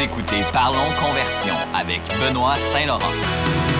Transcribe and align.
Écoutez 0.00 0.44
Parlons 0.52 0.78
Conversion 1.00 1.54
avec 1.74 2.00
Benoît 2.20 2.54
Saint-Laurent. 2.54 3.77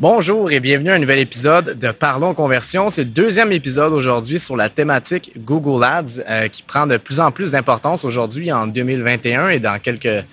Bonjour 0.00 0.50
et 0.50 0.60
bienvenue 0.60 0.88
à 0.88 0.94
un 0.94 0.98
nouvel 0.98 1.18
épisode 1.18 1.78
de 1.78 1.90
Parlons 1.90 2.32
Conversion. 2.32 2.88
C'est 2.88 3.04
le 3.04 3.10
deuxième 3.10 3.52
épisode 3.52 3.92
aujourd'hui 3.92 4.38
sur 4.38 4.56
la 4.56 4.70
thématique 4.70 5.32
Google 5.36 5.84
Ads 5.84 6.22
euh, 6.26 6.48
qui 6.48 6.62
prend 6.62 6.86
de 6.86 6.96
plus 6.96 7.20
en 7.20 7.30
plus 7.30 7.50
d'importance 7.50 8.06
aujourd'hui 8.06 8.50
en 8.50 8.66
2021 8.66 9.50
et 9.50 9.58
dans 9.60 9.78
quelques 9.78 10.24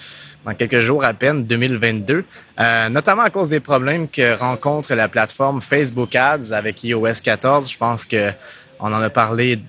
dans 0.45 0.54
quelques 0.54 0.79
jours 0.79 1.04
à 1.04 1.14
peine 1.14 1.43
2022, 1.43 2.23
euh, 2.61 2.88
notamment 2.88 3.23
à 3.23 3.29
cause 3.29 3.50
des 3.50 3.59
problèmes 3.59 4.07
que 4.07 4.37
rencontre 4.37 4.93
la 4.93 5.09
plateforme 5.09 5.59
Facebook 5.59 6.15
Ads 6.15 6.54
avec 6.54 6.81
iOS 6.86 7.20
14. 7.21 7.70
Je 7.70 7.78
pense 7.78 8.06
que 8.06 8.31
on 8.79 8.86
en 8.93 9.01
a 9.01 9.09
parlé 9.09 9.59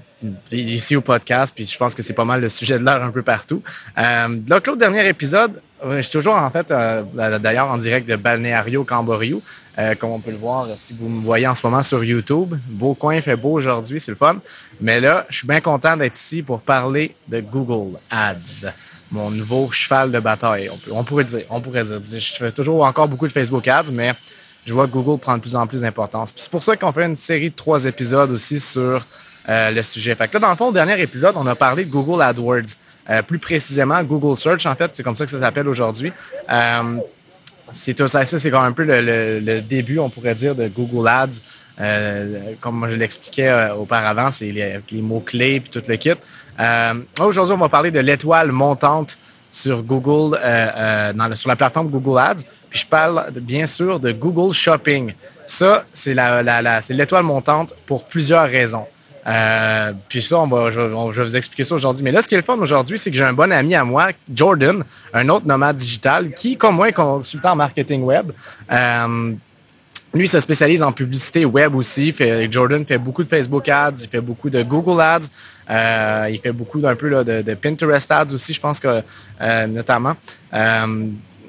ici 0.52 0.94
au 0.94 1.00
podcast, 1.00 1.52
puis 1.52 1.66
je 1.66 1.76
pense 1.76 1.96
que 1.96 2.04
c'est 2.04 2.12
pas 2.12 2.24
mal 2.24 2.40
le 2.40 2.48
sujet 2.48 2.78
de 2.78 2.84
l'heure 2.84 3.02
un 3.02 3.10
peu 3.10 3.22
partout. 3.22 3.64
Euh, 3.98 4.28
donc, 4.28 4.66
l'autre 4.68 4.78
dernier 4.78 5.08
épisode, 5.08 5.60
je 5.84 6.00
suis 6.00 6.12
toujours 6.12 6.34
en 6.34 6.50
fait, 6.50 6.70
euh, 6.70 7.02
d'ailleurs 7.38 7.68
en 7.68 7.78
direct 7.78 8.08
de 8.08 8.16
Balneario 8.16 8.84
Camboriú, 8.84 9.42
euh, 9.78 9.94
comme 9.94 10.10
on 10.10 10.20
peut 10.20 10.30
le 10.30 10.36
voir 10.36 10.66
si 10.76 10.94
vous 10.98 11.08
me 11.08 11.20
voyez 11.20 11.46
en 11.46 11.54
ce 11.54 11.66
moment 11.66 11.82
sur 11.82 12.02
YouTube. 12.02 12.54
Beau 12.66 12.94
coin, 12.94 13.20
fait 13.20 13.36
beau 13.36 13.52
aujourd'hui, 13.52 14.00
c'est 14.00 14.10
le 14.10 14.16
fun. 14.16 14.38
Mais 14.80 15.00
là, 15.00 15.26
je 15.30 15.36
suis 15.36 15.46
bien 15.46 15.60
content 15.60 15.96
d'être 15.96 16.18
ici 16.18 16.42
pour 16.42 16.60
parler 16.60 17.14
de 17.28 17.40
Google 17.40 17.98
Ads, 18.10 18.72
mon 19.12 19.30
nouveau 19.30 19.70
cheval 19.70 20.10
de 20.10 20.18
bataille. 20.18 20.68
On, 20.90 21.04
pourrait 21.04 21.24
dire, 21.24 21.42
on 21.50 21.60
pourrait 21.60 21.84
dire. 21.84 22.00
Je 22.04 22.18
fais 22.18 22.52
toujours 22.52 22.84
encore 22.84 23.06
beaucoup 23.06 23.28
de 23.28 23.32
Facebook 23.32 23.68
Ads, 23.68 23.92
mais 23.92 24.14
je 24.66 24.74
vois 24.74 24.86
Google 24.86 25.20
prend 25.20 25.36
de 25.36 25.42
plus 25.42 25.54
en 25.54 25.66
plus 25.66 25.82
d'importance. 25.82 26.32
C'est 26.36 26.50
pour 26.50 26.62
ça 26.62 26.76
qu'on 26.76 26.92
fait 26.92 27.06
une 27.06 27.16
série 27.16 27.50
de 27.50 27.56
trois 27.56 27.84
épisodes 27.84 28.30
aussi 28.30 28.60
sur 28.60 29.06
euh, 29.48 29.70
le 29.70 29.82
sujet. 29.82 30.14
Fait 30.14 30.28
que 30.28 30.34
là, 30.34 30.40
dans 30.40 30.50
le 30.50 30.56
fond, 30.56 30.66
au 30.66 30.72
dernier 30.72 31.00
épisode, 31.00 31.34
on 31.36 31.46
a 31.46 31.54
parlé 31.54 31.84
de 31.84 31.90
Google 31.90 32.20
AdWords. 32.20 32.74
Euh, 33.10 33.22
plus 33.22 33.38
précisément, 33.38 34.02
Google 34.02 34.36
Search, 34.36 34.66
en 34.66 34.74
fait, 34.74 34.90
c'est 34.92 35.02
comme 35.02 35.16
ça 35.16 35.24
que 35.24 35.30
ça 35.30 35.40
s'appelle 35.40 35.68
aujourd'hui. 35.68 36.12
Euh, 36.50 36.96
c'est 37.72 37.94
tout 37.94 38.08
ça, 38.08 38.24
ça 38.24 38.38
c'est 38.38 38.50
quand 38.50 38.60
même 38.60 38.70
un 38.70 38.72
peu 38.72 38.84
le, 38.84 39.60
début, 39.60 39.98
on 39.98 40.08
pourrait 40.08 40.34
dire, 40.34 40.54
de 40.54 40.68
Google 40.68 41.08
Ads. 41.08 42.56
comme 42.60 42.86
je 42.90 42.94
l'expliquais 42.94 43.70
auparavant, 43.78 44.30
c'est 44.30 44.50
les, 44.50 44.80
mots-clés 45.00 45.56
et 45.56 45.60
tout 45.60 45.82
le 45.86 45.96
kit. 45.96 46.14
aujourd'hui, 47.20 47.54
on 47.54 47.58
va 47.58 47.68
parler 47.68 47.90
de 47.90 48.00
l'étoile 48.00 48.52
montante 48.52 49.18
sur 49.50 49.82
Google, 49.82 50.38
sur 51.34 51.48
la 51.48 51.56
plateforme 51.56 51.88
Google 51.88 52.18
Ads. 52.18 52.44
Puis 52.70 52.80
je 52.80 52.86
parle 52.86 53.26
bien 53.32 53.66
sûr 53.66 54.00
de 54.00 54.12
Google 54.12 54.52
Shopping. 54.52 55.12
Ça, 55.46 55.84
c'est 55.92 56.14
la, 56.14 56.42
la, 56.42 56.80
l'étoile 56.90 57.24
montante 57.24 57.74
pour 57.86 58.04
plusieurs 58.04 58.48
raisons. 58.48 58.86
Euh, 59.28 59.92
puis 60.08 60.22
ça, 60.22 60.38
on 60.38 60.46
va, 60.46 60.70
je, 60.70 60.80
vais 60.80 61.24
vous 61.24 61.36
expliquer 61.36 61.64
ça 61.64 61.74
aujourd'hui. 61.74 62.02
Mais 62.02 62.12
là, 62.12 62.22
ce 62.22 62.28
qui 62.28 62.34
est 62.34 62.38
le 62.38 62.44
fun 62.44 62.56
aujourd'hui, 62.58 62.98
c'est 62.98 63.10
que 63.10 63.16
j'ai 63.16 63.24
un 63.24 63.34
bon 63.34 63.52
ami 63.52 63.74
à 63.74 63.84
moi, 63.84 64.08
Jordan, 64.32 64.82
un 65.12 65.28
autre 65.28 65.46
nomade 65.46 65.76
digital, 65.76 66.32
qui, 66.32 66.56
comme 66.56 66.76
moi, 66.76 66.88
est 66.88 66.92
consultant 66.92 67.52
en 67.52 67.56
marketing 67.56 68.02
web. 68.02 68.32
Euh, 68.72 69.34
lui, 70.14 70.24
il 70.24 70.28
se 70.28 70.40
spécialise 70.40 70.82
en 70.82 70.92
publicité 70.92 71.44
web 71.44 71.74
aussi. 71.74 72.14
Jordan 72.50 72.84
fait 72.86 72.98
beaucoup 72.98 73.22
de 73.22 73.28
Facebook 73.28 73.68
Ads, 73.68 74.02
il 74.02 74.08
fait 74.08 74.22
beaucoup 74.22 74.48
de 74.48 74.62
Google 74.62 75.00
Ads, 75.00 75.28
euh, 75.70 76.28
il 76.30 76.40
fait 76.40 76.52
beaucoup 76.52 76.80
d'un 76.80 76.94
peu 76.94 77.10
de, 77.24 77.54
Pinterest 77.54 78.10
Ads 78.10 78.32
aussi, 78.32 78.54
je 78.54 78.60
pense 78.60 78.80
que 78.80 79.02
euh, 79.40 79.66
notamment. 79.66 80.14
Euh, 80.54 81.06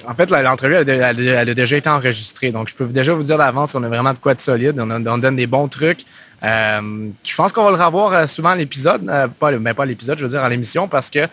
en 0.08 0.14
fait, 0.14 0.32
l'entrevue 0.32 0.76
elle, 0.76 0.90
a 1.04 1.54
déjà 1.54 1.78
été 1.78 1.90
enregistrée, 1.90 2.52
donc 2.52 2.70
je 2.70 2.76
peux 2.76 2.86
déjà 2.86 3.14
vous 3.14 3.24
dire 3.24 3.38
d'avance 3.38 3.72
qu'on 3.72 3.84
a 3.84 3.90
vraiment 3.90 4.14
de 4.14 4.18
quoi 4.18 4.34
de 4.34 4.42
solide. 4.42 4.80
On 4.80 5.18
donne 5.18 5.36
des 5.36 5.48
bons 5.48 5.68
trucs. 5.68 6.06
Euh, 6.44 7.10
je 7.24 7.36
pense 7.36 7.52
qu'on 7.52 7.64
va 7.66 7.72
le 7.72 7.84
revoir 7.84 8.14
euh, 8.14 8.28
souvent 8.28 8.50
à 8.50 8.56
l'épisode, 8.56 9.08
euh, 9.10 9.28
pas, 9.28 9.52
mais 9.52 9.74
pas 9.74 9.86
l'épisode, 9.86 10.18
je 10.20 10.24
veux 10.24 10.30
dire 10.30 10.42
à 10.42 10.50
l'émission, 10.50 10.88
parce 10.88 11.10
que 11.10 11.28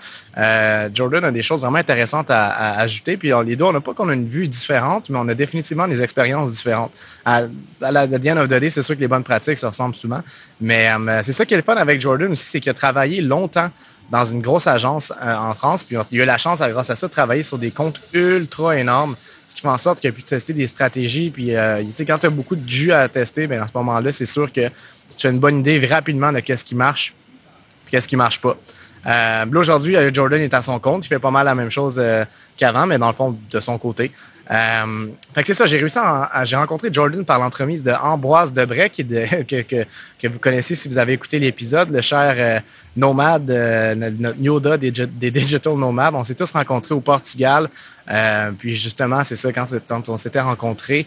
Jordan 0.92 1.24
a 1.24 1.30
des 1.30 1.42
choses 1.42 1.60
vraiment 1.60 1.78
intéressantes 1.78 2.30
à, 2.30 2.78
ajouter. 2.78 3.16
Puis 3.16 3.30
les 3.46 3.56
deux, 3.56 3.64
on 3.64 3.72
n'a 3.72 3.80
pas 3.80 3.94
qu'on 3.94 4.08
a 4.08 4.14
une 4.14 4.28
vue 4.28 4.48
différente, 4.48 5.08
mais 5.08 5.18
on 5.18 5.28
a 5.28 5.34
définitivement 5.34 5.88
des 5.88 6.02
expériences 6.02 6.52
différentes. 6.52 6.92
À, 7.24 7.42
la 7.80 8.06
the 8.06 8.26
end 8.26 8.36
of 8.36 8.48
c'est 8.68 8.82
sûr 8.82 8.94
que 8.94 9.00
les 9.00 9.08
bonnes 9.08 9.24
pratiques 9.24 9.58
se 9.58 9.66
ressemblent 9.66 9.94
souvent. 9.94 10.22
Mais 10.60 10.90
c'est 11.22 11.32
ça 11.32 11.46
qui 11.46 11.54
est 11.54 11.56
le 11.56 11.62
fun 11.62 11.76
avec 11.76 12.00
Jordan 12.00 12.32
aussi, 12.32 12.44
c'est 12.44 12.60
qu'il 12.60 12.70
a 12.70 12.74
travaillé 12.74 13.22
longtemps 13.22 13.70
dans 14.10 14.24
une 14.24 14.42
grosse 14.42 14.66
agence 14.66 15.12
en 15.22 15.54
France. 15.54 15.84
Puis 15.84 15.96
il 16.10 16.20
a 16.20 16.24
eu 16.24 16.26
la 16.26 16.38
chance, 16.38 16.60
grâce 16.60 16.90
à 16.90 16.96
ça, 16.96 17.06
de 17.06 17.12
travailler 17.12 17.42
sur 17.42 17.56
des 17.56 17.70
comptes 17.70 18.00
ultra 18.12 18.76
énormes 18.76 19.16
qui 19.56 19.62
fait 19.62 19.68
en 19.68 19.78
sorte 19.78 20.00
qu'il 20.00 20.10
a 20.10 20.12
tester 20.12 20.52
des 20.52 20.66
stratégies. 20.66 21.30
Puis, 21.30 21.56
euh, 21.56 21.82
quand 22.06 22.18
tu 22.18 22.26
as 22.26 22.30
beaucoup 22.30 22.56
de 22.56 22.68
jus 22.68 22.92
à 22.92 23.08
tester, 23.08 23.46
ben, 23.46 23.62
à 23.62 23.66
ce 23.66 23.72
moment-là, 23.74 24.12
c'est 24.12 24.26
sûr 24.26 24.52
que 24.52 24.68
tu 25.16 25.26
as 25.26 25.30
une 25.30 25.38
bonne 25.38 25.60
idée 25.60 25.84
rapidement 25.86 26.30
de 26.30 26.40
qu'est-ce 26.40 26.64
qui 26.64 26.74
marche 26.74 27.14
et 27.86 27.90
qu'est-ce 27.90 28.06
qui 28.06 28.16
marche 28.16 28.38
pas. 28.38 28.54
Euh, 29.06 29.46
là, 29.50 29.60
aujourd'hui, 29.60 29.96
euh, 29.96 30.10
Jordan 30.12 30.42
est 30.42 30.52
à 30.52 30.60
son 30.60 30.78
compte. 30.78 31.06
Il 31.06 31.08
fait 31.08 31.18
pas 31.18 31.30
mal 31.30 31.46
la 31.46 31.54
même 31.54 31.70
chose 31.70 32.02
qu'avant, 32.58 32.86
mais 32.86 32.98
dans 32.98 33.08
le 33.08 33.14
fond, 33.14 33.34
de 33.50 33.60
son 33.60 33.78
côté. 33.78 34.12
Euh, 34.50 35.06
fait 35.34 35.40
que 35.42 35.46
c'est 35.48 35.54
ça, 35.54 35.66
j'ai 35.66 35.78
réussi 35.78 35.98
à, 35.98 36.44
j'ai 36.44 36.56
rencontré 36.56 36.88
Jordan 36.92 37.24
par 37.24 37.38
l'entremise 37.38 37.82
de 37.82 37.90
Ambroise 37.90 38.52
Debray, 38.52 38.90
qui 38.90 39.02
de, 39.02 39.24
que, 39.48 39.62
que, 39.62 39.84
que, 40.18 40.28
vous 40.28 40.38
connaissez 40.38 40.74
si 40.74 40.88
vous 40.88 40.98
avez 40.98 41.14
écouté 41.14 41.38
l'épisode, 41.38 41.90
le 41.90 42.00
cher 42.00 42.34
euh, 42.38 42.60
nomade, 42.96 43.50
notre 44.18 44.40
Yoda 44.40 44.76
des, 44.76 44.90
des, 44.90 45.30
Digital 45.30 45.74
Nomades. 45.74 46.14
On 46.14 46.24
s'est 46.24 46.34
tous 46.34 46.50
rencontrés 46.52 46.94
au 46.94 47.00
Portugal. 47.00 47.68
puis 48.58 48.74
justement, 48.74 49.22
c'est 49.24 49.36
ça, 49.36 49.52
quand, 49.52 50.08
on 50.08 50.16
s'était 50.16 50.40
rencontrés, 50.40 51.06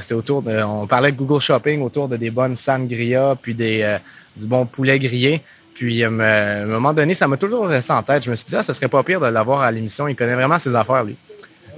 c'était 0.00 0.14
autour 0.14 0.42
de, 0.42 0.62
on 0.62 0.86
parlait 0.86 1.12
de 1.12 1.16
Google 1.16 1.40
Shopping 1.40 1.82
autour 1.82 2.08
de 2.08 2.16
des 2.16 2.30
bonnes 2.30 2.56
sangria, 2.56 3.36
puis 3.40 3.54
des, 3.54 3.98
du 4.36 4.46
bon 4.46 4.66
poulet 4.66 4.98
grillé. 4.98 5.42
Puis, 5.74 6.04
euh, 6.04 6.60
à 6.60 6.62
un 6.62 6.66
moment 6.66 6.92
donné, 6.92 7.14
ça 7.14 7.26
m'a 7.26 7.36
toujours 7.36 7.66
resté 7.66 7.92
en 7.92 8.02
tête. 8.02 8.24
Je 8.24 8.30
me 8.30 8.36
suis 8.36 8.46
dit, 8.46 8.56
ah, 8.56 8.62
ça 8.62 8.72
serait 8.72 8.88
pas 8.88 9.02
pire 9.02 9.20
de 9.20 9.26
l'avoir 9.26 9.60
à 9.60 9.70
l'émission. 9.70 10.06
Il 10.06 10.14
connaît 10.14 10.34
vraiment 10.34 10.58
ses 10.58 10.74
affaires, 10.74 11.02
lui. 11.02 11.16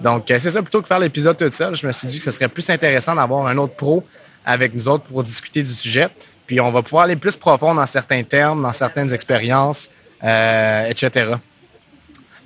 Donc, 0.00 0.30
euh, 0.30 0.38
c'est 0.38 0.50
ça, 0.50 0.62
plutôt 0.62 0.82
que 0.82 0.88
faire 0.88 0.98
l'épisode 0.98 1.36
tout 1.36 1.50
seul, 1.50 1.74
je 1.74 1.86
me 1.86 1.92
suis 1.92 2.08
dit 2.08 2.18
que 2.18 2.24
ce 2.24 2.30
serait 2.30 2.48
plus 2.48 2.68
intéressant 2.70 3.14
d'avoir 3.14 3.46
un 3.46 3.56
autre 3.56 3.74
pro 3.74 4.04
avec 4.44 4.74
nous 4.74 4.88
autres 4.88 5.04
pour 5.04 5.22
discuter 5.22 5.62
du 5.62 5.72
sujet. 5.72 6.08
Puis, 6.46 6.60
on 6.60 6.70
va 6.70 6.82
pouvoir 6.82 7.04
aller 7.04 7.16
plus 7.16 7.36
profond 7.36 7.74
dans 7.74 7.86
certains 7.86 8.22
termes, 8.22 8.62
dans 8.62 8.72
certaines 8.72 9.12
expériences, 9.12 9.90
euh, 10.22 10.86
etc. 10.86 11.32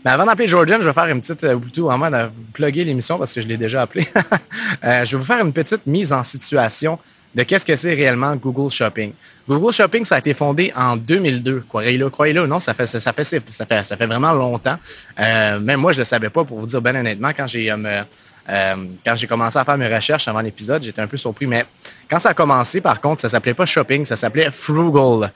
Mais 0.05 0.11
avant 0.11 0.25
d'appeler 0.25 0.49
Jordan, 0.49 0.81
je 0.81 0.89
vais 0.89 0.95
faire 0.95 1.09
une 1.09 1.21
petite, 1.21 1.47
plutôt 1.59 1.87
vraiment 1.87 2.11
de 2.11 2.31
plugger 2.55 2.85
l'émission 2.85 3.19
parce 3.19 3.35
que 3.35 3.43
je 3.43 3.47
l'ai 3.47 3.59
déjà 3.59 3.83
appelé. 3.83 4.07
je 4.83 5.11
vais 5.11 5.17
vous 5.17 5.25
faire 5.25 5.45
une 5.45 5.53
petite 5.53 5.87
mise 5.87 6.13
en 6.13 6.23
situation 6.23 6.99
de 7.35 7.43
qu'est-ce 7.45 7.65
que 7.65 7.77
c'est 7.77 7.95
réellement 7.95 8.35
Google 8.37 8.71
Shopping. 8.71 9.13
Google 9.49 9.73
Shopping, 9.73 10.05
ça 10.05 10.17
a 10.17 10.19
été 10.19 10.35
fondé 10.35 10.73
en 10.77 10.97
2002. 10.97 11.65
Croyez-le, 11.69 12.11
croyez-le 12.11 12.47
non, 12.47 12.59
ça 12.59 12.75
fait, 12.75 14.07
vraiment 14.07 14.33
longtemps. 14.33 14.79
Euh, 15.19 15.61
même 15.61 15.81
moi, 15.81 15.93
je 15.93 15.99
le 15.99 16.05
savais 16.05 16.31
pas, 16.31 16.45
pour 16.45 16.59
vous 16.59 16.67
dire 16.67 16.81
bien 16.81 16.97
honnêtement, 16.97 17.31
quand 17.37 17.47
j'ai 17.47 17.71
euh, 17.71 18.03
euh, 18.49 18.75
quand 19.05 19.15
j'ai 19.15 19.27
commencé 19.27 19.59
à 19.59 19.65
faire 19.65 19.79
mes 19.79 19.95
recherches 19.95 20.27
avant 20.27 20.41
l'épisode, 20.41 20.83
j'étais 20.83 21.01
un 21.01 21.07
peu 21.07 21.17
surpris. 21.17 21.47
Mais 21.47 21.65
quand 22.09 22.19
ça 22.19 22.31
a 22.31 22.35
commencé, 22.35 22.81
par 22.81 23.01
contre, 23.01 23.21
ça 23.21 23.29
s'appelait 23.29 23.55
pas 23.55 23.67
Shopping, 23.67 24.05
ça 24.05 24.17
s'appelait 24.17 24.51
Frugal. 24.51 25.31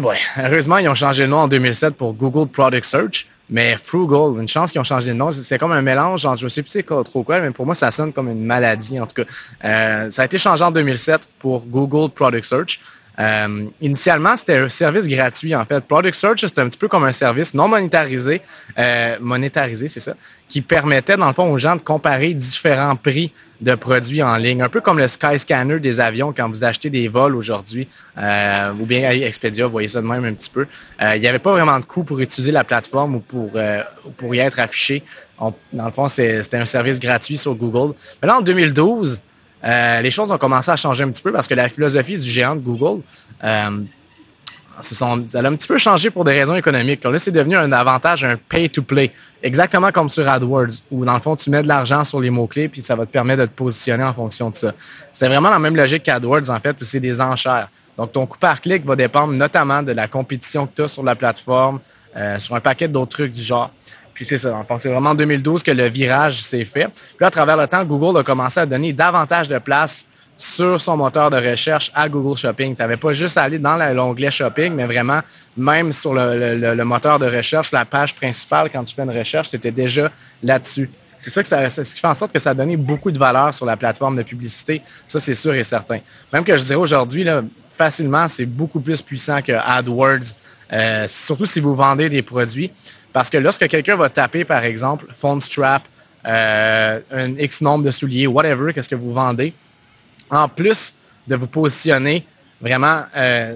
Boy, 0.00 0.18
heureusement, 0.38 0.78
ils 0.78 0.88
ont 0.88 0.94
changé 0.94 1.24
le 1.24 1.30
nom 1.30 1.38
en 1.38 1.48
2007 1.48 1.94
pour 1.94 2.14
Google 2.14 2.48
Product 2.50 2.84
Search. 2.84 3.26
Mais 3.50 3.76
Frugal, 3.76 4.40
une 4.40 4.48
chance 4.48 4.72
qu'ils 4.72 4.80
ont 4.80 4.84
changé 4.84 5.10
de 5.10 5.14
nom. 5.14 5.30
C'est 5.30 5.58
comme 5.58 5.72
un 5.72 5.82
mélange 5.82 6.26
je 6.36 6.48
sais 6.48 6.62
plus 6.62 6.82
trop 7.04 7.22
quoi, 7.22 7.40
mais 7.40 7.50
pour 7.50 7.66
moi, 7.66 7.74
ça 7.74 7.90
sonne 7.90 8.12
comme 8.12 8.30
une 8.30 8.44
maladie, 8.44 8.98
en 8.98 9.06
tout 9.06 9.22
cas. 9.22 9.30
Euh, 9.64 10.10
ça 10.10 10.22
a 10.22 10.24
été 10.24 10.38
changé 10.38 10.64
en 10.64 10.70
2007 10.70 11.28
pour 11.38 11.64
Google 11.66 12.10
Product 12.10 12.44
Search. 12.44 12.80
Euh, 13.18 13.66
initialement, 13.80 14.36
c'était 14.36 14.56
un 14.56 14.68
service 14.68 15.06
gratuit, 15.06 15.54
en 15.54 15.64
fait. 15.64 15.80
Product 15.84 16.14
Search, 16.14 16.40
c'était 16.40 16.60
un 16.60 16.68
petit 16.68 16.78
peu 16.78 16.88
comme 16.88 17.04
un 17.04 17.12
service 17.12 17.54
non 17.54 17.68
monétarisé, 17.68 18.40
euh, 18.78 19.16
monétarisé, 19.20 19.88
c'est 19.88 20.00
ça, 20.00 20.14
qui 20.48 20.60
permettait, 20.62 21.16
dans 21.16 21.28
le 21.28 21.34
fond, 21.34 21.52
aux 21.52 21.58
gens 21.58 21.76
de 21.76 21.82
comparer 21.82 22.34
différents 22.34 22.96
prix 22.96 23.32
de 23.64 23.74
produits 23.74 24.22
en 24.22 24.36
ligne, 24.36 24.62
un 24.62 24.68
peu 24.68 24.80
comme 24.80 24.98
le 24.98 25.08
Skyscanner 25.08 25.80
des 25.80 25.98
avions 25.98 26.32
quand 26.36 26.48
vous 26.48 26.62
achetez 26.64 26.90
des 26.90 27.08
vols 27.08 27.34
aujourd'hui, 27.34 27.88
euh, 28.18 28.72
ou 28.78 28.84
bien 28.84 29.10
Expedia, 29.10 29.64
vous 29.64 29.72
voyez 29.72 29.88
ça 29.88 30.02
de 30.02 30.06
même 30.06 30.24
un 30.24 30.34
petit 30.34 30.50
peu. 30.50 30.66
Euh, 31.02 31.16
il 31.16 31.22
n'y 31.22 31.26
avait 31.26 31.38
pas 31.38 31.52
vraiment 31.52 31.80
de 31.80 31.84
coût 31.84 32.04
pour 32.04 32.20
utiliser 32.20 32.52
la 32.52 32.62
plateforme 32.62 33.16
ou 33.16 33.20
pour, 33.20 33.50
euh, 33.54 33.82
y 34.32 34.38
être 34.38 34.60
affiché. 34.60 35.02
dans 35.40 35.86
le 35.86 35.90
fond, 35.90 36.08
c'était 36.08 36.58
un 36.58 36.66
service 36.66 37.00
gratuit 37.00 37.38
sur 37.38 37.54
Google. 37.54 37.94
Mais 38.20 38.28
là, 38.28 38.38
en 38.38 38.42
2012, 38.42 39.20
euh, 39.64 40.00
les 40.02 40.10
choses 40.10 40.30
ont 40.30 40.38
commencé 40.38 40.70
à 40.70 40.76
changer 40.76 41.04
un 41.04 41.08
petit 41.08 41.22
peu 41.22 41.32
parce 41.32 41.48
que 41.48 41.54
la 41.54 41.70
philosophie 41.70 42.16
du 42.16 42.28
géant 42.28 42.54
de 42.54 42.60
Google, 42.60 43.00
sont, 44.82 45.24
ça 45.28 45.40
a 45.40 45.46
un 45.46 45.54
petit 45.54 45.68
peu 45.68 45.78
changé 45.78 46.10
pour 46.10 46.24
des 46.24 46.32
raisons 46.32 46.54
économiques. 46.54 47.04
Là, 47.04 47.18
c'est 47.18 47.30
devenu 47.30 47.56
un 47.56 47.70
avantage, 47.72 48.24
un 48.24 48.36
pay-to-play. 48.36 49.10
Exactement 49.42 49.92
comme 49.92 50.08
sur 50.08 50.28
AdWords, 50.28 50.82
où 50.90 51.04
dans 51.04 51.14
le 51.14 51.20
fond, 51.20 51.36
tu 51.36 51.50
mets 51.50 51.62
de 51.62 51.68
l'argent 51.68 52.02
sur 52.04 52.20
les 52.20 52.30
mots-clés, 52.30 52.68
puis 52.68 52.82
ça 52.82 52.96
va 52.96 53.06
te 53.06 53.10
permettre 53.12 53.42
de 53.42 53.46
te 53.46 53.54
positionner 53.54 54.04
en 54.04 54.14
fonction 54.14 54.50
de 54.50 54.56
ça. 54.56 54.72
C'est 55.12 55.28
vraiment 55.28 55.50
la 55.50 55.58
même 55.58 55.76
logique 55.76 56.02
qu'AdWords, 56.02 56.50
en 56.50 56.60
fait, 56.60 56.76
où 56.80 56.84
c'est 56.84 57.00
des 57.00 57.20
enchères. 57.20 57.68
Donc, 57.96 58.12
ton 58.12 58.26
coût 58.26 58.38
par 58.38 58.60
clic 58.60 58.84
va 58.84 58.96
dépendre 58.96 59.32
notamment 59.32 59.82
de 59.82 59.92
la 59.92 60.08
compétition 60.08 60.66
que 60.66 60.74
tu 60.74 60.82
as 60.82 60.88
sur 60.88 61.04
la 61.04 61.14
plateforme, 61.14 61.80
euh, 62.16 62.38
sur 62.38 62.54
un 62.54 62.60
paquet 62.60 62.88
d'autres 62.88 63.12
trucs 63.12 63.32
du 63.32 63.42
genre. 63.42 63.70
Puis 64.14 64.24
c'est 64.24 64.38
ça, 64.38 64.64
c'est 64.78 64.88
vraiment 64.88 65.10
en 65.10 65.14
2012 65.14 65.62
que 65.62 65.72
le 65.72 65.86
virage 65.86 66.42
s'est 66.42 66.64
fait. 66.64 66.88
Puis 67.16 67.26
à 67.26 67.30
travers 67.30 67.56
le 67.56 67.66
temps, 67.66 67.84
Google 67.84 68.20
a 68.20 68.22
commencé 68.22 68.60
à 68.60 68.66
donner 68.66 68.92
davantage 68.92 69.48
de 69.48 69.58
place 69.58 70.06
sur 70.36 70.80
son 70.80 70.96
moteur 70.96 71.30
de 71.30 71.36
recherche 71.36 71.90
à 71.94 72.08
Google 72.08 72.36
Shopping. 72.36 72.74
Tu 72.74 72.82
n'avais 72.82 72.96
pas 72.96 73.14
juste 73.14 73.36
à 73.36 73.42
aller 73.42 73.58
dans 73.58 73.76
l'onglet 73.94 74.30
Shopping, 74.30 74.72
mais 74.74 74.84
vraiment, 74.86 75.20
même 75.56 75.92
sur 75.92 76.14
le, 76.14 76.82
moteur 76.84 77.18
de 77.18 77.26
recherche, 77.26 77.72
la 77.72 77.84
page 77.84 78.14
principale, 78.14 78.70
quand 78.70 78.84
tu 78.84 78.94
fais 78.94 79.02
une 79.02 79.16
recherche, 79.16 79.48
c'était 79.48 79.70
déjà 79.70 80.10
là-dessus. 80.42 80.90
C'est 81.18 81.30
ça, 81.30 81.70
ça, 81.70 81.84
ce 81.84 81.94
qui 81.94 82.00
fait 82.00 82.06
en 82.06 82.14
sorte 82.14 82.32
que 82.32 82.38
ça 82.38 82.50
a 82.50 82.54
donné 82.54 82.76
beaucoup 82.76 83.10
de 83.10 83.18
valeur 83.18 83.54
sur 83.54 83.64
la 83.64 83.76
plateforme 83.76 84.16
de 84.16 84.22
publicité. 84.22 84.82
Ça, 85.06 85.20
c'est 85.20 85.34
sûr 85.34 85.54
et 85.54 85.64
certain. 85.64 86.00
Même 86.32 86.44
que 86.44 86.56
je 86.56 86.64
dirais 86.64 86.74
aujourd'hui, 86.74 87.26
facilement, 87.76 88.28
c'est 88.28 88.44
beaucoup 88.44 88.80
plus 88.80 89.00
puissant 89.00 89.40
que 89.40 89.52
AdWords, 89.52 90.34
euh, 90.72 91.08
surtout 91.08 91.46
si 91.46 91.60
vous 91.60 91.74
vendez 91.74 92.08
des 92.08 92.22
produits. 92.22 92.70
Parce 93.12 93.30
que 93.30 93.38
lorsque 93.38 93.66
quelqu'un 93.68 93.96
va 93.96 94.10
taper, 94.10 94.44
par 94.44 94.64
exemple, 94.64 95.06
phone 95.12 95.40
strap, 95.40 95.84
euh, 96.26 97.00
un 97.12 97.36
X 97.36 97.60
nombre 97.60 97.84
de 97.84 97.90
souliers, 97.90 98.26
whatever, 98.26 98.72
qu'est-ce 98.72 98.88
que 98.88 98.94
vous 98.94 99.12
vendez, 99.12 99.54
en 100.34 100.48
plus 100.48 100.94
de 101.26 101.36
vous 101.36 101.46
positionner 101.46 102.26
vraiment 102.60 103.02
euh, 103.16 103.54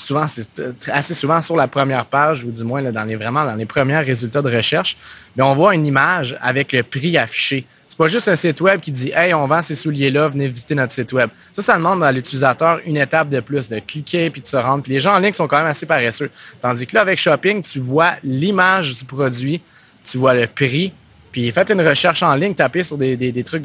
souvent, 0.00 0.26
c'est 0.26 0.48
assez 0.88 1.14
souvent 1.14 1.40
sur 1.40 1.56
la 1.56 1.68
première 1.68 2.06
page, 2.06 2.44
ou 2.44 2.50
du 2.50 2.64
moins 2.64 2.82
dans 2.82 3.04
les 3.04 3.16
vraiment 3.16 3.44
dans 3.44 3.54
les 3.54 3.66
premiers 3.66 3.98
résultats 3.98 4.42
de 4.42 4.54
recherche, 4.54 4.96
mais 5.36 5.42
on 5.42 5.54
voit 5.54 5.74
une 5.74 5.86
image 5.86 6.36
avec 6.40 6.72
le 6.72 6.82
prix 6.82 7.16
affiché. 7.18 7.66
C'est 7.86 7.98
pas 7.98 8.08
juste 8.08 8.28
un 8.28 8.36
site 8.36 8.60
web 8.60 8.80
qui 8.80 8.92
dit 8.92 9.12
Hey, 9.14 9.34
on 9.34 9.46
vend 9.46 9.62
ces 9.62 9.74
souliers-là, 9.74 10.28
venez 10.28 10.48
visiter 10.48 10.74
notre 10.74 10.92
site 10.92 11.12
web. 11.12 11.28
Ça, 11.52 11.60
ça 11.60 11.76
demande 11.76 12.02
à 12.02 12.12
l'utilisateur 12.12 12.80
une 12.86 12.96
étape 12.96 13.28
de 13.28 13.40
plus, 13.40 13.68
de 13.68 13.78
cliquer 13.80 14.30
puis 14.30 14.40
de 14.40 14.46
se 14.46 14.56
rendre. 14.56 14.82
Puis 14.82 14.92
les 14.92 15.00
gens 15.00 15.14
en 15.14 15.18
ligne 15.18 15.32
sont 15.32 15.48
quand 15.48 15.58
même 15.58 15.66
assez 15.66 15.86
paresseux. 15.86 16.30
Tandis 16.62 16.86
que 16.86 16.94
là, 16.94 17.02
avec 17.02 17.18
Shopping, 17.18 17.62
tu 17.62 17.80
vois 17.80 18.12
l'image 18.22 18.98
du 18.98 19.04
produit, 19.04 19.60
tu 20.04 20.18
vois 20.18 20.34
le 20.34 20.46
prix, 20.46 20.92
puis 21.32 21.50
faites 21.52 21.70
une 21.70 21.86
recherche 21.86 22.22
en 22.22 22.34
ligne, 22.34 22.54
tapez 22.54 22.82
sur 22.82 22.96
des, 22.96 23.44
trucs 23.44 23.64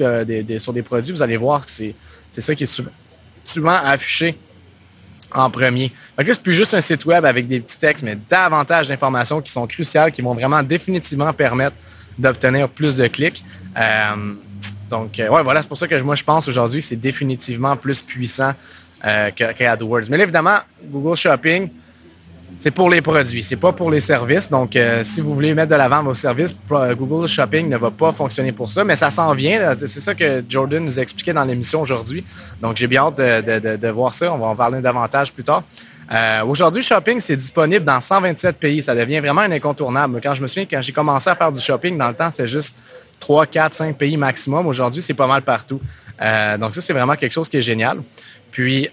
sur 0.60 0.74
des 0.74 0.82
produits, 0.82 1.12
vous 1.12 1.22
allez 1.22 1.38
voir 1.38 1.66
que 1.66 1.72
c'est 1.72 1.96
ça 2.42 2.56
qui 2.56 2.64
est 2.64 2.82
souvent 3.46 3.80
affiché 3.84 4.38
en 5.34 5.50
premier. 5.50 5.92
Donc 6.18 6.28
c'est 6.28 6.42
plus 6.42 6.54
juste 6.54 6.74
un 6.74 6.82
site 6.82 7.06
web 7.06 7.26
avec 7.26 7.48
des 7.48 7.60
petits 7.60 7.78
textes, 7.78 8.04
mais 8.04 8.18
davantage 8.30 8.88
d'informations 8.88 9.42
qui 9.42 9.52
sont 9.52 9.68
cruciales, 9.68 10.12
qui 10.12 10.22
vont 10.22 10.34
vraiment 10.34 10.64
définitivement 10.64 11.32
permettre 11.34 11.76
d'obtenir 12.18 12.70
plus 12.70 12.96
de 12.96 13.08
clics. 13.08 13.44
Euh, 13.78 14.34
donc, 14.90 15.20
euh, 15.20 15.28
ouais, 15.30 15.44
voilà, 15.44 15.62
c'est 15.62 15.68
pour 15.68 15.78
ça 15.78 15.88
que 15.88 16.00
moi, 16.02 16.16
je 16.16 16.24
pense 16.24 16.48
aujourd'hui 16.48 16.80
que 16.80 16.86
c'est 16.86 16.96
définitivement 16.96 17.76
plus 17.76 18.02
puissant 18.02 18.54
euh, 19.04 19.32
qu'AdWords. 19.32 20.04
Mais 20.10 20.20
évidemment, 20.20 20.60
Google 20.84 21.18
Shopping, 21.18 21.70
c'est 22.60 22.72
pour 22.72 22.90
les 22.90 23.02
produits, 23.02 23.44
c'est 23.44 23.56
pas 23.56 23.74
pour 23.74 23.92
les 23.92 24.00
services. 24.00 24.50
Donc, 24.50 24.76
euh, 24.76 25.04
si 25.04 25.22
vous 25.22 25.34
voulez 25.34 25.54
mettre 25.54 25.72
de 25.72 25.76
l'avant 25.76 26.04
vos 26.04 26.14
services, 26.14 26.56
euh, 26.72 26.96
Google 26.96 27.28
Shopping 27.28 27.70
ne 27.70 27.78
va 27.78 27.92
pas 27.92 28.12
fonctionner 28.12 28.52
pour 28.52 28.68
ça, 28.68 28.84
mais 28.84 28.96
ça 28.96 29.12
s'en 29.12 29.34
vient. 29.34 29.76
C'est 29.78 29.88
ça 29.88 30.16
que 30.16 30.44
Jordan 30.48 30.84
nous 30.84 31.00
expliquait 31.00 31.34
dans 31.34 31.44
l'émission 31.44 31.82
aujourd'hui. 31.82 32.24
Donc, 32.62 32.78
j'ai 32.78 32.88
bien 32.88 33.04
hâte 33.04 33.18
de, 33.18 33.88
voir 33.90 34.14
ça. 34.14 34.34
On 34.34 34.38
va 34.38 34.48
en 34.48 34.56
parler 34.56 34.82
davantage 34.82 35.32
plus 35.32 35.44
tard. 35.44 35.64
Euh, 36.12 36.44
aujourd'hui, 36.46 36.84
shopping, 36.84 37.20
c'est 37.20 37.36
disponible 37.36 37.84
dans 37.84 38.00
127 38.00 38.58
pays. 38.58 38.82
Ça 38.82 38.96
devient 38.96 39.20
vraiment 39.20 39.42
un 39.42 39.52
incontournable. 39.52 40.20
Quand 40.22 40.36
je 40.36 40.42
me 40.42 40.48
souviens, 40.48 40.66
quand 40.70 40.82
j'ai 40.82 40.92
commencé 40.92 41.30
à 41.30 41.36
faire 41.36 41.52
du 41.52 41.62
shopping, 41.62 41.98
dans 41.98 42.08
le 42.08 42.16
temps, 42.16 42.32
c'est 42.32 42.48
juste 42.48 42.78
3, 43.20 43.48
4, 43.48 43.74
5 43.74 43.98
pays 43.98 44.18
maximum. 44.18 44.66
Aujourd'hui, 44.68 45.02
c'est 45.02 45.14
pas 45.14 45.28
mal 45.28 45.42
partout. 45.42 45.82
donc, 46.60 46.74
ça, 46.74 46.82
c'est 46.82 46.94
vraiment 46.94 47.16
quelque 47.16 47.34
chose 47.34 47.50
qui 47.50 47.58
est 47.58 47.62
génial. 47.64 47.98
Puis, 48.52 48.90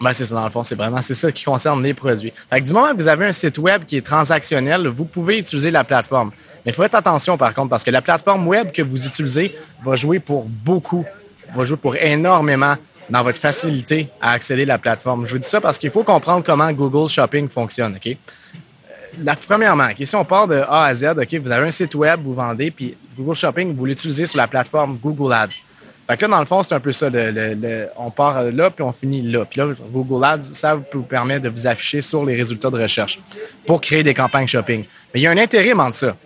ben, 0.00 0.12
c'est 0.12 0.26
ça, 0.26 0.34
dans 0.34 0.44
le 0.44 0.50
fond, 0.50 0.62
c'est 0.62 0.74
vraiment 0.74 1.00
c'est 1.00 1.14
ça 1.14 1.32
qui 1.32 1.44
concerne 1.44 1.82
les 1.82 1.94
produits. 1.94 2.32
Du 2.62 2.72
moment 2.72 2.88
que 2.88 2.96
vous 2.96 3.08
avez 3.08 3.26
un 3.26 3.32
site 3.32 3.58
web 3.58 3.84
qui 3.84 3.96
est 3.96 4.04
transactionnel, 4.04 4.86
vous 4.88 5.06
pouvez 5.06 5.38
utiliser 5.38 5.70
la 5.70 5.84
plateforme. 5.84 6.32
Mais 6.64 6.72
être 6.72 6.94
attention 6.94 7.38
par 7.38 7.54
contre, 7.54 7.70
parce 7.70 7.82
que 7.82 7.90
la 7.90 8.02
plateforme 8.02 8.46
web 8.46 8.72
que 8.72 8.82
vous 8.82 9.06
utilisez 9.06 9.56
va 9.84 9.96
jouer 9.96 10.18
pour 10.18 10.44
beaucoup, 10.44 11.04
va 11.54 11.64
jouer 11.64 11.78
pour 11.78 11.96
énormément 11.96 12.74
dans 13.08 13.22
votre 13.22 13.38
facilité 13.38 14.08
à 14.20 14.32
accéder 14.32 14.62
à 14.62 14.66
la 14.66 14.78
plateforme. 14.78 15.26
Je 15.26 15.32
vous 15.32 15.38
dis 15.38 15.48
ça 15.48 15.60
parce 15.60 15.78
qu'il 15.78 15.90
faut 15.90 16.02
comprendre 16.02 16.44
comment 16.44 16.70
Google 16.72 17.08
Shopping 17.08 17.48
fonctionne, 17.48 17.96
OK? 17.96 18.16
Premièrement, 19.48 19.88
si 19.98 20.16
on 20.16 20.24
part 20.24 20.46
de 20.46 20.56
A 20.56 20.84
à 20.84 20.94
Z, 20.94 21.04
OK, 21.16 21.34
vous 21.34 21.50
avez 21.50 21.68
un 21.68 21.70
site 21.70 21.94
web, 21.94 22.20
vous 22.22 22.34
vendez, 22.34 22.70
puis 22.70 22.94
Google 23.16 23.34
Shopping, 23.34 23.74
vous 23.74 23.86
l'utilisez 23.86 24.26
sur 24.26 24.36
la 24.36 24.46
plateforme 24.46 24.98
Google 24.98 25.32
Ads. 25.32 25.56
Fait 26.06 26.16
que 26.16 26.22
là, 26.22 26.28
dans 26.28 26.40
le 26.40 26.46
fond, 26.46 26.62
c'est 26.62 26.74
un 26.74 26.80
peu 26.80 26.92
ça. 26.92 27.08
on 27.96 28.10
part 28.10 28.42
là, 28.44 28.70
puis 28.70 28.84
on 28.84 28.92
finit 28.92 29.22
là. 29.22 29.44
Puis 29.44 29.60
là, 29.60 29.72
Google 29.90 30.24
Ads, 30.24 30.42
ça 30.42 30.76
vous 30.92 31.02
permet 31.02 31.40
de 31.40 31.48
vous 31.48 31.66
afficher 31.66 32.00
sur 32.00 32.24
les 32.24 32.36
résultats 32.36 32.70
de 32.70 32.80
recherche 32.80 33.18
pour 33.66 33.80
créer 33.80 34.04
des 34.04 34.14
campagnes 34.14 34.46
shopping. 34.46 34.84
Mais 35.12 35.20
il 35.20 35.22
y 35.24 35.26
a 35.26 35.30
un 35.32 35.38
intérim 35.38 35.80
entre 35.80 35.96
ça, 35.96 36.16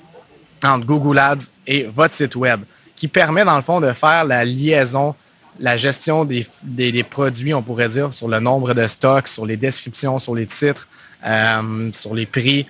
entre 0.62 0.84
Google 0.84 1.18
Ads 1.18 1.46
et 1.66 1.84
votre 1.84 2.14
site 2.14 2.36
web, 2.36 2.60
qui 2.94 3.08
permet, 3.08 3.44
dans 3.44 3.56
le 3.56 3.62
fond, 3.62 3.80
de 3.80 3.92
faire 3.92 4.24
la 4.24 4.44
liaison, 4.44 5.14
la 5.58 5.78
gestion 5.78 6.26
des, 6.26 6.46
des, 6.62 7.02
produits, 7.02 7.54
on 7.54 7.62
pourrait 7.62 7.88
dire, 7.88 8.12
sur 8.12 8.28
le 8.28 8.40
nombre 8.40 8.74
de 8.74 8.86
stocks, 8.86 9.28
sur 9.28 9.46
les 9.46 9.56
descriptions, 9.56 10.18
sur 10.18 10.34
les 10.34 10.46
titres, 10.46 10.88
euh, 11.24 11.90
sur 11.92 12.14
les 12.14 12.26
prix, 12.26 12.66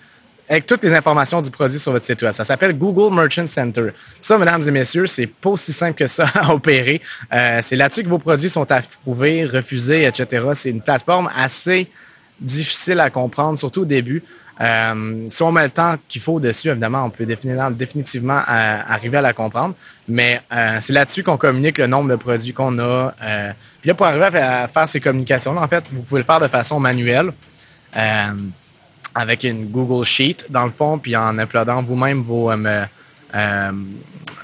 avec 0.50 0.67
toutes 0.67 0.82
les 0.82 0.93
informations 0.93 1.41
du 1.41 1.50
produit 1.50 1.79
sur 1.79 1.93
votre 1.93 2.05
site 2.05 2.20
web. 2.23 2.32
Ça 2.32 2.43
s'appelle 2.43 2.76
Google 2.76 3.14
Merchant 3.14 3.47
Center. 3.47 3.91
Ça, 4.20 4.37
mesdames 4.37 4.62
et 4.67 4.70
messieurs, 4.73 5.06
c'est 5.06 5.29
pas 5.29 5.50
aussi 5.50 5.73
simple 5.73 5.94
que 5.94 6.08
ça 6.08 6.25
à 6.35 6.52
opérer. 6.52 7.00
Euh, 7.32 7.61
c'est 7.64 7.76
là-dessus 7.76 8.02
que 8.02 8.08
vos 8.08 8.19
produits 8.19 8.50
sont 8.50 8.70
approuvés, 8.73 9.44
refusés, 9.47 10.06
etc. 10.06 10.49
C'est 10.55 10.70
une 10.70 10.82
plateforme 10.82 11.31
assez 11.37 11.87
difficile 12.41 12.99
à 12.99 13.11
comprendre, 13.11 13.58
surtout 13.58 13.82
au 13.82 13.85
début. 13.85 14.25
Euh, 14.61 15.26
si 15.31 15.43
on 15.43 15.52
met 15.52 15.62
le 15.62 15.70
temps 15.70 15.94
qu'il 16.08 16.20
faut 16.20 16.41
dessus, 16.41 16.69
évidemment, 16.69 17.05
on 17.05 17.11
peut 17.11 17.25
définitivement 17.25 18.41
euh, 18.41 18.79
arriver 18.88 19.19
à 19.19 19.23
la 19.23 19.32
comprendre. 19.32 19.75
Mais 20.08 20.43
c'est 20.81 20.93
là-dessus 20.93 21.23
qu'on 21.23 21.37
communique 21.37 21.79
le 21.79 21.87
nombre 21.87 22.11
de 22.11 22.17
produits 22.17 22.53
qu'on 22.53 22.76
a. 22.81 23.14
puis 23.81 23.88
là, 23.88 23.94
pour 23.94 24.05
arriver 24.05 24.38
à 24.38 24.67
faire 24.67 24.88
ces 24.88 25.00
communications-là, 25.00 25.61
en 25.61 25.69
fait, 25.69 25.85
vous 25.93 26.03
pouvez 26.03 26.23
le 26.23 26.26
faire 26.26 26.41
de 26.41 26.49
façon 26.49 26.81
manuelle 26.81 27.32
avec 29.15 29.45
une 29.45 29.67
Google 29.67 30.05
Sheet, 30.05 30.47
dans 30.51 30.65
le 30.65 30.71
fond, 30.71 30.99
puis 30.99 31.17
en 31.17 31.39
uploadant 31.39 31.83
vous-même 31.83 32.21
vos, 32.21 32.51
euh, 32.51 32.85
euh, 33.35 33.73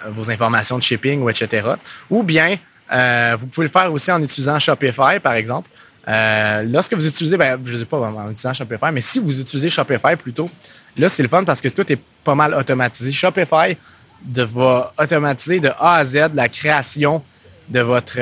vos 0.08 0.30
informations 0.30 0.78
de 0.78 0.82
shipping, 0.82 1.22
ou 1.22 1.30
etc. 1.30 1.68
Ou 2.10 2.22
bien, 2.22 2.56
euh, 2.92 3.36
vous 3.38 3.46
pouvez 3.46 3.66
le 3.66 3.72
faire 3.72 3.92
aussi 3.92 4.10
en 4.10 4.22
utilisant 4.22 4.58
Shopify, 4.58 5.20
par 5.22 5.34
exemple. 5.34 5.68
lorsque 6.06 6.94
vous 6.94 7.06
utilisez, 7.06 7.36
ben, 7.36 7.58
je 7.64 7.74
ne 7.74 7.78
sais 7.78 7.84
pas 7.84 7.98
en 7.98 8.30
utilisant 8.30 8.54
Shopify, 8.54 8.92
mais 8.92 9.00
si 9.00 9.18
vous 9.18 9.40
utilisez 9.40 9.70
Shopify 9.70 10.16
plutôt, 10.16 10.48
là, 10.96 11.08
c'est 11.08 11.22
le 11.22 11.28
fun 11.28 11.44
parce 11.44 11.60
que 11.60 11.68
tout 11.68 11.90
est 11.92 12.00
pas 12.24 12.34
mal 12.34 12.54
automatisé. 12.54 13.12
Shopify 13.12 13.76
de, 14.22 14.42
va 14.42 14.92
automatiser 14.98 15.60
de 15.60 15.68
A 15.78 15.96
à 15.96 16.04
Z 16.04 16.30
la 16.34 16.48
création 16.48 17.22
de 17.68 17.80
votre 17.80 18.18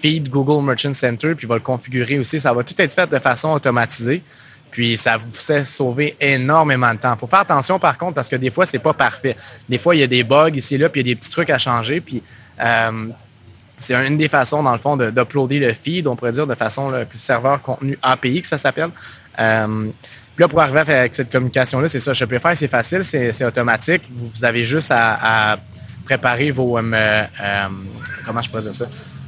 feed 0.00 0.28
Google 0.28 0.64
Merchant 0.64 0.92
Center, 0.92 1.34
puis 1.34 1.46
va 1.46 1.56
le 1.56 1.60
configurer 1.60 2.18
aussi. 2.18 2.38
Ça 2.38 2.52
va 2.52 2.62
tout 2.62 2.80
être 2.80 2.94
fait 2.94 3.10
de 3.10 3.18
façon 3.18 3.50
automatisée. 3.50 4.22
Puis 4.70 4.96
ça 4.96 5.16
vous 5.16 5.32
fait 5.32 5.64
sauver 5.64 6.16
énormément 6.20 6.92
de 6.92 6.98
temps. 6.98 7.14
Il 7.14 7.18
faut 7.18 7.26
faire 7.26 7.40
attention 7.40 7.78
par 7.78 7.96
contre 7.96 8.14
parce 8.14 8.28
que 8.28 8.36
des 8.36 8.50
fois, 8.50 8.66
c'est 8.66 8.78
pas 8.78 8.92
parfait. 8.92 9.36
Des 9.68 9.78
fois, 9.78 9.94
il 9.94 10.00
y 10.00 10.02
a 10.02 10.06
des 10.06 10.24
bugs 10.24 10.50
ici 10.54 10.74
et 10.74 10.78
là, 10.78 10.88
puis 10.88 11.00
il 11.00 11.06
y 11.06 11.10
a 11.10 11.14
des 11.14 11.18
petits 11.18 11.30
trucs 11.30 11.50
à 11.50 11.58
changer. 11.58 12.00
Puis 12.00 12.22
euh, 12.60 13.06
c'est 13.78 13.94
une 13.94 14.16
des 14.16 14.28
façons, 14.28 14.62
dans 14.62 14.72
le 14.72 14.78
fond, 14.78 14.96
d'uploader 14.96 15.60
le 15.60 15.72
feed, 15.72 16.06
on 16.06 16.16
pourrait 16.16 16.32
dire, 16.32 16.46
de 16.46 16.54
façon 16.54 16.90
le 16.90 17.06
serveur 17.14 17.62
contenu 17.62 17.98
API 18.02 18.42
que 18.42 18.48
ça 18.48 18.58
s'appelle. 18.58 18.90
Euh, 19.38 19.86
puis 20.36 20.44
là, 20.44 20.48
pour 20.48 20.60
arriver 20.60 20.80
avec 20.80 21.14
cette 21.14 21.32
communication-là, 21.32 21.88
c'est 21.88 22.00
ça. 22.00 22.12
Je 22.12 22.24
faire, 22.24 22.56
c'est 22.56 22.68
facile, 22.68 23.02
c'est 23.04 23.44
automatique. 23.44 24.02
Vous, 24.10 24.44
avez 24.44 24.64
juste 24.64 24.92
à, 24.94 25.58
préparer 26.04 26.50
vos. 26.50 26.78
Euh, 26.78 27.24
comment 28.24 28.40
je 28.40 28.48
pourrais 28.48 28.62
dire 28.62 28.74
ça? 28.74 28.86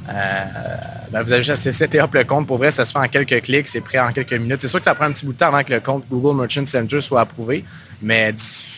Euh, 0.09 0.43
ben, 1.11 1.21
vous 1.21 1.31
avez 1.31 1.43
juste 1.43 1.67
à 1.67 1.71
setter 1.71 1.99
up 1.99 2.13
le 2.13 2.23
compte. 2.23 2.47
Pour 2.47 2.57
vrai, 2.57 2.71
ça 2.71 2.85
se 2.85 2.91
fait 2.91 2.99
en 2.99 3.07
quelques 3.07 3.41
clics, 3.41 3.67
c'est 3.67 3.81
prêt 3.81 3.99
en 3.99 4.11
quelques 4.11 4.33
minutes. 4.33 4.61
C'est 4.61 4.67
sûr 4.67 4.79
que 4.79 4.85
ça 4.85 4.95
prend 4.95 5.05
un 5.05 5.11
petit 5.11 5.25
bout 5.25 5.33
de 5.33 5.37
temps 5.37 5.47
avant 5.47 5.63
que 5.63 5.73
le 5.73 5.79
compte 5.79 6.05
Google 6.09 6.39
Merchant 6.39 6.65
Center 6.65 7.01
soit 7.01 7.21
approuvé, 7.21 7.63
mais 8.01 8.33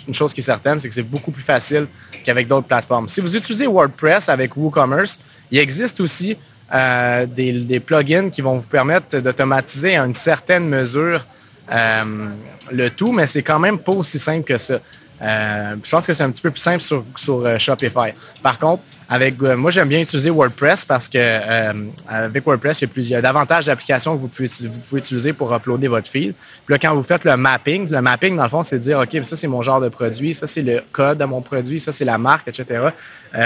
une 0.08 0.14
chose 0.14 0.34
qui 0.34 0.42
est 0.42 0.44
certaine, 0.44 0.80
c'est 0.80 0.90
que 0.90 0.94
c'est 0.94 1.04
beaucoup 1.04 1.32
plus 1.32 1.44
facile 1.44 1.88
qu'avec 2.24 2.48
d'autres 2.48 2.68
plateformes. 2.68 3.08
Si 3.08 3.22
vous 3.22 3.36
utilisez 3.36 3.68
WordPress 3.68 4.30
avec 4.30 4.56
WooCommerce, 4.58 5.20
il 5.52 5.60
existe 5.60 6.02
aussi 6.02 6.38
euh, 6.74 7.26
des, 7.26 7.80
plugins 7.80 8.30
qui 8.30 8.42
vont 8.42 8.58
vous 8.58 8.68
permettre 8.68 9.20
d'automatiser 9.20 9.96
à 9.96 10.06
une 10.06 10.14
certaine 10.14 10.68
mesure 10.68 11.26
euh, 11.72 12.30
le 12.72 12.90
tout, 12.90 13.12
mais 13.12 13.28
c'est 13.28 13.44
quand 13.44 13.60
même 13.60 13.78
pas 13.78 13.92
aussi 13.92 14.20
simple 14.20 14.44
que 14.44 14.58
ça. 14.58 14.80
Euh, 15.24 15.76
je 15.82 15.90
pense 15.90 16.06
que 16.06 16.14
c'est 16.14 16.24
un 16.24 16.32
petit 16.32 16.42
peu 16.42 16.52
plus 16.52 16.60
simple 16.60 16.82
sur, 16.82 17.06
euh, 17.46 17.58
Shopify. 17.58 18.14
Par 18.42 18.60
contre, 18.60 18.84
avec 19.10 19.36
euh, 19.42 19.56
moi, 19.56 19.72
j'aime 19.72 19.88
bien 19.88 20.02
utiliser 20.02 20.30
WordPress 20.30 20.86
parce 20.86 21.08
que 21.08 21.74
avec 22.08 22.46
WordPress, 22.46 22.82
il 22.82 22.86
y 22.86 22.86
a, 22.86 22.88
plus, 22.88 23.10
davantage 23.22 23.68
d'applications 23.68 24.16
que 24.16 24.22
vous 24.22 24.28
pouvez, 24.28 24.50
vous 24.62 24.80
pouvez 24.90 25.00
utiliser 25.00 25.34
pour 25.34 25.54
uploader 25.54 25.88
votre 25.88 26.08
feed. 26.08 26.34
Puis 26.66 26.74
là, 26.74 26.80
quand 26.80 26.94
vous 26.94 27.04
faites 27.04 27.24
le 27.24 27.38
mapping, 27.38 27.90
le 27.90 28.02
mapping, 28.02 28.36
dans 28.36 28.44
le 28.44 28.50
fond, 28.50 28.64
c'est 28.64 28.80
dire, 28.80 29.00
OK, 29.00 29.18
ça, 29.24 29.36
c'est 29.36 29.48
mon 29.48 29.62
genre 29.62 29.80
de 29.80 29.90
produit, 29.90 30.34
ça, 30.34 30.48
c'est 30.48 30.62
le 30.62 30.82
code 30.92 31.20
de 31.20 31.26
mon 31.26 31.42
produit, 31.42 31.80
ça, 31.80 31.92
c'est 31.92 32.06
la 32.06 32.18
marque, 32.18 32.48
etc. 32.48 32.88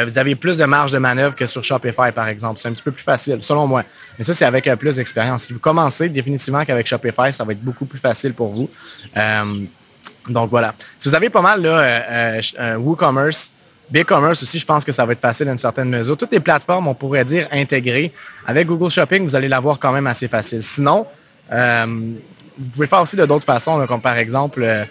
vous 0.06 0.18
avez 0.18 0.36
plus 0.36 0.58
de 0.58 0.66
marge 0.66 0.92
de 0.92 0.98
manœuvre 0.98 1.36
que 1.36 1.46
sur 1.46 1.64
Shopify, 1.64 2.12
par 2.14 2.28
exemple. 2.28 2.60
C'est 2.60 2.70
un 2.70 2.74
petit 2.74 2.84
peu 2.84 2.92
plus 2.92 3.04
facile, 3.04 3.40
selon 3.42 3.68
moi. 3.68 3.84
Mais 4.18 4.24
ça, 4.24 4.34
c'est 4.34 4.46
avec 4.46 4.70
plus 4.78 4.96
d'expérience. 4.96 5.44
Si 5.44 5.54
vous 5.54 5.60
commencez 5.60 6.10
définitivement 6.10 6.64
qu'avec 6.66 6.88
Shopify, 6.88 7.32
ça 7.32 7.44
va 7.44 7.52
être 7.52 7.62
beaucoup 7.62 7.86
plus 7.86 8.00
facile 8.00 8.34
pour 8.34 8.54
vous. 8.54 8.70
Donc 10.30 10.50
voilà. 10.50 10.74
Si 11.00 11.10
vous 11.10 11.16
avez 11.16 11.30
pas 11.30 11.42
mal 11.42 11.62
là, 11.62 11.80
euh, 11.80 12.42
euh, 12.60 12.76
WooCommerce, 12.76 13.52
BigCommerce 13.90 14.44
aussi, 14.44 14.60
je 14.60 14.66
pense 14.66 14.84
que 14.84 14.92
ça 14.92 15.06
va 15.06 15.14
être 15.14 15.22
facile 15.22 15.48
à 15.48 15.52
une 15.52 15.58
certaine 15.58 15.90
mesure. 15.90 16.18
Toutes 16.18 16.32
les 16.32 16.40
plateformes, 16.40 16.88
on 16.88 16.94
pourrait 16.94 17.24
dire 17.24 17.48
intégrées. 17.52 18.12
Avec 18.46 18.68
Google 18.68 18.90
Shopping, 18.90 19.24
vous 19.24 19.36
allez 19.36 19.48
l'avoir 19.48 19.80
quand 19.80 19.94
même 19.94 20.08
assez 20.08 20.28
facile. 20.28 20.62
Sinon, 20.62 21.06
euh, 21.52 21.86
vous 22.58 22.70
pouvez 22.70 22.88
faire 22.88 23.02
aussi 23.02 23.16
de 23.16 23.26
d'autres 23.26 23.46
façons, 23.46 23.86
comme 23.88 24.02
par 24.02 24.18
exemple, 24.18 24.62
euh, 24.64 24.84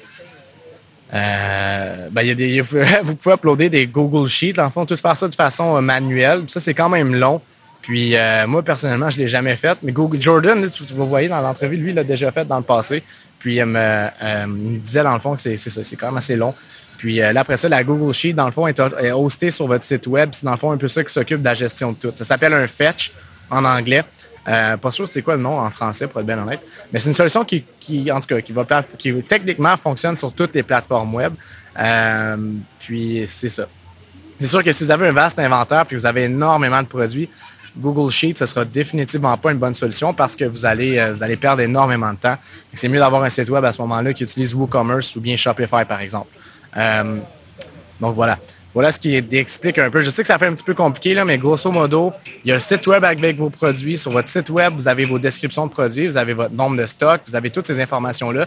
euh, 1.13 2.09
ben, 2.11 2.63
vous 3.05 3.17
pouvez 3.17 3.35
uploader 3.35 3.69
des 3.69 3.87
Google 3.87 4.29
Sheets. 4.29 4.59
En 4.59 4.71
fond, 4.71 4.87
tout 4.87 4.97
faire 4.97 5.17
ça 5.17 5.29
de 5.29 5.35
façon 5.35 5.81
manuelle. 5.83 6.45
Ça, 6.49 6.61
c'est 6.61 6.75
quand 6.75 6.89
même 6.89 7.15
long. 7.15 7.41
Puis 7.83 8.17
moi, 8.49 8.63
personnellement, 8.63 9.11
je 9.11 9.19
l'ai 9.19 9.29
jamais 9.29 9.57
fait. 9.57 9.79
Mais 9.83 9.93
Google 9.93 10.21
Jordan, 10.21 10.67
vous 10.91 11.07
voyez 11.07 11.29
dans 11.29 11.41
l'entrevue, 11.41 11.77
lui, 11.77 11.91
il 11.91 11.95
l'a 11.95 12.03
déjà 12.03 12.33
fait 12.33 12.45
dans 12.45 12.57
le 12.57 12.65
passé. 12.65 13.05
Puis 13.39 13.57
il 13.57 13.65
me, 13.65 14.79
disait 14.79 15.03
dans 15.03 15.15
le 15.15 15.21
fond 15.21 15.35
que 15.35 15.41
c'est 15.41 15.57
ça, 15.57 15.85
c'est 15.85 15.97
quand 15.97 16.07
même 16.07 16.17
assez 16.17 16.37
long. 16.37 16.55
Puis 16.99 17.17
là, 17.17 17.41
après 17.41 17.57
ça, 17.57 17.69
la 17.69 17.85
Google 17.85 18.13
Sheet, 18.13 18.33
dans 18.33 18.47
le 18.47 18.53
fond, 18.53 18.67
est, 18.67 18.81
hostée 19.13 19.51
sur 19.51 19.67
votre 19.67 19.85
site 19.85 20.07
web. 20.07 20.31
C'est 20.33 20.45
dans 20.45 20.53
le 20.53 20.57
fond 20.57 20.71
un 20.71 20.79
peu 20.79 20.89
ça 20.89 21.05
qui 21.05 21.13
s'occupe 21.13 21.41
de 21.41 21.45
la 21.45 21.55
gestion 21.55 21.93
de 21.93 21.97
tout. 21.97 22.13
Ça 22.15 22.25
s'appelle 22.25 22.55
un 22.55 22.67
fetch 22.67 23.13
en 23.51 23.65
anglais. 23.65 24.05
Euh, 24.49 24.77
pas 24.77 24.91
sûr 24.93 25.09
c'est 25.09 25.23
quoi 25.23 25.35
le 25.35 25.43
nom 25.43 25.59
en 25.59 25.71
français, 25.71 26.07
pour 26.07 26.21
être 26.21 26.27
bien 26.27 26.39
honnête. 26.39 26.61
Mais 26.93 27.01
c'est 27.01 27.11
une 27.11 27.17
solution 27.17 27.45
qui, 27.45 27.65
qui, 27.81 28.11
en 28.13 28.21
tout 28.21 28.29
cas, 28.29 28.41
qui 28.41 28.53
va 28.53 28.65
qui 28.97 29.13
techniquement 29.23 29.77
fonctionne 29.77 30.17
sur 30.17 30.33
toutes 30.33 30.55
les 30.55 30.63
plateformes 30.63 31.15
web. 31.15 31.35
Euh, 31.79 32.37
puis 32.79 33.25
c'est 33.27 33.49
ça. 33.49 33.67
C'est 34.39 34.47
sûr 34.47 34.63
que 34.63 34.71
si 34.71 34.85
vous 34.85 34.91
avez 34.91 35.09
un 35.09 35.13
vaste 35.13 35.39
inventaire 35.39 35.87
puis 35.87 35.97
vous 35.97 36.07
avez 36.07 36.25
énormément 36.25 36.83
de 36.83 36.87
produits, 36.87 37.29
Google 37.79 38.11
Sheet, 38.11 38.39
ce 38.39 38.47
sera 38.47 38.65
définitivement 38.65 39.37
pas 39.37 39.53
une 39.53 39.59
bonne 39.59 39.75
solution 39.75 40.15
parce 40.15 40.35
que 40.35 40.45
vous 40.45 40.65
allez, 40.65 40.99
euh, 40.99 41.13
vous 41.13 41.23
allez 41.23 41.37
perdre 41.37 41.63
énormément 41.63 42.13
de 42.13 42.19
temps. 42.19 42.37
C'est 42.73 42.89
mieux 42.89 42.99
d'avoir 42.99 43.23
un 43.23 43.31
site 43.31 43.49
web 43.51 43.65
à 43.65 43.73
ce 43.73 43.81
moment-là 43.83 44.13
qui 44.13 44.25
utilise 44.25 44.55
WooCommerce 44.55 45.15
ou 45.17 45.21
bien 45.21 45.37
Shopify, 45.37 45.85
par 45.87 46.01
exemple. 46.01 46.29
Euh, 46.77 47.19
donc 48.01 48.15
voilà. 48.15 48.39
Voilà 48.73 48.93
ce 48.93 48.99
qui 48.99 49.17
explique 49.17 49.79
un 49.79 49.89
peu. 49.89 50.03
Je 50.03 50.11
sais 50.11 50.21
que 50.21 50.27
ça 50.27 50.39
fait 50.39 50.47
un 50.47 50.53
petit 50.53 50.65
peu 50.65 50.75
compliqué, 50.75 51.15
là, 51.15 51.25
mais 51.25 51.39
grosso 51.39 51.71
modo, 51.73 52.13
il 52.45 52.51
y 52.51 52.53
a 52.53 52.57
un 52.57 52.59
site 52.59 52.87
web 52.87 53.03
avec 53.05 53.39
vos 53.39 53.49
produits. 53.49 53.97
Sur 53.97 54.11
votre 54.11 54.29
site 54.29 54.51
web, 54.51 54.75
vous 54.75 54.87
avez 54.87 55.05
vos 55.05 55.19
descriptions 55.19 55.67
de 55.67 55.71
produits, 55.71 56.07
vous 56.07 56.19
avez 56.19 56.35
votre 56.35 56.53
nombre 56.53 56.77
de 56.77 56.85
stocks, 56.85 57.23
vous 57.27 57.35
avez 57.35 57.49
toutes 57.49 57.67
ces 57.67 57.81
informations-là. 57.81 58.47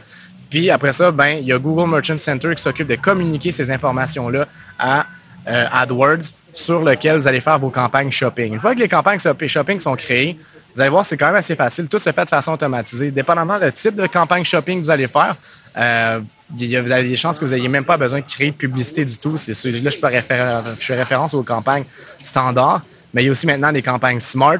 Puis 0.49 0.69
après 0.69 0.93
ça, 0.93 1.11
ben, 1.11 1.39
il 1.41 1.45
y 1.45 1.51
a 1.51 1.57
Google 1.57 1.89
Merchant 1.89 2.17
Center 2.17 2.53
qui 2.55 2.61
s'occupe 2.61 2.87
de 2.87 2.95
communiquer 2.95 3.51
ces 3.51 3.71
informations-là 3.71 4.47
à 4.77 5.07
euh, 5.47 5.65
AdWords 5.71 6.31
sur 6.59 6.83
lequel 6.83 7.17
vous 7.17 7.27
allez 7.27 7.41
faire 7.41 7.57
vos 7.59 7.69
campagnes 7.69 8.11
shopping. 8.11 8.53
Une 8.53 8.59
fois 8.59 8.75
que 8.75 8.79
les 8.79 8.87
campagnes 8.87 9.19
shopping 9.19 9.79
sont 9.79 9.95
créées, 9.95 10.37
vous 10.75 10.81
allez 10.81 10.89
voir, 10.89 11.03
c'est 11.03 11.17
quand 11.17 11.27
même 11.27 11.35
assez 11.35 11.55
facile. 11.55 11.87
Tout 11.89 11.99
se 11.99 12.11
fait 12.11 12.25
de 12.25 12.29
façon 12.29 12.53
automatisée. 12.53 13.11
Dépendamment 13.11 13.59
du 13.59 13.71
type 13.71 13.95
de 13.95 14.07
campagne 14.07 14.43
shopping 14.43 14.79
que 14.79 14.85
vous 14.85 14.91
allez 14.91 15.07
faire, 15.07 15.35
euh, 15.77 16.19
vous 16.51 16.91
avez 16.91 17.03
des 17.03 17.15
chances 17.15 17.39
que 17.39 17.45
vous 17.45 17.53
n'ayez 17.53 17.67
même 17.67 17.85
pas 17.85 17.97
besoin 17.97 18.19
de 18.19 18.25
créer 18.25 18.51
de 18.51 18.55
publicité 18.55 19.05
du 19.05 19.17
tout. 19.17 19.33
Là, 19.33 19.37
je, 19.45 19.89
je 19.89 20.85
fais 20.85 20.95
référence 20.95 21.33
aux 21.33 21.43
campagnes 21.43 21.85
standards, 22.23 22.81
mais 23.13 23.23
il 23.23 23.25
y 23.25 23.29
a 23.29 23.31
aussi 23.31 23.47
maintenant 23.47 23.71
des 23.71 23.81
campagnes 23.81 24.19
smart 24.19 24.59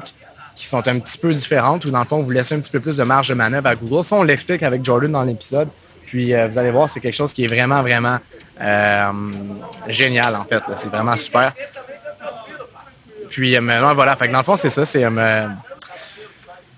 qui 0.54 0.66
sont 0.66 0.86
un 0.86 0.98
petit 0.98 1.16
peu 1.16 1.32
différentes, 1.32 1.84
où 1.84 1.90
dans 1.90 2.00
le 2.00 2.04
fond, 2.04 2.20
vous 2.20 2.30
laissez 2.30 2.54
un 2.54 2.60
petit 2.60 2.70
peu 2.70 2.80
plus 2.80 2.96
de 2.96 3.04
marge 3.04 3.28
de 3.28 3.34
manœuvre 3.34 3.68
à 3.68 3.74
Google. 3.74 4.04
Ça, 4.04 4.16
on 4.16 4.22
l'explique 4.22 4.62
avec 4.62 4.84
Jordan 4.84 5.12
dans 5.12 5.22
l'épisode. 5.22 5.68
Puis 6.06 6.34
euh, 6.34 6.48
vous 6.48 6.58
allez 6.58 6.70
voir, 6.70 6.90
c'est 6.90 7.00
quelque 7.00 7.14
chose 7.14 7.32
qui 7.32 7.44
est 7.44 7.46
vraiment, 7.46 7.82
vraiment 7.82 8.18
euh, 8.60 9.12
génial, 9.88 10.34
en 10.34 10.44
fait. 10.44 10.62
C'est 10.74 10.88
vraiment 10.88 11.16
super. 11.16 11.54
Puis 13.30 13.56
euh, 13.56 13.60
voilà, 13.94 14.16
dans 14.16 14.38
le 14.38 14.44
fond, 14.44 14.56
c'est 14.56 14.70
ça. 14.70 14.84
C'est 14.84 15.06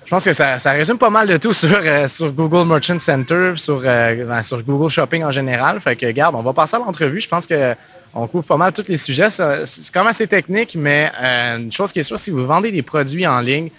je 0.04 0.16
pense 0.16 0.24
que 0.24 0.32
ça, 0.34 0.72
résume 0.72 0.98
pas 0.98 1.08
mal 1.08 1.26
de 1.26 1.38
tout 1.38 1.54
sur, 1.54 1.70
euh, 1.72 2.06
Google 2.36 2.68
Merchant 2.68 2.98
Center, 2.98 3.54
sur, 3.56 3.80
euh, 3.82 4.26
ben, 4.26 4.42
sur 4.42 4.62
Google 4.62 4.90
Shopping 4.90 5.24
en 5.24 5.30
général. 5.30 5.80
Fait 5.80 5.96
que, 5.96 6.04
regarde, 6.04 6.34
on 6.34 6.42
va 6.42 6.52
passer 6.52 6.76
à 6.76 6.80
l'entrevue. 6.80 7.18
Je 7.18 7.28
pense 7.28 7.46
que 7.46 7.74
on 8.12 8.26
couvre 8.26 8.44
pas 8.44 8.58
mal 8.58 8.74
tous 8.74 8.88
les 8.88 8.98
sujets. 8.98 9.30
C'est 9.30 9.90
quand 9.90 10.00
même 10.00 10.10
assez 10.10 10.26
technique, 10.26 10.74
mais 10.74 11.10
euh, 11.18 11.56
une 11.56 11.72
chose 11.72 11.92
qui 11.92 12.00
est 12.00 12.02
sûre, 12.02 12.18
si 12.18 12.30
vous 12.30 12.44
vendez 12.44 12.70
des 12.70 12.82
produits 12.82 13.26
en 13.26 13.40
ligne, 13.40 13.70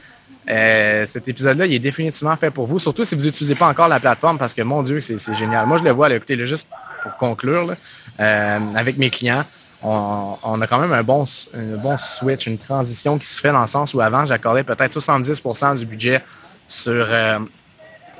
cet 0.47 1.27
épisode-là, 1.27 1.67
il 1.67 1.73
est 1.75 1.79
définitivement 1.79 2.35
fait 2.35 2.49
pour 2.49 2.65
vous, 2.65 2.79
surtout 2.79 3.03
si 3.03 3.13
vous 3.13 3.25
n'utilisez 3.25 3.53
pas 3.53 3.67
encore 3.67 3.87
la 3.87 3.99
plateforme, 3.99 4.39
parce 4.39 4.55
que, 4.55 4.63
mon 4.63 4.81
Dieu, 4.81 5.01
c'est 5.01 5.35
génial. 5.35 5.67
Moi, 5.67 5.77
je 5.77 5.83
le 5.83 5.91
vois, 5.91 6.11
écoutez-le 6.11 6.47
juste 6.47 6.67
pour 7.03 7.15
conclure, 7.17 7.75
avec 8.17 8.97
mes 8.97 9.11
clients 9.11 9.43
on, 9.83 10.61
a 10.61 10.67
quand 10.67 10.79
même 10.79 10.93
un 10.93 11.03
bon, 11.03 11.25
bon 11.53 11.97
switch, 11.97 12.47
une 12.47 12.57
transition 12.57 13.17
qui 13.17 13.25
se 13.25 13.39
fait 13.39 13.51
dans 13.51 13.61
le 13.61 13.67
sens 13.67 13.93
où 13.93 14.01
avant, 14.01 14.25
j'accordais 14.25 14.63
peut-être 14.63 14.97
70% 14.97 15.77
du 15.77 15.85
budget 15.85 16.21
sur 16.67 17.05
euh, 17.09 17.39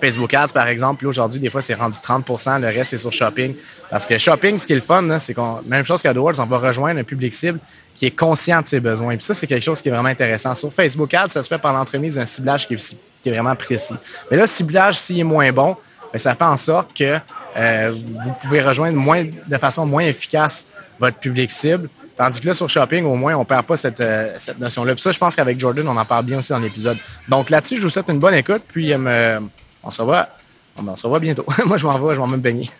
Facebook 0.01 0.33
Ads, 0.33 0.49
par 0.53 0.67
exemple. 0.67 1.07
Aujourd'hui, 1.07 1.39
des 1.39 1.49
fois, 1.49 1.61
c'est 1.61 1.73
rendu 1.73 1.97
30% 1.97 2.59
le 2.59 2.67
reste, 2.67 2.89
c'est 2.89 2.97
sur 2.97 3.13
Shopping. 3.13 3.55
Parce 3.89 4.05
que 4.05 4.17
Shopping, 4.17 4.59
ce 4.59 4.67
qui 4.67 4.73
est 4.73 4.77
le 4.77 4.81
fun, 4.81 5.17
c'est 5.19 5.33
qu'on, 5.33 5.61
même 5.65 5.85
chose 5.85 6.01
qu'AdWords, 6.01 6.39
on 6.39 6.45
va 6.45 6.57
rejoindre 6.57 6.99
un 6.99 7.03
public 7.05 7.33
cible 7.33 7.59
qui 7.95 8.07
est 8.07 8.11
conscient 8.11 8.61
de 8.61 8.67
ses 8.67 8.81
besoins. 8.81 9.13
Et 9.13 9.17
puis 9.17 9.25
ça, 9.25 9.33
c'est 9.33 9.47
quelque 9.47 9.63
chose 9.63 9.81
qui 9.81 9.87
est 9.87 9.91
vraiment 9.91 10.09
intéressant. 10.09 10.53
Sur 10.55 10.73
Facebook 10.73 11.13
Ads, 11.13 11.29
ça 11.29 11.43
se 11.43 11.47
fait 11.47 11.57
par 11.57 11.71
l'entremise 11.71 12.15
d'un 12.15 12.25
ciblage 12.25 12.67
qui 12.67 12.73
est, 12.73 13.31
vraiment 13.31 13.55
précis. 13.55 13.95
Mais 14.29 14.35
là, 14.35 14.43
le 14.43 14.49
ciblage, 14.49 14.99
s'il 14.99 15.19
est 15.19 15.23
moins 15.23 15.51
bon, 15.53 15.77
ben, 16.11 16.19
ça 16.19 16.35
fait 16.35 16.43
en 16.43 16.57
sorte 16.57 16.93
que 16.93 17.17
euh, 17.55 17.93
vous 17.93 18.33
pouvez 18.41 18.61
rejoindre 18.61 18.97
moins, 18.97 19.23
de 19.23 19.57
façon 19.57 19.85
moins 19.85 20.03
efficace 20.03 20.65
votre 20.99 21.17
public 21.17 21.51
cible. 21.51 21.89
Tandis 22.15 22.39
que 22.39 22.47
là, 22.47 22.53
sur 22.53 22.69
Shopping, 22.69 23.05
au 23.05 23.15
moins, 23.15 23.35
on 23.35 23.45
perd 23.45 23.65
pas 23.65 23.75
cette, 23.75 23.99
euh, 23.99 24.35
cette 24.37 24.59
notion-là. 24.59 24.93
Puis 24.93 25.01
ça, 25.01 25.11
je 25.11 25.17
pense 25.17 25.35
qu'avec 25.35 25.59
Jordan, 25.59 25.87
on 25.87 25.97
en 25.97 26.05
parle 26.05 26.25
bien 26.25 26.39
aussi 26.39 26.51
dans 26.51 26.59
l'épisode. 26.59 26.97
Donc 27.27 27.49
là-dessus, 27.49 27.77
je 27.77 27.81
vous 27.81 27.89
souhaite 27.89 28.09
une 28.09 28.19
bonne 28.19 28.35
écoute, 28.35 28.61
puis 28.67 28.93
euh, 28.93 29.39
on 29.83 29.89
se 29.89 30.01
revoit. 30.01 30.29
On 30.77 30.95
se 30.95 31.03
revoit 31.03 31.19
bientôt. 31.19 31.45
Moi, 31.65 31.77
je 31.77 31.85
m'en 31.85 31.97
vais, 31.99 32.15
je 32.15 32.19
m'en 32.19 32.27
me 32.27 32.37
baigner. 32.37 32.69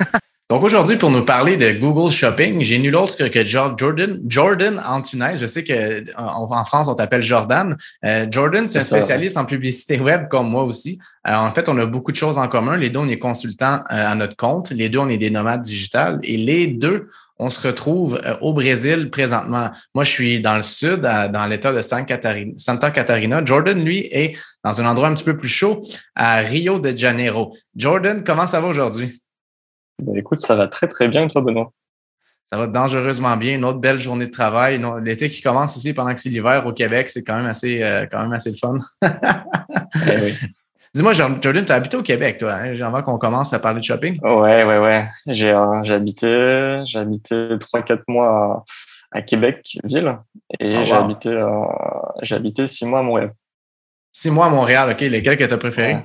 Donc 0.50 0.62
aujourd'hui, 0.62 0.98
pour 0.98 1.10
nous 1.10 1.26
parler 1.26 1.58
de 1.58 1.72
Google 1.72 2.12
Shopping, 2.12 2.62
j'ai 2.62 2.78
nul 2.78 2.96
autre 2.96 3.28
que 3.28 3.44
Jordan, 3.44 4.20
Jordan 4.28 4.80
Antunes. 4.88 5.32
Je 5.36 5.48
sais 5.48 5.64
que 5.64 6.04
en 6.16 6.66
France, 6.66 6.88
on 6.88 6.94
t'appelle 6.94 7.24
Jordan. 7.24 7.76
Euh, 8.06 8.28
Jordan, 8.30 8.68
c'est 8.68 8.80
un 8.80 8.84
spécialiste 8.84 9.38
en 9.38 9.46
publicité 9.46 10.00
web 10.00 10.28
comme 10.28 10.50
moi 10.50 10.64
aussi. 10.64 11.00
en 11.26 11.50
fait, 11.52 11.70
on 11.70 11.78
a 11.80 11.88
beaucoup 11.88 12.12
de 12.12 12.18
choses 12.18 12.38
en 12.38 12.48
commun. 12.48 12.78
Les 12.78 12.90
deux, 12.90 13.00
on 13.00 13.08
est 13.08 13.18
consultants 13.18 13.80
à 13.88 14.14
notre 14.14 14.36
compte. 14.36 14.70
Les 14.70 14.90
deux, 14.90 15.00
on 15.00 15.10
est 15.10 15.18
des 15.18 15.32
nomades 15.32 15.62
digitales. 15.62 16.20
Et 16.22 16.38
les 16.38 16.68
deux, 16.68 17.08
on 17.40 17.50
se 17.50 17.68
retrouve 17.68 18.22
euh, 18.26 18.36
au 18.42 18.54
Brésil 18.54 19.10
présentement. 19.10 19.72
Moi, 19.94 20.04
je 20.04 20.12
suis 20.12 20.42
dans 20.42 20.56
le 20.56 20.62
sud, 20.62 21.02
dans 21.02 21.48
l'État 21.50 21.72
de 21.72 21.82
Santa 21.82 22.92
Catarina. 22.92 23.44
Jordan, 23.44 23.84
lui, 23.84 24.08
est 24.12 24.38
dans 24.64 24.82
un 24.82 24.86
endroit 24.86 25.08
un 25.08 25.16
petit 25.16 25.24
peu 25.24 25.38
plus 25.38 25.48
chaud, 25.48 25.84
à 26.16 26.38
Rio 26.38 26.80
de 26.80 26.96
Janeiro. 26.96 27.56
Jordan, 27.76 28.24
comment 28.24 28.48
ça 28.48 28.62
va 28.62 28.68
aujourd'hui? 28.68 29.22
Ben, 30.02 30.16
écoute, 30.18 30.40
ça 30.40 30.56
va 30.56 30.68
très, 30.68 30.88
très 30.88 31.08
bien, 31.08 31.28
toi, 31.28 31.42
Benoît. 31.42 31.72
Ça 32.52 32.58
va 32.58 32.68
dangereusement 32.68 33.36
bien. 33.38 33.56
Une 33.56 33.66
autre 33.66 33.80
belle 33.80 34.00
journée 34.00 34.28
de 34.28 34.32
travail. 34.32 34.82
L'été 35.04 35.30
qui 35.30 35.42
commence 35.42 35.76
ici 35.76 35.94
pendant 35.94 36.14
que 36.14 36.20
c'est 36.20 36.30
l'hiver 36.30 36.66
au 36.68 36.74
Québec, 36.74 37.10
c'est 37.10 37.24
quand 37.24 37.38
même 37.38 37.48
assez, 37.48 37.82
euh, 37.82 38.06
quand 38.12 38.22
même 38.22 38.34
assez 38.34 38.52
le 38.52 38.58
fun. 38.58 38.78
eh 40.08 40.18
oui. 40.22 40.34
Dis-moi, 40.96 41.14
Jordan, 41.14 41.66
tu 41.66 41.72
as 41.72 41.76
habité 41.76 41.98
au 41.98 42.04
Québec, 42.04 42.38
toi, 42.38 42.54
hein, 42.54 42.80
avant 42.82 43.02
qu'on 43.02 43.18
commence 43.18 43.52
à 43.52 43.58
parler 43.60 43.80
de 43.80 43.84
shopping? 43.84 44.20
Ouais, 44.22 44.64
ouais, 44.64 44.78
ouais. 44.78 45.08
J'ai 45.26 45.50
euh, 45.50 45.82
habité, 45.86 46.84
j'ai 46.86 47.00
habité 47.00 47.36
3-4 47.36 48.02
mois 48.08 48.64
à, 49.12 49.24
Québec, 49.24 49.76
ville, 49.84 50.16
et 50.60 50.78
oh, 50.78 50.84
j'ai 50.84 50.94
habité, 50.94 51.30
euh, 51.30 51.66
j'ai 52.22 52.36
habité 52.36 52.68
6 52.68 52.86
mois 52.86 53.00
à 53.00 53.02
Montréal. 53.02 53.32
6 54.12 54.30
mois 54.30 54.46
à 54.46 54.50
Montréal, 54.50 54.92
OK. 54.92 55.02
Lesquels 55.02 55.38
que 55.38 55.46
tu 55.46 55.54
as 55.54 55.58
préférés? 55.58 55.98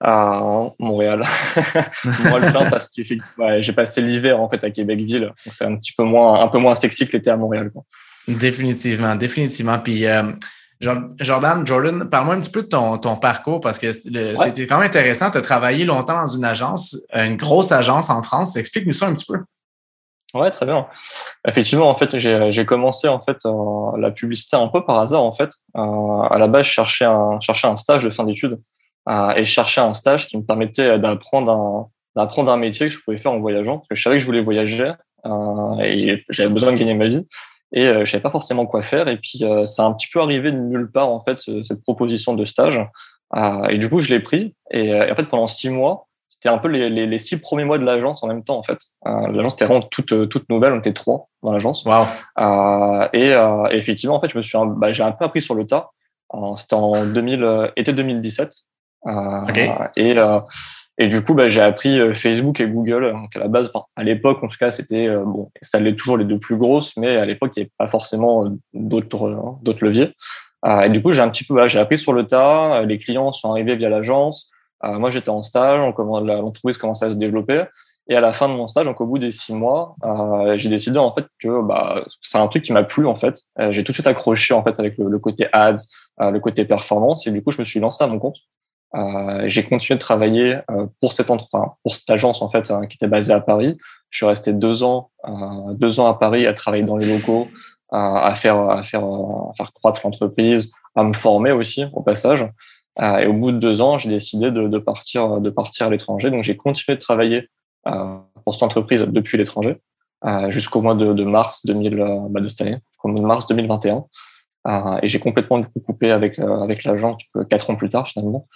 À 0.00 0.42
Montréal. 0.78 1.22
Montréal 2.24 2.68
parce 2.70 2.90
que 2.90 3.02
j'ai 3.02 3.72
passé 3.72 4.02
l'hiver 4.02 4.38
en 4.38 4.50
fait 4.50 4.62
à 4.64 4.70
Québec-Ville. 4.70 5.32
C'est 5.50 5.64
un 5.64 5.74
petit 5.76 5.92
peu 5.96 6.04
moins, 6.04 6.42
un 6.42 6.48
peu 6.48 6.58
moins 6.58 6.74
sexy 6.74 7.06
que 7.08 7.16
l'été 7.16 7.30
à 7.30 7.36
Montréal. 7.36 7.72
Définitivement, 8.28 9.16
définitivement. 9.16 9.78
Puis 9.78 10.06
euh, 10.06 10.30
Jordan, 10.80 11.66
Jordan, 11.66 12.08
parle-moi 12.08 12.34
un 12.34 12.40
petit 12.40 12.50
peu 12.50 12.62
de 12.62 12.68
ton, 12.68 12.98
ton 12.98 13.16
parcours 13.16 13.58
parce 13.60 13.78
que 13.78 13.90
c'était 13.90 14.66
quand 14.66 14.78
même 14.78 14.86
intéressant. 14.86 15.30
Tu 15.30 15.38
as 15.38 15.42
travaillé 15.42 15.84
longtemps 15.84 16.20
dans 16.20 16.26
une 16.26 16.44
agence, 16.44 16.96
une 17.12 17.36
grosse 17.36 17.72
agence 17.72 18.10
en 18.10 18.22
France. 18.22 18.56
Explique-nous 18.56 18.92
ça 18.92 19.06
un 19.06 19.14
petit 19.14 19.26
peu. 19.26 19.38
Ouais, 20.34 20.50
très 20.50 20.66
bien. 20.66 20.86
Effectivement, 21.46 21.88
en 21.88 21.94
fait, 21.94 22.18
j'ai 22.18 22.66
commencé 22.66 23.08
en 23.08 23.20
fait 23.20 23.38
euh, 23.46 23.98
la 23.98 24.10
publicité 24.10 24.56
un 24.56 24.68
peu 24.68 24.84
par 24.84 24.98
hasard 25.00 25.22
en 25.22 25.32
fait. 25.32 25.50
Euh, 25.76 25.80
à 25.80 26.36
la 26.38 26.46
base, 26.48 26.66
je 26.66 26.70
cherchais 26.70 27.06
un, 27.06 27.40
cherchais 27.40 27.66
un 27.66 27.76
stage 27.76 28.04
de 28.04 28.10
fin 28.10 28.24
d'études 28.24 28.60
euh, 29.08 29.30
et 29.30 29.44
je 29.44 29.50
cherchais 29.50 29.80
un 29.80 29.94
stage 29.94 30.26
qui 30.26 30.36
me 30.36 30.42
permettait 30.42 30.98
d'apprendre 30.98 31.50
un, 31.50 31.88
d'apprendre 32.14 32.52
un 32.52 32.58
métier 32.58 32.88
que 32.88 32.94
je 32.94 33.00
pouvais 33.00 33.16
faire 33.16 33.32
en 33.32 33.40
voyageant. 33.40 33.78
Parce 33.78 33.88
que 33.88 33.94
je 33.94 34.02
savais 34.02 34.16
que 34.16 34.20
je 34.20 34.26
voulais 34.26 34.42
voyager 34.42 34.92
et 35.82 36.22
j'avais 36.30 36.50
besoin 36.50 36.72
de 36.72 36.78
gagner 36.78 36.94
ma 36.94 37.08
vie 37.08 37.26
et 37.72 37.86
euh, 37.86 38.04
je 38.04 38.10
savais 38.10 38.22
pas 38.22 38.30
forcément 38.30 38.66
quoi 38.66 38.82
faire. 38.82 39.08
Et 39.08 39.18
puis, 39.18 39.40
euh, 39.42 39.66
ça 39.66 39.84
a 39.84 39.86
un 39.86 39.92
petit 39.92 40.08
peu 40.12 40.20
arrivé 40.20 40.52
de 40.52 40.58
nulle 40.58 40.90
part, 40.90 41.10
en 41.10 41.22
fait, 41.22 41.38
cette 41.38 41.82
proposition 41.82 42.34
de 42.34 42.44
stage. 42.44 42.80
Euh, 43.36 43.68
et 43.68 43.78
du 43.78 43.88
coup, 43.88 44.00
je 44.00 44.08
l'ai 44.08 44.20
pris. 44.20 44.54
Et, 44.70 44.94
en 44.94 45.14
fait, 45.14 45.24
pendant 45.24 45.46
six 45.46 45.68
mois, 45.68 46.06
c'était 46.28 46.48
un 46.48 46.58
peu 46.58 46.68
les, 46.68 46.88
les, 46.88 47.06
les, 47.06 47.18
six 47.18 47.40
premiers 47.40 47.64
mois 47.64 47.78
de 47.78 47.84
l'agence 47.84 48.22
en 48.22 48.28
même 48.28 48.44
temps, 48.44 48.58
en 48.58 48.62
fait. 48.62 48.78
l'agence 49.04 49.54
était 49.54 49.64
vraiment 49.64 49.82
toute, 49.82 50.28
toute 50.28 50.48
nouvelle. 50.48 50.72
On 50.72 50.78
était 50.78 50.92
trois 50.92 51.28
dans 51.42 51.52
l'agence. 51.52 51.84
Wow. 51.84 52.04
Et, 53.12 53.30
et, 53.30 53.76
effectivement, 53.76 54.16
en 54.16 54.20
fait, 54.20 54.30
je 54.30 54.36
me 54.36 54.42
suis, 54.42 54.56
bah, 54.76 54.92
j'ai 54.92 55.02
un 55.02 55.12
peu 55.12 55.24
appris 55.24 55.42
sur 55.42 55.54
le 55.54 55.66
tas. 55.66 55.90
C'était 56.56 56.74
en 56.74 57.04
2000, 57.04 57.72
été 57.76 57.92
2017. 57.92 58.52
Okay. 59.04 59.72
Et 59.96 60.14
Et 60.98 61.08
du 61.08 61.22
coup, 61.22 61.34
bah, 61.34 61.48
j'ai 61.48 61.60
appris 61.60 62.00
Facebook 62.14 62.60
et 62.60 62.66
Google. 62.66 63.12
Donc 63.12 63.34
à 63.36 63.38
la 63.38 63.48
base, 63.48 63.70
à 63.94 64.02
l'époque, 64.02 64.42
en 64.42 64.48
tout 64.48 64.56
cas, 64.58 64.72
c'était 64.72 65.08
bon, 65.08 65.50
ça 65.62 65.78
l'est 65.78 65.94
toujours 65.94 66.16
les 66.16 66.24
deux 66.24 66.38
plus 66.38 66.56
grosses, 66.56 66.96
mais 66.96 67.16
à 67.16 67.24
l'époque, 67.24 67.52
il 67.56 67.60
n'y 67.60 67.62
avait 67.62 67.72
pas 67.78 67.86
forcément 67.88 68.44
d'autres 68.74 69.58
d'autres 69.62 69.84
leviers. 69.84 70.12
et 70.82 70.88
du 70.88 71.00
coup, 71.00 71.12
j'ai 71.12 71.22
un 71.22 71.28
petit 71.28 71.44
peu, 71.44 71.54
bah, 71.54 71.68
j'ai 71.68 71.78
appris 71.78 71.98
sur 71.98 72.12
le 72.12 72.26
tas. 72.26 72.82
Les 72.82 72.98
clients 72.98 73.30
sont 73.30 73.52
arrivés 73.52 73.76
via 73.76 73.88
l'agence. 73.88 74.50
moi, 74.82 75.10
j'étais 75.10 75.30
en 75.30 75.42
stage. 75.42 75.78
L'entreprise 75.96 76.78
commençait 76.78 77.06
à 77.06 77.12
se 77.12 77.16
développer. 77.16 77.64
Et 78.10 78.16
à 78.16 78.20
la 78.20 78.32
fin 78.32 78.48
de 78.48 78.54
mon 78.54 78.66
stage, 78.66 78.86
donc 78.86 79.00
au 79.02 79.06
bout 79.06 79.18
des 79.18 79.30
six 79.30 79.52
mois, 79.52 79.94
euh, 80.02 80.56
j'ai 80.56 80.70
décidé 80.70 80.98
en 80.98 81.14
fait 81.14 81.26
que 81.38 81.62
bah, 81.62 82.04
c'est 82.22 82.38
un 82.38 82.48
truc 82.48 82.64
qui 82.64 82.72
m'a 82.72 82.82
plu 82.82 83.06
en 83.06 83.14
fait. 83.14 83.42
Euh, 83.60 83.70
j'ai 83.70 83.84
tout 83.84 83.92
de 83.92 83.94
suite 83.94 84.06
accroché 84.06 84.54
en 84.54 84.64
fait 84.64 84.80
avec 84.80 84.96
le, 84.96 85.18
côté 85.18 85.46
ads, 85.52 85.74
euh, 86.22 86.30
le 86.30 86.40
côté 86.40 86.64
performance, 86.64 87.26
et 87.26 87.30
du 87.30 87.42
coup 87.42 87.52
je 87.52 87.58
me 87.58 87.64
suis 87.64 87.80
lancé 87.80 88.02
à 88.02 88.06
mon 88.06 88.18
compte. 88.18 88.36
Euh, 88.94 89.44
j'ai 89.46 89.64
continué 89.64 89.96
de 89.96 90.00
travailler 90.00 90.58
euh, 90.70 90.86
pour 91.00 91.12
cette 91.12 91.30
enfin, 91.30 91.72
pour 91.82 91.94
cette 91.94 92.08
agence 92.08 92.40
en 92.40 92.50
fait 92.50 92.72
qui 92.88 92.96
était 92.96 93.06
basée 93.06 93.32
à 93.32 93.40
Paris. 93.40 93.76
Je 94.10 94.18
suis 94.18 94.26
resté 94.26 94.52
deux 94.52 94.82
ans, 94.82 95.10
deux 95.74 96.00
ans 96.00 96.06
à 96.06 96.14
Paris 96.14 96.46
à 96.46 96.54
travailler 96.54 96.84
dans 96.84 96.96
les 96.96 97.06
locaux, 97.06 97.48
à 97.92 98.34
faire 98.34 98.56
à 98.58 98.82
faire 98.82 99.04
à 99.04 99.52
faire 99.54 99.72
croître 99.74 100.00
l'entreprise, 100.04 100.70
à 100.94 101.04
me 101.04 101.12
former 101.12 101.52
aussi 101.52 101.84
au 101.92 102.02
passage. 102.02 102.48
et 102.98 103.26
au 103.26 103.34
bout 103.34 103.52
de 103.52 103.58
deux 103.58 103.82
ans, 103.82 103.98
j'ai 103.98 104.08
décidé 104.08 104.50
de, 104.50 104.66
de 104.66 104.78
partir 104.78 105.42
de 105.42 105.50
partir 105.50 105.88
à 105.88 105.90
l'étranger. 105.90 106.30
Donc 106.30 106.42
j'ai 106.42 106.56
continué 106.56 106.96
de 106.96 107.02
travailler 107.02 107.50
euh, 107.88 108.18
pour 108.44 108.54
cette 108.54 108.62
entreprise 108.62 109.02
depuis 109.02 109.38
l'étranger 109.38 109.76
euh, 110.24 110.50
jusqu'au 110.50 110.80
mois 110.80 110.94
de, 110.94 111.24
mars 111.24 111.64
2000, 111.64 112.00
euh, 112.00 112.18
bah, 112.28 112.40
de 112.40 112.48
cette 112.48 112.62
année, 112.62 112.78
jusqu'au 112.90 113.08
mois 113.08 113.20
de 113.20 113.26
mars 113.26 113.46
2021. 113.46 114.04
et 115.02 115.08
j'ai 115.08 115.20
complètement 115.20 115.58
du 115.58 115.68
coup 115.68 115.80
coupé 115.80 116.10
avec 116.10 116.38
avec 116.38 116.84
l'agent 116.84 117.16
quatre 117.48 117.70
ans 117.70 117.76
plus 117.76 117.88
tard 117.88 118.08
finalement 118.08 118.46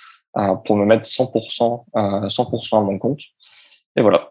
pour 0.65 0.77
me 0.77 0.85
mettre 0.85 1.07
100% 1.07 1.85
100% 1.95 2.79
à 2.79 2.81
mon 2.81 2.99
compte. 2.99 3.21
Et 3.97 4.03
voilà. 4.03 4.31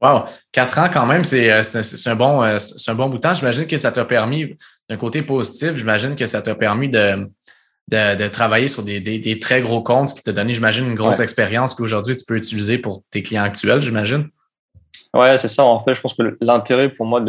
Wow, 0.00 0.24
quatre 0.50 0.78
ans 0.78 0.88
quand 0.92 1.06
même, 1.06 1.24
c'est 1.24 1.50
un 1.50 2.16
bon 2.16 2.42
un 2.42 2.94
bon 2.94 3.08
bout 3.08 3.16
de 3.16 3.20
temps. 3.20 3.34
J'imagine 3.34 3.66
que 3.66 3.78
ça 3.78 3.92
t'a 3.92 4.04
permis 4.04 4.56
d'un 4.88 4.96
côté 4.96 5.22
positif. 5.22 5.76
J'imagine 5.76 6.16
que 6.16 6.26
ça 6.26 6.42
t'a 6.42 6.56
permis 6.56 6.88
de, 6.88 7.28
de, 7.88 8.28
travailler 8.28 8.68
sur 8.68 8.82
des, 8.82 9.00
des, 9.00 9.38
très 9.38 9.60
gros 9.60 9.82
comptes 9.82 10.14
qui 10.14 10.22
t'a 10.22 10.32
donné, 10.32 10.54
j'imagine, 10.54 10.86
une 10.86 10.94
grosse 10.94 11.20
expérience 11.20 11.74
qu'aujourd'hui 11.74 12.16
tu 12.16 12.24
peux 12.24 12.36
utiliser 12.36 12.78
pour 12.78 13.02
tes 13.10 13.22
clients 13.22 13.44
actuels, 13.44 13.82
j'imagine. 13.82 14.28
Ouais, 15.14 15.36
c'est 15.38 15.48
ça. 15.48 15.64
En 15.64 15.84
fait, 15.84 15.94
je 15.94 16.00
pense 16.00 16.14
que 16.14 16.36
l'intérêt 16.40 16.88
pour 16.88 17.06
moi 17.06 17.22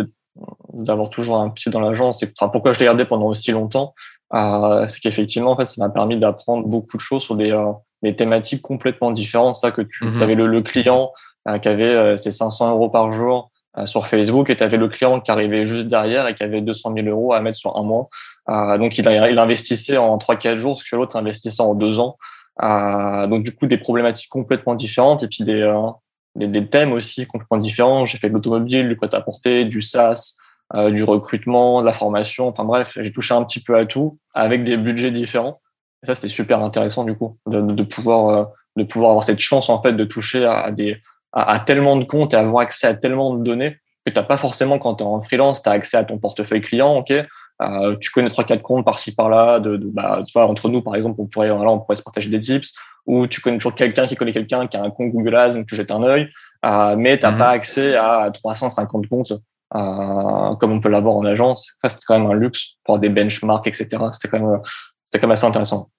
d'avoir 0.73 1.09
toujours 1.09 1.37
un 1.37 1.49
pied 1.49 1.71
dans 1.71 1.81
l'agence, 1.81 2.19
c'est 2.19 2.33
enfin, 2.39 2.49
pourquoi 2.49 2.73
je 2.73 2.79
l'ai 2.79 2.85
gardé 2.85 3.05
pendant 3.05 3.27
aussi 3.27 3.51
longtemps, 3.51 3.93
euh, 4.33 4.87
c'est 4.87 4.99
qu'effectivement, 4.99 5.51
en 5.51 5.57
fait, 5.57 5.65
ça 5.65 5.75
m'a 5.79 5.89
permis 5.89 6.19
d'apprendre 6.19 6.65
beaucoup 6.67 6.97
de 6.97 7.01
choses 7.01 7.23
sur 7.23 7.35
des, 7.35 7.51
euh, 7.51 7.71
des 8.03 8.15
thématiques 8.15 8.61
complètement 8.61 9.11
différentes. 9.11 9.55
Ça, 9.55 9.71
que 9.71 9.81
tu 9.81 10.05
mm-hmm. 10.05 10.21
avais 10.21 10.35
le, 10.35 10.61
client 10.61 11.11
euh, 11.47 11.57
qui 11.57 11.67
avait 11.67 12.17
ses 12.17 12.31
500 12.31 12.71
euros 12.71 12.89
par 12.89 13.11
jour 13.11 13.49
sur 13.85 14.05
Facebook 14.05 14.51
et 14.51 14.55
tu 14.55 14.63
avais 14.63 14.77
le 14.77 14.87
client 14.87 15.19
qui 15.19 15.31
arrivait 15.31 15.65
juste 15.65 15.87
derrière 15.87 16.27
et 16.27 16.35
qui 16.35 16.43
avait 16.43 16.61
200 16.61 16.93
000 16.95 17.07
euros 17.07 17.33
à 17.33 17.41
mettre 17.41 17.57
sur 17.57 17.75
un 17.75 17.81
mois. 17.81 18.07
Euh, 18.49 18.77
donc 18.77 18.97
il, 18.97 19.05
il, 19.05 19.39
investissait 19.39 19.97
en 19.97 20.17
3-4 20.17 20.55
jours, 20.55 20.77
ce 20.77 20.89
que 20.89 20.95
l'autre 20.95 21.15
investissait 21.15 21.61
en 21.61 21.75
2 21.75 21.99
ans. 21.99 22.17
Euh, 22.61 23.27
donc 23.27 23.43
du 23.43 23.55
coup 23.55 23.65
des 23.65 23.77
problématiques 23.77 24.29
complètement 24.29 24.75
différentes 24.75 25.23
et 25.23 25.27
puis 25.27 25.43
des, 25.43 25.61
euh, 25.61 25.89
des, 26.35 26.47
des, 26.47 26.67
thèmes 26.67 26.91
aussi 26.91 27.25
complètement 27.25 27.57
différents. 27.57 28.05
J'ai 28.05 28.17
fait 28.17 28.29
de 28.29 28.33
l'automobile, 28.33 28.89
du 28.89 28.95
prêt-à-porter, 28.95 29.65
du 29.65 29.81
SaaS, 29.81 30.37
euh, 30.75 30.91
du 30.91 31.03
recrutement, 31.03 31.81
de 31.81 31.85
la 31.85 31.93
formation. 31.93 32.47
Enfin 32.47 32.65
bref, 32.65 32.97
j'ai 32.99 33.11
touché 33.11 33.33
un 33.33 33.43
petit 33.43 33.61
peu 33.61 33.77
à 33.77 33.85
tout 33.85 34.17
avec 34.33 34.63
des 34.63 34.77
budgets 34.77 35.11
différents. 35.11 35.59
Et 36.03 36.07
ça 36.07 36.15
c'était 36.15 36.27
super 36.27 36.61
intéressant 36.61 37.03
du 37.03 37.15
coup 37.15 37.37
de, 37.47 37.61
de, 37.61 37.83
pouvoir 37.83 38.29
euh, 38.29 38.45
de 38.75 38.83
pouvoir 38.83 39.11
avoir 39.11 39.23
cette 39.23 39.39
chance 39.39 39.69
en 39.69 39.81
fait 39.81 39.93
de 39.93 40.03
toucher 40.03 40.45
à, 40.45 40.71
des 40.71 40.97
à, 41.31 41.53
à, 41.53 41.59
tellement 41.59 41.95
de 41.95 42.03
comptes 42.03 42.33
et 42.33 42.37
avoir 42.37 42.63
accès 42.63 42.87
à 42.87 42.93
tellement 42.93 43.33
de 43.35 43.43
données 43.43 43.77
que 44.05 44.11
t'as 44.11 44.23
pas 44.23 44.37
forcément 44.37 44.79
quand 44.79 44.95
tu 44.95 45.03
es 45.03 45.07
en 45.07 45.21
freelance, 45.21 45.63
tu 45.63 45.69
as 45.69 45.73
accès 45.73 45.97
à 45.97 46.03
ton 46.03 46.17
portefeuille 46.17 46.61
client, 46.61 46.97
ok, 46.97 47.13
euh, 47.61 47.95
tu 47.99 48.11
connais 48.11 48.29
trois 48.29 48.43
quatre 48.43 48.61
comptes 48.61 48.85
par-ci 48.85 49.15
par-là. 49.15 49.59
De, 49.59 49.77
de, 49.77 49.87
bah, 49.87 50.21
tu 50.25 50.33
vois, 50.33 50.47
entre 50.47 50.69
nous, 50.69 50.81
par 50.81 50.95
exemple, 50.95 51.19
on 51.19 51.27
pourrait, 51.27 51.47
là, 51.47 51.55
on 51.55 51.79
pourrait 51.79 51.95
se 51.95 52.03
partager 52.03 52.29
des 52.29 52.39
tips. 52.39 52.73
Ou 53.05 53.27
tu 53.27 53.41
connais 53.41 53.57
toujours 53.57 53.75
quelqu'un 53.75 54.07
qui 54.07 54.15
connaît 54.15 54.31
quelqu'un 54.31 54.65
qui 54.67 54.77
a 54.77 54.83
un 54.83 54.89
compte 54.89 55.11
Google 55.11 55.35
Ads, 55.35 55.53
donc 55.53 55.67
tu 55.67 55.75
jettes 55.75 55.91
un 55.91 56.03
œil. 56.03 56.29
Euh, 56.65 56.95
mais 56.97 57.17
t'as 57.17 57.31
mm 57.31 57.37
pas 57.37 57.49
accès 57.49 57.95
à 57.95 58.31
350 58.33 59.07
comptes 59.07 59.33
euh, 59.75 60.55
comme 60.55 60.71
on 60.71 60.79
peut 60.79 60.89
l'avoir 60.89 61.15
en 61.15 61.25
agence. 61.25 61.73
Ça, 61.77 61.89
c'est 61.89 61.99
quand 62.05 62.17
même 62.17 62.29
un 62.29 62.35
luxe 62.35 62.75
pour 62.85 62.99
des 62.99 63.09
benchmarks, 63.09 63.67
etc. 63.67 63.87
C'était 64.13 64.29
quand 64.29 64.39
même, 64.39 64.61
c'était 65.05 65.19
quand 65.19 65.27
même 65.27 65.33
assez 65.33 65.45
intéressant. 65.45 65.89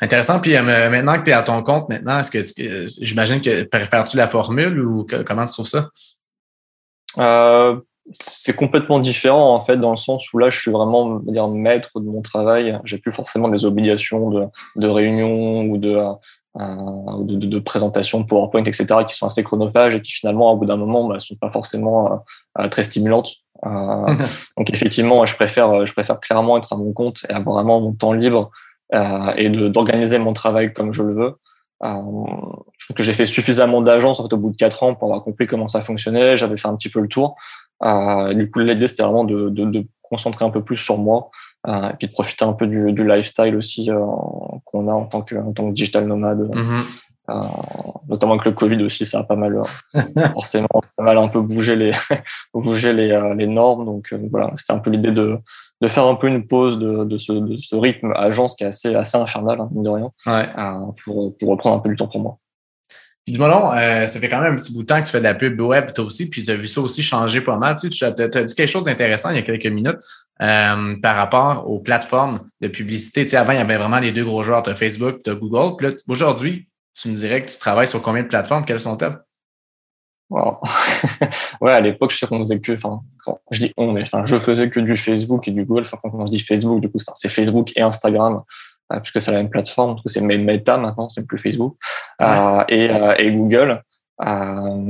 Intéressant. 0.00 0.40
Puis 0.40 0.56
euh, 0.56 0.90
maintenant 0.90 1.18
que 1.18 1.24
tu 1.24 1.30
es 1.30 1.32
à 1.32 1.42
ton 1.42 1.62
compte, 1.62 1.88
maintenant, 1.88 2.18
est-ce 2.20 2.30
que 2.30 2.86
j'imagine 3.04 3.40
que 3.40 3.64
préfères-tu 3.64 4.16
la 4.16 4.26
formule 4.26 4.80
ou 4.80 5.06
comment 5.26 5.44
tu 5.44 5.52
trouves 5.52 5.68
ça? 5.68 5.88
Euh, 7.18 7.76
c'est 8.20 8.54
complètement 8.54 9.00
différent 9.00 9.54
en 9.54 9.60
fait 9.60 9.76
dans 9.76 9.90
le 9.90 9.96
sens 9.96 10.32
où 10.32 10.38
là 10.38 10.50
je 10.50 10.58
suis 10.58 10.70
vraiment 10.70 11.16
dire 11.20 11.48
maître 11.48 12.00
de 12.00 12.06
mon 12.06 12.22
travail 12.22 12.78
j'ai 12.84 12.98
plus 12.98 13.12
forcément 13.12 13.48
des 13.48 13.64
obligations 13.64 14.30
de, 14.30 14.44
de 14.76 14.88
réunion 14.88 15.62
ou 15.62 15.76
de, 15.76 15.96
euh, 15.96 16.64
de, 17.20 17.46
de, 17.46 17.58
présentation 17.58 18.20
de 18.20 18.26
PowerPoint 18.26 18.64
etc 18.64 18.86
qui 19.06 19.14
sont 19.14 19.26
assez 19.26 19.42
chronophages 19.42 19.94
et 19.94 20.00
qui 20.00 20.12
finalement 20.12 20.52
au 20.52 20.56
bout 20.56 20.64
d'un 20.64 20.76
moment 20.76 21.06
bah, 21.06 21.18
sont 21.18 21.36
pas 21.36 21.50
forcément 21.50 22.12
euh, 22.12 22.16
euh 22.60 22.68
très 22.68 22.82
stimulantes 22.82 23.32
euh, 23.66 24.14
donc 24.56 24.72
effectivement 24.72 25.26
je 25.26 25.34
préfère 25.34 25.84
je 25.84 25.92
préfère 25.92 26.18
clairement 26.20 26.56
être 26.56 26.72
à 26.72 26.76
mon 26.76 26.92
compte 26.92 27.26
et 27.28 27.32
avoir 27.32 27.56
vraiment 27.56 27.80
mon 27.80 27.92
temps 27.92 28.12
libre 28.12 28.50
euh, 28.94 29.32
et 29.36 29.48
d'organiser 29.48 30.18
mon 30.18 30.32
travail 30.32 30.72
comme 30.72 30.92
je 30.92 31.02
le 31.02 31.14
veux 31.14 31.34
euh, 31.84 31.88
je 32.78 32.86
trouve 32.86 32.96
que 32.96 33.02
j'ai 33.02 33.12
fait 33.12 33.26
suffisamment 33.26 33.80
d'agences 33.80 34.20
en 34.20 34.24
fait, 34.24 34.32
au 34.32 34.38
bout 34.38 34.50
de 34.50 34.56
quatre 34.56 34.82
ans 34.82 34.94
pour 34.94 35.08
avoir 35.08 35.22
compris 35.22 35.46
comment 35.46 35.68
ça 35.68 35.80
fonctionnait. 35.80 36.36
J'avais 36.36 36.56
fait 36.56 36.68
un 36.68 36.76
petit 36.76 36.88
peu 36.88 37.00
le 37.00 37.08
tour. 37.08 37.36
Euh, 37.84 38.34
du 38.34 38.50
coup, 38.50 38.60
l'idée, 38.60 38.88
c'était 38.88 39.04
vraiment 39.04 39.24
de, 39.24 39.48
de, 39.50 39.64
de, 39.64 39.86
concentrer 40.02 40.42
un 40.42 40.50
peu 40.50 40.64
plus 40.64 40.78
sur 40.78 40.96
moi 40.96 41.30
euh, 41.66 41.90
et 41.90 41.94
puis 41.98 42.06
de 42.06 42.12
profiter 42.12 42.42
un 42.42 42.54
peu 42.54 42.66
du, 42.66 42.92
du 42.92 43.06
lifestyle 43.06 43.54
aussi 43.56 43.90
qu'on 44.64 44.88
a 44.88 44.92
en 44.92 45.04
tant 45.04 45.20
que, 45.20 45.36
en 45.36 45.52
tant 45.52 45.68
que 45.68 45.74
digital 45.74 46.06
nomade. 46.06 46.48
Mm-hmm. 46.48 46.82
Euh, 47.28 47.42
notamment 48.08 48.32
avec 48.32 48.46
le 48.46 48.52
Covid 48.52 48.82
aussi, 48.82 49.04
ça 49.04 49.18
a 49.18 49.24
pas 49.24 49.36
mal, 49.36 49.60
forcément, 50.32 50.66
pas 50.96 51.02
mal 51.02 51.18
un 51.18 51.28
peu 51.28 51.42
bougé 51.42 51.76
les, 51.76 51.90
bougé 52.54 52.94
les, 52.94 53.34
les 53.36 53.46
normes. 53.46 53.84
Donc 53.84 54.14
voilà, 54.30 54.50
c'était 54.56 54.72
un 54.72 54.78
peu 54.78 54.90
l'idée 54.90 55.12
de, 55.12 55.38
de 55.80 55.88
faire 55.88 56.06
un 56.06 56.14
peu 56.14 56.28
une 56.28 56.46
pause 56.46 56.78
de, 56.78 57.04
de, 57.04 57.18
ce, 57.18 57.32
de 57.32 57.56
ce 57.56 57.76
rythme 57.76 58.12
agence 58.16 58.56
qui 58.56 58.64
est 58.64 58.68
assez, 58.68 58.94
assez 58.94 59.16
infernal, 59.16 59.60
hein, 59.60 59.68
mine 59.72 59.84
de 59.84 59.90
rien, 59.90 60.10
ouais. 60.26 60.48
pour, 61.04 61.36
pour 61.36 61.48
reprendre 61.50 61.76
un 61.76 61.78
peu 61.80 61.88
du 61.88 61.96
temps 61.96 62.08
pour 62.08 62.20
moi. 62.20 62.38
Dis-moi 63.28 63.48
non, 63.48 63.72
euh, 63.72 64.06
ça 64.06 64.20
fait 64.20 64.28
quand 64.28 64.40
même 64.40 64.54
un 64.54 64.56
petit 64.56 64.72
bout 64.72 64.82
de 64.82 64.86
temps 64.86 65.00
que 65.00 65.06
tu 65.06 65.12
fais 65.12 65.18
de 65.18 65.24
la 65.24 65.34
pub 65.34 65.60
web, 65.60 65.92
toi 65.92 66.04
aussi, 66.04 66.30
puis 66.30 66.42
tu 66.42 66.50
as 66.50 66.56
vu 66.56 66.66
ça 66.66 66.80
aussi 66.80 67.02
changer 67.02 67.40
pas 67.40 67.56
mal. 67.58 67.74
Tu, 67.74 67.90
sais, 67.90 68.14
tu 68.14 68.22
as, 68.22 68.28
dit 68.28 68.54
quelque 68.54 68.70
chose 68.70 68.84
d'intéressant 68.84 69.30
il 69.30 69.36
y 69.36 69.38
a 69.38 69.42
quelques 69.42 69.66
minutes 69.66 69.98
euh, 70.40 70.96
par 71.02 71.16
rapport 71.16 71.68
aux 71.68 71.80
plateformes 71.80 72.40
de 72.60 72.68
publicité. 72.68 73.24
Tu 73.24 73.30
sais, 73.30 73.36
avant, 73.36 73.52
il 73.52 73.58
y 73.58 73.60
avait 73.60 73.76
vraiment 73.76 73.98
les 73.98 74.12
deux 74.12 74.24
gros 74.24 74.42
joueurs, 74.42 74.62
tu 74.62 74.70
as 74.70 74.74
Facebook, 74.74 75.22
tu 75.22 75.30
as 75.30 75.34
Google. 75.34 75.76
Puis 75.76 75.86
là, 75.88 75.92
aujourd'hui, 76.08 76.68
tu 76.94 77.08
me 77.08 77.14
dirais 77.14 77.44
que 77.44 77.50
tu 77.50 77.58
travailles 77.58 77.86
sur 77.86 78.00
combien 78.00 78.22
de 78.22 78.28
plateformes? 78.28 78.64
Quelles 78.64 78.80
sont-elles? 78.80 79.18
Wow. 80.30 80.58
ouais, 81.60 81.72
à 81.72 81.80
l'époque, 81.80 82.10
je 82.10 82.18
sais 82.18 82.26
qu'on 82.26 82.38
faisait 82.40 82.60
que, 82.60 82.72
enfin, 82.72 83.00
je 83.50 83.60
dis 83.60 83.72
on, 83.76 83.92
mais 83.92 84.02
enfin, 84.02 84.24
je 84.24 84.38
faisais 84.38 84.68
que 84.68 84.80
du 84.80 84.96
Facebook 84.96 85.48
et 85.48 85.50
du 85.50 85.64
Google. 85.64 85.82
Enfin, 85.82 85.98
quand 86.02 86.10
on 86.12 86.24
dit 86.24 86.38
Facebook, 86.38 86.80
du 86.80 86.90
coup, 86.90 86.98
c'est 87.14 87.28
Facebook 87.28 87.72
et 87.76 87.80
Instagram. 87.80 88.42
Euh, 88.92 89.00
puisque 89.00 89.20
c'est 89.20 89.32
la 89.32 89.38
même 89.38 89.50
plateforme, 89.50 89.96
c'est 90.06 90.22
Meta 90.22 90.78
maintenant, 90.78 91.08
c'est 91.10 91.26
plus 91.26 91.38
Facebook, 91.38 91.76
euh, 92.22 92.64
et, 92.68 92.88
euh, 92.88 93.14
et, 93.18 93.30
Google. 93.32 93.82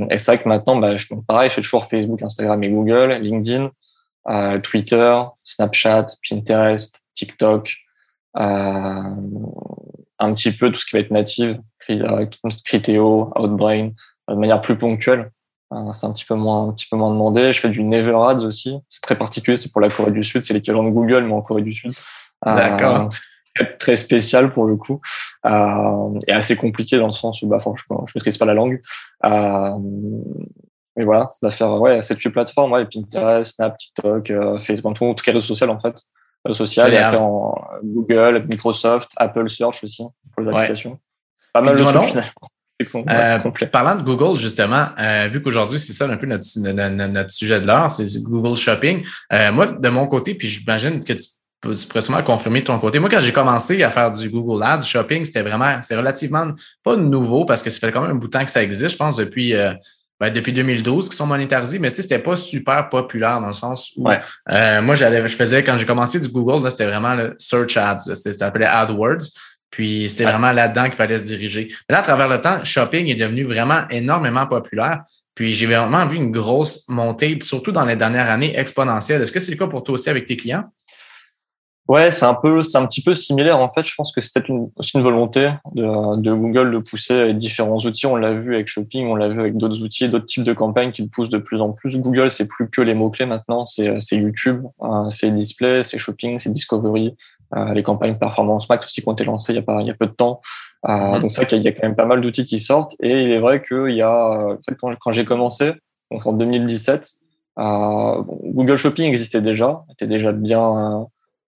et 0.09 0.17
c'est 0.17 0.31
vrai 0.31 0.41
que 0.41 0.47
maintenant, 0.47 0.77
bah, 0.77 0.95
je, 0.95 1.05
pareil, 1.27 1.49
je 1.49 1.55
fais 1.55 1.61
toujours 1.61 1.85
Facebook, 1.85 2.21
Instagram 2.21 2.63
et 2.63 2.69
Google, 2.69 3.19
LinkedIn, 3.21 3.71
Twitter, 4.61 5.21
Snapchat, 5.43 6.05
Pinterest, 6.27 7.01
TikTok, 7.13 7.73
un 8.35 9.13
petit 10.33 10.51
peu 10.53 10.71
tout 10.71 10.77
ce 10.77 10.85
qui 10.85 10.95
va 10.95 10.99
être 11.01 11.11
native, 11.11 11.59
Criteo, 12.63 13.33
Outbrain, 13.35 13.91
de 14.29 14.35
manière 14.35 14.61
plus 14.61 14.77
ponctuelle. 14.77 15.31
c'est 15.93 16.05
un 16.05 16.11
petit 16.11 16.25
peu 16.25 16.35
moins, 16.35 16.69
un 16.69 16.71
petit 16.73 16.87
peu 16.89 16.97
moins 16.97 17.11
demandé. 17.11 17.51
Je 17.53 17.59
fais 17.59 17.69
du 17.69 17.83
Never 17.83 18.15
Ads 18.15 18.45
aussi. 18.45 18.77
C'est 18.89 19.01
très 19.01 19.17
particulier. 19.17 19.57
C'est 19.57 19.71
pour 19.71 19.81
la 19.81 19.89
Corée 19.89 20.11
du 20.11 20.23
Sud. 20.23 20.41
C'est 20.41 20.53
l'équivalent 20.53 20.83
de 20.83 20.89
Google, 20.89 21.23
mais 21.23 21.33
en 21.33 21.41
Corée 21.41 21.61
du 21.61 21.73
Sud. 21.73 21.93
D'accord 22.45 23.09
très 23.79 23.95
spécial 23.95 24.53
pour 24.53 24.65
le 24.65 24.75
coup 24.75 25.01
euh, 25.45 26.19
et 26.27 26.31
assez 26.31 26.55
compliqué 26.55 26.97
dans 26.97 27.07
le 27.07 27.13
sens 27.13 27.41
où 27.41 27.47
bah 27.47 27.59
franchement 27.59 28.05
je 28.07 28.13
maîtrise 28.15 28.37
pas 28.37 28.45
la 28.45 28.53
langue 28.53 28.81
euh, 29.25 29.71
mais 30.95 31.03
voilà 31.03 31.27
ça 31.29 31.47
va 31.47 31.51
faire 31.51 31.73
ouais 31.81 32.01
cette 32.01 32.19
plateforme 32.29 32.71
ouais 32.71 32.85
Pinterest 32.85 33.55
Snap 33.55 33.77
TikTok 33.77 34.29
euh, 34.31 34.59
Facebook 34.59 34.95
tout, 34.95 35.13
tout 35.13 35.23
cas 35.23 35.31
réseaux 35.31 35.45
sociaux 35.45 35.69
en 35.69 35.79
fait 35.79 35.95
réseaux 36.45 36.65
sociaux 36.65 36.87
et 36.87 36.97
après 36.97 37.17
en 37.17 37.55
Google 37.83 38.45
Microsoft 38.49 39.11
Apple 39.17 39.49
Search 39.49 39.83
aussi 39.83 40.03
pour 40.33 40.43
les 40.43 40.49
applications 40.49 40.99
pas 41.53 41.61
mal 41.61 41.75
de 41.75 41.83
trucs 41.83 42.23
euh, 42.95 43.39
parlant 43.71 43.95
de 43.95 44.03
Google, 44.03 44.37
justement, 44.37 44.87
euh, 44.99 45.27
vu 45.31 45.41
qu'aujourd'hui, 45.41 45.79
c'est 45.79 45.93
ça 45.93 46.05
un 46.05 46.17
peu 46.17 46.27
notre, 46.27 46.45
sujet 46.45 47.59
de 47.59 47.67
l'art, 47.67 47.91
c'est 47.91 48.21
Google 48.21 48.55
Shopping. 48.55 49.05
Euh, 49.33 49.51
moi, 49.51 49.67
de 49.67 49.89
mon 49.89 50.07
côté, 50.07 50.33
puis 50.33 50.47
j'imagine 50.47 51.03
que 51.03 51.13
tu 51.13 51.25
tu 51.61 51.87
pourrais 51.87 52.01
sûrement 52.01 52.23
confirmer 52.23 52.61
de 52.61 52.67
ton 52.67 52.79
côté. 52.79 52.99
Moi, 52.99 53.09
quand 53.09 53.19
j'ai 53.19 53.33
commencé 53.33 53.83
à 53.83 53.89
faire 53.89 54.13
du 54.13 54.29
Google 54.29 54.63
Ads, 54.63 54.85
shopping, 54.85 55.25
c'était 55.25 55.41
vraiment, 55.41 55.79
c'est 55.81 55.97
relativement 55.97 56.53
pas 56.85 56.95
nouveau 56.95 57.43
parce 57.43 57.61
que 57.61 57.69
ça 57.69 57.79
fait 57.79 57.91
quand 57.91 58.01
même 58.01 58.11
un 58.11 58.15
bout 58.15 58.27
de 58.27 58.31
temps 58.31 58.45
que 58.45 58.51
ça 58.51 58.63
existe, 58.63 58.91
je 58.91 58.95
pense, 58.95 59.17
depuis, 59.17 59.53
ben, 60.19 60.33
depuis 60.33 60.51
2012 60.51 61.07
qui 61.07 61.15
sont 61.15 61.25
monétarisés, 61.25 61.79
mais 61.79 61.89
c'était 61.89 62.19
pas 62.19 62.35
super 62.35 62.89
populaire 62.89 63.39
dans 63.39 63.47
le 63.47 63.53
sens 63.53 63.93
où 63.95 64.05
euh, 64.09 64.81
moi, 64.81 64.95
j'allais, 64.95 65.25
je 65.25 65.35
faisais, 65.35 65.63
quand 65.63 65.77
j'ai 65.77 65.85
commencé 65.85 66.19
du 66.19 66.27
Google, 66.27 66.69
c'était 66.69 66.87
vraiment 66.87 67.15
le 67.15 67.35
Search 67.37 67.77
Ads, 67.77 68.15
ça 68.15 68.33
s'appelait 68.33 68.65
AdWords. 68.65 69.29
Puis 69.69 70.09
c'est 70.09 70.23
vraiment 70.23 70.51
là-dedans 70.51 70.85
qu'il 70.85 70.93
fallait 70.93 71.19
se 71.19 71.25
diriger. 71.25 71.67
Mais 71.87 71.93
là, 71.93 71.99
à 71.99 72.03
travers 72.03 72.27
le 72.27 72.41
temps, 72.41 72.63
shopping 72.63 73.07
est 73.07 73.15
devenu 73.15 73.43
vraiment 73.43 73.81
énormément 73.89 74.47
populaire. 74.47 75.03
Puis 75.35 75.53
j'ai 75.53 75.67
vraiment 75.67 76.05
vu 76.05 76.17
une 76.17 76.31
grosse 76.31 76.87
montée, 76.89 77.37
surtout 77.41 77.71
dans 77.71 77.85
les 77.85 77.95
dernières 77.95 78.29
années, 78.29 78.57
exponentielle. 78.57 79.21
Est-ce 79.21 79.31
que 79.31 79.39
c'est 79.39 79.51
le 79.51 79.57
cas 79.57 79.67
pour 79.67 79.83
toi 79.83 79.93
aussi 79.93 80.09
avec 80.09 80.25
tes 80.25 80.35
clients? 80.35 80.65
Ouais, 81.89 82.11
c'est 82.11 82.25
un 82.25 82.35
peu, 82.35 82.61
c'est 82.61 82.77
un 82.77 82.85
petit 82.85 83.01
peu 83.01 83.15
similaire 83.15 83.57
en 83.57 83.67
fait. 83.67 83.83
Je 83.83 83.95
pense 83.95 84.11
que 84.11 84.21
c'était 84.21 84.41
une, 84.47 84.69
aussi 84.75 84.91
une 84.95 85.01
volonté 85.01 85.49
de, 85.73 86.21
de, 86.21 86.33
Google 86.35 86.71
de 86.71 86.77
pousser 86.77 87.33
différents 87.33 87.77
outils. 87.77 88.05
On 88.05 88.15
l'a 88.15 88.35
vu 88.35 88.53
avec 88.53 88.67
Shopping, 88.67 89.07
on 89.07 89.15
l'a 89.15 89.27
vu 89.27 89.39
avec 89.39 89.57
d'autres 89.57 89.81
outils, 89.81 90.07
d'autres 90.07 90.25
types 90.25 90.43
de 90.43 90.53
campagnes 90.53 90.91
qui 90.91 91.01
le 91.01 91.07
poussent 91.07 91.31
de 91.31 91.39
plus 91.39 91.59
en 91.59 91.71
plus. 91.71 91.97
Google, 91.97 92.29
c'est 92.29 92.47
plus 92.47 92.69
que 92.69 92.81
les 92.81 92.93
mots 92.93 93.09
clés 93.09 93.25
maintenant. 93.25 93.65
C'est, 93.65 93.97
YouTube, 94.11 94.65
euh, 94.83 95.09
c'est 95.09 95.31
Display, 95.31 95.83
c'est 95.83 95.97
Shopping, 95.97 96.37
c'est 96.37 96.51
Discovery, 96.51 97.07
euh, 97.07 97.38
les 97.73 97.83
campagnes 97.83 98.15
Performance 98.15 98.69
Max 98.69 98.85
aussi 98.85 99.01
qui 99.01 99.09
ont 99.09 99.13
été 99.13 99.23
lancées 99.23 99.53
il 99.53 99.55
y 99.55 99.59
a 99.59 99.63
pas, 99.63 99.81
il 99.81 99.87
y 99.87 99.91
a 99.91 99.95
peu 99.95 100.05
de 100.05 100.11
temps. 100.11 100.41
Euh, 100.87 100.91
mm-hmm. 100.91 101.21
Donc 101.21 101.31
c'est 101.31 101.37
vrai 101.37 101.47
qu'il 101.47 101.61
y 101.61 101.67
a 101.67 101.71
quand 101.71 101.83
même 101.83 101.95
pas 101.95 102.05
mal 102.05 102.21
d'outils 102.21 102.45
qui 102.45 102.59
sortent. 102.59 102.95
Et 103.01 103.23
il 103.23 103.31
est 103.31 103.39
vrai 103.39 103.63
qu'il 103.63 103.95
y 103.95 104.01
a, 104.01 104.57
quand, 104.79 104.95
quand 104.99 105.11
j'ai 105.11 105.25
commencé, 105.25 105.73
donc 106.11 106.25
en 106.25 106.33
2017, 106.33 107.09
Google 107.57 108.77
Shopping 108.77 109.07
existait 109.07 109.41
déjà, 109.41 109.83
était 109.91 110.07
déjà 110.07 110.31
bien 110.31 111.07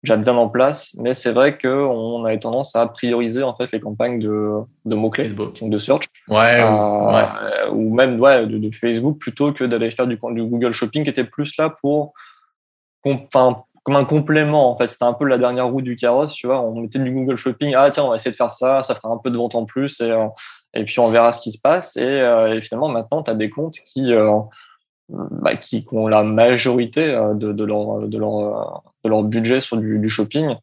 déjà 0.03 0.17
bien 0.17 0.36
en 0.36 0.49
place, 0.49 0.95
mais 0.99 1.13
c'est 1.13 1.32
vrai 1.32 1.58
qu'on 1.58 2.25
avait 2.25 2.39
tendance 2.39 2.75
à 2.75 2.86
prioriser 2.88 3.41
en 3.41 3.56
fait 3.56 3.71
les 3.71 3.79
campagnes 3.79 4.19
de, 4.19 4.60
de 4.84 4.95
mots-clés, 4.95 5.32
donc 5.32 5.69
de 5.69 5.77
search, 5.77 6.06
ouais, 6.27 6.62
euh, 6.62 7.69
ou 7.71 7.93
même 7.93 8.19
ouais, 8.19 8.45
de, 8.45 8.69
Facebook 8.71 9.17
plutôt 9.17 9.53
que 9.53 9.63
d'aller 9.63 9.91
faire 9.91 10.06
du, 10.06 10.15
du, 10.15 10.43
Google 10.43 10.73
Shopping 10.73 11.06
qui 11.06 11.10
était 11.10 11.23
plus 11.23 11.56
là 11.58 11.69
pour, 11.69 12.13
enfin, 13.06 13.63
comme 13.84 13.96
un 13.96 14.06
complément 14.06 14.72
en 14.72 14.78
fait. 14.78 14.88
C'était 14.88 15.06
un 15.06 15.13
peu 15.13 15.26
la 15.26 15.38
dernière 15.38 15.67
roue 15.67 15.82
du 15.82 15.96
carrosse, 15.96 16.34
tu 16.34 16.48
vois. 16.48 16.62
On 16.62 16.80
mettait 16.80 17.00
du 17.00 17.12
Google 17.12 17.38
Shopping, 17.38 17.76
ah 17.78 17.91
tiens, 17.91 18.06
on 18.06 18.10
va 18.10 18.15
essayer 18.15 18.32
de 18.32 18.36
faire 18.36 18.54
ça, 18.54 18.84
ça 18.84 18.96
fera 18.96 19.10
un 19.10 19.17
peu 19.17 19.30
de 19.30 19.38
vente 19.38 19.56
en 19.56 19.65
plus 19.65 20.00
et, 20.02 20.12
euh, 20.12 20.28
et 20.74 20.86
puis 20.86 21.00
on 21.00 21.08
verra 21.08 21.34
ce 21.34 21.41
qui 21.41 21.52
se 21.52 21.60
passe. 21.60 21.98
Et, 21.98 22.02
euh, 22.04 22.56
et 22.56 22.62
finalement, 22.62 22.89
maintenant, 22.89 23.24
tu 23.24 23.32
as 23.32 23.36
des 23.36 23.50
comptes 23.50 23.78
qui 23.86 24.13
bah, 25.10 25.56
qui, 25.58 25.86
ont 25.91 26.08
la 26.08 26.24
majorité 26.24 27.06
euh, 27.06 27.34
de, 27.34 27.52
de, 27.52 27.63
leur, 27.63 28.08
de, 28.08 28.17
leur, 28.17 28.84
de 29.04 29.10
leur 29.10 29.24
budget 29.24 29.62
sur 29.62 29.78
du, 29.78 30.00
du 30.00 30.10
shopping. 30.10 30.56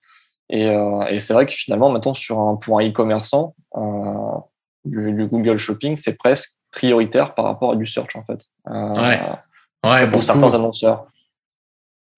Et, 0.48 0.66
euh, 0.66 1.06
et 1.08 1.18
c'est 1.18 1.34
vrai 1.34 1.46
que 1.46 1.52
finalement, 1.52 1.90
maintenant, 1.90 2.14
sur 2.14 2.40
un, 2.40 2.56
pour 2.56 2.80
un 2.80 2.88
e-commerçant, 2.88 3.54
euh, 3.76 4.38
du, 4.84 5.12
du, 5.12 5.26
Google 5.26 5.58
Shopping, 5.58 5.96
c'est 5.96 6.16
presque 6.16 6.56
prioritaire 6.72 7.34
par 7.34 7.44
rapport 7.44 7.72
à 7.72 7.76
du 7.76 7.86
search, 7.86 8.16
en 8.16 8.24
fait. 8.24 8.46
ouais. 8.66 9.20
Ouais, 9.84 10.10
pour 10.10 10.22
certains 10.22 10.52
annonceurs. 10.52 11.06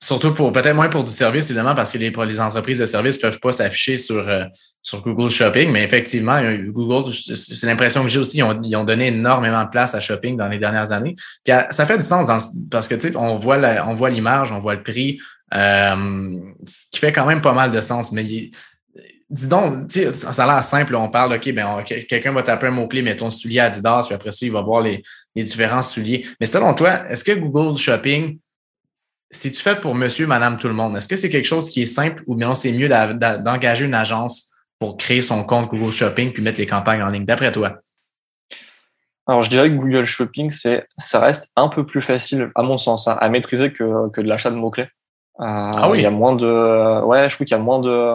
Surtout 0.03 0.35
pour 0.35 0.53
peut-être 0.53 0.75
moins 0.75 0.88
pour 0.88 1.05
du 1.05 1.12
service, 1.12 1.49
évidemment, 1.49 1.77
parce 1.77 1.93
que 1.93 1.99
les, 1.99 2.11
les 2.11 2.41
entreprises 2.41 2.81
de 2.81 2.87
service 2.87 3.15
ne 3.19 3.21
peuvent 3.21 3.38
pas 3.38 3.53
s'afficher 3.53 3.97
sur, 3.97 4.29
euh, 4.29 4.43
sur 4.83 5.01
Google 5.01 5.31
Shopping, 5.31 5.71
mais 5.71 5.85
effectivement, 5.85 6.38
euh, 6.38 6.59
Google, 6.73 7.12
c'est 7.12 7.67
l'impression 7.69 8.03
que 8.03 8.09
j'ai 8.09 8.19
aussi, 8.19 8.38
ils 8.38 8.43
ont, 8.43 8.61
ils 8.65 8.75
ont, 8.75 8.83
donné 8.83 9.07
énormément 9.07 9.62
de 9.62 9.71
place 9.71 9.95
à 9.95 10.01
Shopping 10.01 10.37
dans 10.37 10.49
les 10.49 10.59
dernières 10.59 10.91
années. 10.91 11.15
Puis 11.45 11.55
ça 11.71 11.87
fait 11.87 11.99
du 11.99 12.05
sens 12.05 12.27
parce 12.69 12.88
que 12.88 12.97
tu 12.97 13.11
sais, 13.11 13.17
on 13.17 13.37
voit 13.37 13.59
on 13.87 13.95
voit 13.95 14.11
l'image, 14.11 14.51
on 14.51 14.59
voit 14.59 14.75
le 14.75 14.83
prix, 14.83 15.21
euh, 15.55 16.37
ce 16.67 16.91
qui 16.91 16.99
fait 16.99 17.12
quand 17.12 17.27
même 17.27 17.41
pas 17.41 17.53
mal 17.53 17.71
de 17.71 17.81
sens. 17.81 18.11
Mais 18.11 18.25
dis 18.25 18.51
donc, 19.47 19.88
ça 19.88 20.43
a 20.43 20.47
l'air 20.53 20.65
simple, 20.65 20.97
on 20.97 21.11
parle, 21.11 21.35
OK, 21.35 21.53
ben 21.53 21.85
quelqu'un 21.85 22.33
va 22.33 22.43
taper 22.43 22.67
un 22.67 22.73
mot-clé, 22.73 23.03
mettons 23.03 23.31
soulier 23.31 23.61
Adidas, 23.61 24.07
puis 24.07 24.17
après 24.17 24.33
ça, 24.33 24.45
il 24.45 24.51
va 24.51 24.62
voir 24.62 24.83
les, 24.83 25.01
les 25.37 25.45
différents 25.45 25.83
souliers. 25.83 26.27
Mais 26.41 26.47
selon 26.47 26.75
toi, 26.75 27.09
est-ce 27.09 27.23
que 27.23 27.38
Google 27.38 27.79
Shopping 27.79 28.41
c'est-tu 29.33 29.61
fait 29.61 29.81
pour 29.81 29.95
monsieur, 29.95 30.27
madame, 30.27 30.59
tout 30.59 30.68
le 30.68 30.75
monde? 30.75 30.97
Est-ce 30.97 31.09
que 31.09 31.16
c'est 31.16 31.31
quelque 31.31 31.47
chose 31.47 31.68
qui 31.71 31.83
est 31.83 31.87
simple 31.87 32.23
ou 32.27 32.35
bien 32.35 32.55
c'est 32.55 32.73
mieux 32.73 32.88
d'engager 32.88 33.85
une 33.87 33.95
agence 33.95 34.53
pour 34.79 34.97
créer 34.97 35.21
son 35.21 35.45
compte 35.45 35.71
Google 35.71 35.90
Shopping 35.90 36.33
puis 36.33 36.42
mettre 36.42 36.61
les 36.61 36.66
campagnes 36.66 37.03
en 37.03 37.11
ligne, 37.11 37.25
d'après 37.25 37.51
toi? 37.51 37.79
Alors, 39.27 39.42
je 39.42 39.51
dirais 39.51 39.71
que 39.71 39.77
Google 39.77 40.05
Shopping, 40.05 40.51
c'est, 40.51 40.87
ça 40.99 41.21
reste 41.21 41.53
un 41.57 41.68
peu 41.68 41.87
plus 41.87 42.03
facile, 42.03 42.51
à 42.55 42.62
mon 42.62 42.77
sens, 42.77 43.07
hein, 43.09 43.16
à 43.21 43.29
maîtriser 43.29 43.73
que, 43.73 44.11
que 44.11 44.21
de 44.21 44.29
l'achat 44.29 44.51
de 44.51 44.57
mots-clés. 44.57 44.88
Euh, 45.40 45.68
ah 45.77 45.88
oui? 45.88 45.99
Il 45.99 46.03
y 46.03 46.07
a 46.07 46.11
moins 46.11 46.35
de, 46.35 47.01
ouais, 47.05 47.31
je 47.31 47.35
trouve 47.37 47.47
qu'il 47.47 47.57
y 47.57 47.61
a 47.61 47.62
moins 47.62 47.79
de, 47.79 48.12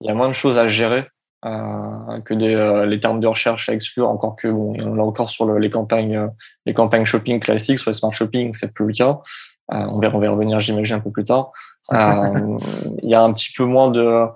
il 0.00 0.06
y 0.06 0.10
a 0.10 0.14
moins 0.14 0.28
de 0.28 0.34
choses 0.34 0.56
à 0.56 0.68
gérer 0.68 1.08
euh, 1.44 2.20
que 2.24 2.32
des, 2.32 2.54
euh, 2.54 2.86
les 2.86 3.00
termes 3.00 3.20
de 3.20 3.26
recherche 3.26 3.68
à 3.68 3.74
exclure. 3.74 4.08
Encore 4.08 4.36
que, 4.36 4.48
bon, 4.48 4.74
on 4.80 4.94
l'a 4.94 5.02
encore 5.02 5.30
sur 5.30 5.46
le, 5.46 5.58
les 5.58 5.68
campagnes, 5.68 6.30
les 6.64 6.74
campagnes 6.74 7.04
shopping 7.04 7.40
classiques, 7.40 7.80
sur 7.80 7.90
les 7.90 7.94
smart 7.94 8.12
shopping, 8.12 8.54
c'est 8.54 8.72
plus 8.72 8.86
le 8.86 8.92
cas. 8.94 9.18
Euh, 9.72 9.84
on, 9.90 9.98
va, 9.98 10.14
on 10.14 10.18
va 10.18 10.30
revenir, 10.30 10.60
j'imagine, 10.60 10.96
un 10.96 11.00
peu 11.00 11.10
plus 11.10 11.24
tard. 11.24 11.50
Euh, 11.92 12.58
il 13.02 13.08
y 13.08 13.14
a 13.14 13.22
un 13.22 13.32
petit 13.32 13.52
peu 13.52 13.64
moins 13.64 13.90
de 13.90 14.26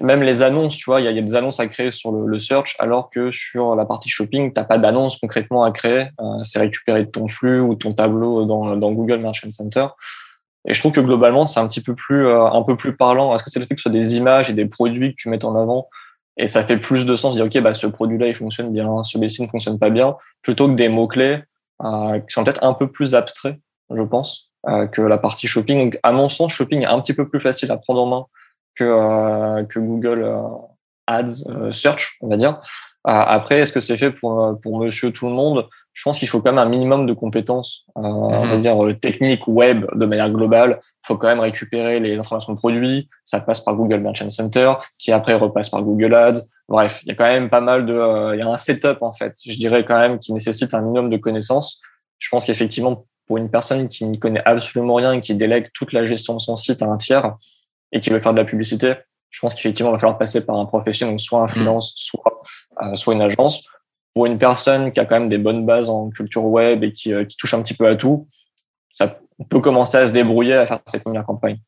même 0.00 0.22
les 0.22 0.42
annonces, 0.42 0.76
tu 0.76 0.86
vois, 0.86 1.00
il 1.00 1.04
y, 1.04 1.18
a 1.18 1.22
des 1.22 1.36
annonces 1.36 1.60
à 1.60 1.68
créer 1.68 1.92
sur 1.92 2.10
le, 2.10 2.38
search, 2.40 2.74
alors 2.80 3.10
que 3.10 3.30
sur 3.30 3.76
la 3.76 3.84
partie 3.84 4.08
shopping, 4.08 4.52
tu 4.52 4.58
n'as 4.58 4.64
pas 4.64 4.76
d'annonce 4.76 5.18
concrètement 5.18 5.62
à 5.62 5.70
créer. 5.70 6.08
Euh, 6.20 6.42
c'est 6.42 6.58
récupéré 6.58 7.04
de 7.04 7.10
ton 7.10 7.28
flux 7.28 7.60
ou 7.60 7.76
ton 7.76 7.92
tableau 7.92 8.44
dans, 8.44 8.92
Google 8.92 9.18
Merchant 9.18 9.50
Center. 9.50 9.86
Et 10.66 10.74
je 10.74 10.80
trouve 10.80 10.90
que 10.90 11.00
globalement, 11.00 11.46
c'est 11.46 11.60
un 11.60 11.68
petit 11.68 11.80
peu 11.80 11.94
plus, 11.94 12.28
un 12.28 12.62
peu 12.62 12.76
plus 12.76 12.96
parlant. 12.96 13.34
Est-ce 13.34 13.44
que 13.44 13.50
c'est 13.50 13.60
le 13.60 13.66
fait 13.66 13.74
que 13.74 13.80
ce 13.80 13.84
soit 13.84 13.92
des 13.92 14.16
images 14.16 14.50
et 14.50 14.54
des 14.54 14.66
produits 14.66 15.10
que 15.10 15.16
tu 15.16 15.28
mets 15.28 15.44
en 15.44 15.54
avant 15.54 15.88
et 16.36 16.46
ça 16.46 16.64
fait 16.64 16.78
plus 16.78 17.06
de 17.06 17.14
sens 17.14 17.34
de 17.34 17.40
dire, 17.40 17.46
OK, 17.46 17.62
bah, 17.62 17.74
ce 17.74 17.86
produit-là, 17.86 18.26
il 18.26 18.34
fonctionne 18.34 18.72
bien, 18.72 19.02
ce 19.04 19.18
BC 19.18 19.42
ne 19.42 19.48
fonctionne 19.48 19.78
pas 19.78 19.90
bien, 19.90 20.16
plutôt 20.42 20.68
que 20.68 20.74
des 20.74 20.88
mots-clés 20.88 21.38
qui 21.80 22.32
sont 22.34 22.44
peut-être 22.44 22.64
un 22.64 22.74
peu 22.74 22.90
plus 22.90 23.14
abstraits, 23.14 23.56
je 23.90 24.02
pense. 24.02 24.50
Euh, 24.68 24.86
que 24.86 25.02
la 25.02 25.18
partie 25.18 25.46
shopping. 25.46 25.78
Donc, 25.78 25.98
à 26.02 26.12
mon 26.12 26.30
sens, 26.30 26.52
shopping 26.52 26.82
est 26.82 26.86
un 26.86 26.98
petit 27.00 27.12
peu 27.12 27.28
plus 27.28 27.40
facile 27.40 27.70
à 27.70 27.76
prendre 27.76 28.00
en 28.00 28.06
main 28.06 28.24
que, 28.74 28.84
euh, 28.84 29.62
que 29.64 29.78
Google 29.78 30.22
euh, 30.22 30.40
Ads 31.06 31.70
Search, 31.70 32.16
on 32.22 32.28
va 32.28 32.38
dire. 32.38 32.62
après, 33.04 33.58
est-ce 33.58 33.72
que 33.72 33.80
c'est 33.80 33.98
fait 33.98 34.10
pour, 34.10 34.58
pour 34.62 34.78
monsieur 34.78 35.12
tout 35.12 35.26
le 35.26 35.34
monde? 35.34 35.66
Je 35.92 36.02
pense 36.02 36.18
qu'il 36.18 36.28
faut 36.28 36.40
quand 36.40 36.50
même 36.50 36.66
un 36.66 36.68
minimum 36.68 37.04
de 37.04 37.12
compétences, 37.12 37.84
on 37.94 38.30
va 38.30 38.56
mhm. 38.56 38.60
dire 38.60 38.76
techniques 39.02 39.46
web 39.46 39.84
de 39.94 40.06
manière 40.06 40.30
globale. 40.30 40.80
Il 40.82 41.06
faut 41.08 41.18
quand 41.18 41.28
même 41.28 41.40
récupérer 41.40 42.00
les 42.00 42.16
informations 42.16 42.54
de 42.54 42.58
produits. 42.58 43.10
Ça 43.24 43.40
passe 43.40 43.60
par 43.60 43.74
Google 43.74 43.98
Merchant 43.98 44.30
Center, 44.30 44.72
qui 44.98 45.12
après 45.12 45.34
repasse 45.34 45.68
par 45.68 45.82
Google 45.82 46.14
Ads. 46.14 46.40
Bref, 46.70 47.02
il 47.04 47.10
y 47.10 47.12
a 47.12 47.14
quand 47.14 47.24
même 47.24 47.50
pas 47.50 47.60
mal 47.60 47.84
de, 47.84 48.34
il 48.34 48.40
y 48.40 48.42
a 48.42 48.48
un 48.48 48.56
setup 48.56 49.02
en 49.02 49.12
fait. 49.12 49.34
Je 49.44 49.56
dirais 49.58 49.84
quand 49.84 49.98
même 50.00 50.18
qui 50.18 50.32
nécessite 50.32 50.72
un 50.72 50.80
minimum 50.80 51.10
de 51.10 51.18
connaissances. 51.18 51.80
Je 52.18 52.30
pense 52.30 52.46
qu'effectivement, 52.46 53.04
pour 53.26 53.38
une 53.38 53.50
personne 53.50 53.88
qui 53.88 54.04
ne 54.04 54.16
connaît 54.16 54.42
absolument 54.44 54.94
rien 54.94 55.12
et 55.12 55.20
qui 55.20 55.34
délègue 55.34 55.68
toute 55.72 55.92
la 55.92 56.04
gestion 56.04 56.34
de 56.34 56.40
son 56.40 56.56
site 56.56 56.82
à 56.82 56.86
un 56.86 56.96
tiers 56.96 57.36
et 57.92 58.00
qui 58.00 58.10
veut 58.10 58.18
faire 58.18 58.32
de 58.32 58.38
la 58.38 58.44
publicité, 58.44 58.94
je 59.34 59.40
pense 59.40 59.54
qu'effectivement, 59.54 59.90
il 59.90 59.94
va 59.94 59.98
falloir 59.98 60.18
passer 60.18 60.44
par 60.44 60.56
un 60.56 60.64
professionnel, 60.64 61.18
soit 61.18 61.40
un 61.40 61.44
mm. 61.44 61.48
freelance, 61.48 61.92
soit, 61.96 62.42
euh, 62.82 62.94
soit 62.94 63.14
une 63.14 63.22
agence. 63.22 63.64
Pour 64.14 64.26
une 64.26 64.38
personne 64.38 64.92
qui 64.92 65.00
a 65.00 65.06
quand 65.06 65.18
même 65.18 65.28
des 65.28 65.38
bonnes 65.38 65.66
bases 65.66 65.88
en 65.88 66.10
culture 66.10 66.44
web 66.44 66.84
et 66.84 66.92
qui, 66.92 67.12
euh, 67.12 67.24
qui 67.24 67.36
touche 67.36 67.52
un 67.54 67.62
petit 67.62 67.74
peu 67.74 67.88
à 67.88 67.96
tout, 67.96 68.28
ça 68.92 69.18
peut 69.48 69.60
commencer 69.60 69.96
à 69.96 70.06
se 70.06 70.12
débrouiller 70.12 70.54
à 70.54 70.66
faire 70.66 70.78
ses 70.86 71.00
premières 71.00 71.24
campagnes. 71.24 71.58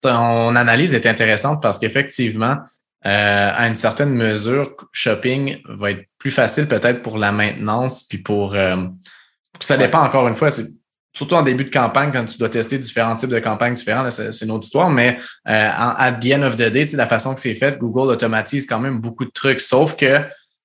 Ton 0.00 0.56
analyse 0.56 0.94
est 0.94 1.04
intéressante 1.04 1.60
parce 1.60 1.78
qu'effectivement, 1.78 2.56
euh, 3.04 3.50
à 3.54 3.68
une 3.68 3.74
certaine 3.74 4.14
mesure, 4.14 4.74
shopping 4.92 5.58
va 5.68 5.90
être 5.90 6.06
plus 6.16 6.30
facile 6.30 6.66
peut-être 6.66 7.02
pour 7.02 7.18
la 7.18 7.30
maintenance 7.30 8.04
puis 8.04 8.18
pour 8.18 8.54
ça 9.62 9.76
dépend 9.76 10.02
encore 10.02 10.28
une 10.28 10.36
fois, 10.36 10.50
c'est 10.50 10.66
surtout 11.12 11.34
en 11.34 11.42
début 11.42 11.64
de 11.64 11.70
campagne, 11.70 12.10
quand 12.12 12.24
tu 12.24 12.38
dois 12.38 12.48
tester 12.48 12.78
différents 12.78 13.14
types 13.14 13.30
de 13.30 13.38
campagnes 13.38 13.74
différentes, 13.74 14.10
c'est 14.10 14.44
une 14.44 14.52
autre 14.52 14.64
histoire, 14.64 14.90
mais 14.90 15.18
euh, 15.48 15.70
à 15.74 16.12
the 16.12 16.32
end 16.34 16.42
of 16.42 16.56
the 16.56 16.70
day, 16.70 16.86
la 16.92 17.06
façon 17.06 17.34
que 17.34 17.40
c'est 17.40 17.54
fait, 17.54 17.78
Google 17.78 18.10
automatise 18.10 18.66
quand 18.66 18.78
même 18.78 19.00
beaucoup 19.00 19.24
de 19.24 19.30
trucs, 19.30 19.60
sauf 19.60 19.96
que 19.96 20.22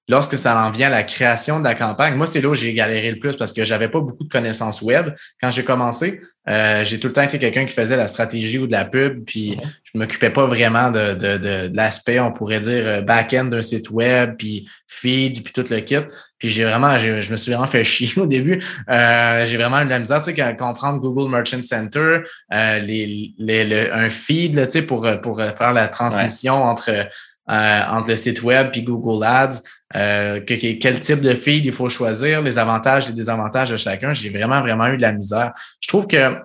lorsque 0.08 0.38
ça 0.38 0.66
en 0.66 0.72
vient 0.72 0.88
à 0.88 0.92
la 0.92 1.04
création 1.04 1.60
de 1.60 1.64
la 1.64 1.76
campagne, 1.76 2.16
moi, 2.16 2.28
c'est 2.28 2.42
là 2.42 2.50
où 2.50 2.56
j'ai 2.56 2.74
galéré 2.74 3.12
le 3.12 3.20
plus 3.20 3.36
parce 3.36 3.54
que 3.54 3.64
j'avais 3.64 3.90
pas 3.90 4.00
beaucoup 4.00 4.24
de 4.24 4.30
connaissances 4.30 4.82
web. 4.82 5.14
Quand 5.42 5.52
j'ai 5.52 5.64
commencé, 5.64 6.22
euh, 6.48 6.84
j'ai 6.84 7.00
tout 7.00 7.08
le 7.08 7.14
temps 7.14 7.24
été 7.24 7.40
quelqu'un 7.40 7.66
qui 7.66 7.74
faisait 7.74 7.98
la 7.98 8.08
stratégie 8.08 8.60
ou 8.60 8.68
de 8.68 8.72
la 8.72 8.86
pub, 8.86 9.26
puis 9.26 9.58
je 9.84 9.98
m'occupais 9.98 10.30
pas 10.30 10.46
vraiment 10.46 10.92
de, 10.92 11.14
de, 11.14 11.38
de, 11.38 11.72
l'aspect, 11.74 12.20
on 12.20 12.32
pourrait 12.32 12.60
dire, 12.60 12.84
euh, 12.86 13.02
back-end 13.02 13.46
d'un 13.46 13.62
site 13.62 13.90
web, 13.90 14.36
puis 14.38 14.68
feed, 14.88 15.44
puis 15.44 15.54
tout 15.54 15.66
le 15.70 15.80
kit. 15.80 15.98
Puis 16.38 16.50
j'ai 16.50 16.66
vraiment, 16.66 16.98
je 16.98 17.32
me 17.32 17.38
suis 17.38 17.52
vraiment 17.52 17.68
fait 17.68 17.84
chier 17.84 18.12
au 18.18 18.28
début. 18.28 18.62
Euh, 18.90 19.46
j'ai 19.46 19.58
vraiment 19.58 19.82
eu 19.82 19.86
de 19.86 19.90
la 19.90 20.00
misère, 20.00 20.24
tu 20.24 20.36
sais, 20.36 20.56
comprendre 20.56 21.00
Google 21.00 21.32
Merchant 21.32 21.62
Center, 21.62 22.20
euh, 22.54 22.80
les, 22.80 23.34
les, 23.38 23.90
un 23.92 24.10
feed, 24.10 24.56
tu 24.66 24.70
sais, 24.70 24.82
pour, 24.84 25.08
pour 25.22 25.42
faire 25.42 25.74
la 25.74 25.88
transmission 25.88 26.64
entre, 26.64 27.08
euh, 27.48 27.82
entre 27.92 28.10
le 28.10 28.16
site 28.16 28.42
web 28.42 28.72
puis 28.72 28.82
Google 28.82 29.24
Ads. 29.24 29.62
Euh, 29.96 30.42
quel 30.46 31.00
type 31.00 31.22
de 31.22 31.34
feed 31.34 31.66
il 31.66 31.72
faut 31.72 31.90
choisir, 31.90 32.42
les 32.42 32.58
avantages, 32.60 33.08
les 33.08 33.14
désavantages 33.14 33.72
de 33.72 33.78
chacun. 33.78 34.14
J'ai 34.14 34.30
vraiment, 34.30 34.60
vraiment 34.62 34.88
eu 34.88 34.98
de 34.98 35.02
la 35.02 35.14
misère. 35.14 35.54
Je 35.80 35.88
trouve 35.88 36.08
que 36.08 36.36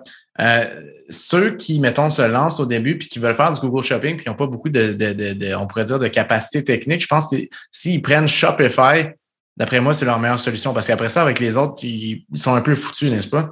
ceux 1.11 1.55
qui, 1.57 1.79
mettons, 1.79 2.09
se 2.09 2.21
lancent 2.21 2.59
au 2.59 2.65
début 2.65 2.97
puis 2.97 3.07
qui 3.07 3.19
veulent 3.19 3.35
faire 3.35 3.51
du 3.51 3.59
Google 3.59 3.83
Shopping 3.83 4.15
puis 4.15 4.23
qui 4.23 4.29
n'ont 4.29 4.35
pas 4.35 4.47
beaucoup 4.47 4.69
de, 4.69 4.93
de, 4.93 5.33
de, 5.33 5.55
on 5.55 5.67
pourrait 5.67 5.83
dire, 5.83 5.99
de 5.99 6.07
capacité 6.07 6.63
technique, 6.63 7.01
je 7.01 7.07
pense 7.07 7.27
que 7.27 7.35
s'ils 7.71 8.01
prennent 8.01 8.27
Shopify, 8.27 9.09
d'après 9.57 9.79
moi, 9.79 9.93
c'est 9.93 10.05
leur 10.05 10.19
meilleure 10.19 10.39
solution 10.39 10.73
parce 10.73 10.87
qu'après 10.87 11.09
ça, 11.09 11.21
avec 11.21 11.39
les 11.39 11.57
autres, 11.57 11.83
ils, 11.83 12.25
sont 12.33 12.53
un 12.53 12.61
peu 12.61 12.75
foutus, 12.75 13.11
n'est-ce 13.11 13.29
pas? 13.29 13.51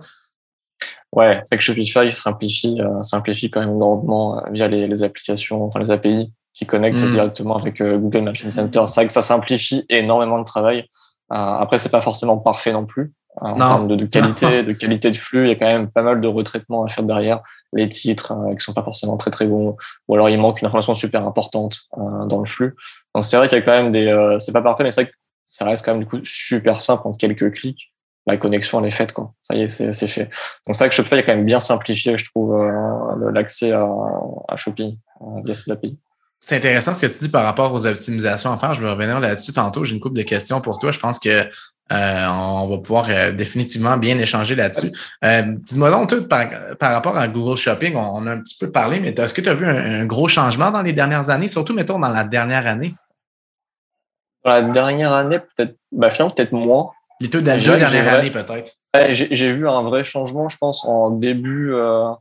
Ouais, 1.11 1.41
c'est 1.43 1.57
que 1.57 1.63
Shopify 1.63 2.11
simplifie, 2.11 2.79
euh, 2.79 3.01
simplifie 3.03 3.49
quand 3.49 3.59
même 3.59 3.77
grandement 3.77 4.37
euh, 4.37 4.49
via 4.51 4.67
les, 4.67 4.87
les, 4.87 5.03
applications, 5.03 5.65
enfin 5.65 5.79
les 5.79 5.91
API 5.91 6.31
qui 6.53 6.65
connectent 6.65 7.01
mm. 7.01 7.11
directement 7.11 7.57
avec 7.57 7.81
euh, 7.81 7.97
Google 7.97 8.21
Machine 8.21 8.51
Center. 8.51 8.83
C'est 8.87 8.95
vrai 8.95 9.07
que 9.07 9.13
ça 9.13 9.21
simplifie 9.21 9.85
énormément 9.89 10.37
le 10.37 10.45
travail. 10.45 10.85
après, 11.29 11.79
c'est 11.79 11.89
pas 11.89 12.01
forcément 12.01 12.37
parfait 12.37 12.73
non 12.73 12.85
plus. 12.85 13.13
en 13.37 13.55
termes 13.55 13.87
de, 13.87 13.95
de 13.95 14.05
qualité, 14.17 14.63
de 14.63 14.73
qualité 14.73 15.11
de 15.11 15.17
flux, 15.17 15.45
il 15.45 15.49
y 15.49 15.51
a 15.51 15.55
quand 15.55 15.67
même 15.67 15.89
pas 15.89 16.01
mal 16.01 16.21
de 16.21 16.27
retraitements 16.27 16.83
à 16.83 16.87
faire 16.87 17.03
derrière. 17.03 17.41
Les 17.71 17.87
titres 17.87 18.33
qui 18.57 18.63
sont 18.63 18.73
pas 18.73 18.83
forcément 18.83 19.15
très 19.17 19.29
très 19.29 19.45
bons, 19.45 19.77
ou 20.07 20.15
alors 20.15 20.27
il 20.29 20.39
manque 20.39 20.61
une 20.61 20.67
information 20.67 20.95
super 20.95 21.27
importante 21.27 21.81
dans 21.95 22.39
le 22.39 22.47
flux. 22.47 22.75
Donc 23.13 23.23
c'est 23.23 23.37
vrai 23.37 23.47
qu'il 23.47 23.59
y 23.59 23.61
a 23.61 23.63
quand 23.63 23.83
même 23.83 23.91
des, 23.91 24.37
c'est 24.39 24.51
pas 24.51 24.63
parfait, 24.63 24.83
mais 24.83 24.91
c'est 24.91 25.03
vrai 25.03 25.11
que 25.11 25.15
ça 25.45 25.65
reste 25.65 25.85
quand 25.85 25.91
même 25.91 26.01
du 26.01 26.07
coup 26.07 26.19
super 26.23 26.81
simple 26.81 27.07
en 27.07 27.13
quelques 27.13 27.53
clics 27.53 27.93
la 28.29 28.37
connexion 28.37 28.79
elle 28.79 28.87
est 28.87 28.91
faite 28.91 29.13
quoi. 29.13 29.33
Ça 29.41 29.55
y 29.55 29.61
est, 29.61 29.67
c'est 29.67 30.07
fait. 30.07 30.25
Donc 30.65 30.75
c'est 30.75 30.79
vrai 30.79 30.89
que 30.89 30.95
Shopify 30.95 31.15
a 31.15 31.23
quand 31.23 31.35
même 31.35 31.45
bien 31.45 31.59
simplifié, 31.59 32.17
je 32.17 32.29
trouve, 32.29 32.53
euh, 32.53 33.31
l'accès 33.31 33.71
à, 33.71 33.87
à, 34.47 34.55
Shopping 34.55 34.97
euh, 35.21 35.25
via 35.43 35.55
ces 35.55 35.71
API. 35.71 35.97
C'est 36.39 36.55
intéressant 36.55 36.93
ce 36.93 37.05
que 37.05 37.11
tu 37.11 37.19
dis 37.19 37.29
par 37.29 37.43
rapport 37.43 37.73
aux 37.73 37.85
optimisations 37.85 38.51
à 38.51 38.57
faire. 38.57 38.73
Je 38.73 38.81
vais 38.81 38.89
revenir 38.89 39.19
là-dessus 39.19 39.51
tantôt. 39.51 39.83
J'ai 39.83 39.95
une 39.95 39.99
couple 39.99 40.17
de 40.17 40.23
questions 40.23 40.61
pour 40.61 40.79
toi. 40.79 40.91
Je 40.91 40.99
pense 40.99 41.19
que 41.19 41.45
euh, 41.91 42.27
on 42.27 42.67
va 42.67 42.77
pouvoir 42.77 43.33
définitivement 43.33 43.97
bien 43.97 44.17
échanger 44.19 44.55
là-dessus. 44.55 44.91
Dis-moi 45.21 45.91
donc, 45.91 46.09
tout 46.09 46.27
par, 46.27 46.49
rapport 46.79 47.17
à 47.17 47.27
Google 47.27 47.57
Shopping, 47.57 47.95
on, 47.95 48.25
a 48.27 48.31
un 48.31 48.39
petit 48.39 48.57
peu 48.57 48.71
parlé, 48.71 48.99
mais 48.99 49.09
est-ce 49.09 49.33
que 49.33 49.41
tu 49.41 49.49
as 49.49 49.53
vu 49.53 49.67
un, 49.67 50.05
gros 50.05 50.27
changement 50.27 50.71
dans 50.71 50.81
les 50.81 50.93
dernières 50.93 51.29
années, 51.29 51.47
surtout, 51.47 51.73
mettons, 51.73 51.99
dans 51.99 52.09
la 52.09 52.23
dernière 52.23 52.67
année? 52.67 52.95
Dans 54.45 54.51
la 54.51 54.61
dernière 54.61 55.13
année, 55.13 55.39
peut-être, 55.39 55.75
bah, 55.91 56.09
finalement, 56.09 56.33
peut-être 56.33 56.53
moins. 56.53 56.91
Les 57.19 57.27
deux, 57.27 57.41
dernières 57.41 58.13
années, 58.13 58.31
peut-être. 58.31 58.73
J'ai 59.09 59.51
vu 59.51 59.67
un 59.67 59.81
vrai 59.81 60.03
changement, 60.03 60.47
je 60.47 60.57
pense, 60.57 60.85
en 60.85 61.09
début, 61.09 61.73
euh, 61.73 62.11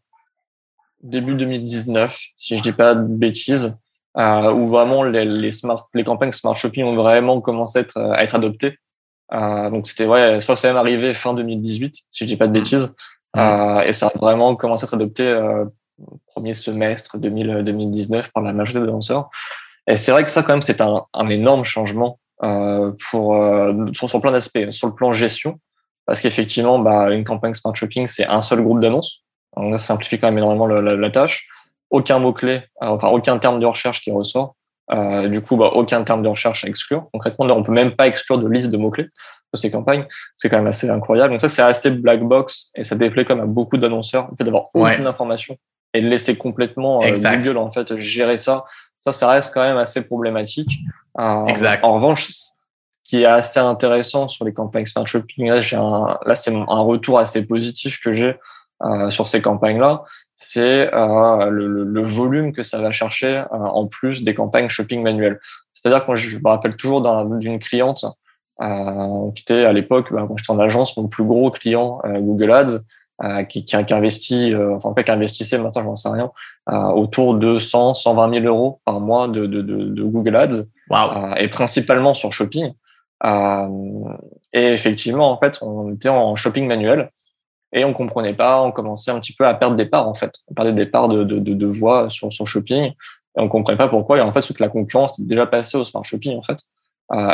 début 1.02 1.34
2019, 1.34 2.18
si 2.36 2.56
je 2.56 2.62
dis 2.62 2.72
pas 2.72 2.94
de 2.94 3.06
bêtises, 3.06 3.76
euh, 4.18 4.52
où 4.52 4.66
vraiment 4.66 5.02
les, 5.02 5.24
les, 5.24 5.50
smart, 5.50 5.88
les 5.94 6.04
campagnes 6.04 6.32
smart 6.32 6.54
shopping 6.54 6.84
ont 6.84 6.96
vraiment 6.96 7.40
commencé 7.40 7.78
à 7.78 7.82
être, 7.82 8.00
à 8.00 8.22
être 8.22 8.34
adoptées. 8.34 8.78
Euh, 9.32 9.70
donc 9.70 9.86
c'était 9.88 10.06
ouais, 10.06 10.40
soit 10.40 10.56
c'est 10.56 10.68
même 10.68 10.76
arrivé 10.76 11.12
fin 11.14 11.34
2018, 11.34 11.94
si 12.10 12.24
je 12.24 12.24
dis 12.24 12.36
pas 12.36 12.46
de 12.46 12.52
bêtises, 12.52 12.90
mmh. 13.34 13.38
euh, 13.38 13.80
et 13.82 13.92
ça 13.92 14.06
a 14.06 14.18
vraiment 14.18 14.56
commencé 14.56 14.84
à 14.84 14.86
être 14.86 14.94
adopté 14.94 15.26
euh, 15.26 15.64
premier 16.26 16.54
semestre 16.54 17.18
2000, 17.18 17.62
2019 17.64 18.32
par 18.32 18.42
la 18.42 18.52
majorité 18.52 18.86
des 18.86 18.92
lanceurs. 18.92 19.28
Et 19.86 19.96
c'est 19.96 20.12
vrai 20.12 20.24
que 20.24 20.30
ça 20.30 20.42
quand 20.42 20.52
même 20.52 20.62
c'est 20.62 20.80
un, 20.80 21.04
un 21.12 21.28
énorme 21.28 21.64
changement 21.64 22.18
euh, 22.42 22.92
pour 23.10 23.34
euh, 23.34 23.72
sur, 23.94 24.08
sur 24.08 24.20
plein 24.20 24.32
d'aspects. 24.32 24.70
Sur 24.70 24.86
le 24.86 24.94
plan 24.94 25.10
gestion, 25.12 25.58
parce 26.06 26.20
qu'effectivement, 26.20 26.78
bah, 26.78 27.10
une 27.10 27.24
campagne 27.24 27.54
Smart 27.54 27.74
Shopping, 27.74 28.06
c'est 28.06 28.26
un 28.26 28.40
seul 28.40 28.62
groupe 28.62 28.80
d'annonces. 28.80 29.24
Donc 29.56 29.72
ça 29.74 29.78
simplifie 29.78 30.18
quand 30.18 30.28
même 30.28 30.38
énormément 30.38 30.66
la, 30.66 30.94
la, 30.94 31.10
tâche. 31.10 31.48
Aucun 31.90 32.18
mot-clé, 32.18 32.62
euh, 32.82 32.86
enfin 32.86 33.08
aucun 33.08 33.38
terme 33.38 33.60
de 33.60 33.66
recherche 33.66 34.00
qui 34.00 34.10
ressort. 34.10 34.54
Euh, 34.90 35.28
du 35.28 35.42
coup, 35.42 35.56
bah, 35.56 35.70
aucun 35.74 36.02
terme 36.02 36.22
de 36.22 36.28
recherche 36.28 36.64
à 36.64 36.68
exclure. 36.68 37.08
Concrètement, 37.12 37.46
on 37.46 37.62
peut 37.62 37.72
même 37.72 37.94
pas 37.94 38.06
exclure 38.06 38.38
de 38.38 38.48
liste 38.48 38.70
de 38.70 38.76
mots-clés 38.76 39.08
de 39.52 39.58
ces 39.58 39.70
campagnes. 39.70 40.06
C'est 40.36 40.48
quand 40.48 40.58
même 40.58 40.66
assez 40.66 40.88
incroyable. 40.88 41.32
Donc 41.32 41.40
ça, 41.40 41.48
c'est 41.48 41.62
assez 41.62 41.90
black 41.90 42.22
box 42.22 42.70
et 42.74 42.84
ça 42.84 42.96
déplaît 42.96 43.24
comme 43.24 43.40
à 43.40 43.46
beaucoup 43.46 43.76
d'annonceurs, 43.76 44.28
le 44.30 44.36
fait 44.36 44.44
d'avoir 44.44 44.66
aucune 44.74 45.06
information 45.06 45.56
et 45.94 46.02
de 46.02 46.08
laisser 46.08 46.36
complètement 46.36 47.02
euh, 47.02 47.12
Google 47.12 47.56
en 47.56 47.70
fait 47.70 47.96
gérer 47.96 48.36
ça. 48.36 48.64
Ça, 48.98 49.12
ça 49.12 49.30
reste 49.30 49.54
quand 49.54 49.62
même 49.62 49.78
assez 49.78 50.02
problématique. 50.04 50.80
Euh, 51.18 51.46
exact. 51.46 51.84
En 51.84 51.94
revanche, 51.94 52.28
ce 52.30 52.50
qui 53.04 53.22
est 53.22 53.26
assez 53.26 53.60
intéressant 53.60 54.28
sur 54.28 54.44
les 54.44 54.52
campagnes 54.52 54.86
Smart 54.86 55.06
Shopping, 55.06 55.48
là, 55.48 55.60
j'ai 55.60 55.76
un, 55.76 56.18
là, 56.26 56.34
c'est 56.34 56.54
un 56.54 56.80
retour 56.80 57.18
assez 57.18 57.46
positif 57.46 58.00
que 58.00 58.12
j'ai 58.12 58.36
euh, 58.82 59.10
sur 59.10 59.26
ces 59.26 59.40
campagnes-là, 59.40 60.04
c'est 60.40 60.94
euh, 60.94 61.50
le, 61.50 61.84
le, 61.84 62.02
volume 62.02 62.52
que 62.52 62.62
ça 62.62 62.80
va 62.80 62.90
chercher 62.90 63.38
euh, 63.38 63.44
en 63.50 63.86
plus 63.86 64.22
des 64.22 64.34
campagnes 64.34 64.70
shopping 64.70 65.02
manuelles. 65.02 65.40
C'est-à-dire 65.74 66.06
quand 66.06 66.14
je 66.14 66.38
me 66.38 66.48
rappelle 66.48 66.76
toujours 66.76 67.02
d'une 67.38 67.58
cliente 67.58 68.06
euh, 68.62 69.30
qui 69.34 69.42
était 69.42 69.64
à 69.64 69.72
l'époque, 69.72 70.12
bah, 70.12 70.24
quand 70.26 70.36
j'étais 70.36 70.52
en 70.52 70.60
agence, 70.60 70.96
mon 70.96 71.08
plus 71.08 71.24
gros 71.24 71.50
client 71.50 72.00
Google 72.04 72.52
Ads, 72.52 72.78
euh, 73.24 73.42
qui, 73.42 73.64
qui, 73.64 73.76
qui, 73.84 73.94
investit, 73.94 74.54
euh, 74.54 74.76
enfin, 74.76 74.90
en 74.90 74.94
fait, 74.94 75.02
qui 75.02 75.10
investissait, 75.10 75.58
maintenant, 75.58 75.82
j'en 75.82 75.96
sais 75.96 76.08
rien, 76.08 76.30
euh, 76.70 76.86
autour 76.90 77.34
de 77.34 77.58
100, 77.58 77.94
120 77.94 78.42
000 78.42 78.46
euros 78.46 78.80
par 78.84 79.00
mois 79.00 79.26
de, 79.26 79.44
de, 79.46 79.60
de, 79.60 79.86
de 79.86 80.02
Google 80.04 80.36
Ads, 80.36 80.62
wow. 80.88 81.34
et 81.36 81.48
principalement 81.48 82.14
sur 82.14 82.32
Shopping. 82.32 82.72
et 83.24 84.66
effectivement, 84.72 85.32
en 85.32 85.36
fait, 85.36 85.58
on 85.62 85.92
était 85.92 86.08
en 86.08 86.36
shopping 86.36 86.68
manuel 86.68 87.10
et 87.72 87.84
on 87.84 87.92
comprenait 87.92 88.34
pas, 88.34 88.62
on 88.62 88.72
commençait 88.72 89.10
un 89.10 89.20
petit 89.20 89.34
peu 89.34 89.46
à 89.46 89.54
perdre 89.54 89.76
des 89.76 89.86
parts, 89.86 90.08
en 90.08 90.14
fait. 90.14 90.32
On 90.48 90.54
perdait 90.54 90.72
des 90.72 90.86
parts 90.86 91.08
de, 91.08 91.24
de, 91.24 91.38
de, 91.38 91.54
de 91.54 91.66
voix 91.66 92.08
sur, 92.10 92.32
sur 92.32 92.46
Shopping 92.46 92.84
et 92.84 92.94
on 93.36 93.48
comprenait 93.48 93.78
pas 93.78 93.88
pourquoi. 93.88 94.18
Et 94.18 94.20
en 94.20 94.32
fait, 94.32 94.40
c'est 94.40 94.54
que 94.54 94.62
la 94.62 94.68
concurrence 94.68 95.18
était 95.18 95.28
déjà 95.28 95.46
passée 95.46 95.76
au 95.76 95.84
Smart 95.84 96.04
Shopping, 96.04 96.38
en 96.38 96.42
fait. 96.42 96.58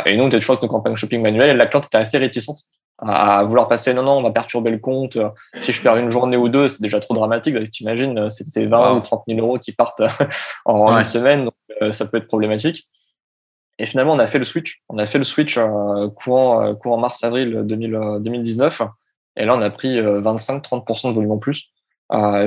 et 0.05 0.17
nous, 0.17 0.23
on 0.23 0.27
était 0.27 0.39
toujours 0.39 0.53
avec 0.53 0.63
nos 0.63 0.69
campagnes 0.69 0.95
shopping 0.95 1.21
manuel 1.21 1.49
et 1.51 1.53
la 1.53 1.67
cliente 1.67 1.85
était 1.85 1.97
assez 1.97 2.17
réticente 2.17 2.59
à 2.99 3.43
vouloir 3.43 3.67
passer 3.67 3.93
non 3.93 4.03
non 4.03 4.13
on 4.13 4.23
va 4.23 4.31
perturber 4.31 4.71
le 4.71 4.77
compte. 4.77 5.17
Si 5.55 5.71
je 5.71 5.81
perds 5.81 5.97
une 5.97 6.09
journée 6.09 6.37
ou 6.37 6.49
deux 6.49 6.67
c'est 6.67 6.81
déjà 6.81 6.99
trop 6.99 7.13
dramatique. 7.13 7.55
T'imagines 7.69 8.29
c'était 8.29 8.65
20 8.65 8.95
ou 8.95 8.99
30 9.01 9.23
000 9.27 9.39
euros 9.39 9.59
qui 9.59 9.73
partent 9.73 10.03
en 10.65 10.97
une 10.97 11.03
semaine. 11.03 11.45
Donc 11.45 11.53
euh, 11.81 11.91
ça 11.91 12.05
peut 12.05 12.17
être 12.17 12.27
problématique. 12.27 12.87
Et 13.79 13.85
finalement 13.85 14.13
on 14.13 14.19
a 14.19 14.27
fait 14.27 14.39
le 14.39 14.45
switch. 14.45 14.81
On 14.89 14.97
a 14.97 15.05
fait 15.07 15.17
le 15.17 15.23
switch 15.23 15.57
euh, 15.57 16.09
courant 16.09 16.63
euh, 16.63 16.73
courant 16.73 16.97
mars 16.97 17.23
avril 17.23 17.63
2019 17.65 18.81
et 19.37 19.45
là 19.45 19.55
on 19.55 19.61
a 19.61 19.69
pris 19.69 19.99
25-30% 19.99 21.09
de 21.09 21.13
volume 21.13 21.31
en 21.31 21.37
plus 21.37 21.71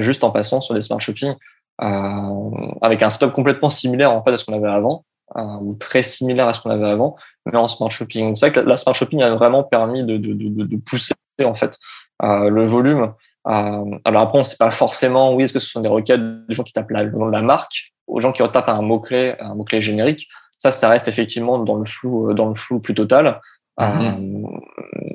juste 0.00 0.24
en 0.24 0.30
passant 0.30 0.60
sur 0.60 0.74
des 0.74 0.80
smart 0.80 1.00
shopping 1.00 1.34
avec 1.78 3.02
un 3.02 3.10
stop 3.10 3.32
complètement 3.32 3.70
similaire 3.70 4.12
en 4.12 4.22
fait 4.22 4.32
à 4.32 4.36
ce 4.36 4.44
qu'on 4.44 4.54
avait 4.54 4.68
avant 4.68 5.04
ou 5.36 5.74
très 5.78 6.02
similaire 6.02 6.48
à 6.48 6.54
ce 6.54 6.60
qu'on 6.60 6.70
avait 6.70 6.88
avant, 6.88 7.16
mais 7.44 7.56
en 7.58 7.68
smart 7.68 7.90
shopping. 7.90 8.34
C'est 8.34 8.48
vrai 8.48 8.62
que 8.62 8.66
la 8.66 8.76
smart 8.76 8.94
shopping 8.94 9.22
a 9.22 9.34
vraiment 9.34 9.62
permis 9.62 10.04
de, 10.04 10.16
de, 10.16 10.32
de, 10.32 10.64
de 10.64 10.76
pousser 10.76 11.14
en 11.44 11.54
fait 11.54 11.78
euh, 12.22 12.48
le 12.48 12.66
volume. 12.66 13.12
Euh, 13.46 13.98
alors 14.04 14.22
après, 14.22 14.38
on 14.38 14.42
ne 14.42 14.46
sait 14.46 14.56
pas 14.56 14.70
forcément, 14.70 15.34
oui, 15.34 15.44
est-ce 15.44 15.52
que 15.52 15.58
ce 15.58 15.70
sont 15.70 15.80
des 15.80 15.88
requêtes 15.88 16.20
des 16.20 16.54
gens 16.54 16.64
qui 16.64 16.72
tapent 16.72 16.90
le 16.90 17.10
nom 17.10 17.26
de 17.26 17.32
la 17.32 17.42
marque, 17.42 17.92
aux 18.06 18.20
gens 18.20 18.32
qui 18.32 18.42
retapent 18.42 18.68
un 18.68 18.82
mot-clé, 18.82 19.34
un 19.40 19.54
mot-clé 19.54 19.80
générique. 19.80 20.28
Ça, 20.56 20.72
ça 20.72 20.88
reste 20.88 21.08
effectivement 21.08 21.58
dans 21.58 21.76
le 21.76 21.84
flou, 21.84 22.34
dans 22.34 22.48
le 22.48 22.54
flou 22.54 22.80
plus 22.80 22.94
total. 22.94 23.40
Mm-hmm. 23.78 24.16
Euh, 24.16 24.58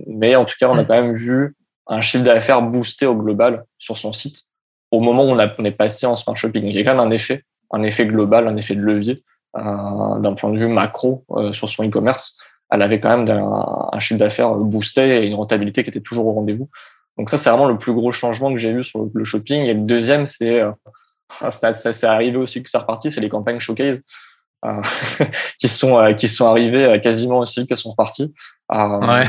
mais 0.08 0.36
en 0.36 0.46
tout 0.46 0.56
cas, 0.60 0.70
on 0.70 0.78
a 0.78 0.86
quand 0.86 0.94
même 0.94 1.14
vu 1.14 1.56
un 1.88 2.02
chiffre 2.02 2.24
d'affaires 2.24 2.62
boosté 2.62 3.06
au 3.06 3.16
global 3.16 3.66
sur 3.78 3.98
son 3.98 4.14
site 4.14 4.44
au 4.92 5.00
moment 5.00 5.26
où 5.26 5.30
on, 5.30 5.40
a, 5.40 5.52
on 5.58 5.66
est 5.66 5.72
passé 5.72 6.06
en 6.06 6.16
smart 6.16 6.36
shopping. 6.36 6.66
Il 6.66 6.76
y 6.76 6.80
a 6.80 6.84
quand 6.84 6.96
même 6.96 7.08
un 7.08 7.12
effet, 7.12 7.44
un 7.72 7.84
effet 7.84 8.06
global, 8.06 8.48
un 8.48 8.56
effet 8.58 8.76
de 8.76 8.82
levier 8.82 9.24
d'un 9.56 10.34
point 10.34 10.50
de 10.50 10.58
vue 10.58 10.68
macro 10.68 11.26
euh, 11.32 11.54
sur 11.54 11.70
son 11.70 11.88
e-commerce, 11.88 12.38
elle 12.72 12.82
avait 12.82 13.00
quand 13.00 13.16
même 13.16 13.30
un, 13.30 13.90
un 13.92 14.00
chiffre 14.00 14.20
d'affaires 14.20 14.56
boosté 14.56 15.18
et 15.18 15.28
une 15.28 15.36
rentabilité 15.36 15.84
qui 15.84 15.90
était 15.90 16.02
toujours 16.02 16.26
au 16.26 16.34
rendez-vous. 16.34 16.70
Donc 17.18 17.30
ça, 17.30 17.38
c'est 17.38 17.50
vraiment 17.50 17.68
le 17.68 17.78
plus 17.78 17.94
gros 17.94 18.12
changement 18.12 18.52
que 18.52 18.58
j'ai 18.58 18.72
eu 18.72 18.84
sur 18.84 19.08
le 19.14 19.24
shopping. 19.24 19.64
Et 19.64 19.74
le 19.74 19.82
deuxième, 19.82 20.26
c'est 20.26 20.62
euh, 20.62 20.72
ça, 21.50 21.74
c'est 21.74 22.08
arrivé 22.08 22.38
aussi 22.38 22.64
que 22.64 22.70
ça 22.70 22.80
reparti, 22.80 23.12
c'est 23.12 23.22
les 23.22 23.30
campagnes 23.30 23.60
showcase 23.60 24.02
euh, 24.66 24.82
qui 25.60 25.70
sont 25.70 26.00
euh, 26.00 26.14
qui 26.14 26.28
sont 26.28 26.48
arrivées 26.48 27.00
quasiment 27.02 27.40
aussi 27.40 27.68
que 27.68 27.76
sont 27.76 27.92
reparties. 27.92 28.34
Ouais. 28.70 29.26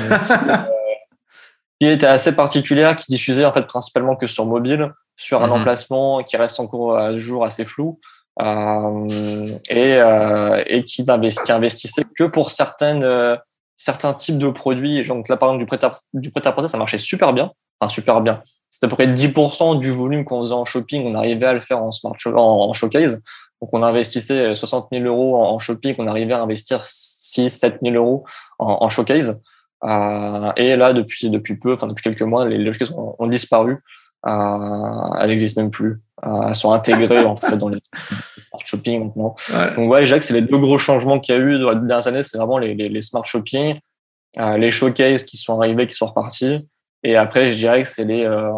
Qui, 1.84 1.92
était 1.92 2.06
assez 2.06 2.34
particulière, 2.34 2.96
qui 2.96 3.06
diffusait 3.08 3.44
en 3.44 3.52
fait 3.52 3.66
principalement 3.66 4.16
que 4.16 4.26
sur 4.26 4.46
mobile, 4.46 4.92
sur 5.16 5.42
un 5.42 5.48
mm-hmm. 5.48 5.60
emplacement 5.60 6.22
qui 6.22 6.36
reste 6.36 6.60
encore 6.60 6.96
à 6.96 7.18
jour 7.18 7.44
assez 7.44 7.64
flou. 7.64 7.98
Euh, 8.42 9.48
et, 9.68 9.94
euh, 9.94 10.62
et 10.66 10.82
qui, 10.82 11.04
qui 11.04 11.52
investissait 11.52 12.02
que 12.16 12.24
pour 12.24 12.50
certaines, 12.50 13.04
euh, 13.04 13.36
certains 13.76 14.14
types 14.14 14.38
de 14.38 14.48
produits. 14.48 15.04
Donc 15.04 15.28
là, 15.28 15.36
par 15.36 15.50
exemple, 15.50 15.92
du 16.14 16.30
prêt-à-porter, 16.30 16.68
ça 16.68 16.78
marchait 16.78 16.98
super 16.98 17.32
bien. 17.32 17.52
Enfin, 17.80 17.90
super 17.90 18.20
bien. 18.20 18.42
C'était 18.70 18.86
à 18.86 18.88
peu 18.88 18.96
près 18.96 19.06
10% 19.06 19.78
du 19.78 19.90
volume 19.90 20.24
qu'on 20.24 20.40
faisait 20.40 20.54
en 20.54 20.64
shopping. 20.64 21.04
On 21.06 21.14
arrivait 21.14 21.46
à 21.46 21.52
le 21.52 21.60
faire 21.60 21.80
en, 21.80 21.92
smart 21.92 22.16
en, 22.26 22.72
showcase. 22.72 23.22
Donc, 23.60 23.70
on 23.72 23.82
investissait 23.84 24.54
60 24.54 24.88
000 24.90 25.04
euros 25.04 25.36
en, 25.36 25.58
shopping. 25.60 25.94
On 25.98 26.08
arrivait 26.08 26.34
à 26.34 26.42
investir 26.42 26.82
6 26.82 27.48
7 27.50 27.78
000 27.82 27.94
euros 27.94 28.24
en, 28.58 28.78
en 28.80 28.88
showcase. 28.88 29.40
Euh, 29.84 30.52
et 30.56 30.76
là, 30.76 30.92
depuis, 30.92 31.30
depuis 31.30 31.56
peu, 31.56 31.74
enfin 31.74 31.86
depuis 31.86 32.02
quelques 32.02 32.22
mois, 32.22 32.48
les, 32.48 32.72
showcases 32.72 32.92
ont, 32.92 33.14
ont 33.18 33.26
disparu. 33.26 33.78
Euh, 34.26 35.20
elles 35.20 35.28
n'existent 35.28 35.60
même 35.60 35.70
plus. 35.70 36.00
Euh, 36.24 36.48
elles 36.48 36.54
sont 36.54 36.72
intégrées 36.72 37.24
en 37.24 37.36
fait 37.36 37.56
dans 37.58 37.68
les 37.68 37.78
smart 38.38 38.62
shopping 38.64 39.04
maintenant. 39.04 39.34
Ouais. 39.52 39.74
Donc 39.74 39.90
ouais, 39.90 40.00
je 40.00 40.06
dirais 40.06 40.20
que 40.20 40.24
c'est 40.24 40.34
les 40.34 40.42
deux 40.42 40.58
gros 40.58 40.78
changements 40.78 41.20
qu'il 41.20 41.34
y 41.34 41.38
a 41.38 41.40
eu 41.40 41.58
dans 41.58 41.70
les 41.72 41.86
dernières 41.86 42.06
années, 42.06 42.22
c'est 42.22 42.38
vraiment 42.38 42.56
les, 42.58 42.74
les, 42.74 42.88
les, 42.88 43.02
smart 43.02 43.24
shopping, 43.24 43.78
euh, 44.38 44.56
les 44.56 44.70
showcases 44.70 45.24
qui 45.24 45.36
sont 45.36 45.60
arrivés, 45.60 45.86
qui 45.86 45.94
sont 45.94 46.06
repartis, 46.06 46.66
Et 47.02 47.16
après, 47.16 47.50
je 47.50 47.58
dirais 47.58 47.82
que 47.82 47.88
c'est 47.88 48.04
les, 48.04 48.24
euh, 48.24 48.50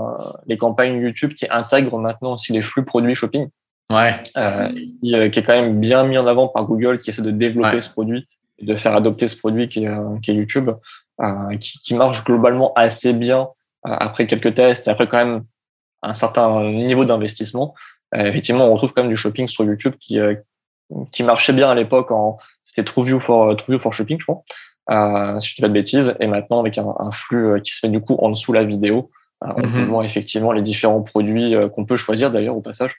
les 0.46 0.56
campagnes 0.56 1.00
YouTube 1.02 1.32
qui 1.34 1.46
intègrent 1.50 1.98
maintenant 1.98 2.34
aussi 2.34 2.52
les 2.52 2.62
flux 2.62 2.84
produits 2.84 3.16
shopping. 3.16 3.48
Ouais. 3.92 4.14
Euh, 4.36 4.68
qui, 4.68 5.30
qui, 5.30 5.38
est 5.38 5.42
quand 5.42 5.60
même 5.60 5.80
bien 5.80 6.04
mis 6.04 6.18
en 6.18 6.26
avant 6.26 6.48
par 6.48 6.64
Google, 6.64 6.98
qui 6.98 7.10
essaie 7.10 7.22
de 7.22 7.30
développer 7.30 7.80
ce 7.80 7.90
produit 7.90 8.26
et 8.58 8.64
de 8.64 8.74
faire 8.74 8.96
adopter 8.96 9.28
ce 9.28 9.36
produit 9.36 9.68
qui 9.68 9.84
est, 9.84 9.88
euh, 9.88 10.18
qui 10.22 10.30
est 10.30 10.34
YouTube, 10.34 10.70
qui, 11.60 11.80
qui, 11.80 11.94
marche 11.94 12.24
globalement 12.24 12.72
assez 12.74 13.12
bien 13.12 13.48
après 13.84 14.26
quelques 14.26 14.54
tests 14.54 14.86
et 14.88 14.90
après 14.90 15.08
quand 15.08 15.18
même 15.18 15.44
un 16.02 16.14
certain 16.14 16.70
niveau 16.70 17.04
d'investissement. 17.04 17.74
effectivement, 18.14 18.66
on 18.66 18.72
retrouve 18.72 18.92
quand 18.92 19.02
même 19.02 19.10
du 19.10 19.16
shopping 19.16 19.48
sur 19.48 19.64
YouTube 19.64 19.94
qui, 19.98 20.18
qui 21.12 21.22
marchait 21.22 21.52
bien 21.52 21.70
à 21.70 21.74
l'époque 21.74 22.10
en 22.10 22.38
c'était 22.64 22.84
TrueView 22.84 23.20
for 23.20 23.56
TrueView 23.56 23.78
for 23.78 23.92
Shopping, 23.92 24.18
je 24.20 24.26
crois, 24.26 24.42
euh, 24.90 25.40
si 25.40 25.50
je 25.50 25.54
dis 25.56 25.62
pas 25.62 25.68
de 25.68 25.72
bêtises, 25.72 26.14
et 26.20 26.26
maintenant 26.26 26.60
avec 26.60 26.76
un, 26.78 26.94
un, 26.98 27.10
flux 27.10 27.60
qui 27.62 27.72
se 27.72 27.80
fait 27.80 27.88
du 27.88 28.00
coup 28.00 28.14
en 28.14 28.28
dessous 28.30 28.52
la 28.52 28.64
vidéo, 28.64 29.10
euh, 29.44 29.48
on 29.56 29.60
mm 29.60 29.64
-hmm. 29.64 29.72
peut 29.72 29.82
voir 29.84 30.04
effectivement 30.04 30.52
les 30.52 30.62
différents 30.62 31.02
produits 31.02 31.54
qu'on 31.72 31.84
peut 31.86 31.96
choisir 31.96 32.30
d'ailleurs 32.30 32.56
au 32.56 32.60
passage, 32.60 32.94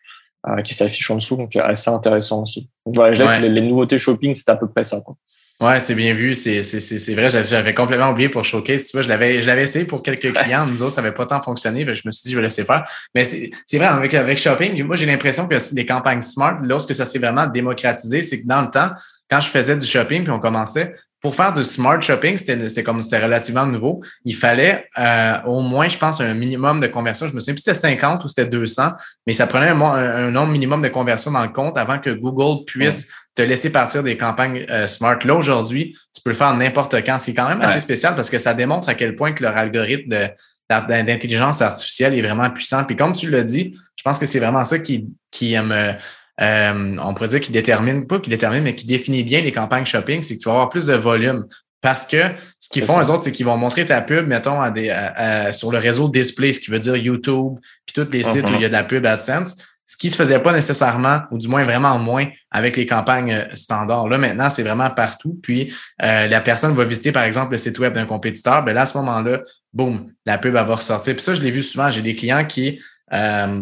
euh, 0.47 0.61
qui 0.61 0.73
s'affichent 0.73 1.11
en 1.11 1.15
dessous, 1.15 1.35
donc 1.35 1.55
assez 1.55 1.89
intéressant 1.89 2.43
aussi. 2.43 2.69
Donc, 2.85 2.95
voilà, 2.95 3.13
je 3.13 3.23
ouais. 3.23 3.39
les, 3.39 3.49
les, 3.49 3.61
nouveautés 3.61 3.97
shopping, 3.97 4.33
c'est 4.33 4.49
à 4.49 4.55
peu 4.55 4.67
près 4.67 4.83
ça. 4.83 5.01
Quoi. 5.01 5.15
Ouais, 5.59 5.79
c'est 5.79 5.95
bien 5.95 6.13
vu. 6.13 6.35
C'est, 6.35 6.63
c'est, 6.63 6.79
c'est 6.79 7.15
vrai. 7.15 7.29
J'avais 7.29 7.73
complètement 7.73 8.11
oublié 8.11 8.29
pour 8.29 8.45
Showcase. 8.45 8.85
Tu 8.85 8.91
vois, 8.91 9.01
je 9.01 9.09
l'avais, 9.09 9.41
je 9.41 9.47
l'avais 9.47 9.63
essayé 9.63 9.85
pour 9.85 10.03
quelques 10.03 10.31
clients. 10.31 10.67
Nous 10.67 10.83
autres, 10.83 10.93
ça 10.93 11.01
n'avait 11.01 11.15
pas 11.15 11.25
tant 11.25 11.41
fonctionné. 11.41 11.81
Je 11.83 12.03
me 12.05 12.11
suis 12.11 12.27
dit, 12.27 12.31
je 12.31 12.35
vais 12.37 12.43
laisser 12.43 12.63
faire. 12.63 12.83
Mais 13.15 13.25
c'est, 13.25 13.49
c'est 13.65 13.79
vrai, 13.79 13.87
avec, 13.87 14.13
avec 14.13 14.37
Shopping, 14.37 14.83
moi, 14.83 14.95
j'ai 14.95 15.07
l'impression 15.07 15.47
que 15.47 15.55
les 15.73 15.85
campagnes 15.85 16.21
smart, 16.21 16.57
lorsque 16.61 16.93
ça 16.93 17.07
s'est 17.07 17.17
vraiment 17.17 17.47
démocratisé, 17.47 18.21
c'est 18.21 18.41
que 18.41 18.47
dans 18.47 18.61
le 18.61 18.69
temps, 18.69 18.91
quand 19.29 19.39
je 19.39 19.49
faisais 19.49 19.75
du 19.75 19.85
shopping 19.85 20.23
puis 20.23 20.31
on 20.31 20.39
commençait, 20.39 20.95
pour 21.21 21.35
faire 21.35 21.51
du 21.51 21.63
smart 21.63 21.99
shopping, 22.01 22.37
c'était, 22.37 22.69
c'était 22.69 22.83
comme 22.83 23.01
c'était 23.01 23.21
relativement 23.21 23.65
nouveau. 23.65 24.01
Il 24.23 24.35
fallait 24.35 24.87
euh, 24.99 25.41
au 25.45 25.61
moins, 25.61 25.89
je 25.89 25.97
pense, 25.97 26.21
un 26.21 26.33
minimum 26.33 26.79
de 26.79 26.87
conversion. 26.87 27.27
Je 27.27 27.33
me 27.33 27.39
souviens 27.39 27.55
plus 27.55 27.63
si 27.63 27.73
c'était 27.73 27.95
50 27.95 28.23
ou 28.23 28.27
c'était 28.27 28.45
200, 28.45 28.91
mais 29.25 29.33
ça 29.33 29.47
prenait 29.47 29.69
un, 29.69 29.81
un, 29.81 30.31
nombre 30.31 30.51
minimum 30.51 30.81
de 30.81 30.89
conversion 30.89 31.31
dans 31.31 31.41
le 31.41 31.49
compte 31.49 31.77
avant 31.77 31.97
que 31.97 32.11
Google 32.11 32.63
puisse. 32.65 33.11
Te 33.37 33.43
laisser 33.43 33.71
partir 33.71 34.01
des 34.01 34.17
campagnes 34.17 34.65
euh, 34.71 34.87
smart. 34.87 35.19
Là, 35.23 35.35
aujourd'hui, 35.35 35.95
tu 36.11 36.21
peux 36.23 36.31
le 36.31 36.35
faire 36.35 36.55
n'importe 36.55 36.95
quand. 37.05 37.19
C'est 37.19 37.35
quand 37.35 37.47
même 37.47 37.61
assez 37.61 37.75
ouais. 37.75 37.79
spécial 37.79 38.15
parce 38.15 38.31
que 38.31 38.39
ça 38.39 38.55
démontre 38.55 38.89
à 38.89 38.95
quel 38.95 39.15
point 39.15 39.31
que 39.31 39.43
leur 39.43 39.55
algorithme 39.55 40.09
de, 40.09 40.27
d'intelligence 40.69 41.61
artificielle 41.61 42.15
est 42.15 42.21
vraiment 42.23 42.49
puissant. 42.49 42.83
Puis 42.83 42.95
comme 42.95 43.11
tu 43.11 43.29
l'as 43.29 43.43
dit, 43.43 43.77
je 43.95 44.01
pense 44.03 44.17
que 44.17 44.25
c'est 44.25 44.39
vraiment 44.39 44.65
ça 44.65 44.79
qui, 44.79 45.07
qui 45.29 45.55
me, 45.55 45.93
euh, 46.41 46.97
on 46.99 47.13
pourrait 47.13 47.27
dire 47.27 47.39
qui 47.39 47.51
détermine, 47.51 48.07
pas 48.07 48.17
qui 48.19 48.31
détermine, 48.31 48.63
mais 48.63 48.73
qui 48.73 48.87
définit 48.87 49.23
bien 49.23 49.41
les 49.41 49.51
campagnes 49.51 49.85
shopping, 49.85 50.23
c'est 50.23 50.35
que 50.35 50.41
tu 50.41 50.49
vas 50.49 50.53
avoir 50.53 50.69
plus 50.69 50.87
de 50.87 50.95
volume. 50.95 51.45
Parce 51.81 52.07
que 52.07 52.23
ce 52.59 52.69
qu'ils 52.69 52.83
font, 52.85 52.99
les 52.99 53.11
autres, 53.11 53.21
c'est 53.21 53.31
qu'ils 53.31 53.45
vont 53.45 53.55
montrer 53.55 53.85
ta 53.85 54.01
pub, 54.01 54.27
mettons, 54.27 54.59
à 54.59 54.71
des, 54.71 54.89
à, 54.89 55.45
à, 55.45 55.51
sur 55.51 55.71
le 55.71 55.77
réseau 55.77 56.09
display, 56.09 56.53
ce 56.53 56.59
qui 56.59 56.71
veut 56.71 56.79
dire 56.79 56.95
YouTube, 56.95 57.53
puis 57.85 57.93
tous 57.93 58.11
les 58.11 58.23
sites 58.23 58.37
uh 58.37 58.39
-huh. 58.39 58.51
où 58.51 58.55
il 58.55 58.61
y 58.63 58.65
a 58.65 58.67
de 58.67 58.73
la 58.73 58.83
pub 58.83 59.05
AdSense, 59.05 59.57
ce 59.87 59.95
qui 59.95 60.09
se 60.09 60.17
faisait 60.17 60.39
pas 60.39 60.51
nécessairement, 60.51 61.21
ou 61.31 61.37
du 61.37 61.47
moins 61.47 61.63
vraiment 61.63 61.97
moins, 61.97 62.25
avec 62.51 62.75
les 62.75 62.85
campagnes 62.85 63.47
standards. 63.53 64.09
Là, 64.09 64.17
maintenant, 64.17 64.49
c'est 64.49 64.61
vraiment 64.61 64.89
partout. 64.89 65.39
Puis 65.41 65.73
euh, 66.03 66.27
la 66.27 66.41
personne 66.41 66.75
va 66.75 66.83
visiter, 66.83 67.13
par 67.13 67.23
exemple, 67.23 67.53
le 67.53 67.57
site 67.57 67.79
web 67.79 67.93
d'un 67.93 68.05
compétiteur, 68.05 68.63
ben 68.63 68.73
là, 68.73 68.81
à 68.81 68.85
ce 68.85 68.97
moment-là, 68.97 69.39
boum, 69.71 70.11
la 70.25 70.37
pub 70.37 70.53
va 70.53 70.63
ressortir. 70.63 71.13
Puis 71.13 71.23
ça, 71.23 71.33
je 71.33 71.41
l'ai 71.41 71.51
vu 71.51 71.63
souvent. 71.63 71.89
J'ai 71.89 72.01
des 72.01 72.15
clients 72.15 72.45
qui 72.45 72.81
euh, 73.13 73.61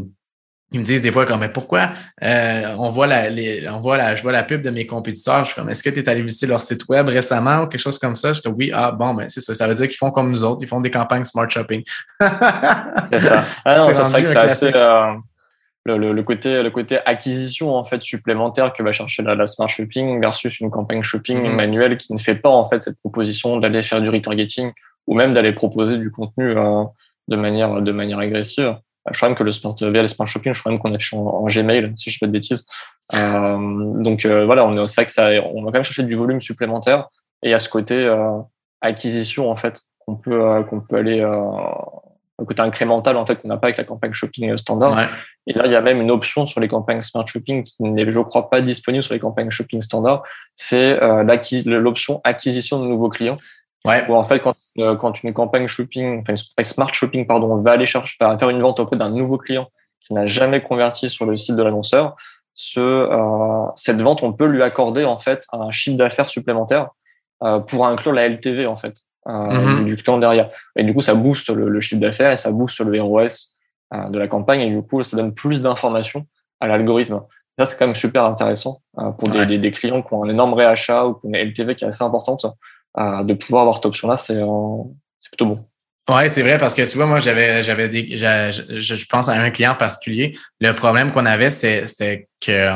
ils 0.71 0.79
me 0.79 0.83
disent 0.83 1.03
des 1.03 1.11
fois 1.11 1.27
comme 1.27 1.39
mais 1.39 1.49
pourquoi 1.49 1.91
euh, 2.23 2.75
on 2.77 2.89
voit 2.89 3.05
la 3.05 3.29
les, 3.29 3.69
on 3.69 3.79
voit 3.79 3.97
la 3.97 4.15
je 4.15 4.23
vois 4.23 4.31
la 4.31 4.41
pub 4.41 4.63
de 4.63 4.71
mes 4.71 4.88
compétiteurs 4.88 5.45
je 5.45 5.51
suis 5.51 5.55
comme 5.55 5.69
est-ce 5.69 5.83
que 5.83 5.91
tu 5.91 5.99
es 5.99 6.09
allé 6.09 6.23
visiter 6.23 6.47
leur 6.47 6.59
site 6.59 6.89
web 6.89 7.07
récemment 7.07 7.61
ou 7.61 7.67
quelque 7.67 7.79
chose 7.79 7.99
comme 7.99 8.15
ça? 8.15 8.33
Je 8.33 8.41
dis 8.41 8.47
oui 8.47 8.71
ah 8.73 8.91
bon 8.91 9.13
ben 9.13 9.29
c'est 9.29 9.41
ça 9.41 9.53
ça 9.53 9.67
veut 9.67 9.75
dire 9.75 9.88
qu'ils 9.88 9.95
font 9.95 10.09
comme 10.09 10.29
nous 10.29 10.43
autres 10.43 10.63
ils 10.63 10.67
font 10.67 10.81
des 10.81 10.89
campagnes 10.89 11.23
smart 11.23 11.47
shopping 11.49 11.83
c'est 12.19 13.19
ça 13.19 13.45
ah 13.63 13.77
non 13.77 13.88
que 13.91 14.49
c'est 14.49 14.75
euh, 14.75 15.13
le, 15.86 15.98
le, 15.98 16.13
le, 16.13 16.24
côté 16.24 16.63
le 16.63 16.71
côté 16.71 17.00
acquisition 17.06 17.76
en 17.76 17.84
fait 17.84 18.02
supplémentaire 18.02 18.74
que 18.74 18.82
va 18.82 18.91
chercher 18.91 19.24
la, 19.24 19.36
la 19.36 19.45
smart 19.45 19.69
shopping 19.69 20.19
versus 20.19 20.60
une 20.60 20.71
campagne 20.71 21.04
shopping 21.04 21.39
mm 21.48 21.56
manuelle 21.56 21.98
qui 21.98 22.13
ne 22.13 22.17
fait 22.17 22.36
pas 22.36 22.50
en 22.50 22.65
fait 22.65 22.82
cette 22.82 23.00
proposition 23.00 23.58
d'aller 23.58 23.82
faire 23.82 24.02
du 24.02 24.10
retargeting 24.10 24.71
ou 25.08 25.15
même 25.15 25.34
d'aller 25.34 25.54
proposer 25.54 25.98
du 25.98 26.12
contenu 26.12 26.58
euh, 26.58 26.84
de 27.28 27.36
manière 27.36 27.82
de 27.82 27.91
manière 27.91 28.19
agressive 28.19 28.76
je 29.12 29.17
crois 29.17 29.30
même 29.30 29.38
que 29.38 29.43
le 29.43 29.52
smart 29.52 29.76
via 29.80 30.02
le 30.02 30.08
smart 30.08 30.26
shopping, 30.26 30.54
je 30.54 30.60
crois 30.60 30.71
même 30.71 30.80
qu'on 30.80 30.93
affiche 30.93 31.13
en, 31.13 31.26
en, 31.26 31.45
Gmail, 31.45 31.93
si 31.95 32.10
je 32.10 32.17
fais 32.17 32.26
de 32.28 32.32
bêtises. 32.32 32.65
Euh, 33.13 33.93
donc 34.02 34.26
euh, 34.26 34.45
voilà, 34.45 34.65
on 34.65 34.88
c'est 34.88 34.95
vrai 34.95 35.06
que 35.06 35.12
ça, 35.12 35.30
on 35.54 35.62
va 35.62 35.67
quand 35.67 35.74
même 35.74 35.84
chercher 35.84 36.04
du 36.04 36.15
volume 36.15 36.41
supplémentaire 36.41 37.10
et 37.43 37.54
à 37.54 37.60
ce 37.60 37.69
côté 37.69 37.95
euh, 37.95 38.39
acquisition 38.82 39.50
en 39.50 39.56
fait 39.56 39.82
qu'on 40.00 40.15
peut 40.15 40.50
euh, 40.50 40.63
qu'on 40.63 40.82
peut 40.82 40.95
aller 40.95 41.21
au 42.38 42.45
côté 42.45 42.62
incrémental 42.62 43.15
en 43.17 43.26
fait 43.26 43.38
qu'on 43.38 43.48
n'a 43.48 43.58
pas 43.58 43.67
avec 43.67 43.78
la 43.78 43.84
campagne 43.84 44.13
shopping 44.13 44.58
standard. 44.58 44.95
Ouais. 44.95 45.08
Et 45.48 45.54
là, 45.54 45.65
il 45.65 45.71
y 45.71 45.76
a 45.76 45.82
même 45.82 46.02
une 46.02 46.12
option 46.12 46.45
sur 46.45 46.60
les 46.60 46.67
campagnes 46.67 47.02
smart 47.02 47.26
shopping 47.26 47.63
qui 47.63 47.84
n'est, 47.84 48.12
je 48.12 48.19
crois, 48.19 48.50
pas 48.50 48.62
disponible 48.62 49.04
sur 49.04 49.13
les 49.13 49.19
campagnes 49.19 49.50
shopping 49.50 49.82
standard. 49.82 50.24
C'est 50.54 51.00
l'option 51.65 52.19
acquisition 52.24 52.80
de 52.80 52.88
nouveaux 52.88 53.10
clients. 53.10 53.38
Ouais. 53.86 54.04
Où 54.10 54.15
en 54.15 54.24
fait, 54.24 54.39
quand, 54.39 54.56
euh, 54.80 54.95
quand 54.95 55.24
une 55.24 55.32
campagne 55.34 55.67
shopping, 55.67 56.21
enfin 56.21 56.34
une 56.58 56.63
smart 56.63 56.93
shopping, 56.93 57.28
pardon, 57.28 57.52
on 57.52 57.62
va 57.62 57.71
aller 57.71 57.86
chercher, 57.86 58.17
faire 58.19 58.50
une 58.50 58.62
vente 58.62 58.80
auprès 58.80 58.98
d'un 58.98 59.10
nouveau 59.10 59.38
client 59.38 59.69
qui 60.02 60.13
n'a 60.13 60.26
jamais 60.26 60.62
converti 60.62 61.10
sur 61.10 61.26
le 61.26 61.38
site 61.38 61.56
de 61.56 61.63
l'annonceur, 61.63 62.15
ce, 62.56 62.80
euh, 62.80 63.71
cette 63.76 64.02
vente, 64.02 64.24
on 64.24 64.34
peut 64.34 64.48
lui 64.48 64.63
accorder 64.63 65.06
en 65.06 65.19
fait 65.19 65.45
un 65.52 65.71
chiffre 65.71 65.98
d'affaires 65.98 66.30
supplémentaire 66.30 66.89
euh, 67.43 67.60
pour 67.60 67.86
inclure 67.86 68.13
la 68.13 68.28
LTV 68.28 68.65
en 68.65 68.78
fait 68.78 68.95
euh, 69.27 69.31
mm-hmm. 69.31 69.85
du, 69.85 69.97
client 69.97 70.17
derrière. 70.17 70.49
Et 70.75 70.83
du 70.83 70.93
coup, 70.93 71.01
ça 71.01 71.15
booste 71.15 71.49
le, 71.49 71.69
le 71.69 71.81
chiffre 71.81 72.01
d'affaires 72.01 72.31
et 72.31 72.38
ça 72.38 72.51
booste 72.51 72.79
le 72.79 73.01
ROS 73.01 73.55
euh, 73.93 74.09
de 74.09 74.19
la 74.19 74.27
campagne 74.27 74.61
et 74.61 74.69
du 74.69 74.81
coup, 74.81 75.03
ça 75.03 75.17
donne 75.17 75.33
plus 75.33 75.61
d'informations 75.61 76.25
à 76.59 76.67
l'algorithme. 76.67 77.21
Ça, 77.57 77.65
c'est 77.65 77.77
quand 77.77 77.88
même 77.88 77.95
super 77.95 78.25
intéressant 78.25 78.81
euh, 78.99 79.11
pour 79.11 79.29
des, 79.29 79.39
ouais. 79.39 79.45
des, 79.45 79.57
des, 79.57 79.71
clients 79.71 80.01
qui 80.01 80.13
ont 80.13 80.23
un 80.23 80.29
énorme 80.29 80.53
réachat 80.53 81.05
ou 81.05 81.15
qui 81.15 81.27
ont 81.27 81.29
une 81.29 81.38
LTV 81.38 81.75
qui 81.75 81.85
est 81.85 81.88
assez 81.88 82.03
importante 82.03 82.45
de 82.97 83.33
pouvoir 83.33 83.63
avoir 83.63 83.75
cette 83.75 83.88
option-là, 83.88 84.15
c'est 84.15 84.41
c'est 85.19 85.29
plutôt 85.29 85.47
bon. 85.47 85.57
Ouais, 86.09 86.29
c'est 86.29 86.43
vrai 86.43 86.57
parce 86.57 86.73
que 86.73 86.89
tu 86.89 86.95
vois, 86.95 87.07
moi, 87.07 87.19
j'avais, 87.19 87.61
j'avais 87.61 87.89
des, 87.89 88.15
je, 88.15 88.79
je, 88.79 89.05
pense 89.07 89.27
à 89.27 89.33
un 89.33 89.49
client 89.49 89.75
particulier. 89.75 90.38
Le 90.61 90.71
problème 90.73 91.11
qu'on 91.11 91.25
avait, 91.25 91.49
c'était 91.49 92.29
que 92.39 92.69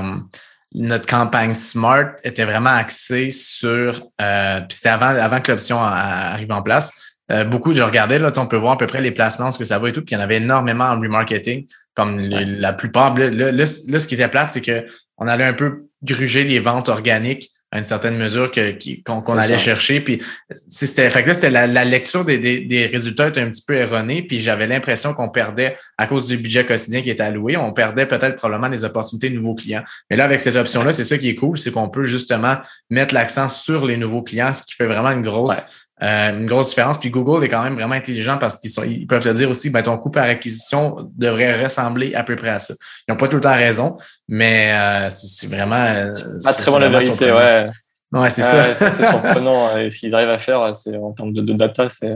notre 0.73 1.08
campagne 1.08 1.53
Smart 1.53 2.12
était 2.23 2.45
vraiment 2.45 2.69
axée 2.69 3.32
sur, 3.32 4.08
euh, 4.21 4.62
puis 4.62 4.75
c'était 4.75 4.89
avant, 4.89 5.08
avant 5.08 5.41
que 5.41 5.51
l'option 5.51 5.79
arrive 5.79 6.51
en 6.51 6.62
place. 6.62 6.93
Euh, 7.32 7.43
beaucoup, 7.43 7.73
je 7.73 7.84
regardais, 7.84 8.19
là, 8.19 8.32
on 8.38 8.47
peut 8.47 8.58
voir 8.58 8.73
à 8.73 8.77
peu 8.77 8.88
près 8.88 9.01
les 9.01 9.12
placements, 9.12 9.51
ce 9.51 9.60
que 9.60 9.65
ça 9.65 9.77
va 9.77 9.89
et 9.89 9.93
tout, 9.93 10.03
puis 10.03 10.15
il 10.15 10.17
y 10.17 10.21
en 10.21 10.23
avait 10.23 10.38
énormément 10.38 10.86
en 10.86 10.99
remarketing, 10.99 11.67
comme 11.93 12.17
ouais. 12.17 12.45
la 12.45 12.73
plupart. 12.73 13.15
Là, 13.15 13.29
là, 13.29 13.51
là, 13.51 13.65
ce 13.65 14.08
qui 14.08 14.15
était 14.15 14.27
plate, 14.27 14.49
c'est 14.51 14.62
que 14.62 14.86
on 15.17 15.27
allait 15.27 15.45
un 15.45 15.53
peu 15.53 15.86
gruger 16.01 16.43
les 16.43 16.60
ventes 16.60 16.89
organiques 16.89 17.51
à 17.71 17.77
une 17.77 17.84
certaine 17.84 18.17
mesure 18.17 18.51
que, 18.51 18.75
qu'on, 19.03 19.38
allait 19.38 19.53
ça. 19.53 19.58
chercher. 19.60 20.01
Puis 20.01 20.21
c'était, 20.51 21.10
fait 21.10 21.21
que 21.23 21.27
là, 21.27 21.34
c'était 21.34 21.51
la, 21.51 21.67
la 21.67 21.86
lecture 21.86 22.25
des, 22.25 22.39
des, 22.39 22.62
des, 22.62 22.88
résultats 22.88 23.27
était 23.27 23.41
un 23.41 23.49
petit 23.49 23.63
peu 23.65 23.75
erronée. 23.75 24.23
Puis 24.23 24.39
j'avais 24.39 24.65
l'impression 24.65 25.13
qu'on 25.13 25.29
perdait, 25.29 25.77
à 25.97 26.08
cause 26.08 26.25
du 26.25 26.38
budget 26.38 26.65
quotidien 26.65 27.01
qui 27.01 27.12
était 27.12 27.23
alloué, 27.23 27.58
on 27.58 27.71
perdait 27.71 28.08
peut-être 28.08 28.38
probablement 28.38 28.69
des 28.69 28.84
opportunités 28.84 29.29
de 29.29 29.36
nouveaux 29.36 29.55
clients. 29.55 29.84
Mais 30.10 30.17
là, 30.17 30.25
avec 30.25 30.39
cette 30.39 30.55
option-là, 30.55 30.91
c'est 30.91 31.03
ça 31.03 31.17
qui 31.17 31.29
est 31.29 31.36
cool, 31.36 31.58
c'est 31.58 31.71
qu'on 31.71 31.89
peut 31.89 32.05
justement 32.05 32.58
mettre 32.89 33.13
l'accent 33.13 33.47
sur 33.49 33.86
les 33.86 33.97
nouveaux 33.97 34.23
clients, 34.23 34.53
ce 34.53 34.63
qui 34.63 34.73
fait 34.73 34.88
vraiment 34.88 35.12
une 35.12 35.23
grosse. 35.23 35.51
Ouais 35.51 35.63
euh, 36.01 36.38
une 36.38 36.45
grosse 36.45 36.69
différence. 36.69 36.97
Puis 36.97 37.09
Google 37.09 37.43
est 37.43 37.49
quand 37.49 37.63
même 37.63 37.75
vraiment 37.75 37.95
intelligent 37.95 38.38
parce 38.38 38.57
qu'ils 38.57 38.69
sont, 38.69 38.83
ils 38.83 39.05
peuvent 39.05 39.23
te 39.23 39.29
dire 39.29 39.49
aussi, 39.49 39.69
ben, 39.69 39.81
ton 39.81 39.97
coût 39.97 40.09
par 40.09 40.23
acquisition 40.25 41.12
devrait 41.15 41.63
ressembler 41.63 42.15
à 42.15 42.23
peu 42.23 42.35
près 42.35 42.49
à 42.49 42.59
ça. 42.59 42.73
Ils 43.07 43.12
n'ont 43.12 43.17
pas 43.17 43.27
tout 43.27 43.35
le 43.35 43.41
temps 43.41 43.55
raison, 43.55 43.97
mais 44.27 44.71
euh, 44.73 45.09
c'est 45.09 45.47
vraiment. 45.47 45.75
Euh, 45.75 46.12
pas 46.43 46.53
très 46.53 46.71
bonne 46.71 46.91
vérité, 46.91 47.31
ouais. 47.31 47.67
Ouais, 48.12 48.29
c'est 48.29 48.41
ça. 48.41 48.73
c'est 48.73 49.05
surprenant. 49.05 49.77
Et 49.77 49.89
ce 49.89 49.99
qu'ils 49.99 50.15
arrivent 50.15 50.29
à 50.29 50.39
faire, 50.39 50.75
c'est 50.75 50.95
en 50.97 51.12
termes 51.12 51.33
de, 51.33 51.41
de 51.41 51.53
data, 51.53 51.88
c'est 51.89 52.13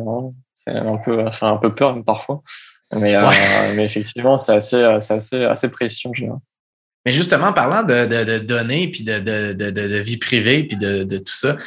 un 0.67 0.98
peu, 0.98 1.26
enfin, 1.28 1.54
un 1.54 1.58
peu 1.58 1.74
peur 1.74 1.96
parfois. 2.06 2.41
Mais, 2.96 3.17
ouais. 3.17 3.24
euh, 3.24 3.74
mais 3.76 3.86
effectivement, 3.86 4.38
c'est 4.38 4.54
assez, 4.54 4.82
assez, 4.82 5.43
assez 5.43 5.69
précis 5.69 6.08
en 6.08 6.13
général. 6.13 6.39
Mais 7.06 7.12
justement, 7.12 7.52
parlant 7.52 7.84
de, 7.84 8.06
de, 8.06 8.24
de 8.24 8.38
données, 8.39 8.88
puis 8.88 9.04
de, 9.04 9.19
de, 9.19 9.54
de, 9.54 9.69
de, 9.72 9.98
vie 9.98 10.17
privée, 10.17 10.63
puis 10.63 10.78
de, 10.78 11.04
de 11.04 11.17
tout 11.17 11.34
ça, 11.34 11.58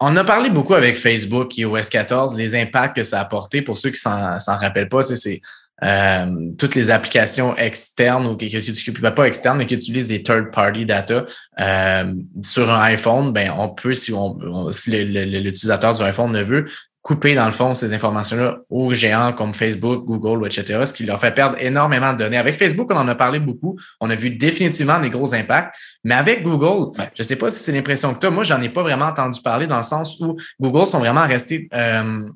on 0.00 0.16
a 0.16 0.24
parlé 0.24 0.50
beaucoup 0.50 0.74
avec 0.74 0.96
Facebook 0.96 1.58
et 1.58 1.64
OS 1.64 1.88
14, 1.88 2.36
les 2.36 2.54
impacts 2.54 2.96
que 2.96 3.02
ça 3.02 3.18
a 3.18 3.22
apporté. 3.22 3.62
Pour 3.62 3.78
ceux 3.78 3.90
qui 3.90 4.00
s'en 4.00 4.38
rappellent 4.46 4.88
pas, 4.88 5.02
c'est 5.02 5.40
euh, 5.84 6.50
toutes 6.58 6.74
les 6.74 6.90
applications 6.90 7.56
externes 7.56 8.26
ou 8.26 8.36
qui 8.36 8.46
n'utilisent 8.46 8.92
pas 9.14 9.26
externes, 9.26 9.58
mais 9.58 9.66
qui 9.66 9.74
utilisent 9.74 10.08
des 10.08 10.22
third-party 10.22 10.86
data 10.86 11.24
euh, 11.60 12.14
sur 12.42 12.70
un 12.70 12.80
iPhone, 12.80 13.32
ben 13.32 13.52
on 13.56 13.68
peut, 13.68 13.94
si, 13.94 14.12
on, 14.12 14.38
on 14.42 14.72
si 14.72 14.90
l'utilisateur 14.90 15.92
du 15.92 16.02
iPhone 16.02 16.32
ne 16.32 16.42
veut, 16.42 16.66
couper, 17.08 17.34
dans 17.34 17.46
le 17.46 17.52
fond, 17.52 17.72
ces 17.72 17.94
informations-là 17.94 18.58
aux 18.68 18.92
géants 18.92 19.32
comme 19.32 19.54
Facebook, 19.54 20.04
Google, 20.04 20.46
etc., 20.46 20.84
ce 20.84 20.92
qui 20.92 21.04
leur 21.04 21.18
fait 21.18 21.32
perdre 21.32 21.56
énormément 21.58 22.12
de 22.12 22.18
données. 22.18 22.36
Avec 22.36 22.56
Facebook, 22.56 22.90
on 22.92 22.98
en 22.98 23.08
a 23.08 23.14
parlé 23.14 23.40
beaucoup. 23.40 23.78
On 24.02 24.10
a 24.10 24.14
vu 24.14 24.28
définitivement 24.28 25.00
des 25.00 25.08
gros 25.08 25.34
impacts. 25.34 25.74
Mais 26.04 26.14
avec 26.14 26.42
Google, 26.42 26.98
ouais. 26.98 27.10
je 27.14 27.22
ne 27.22 27.26
sais 27.26 27.36
pas 27.36 27.48
si 27.48 27.60
c'est 27.60 27.72
l'impression 27.72 28.12
que 28.12 28.20
tu 28.20 28.26
as. 28.26 28.30
Moi, 28.30 28.44
j'en 28.44 28.60
ai 28.60 28.68
pas 28.68 28.82
vraiment 28.82 29.06
entendu 29.06 29.40
parler 29.40 29.66
dans 29.66 29.78
le 29.78 29.84
sens 29.84 30.20
où 30.20 30.36
Google 30.60 30.86
sont 30.86 30.98
vraiment 30.98 31.26
restés... 31.26 31.70
Euh, 31.72 32.28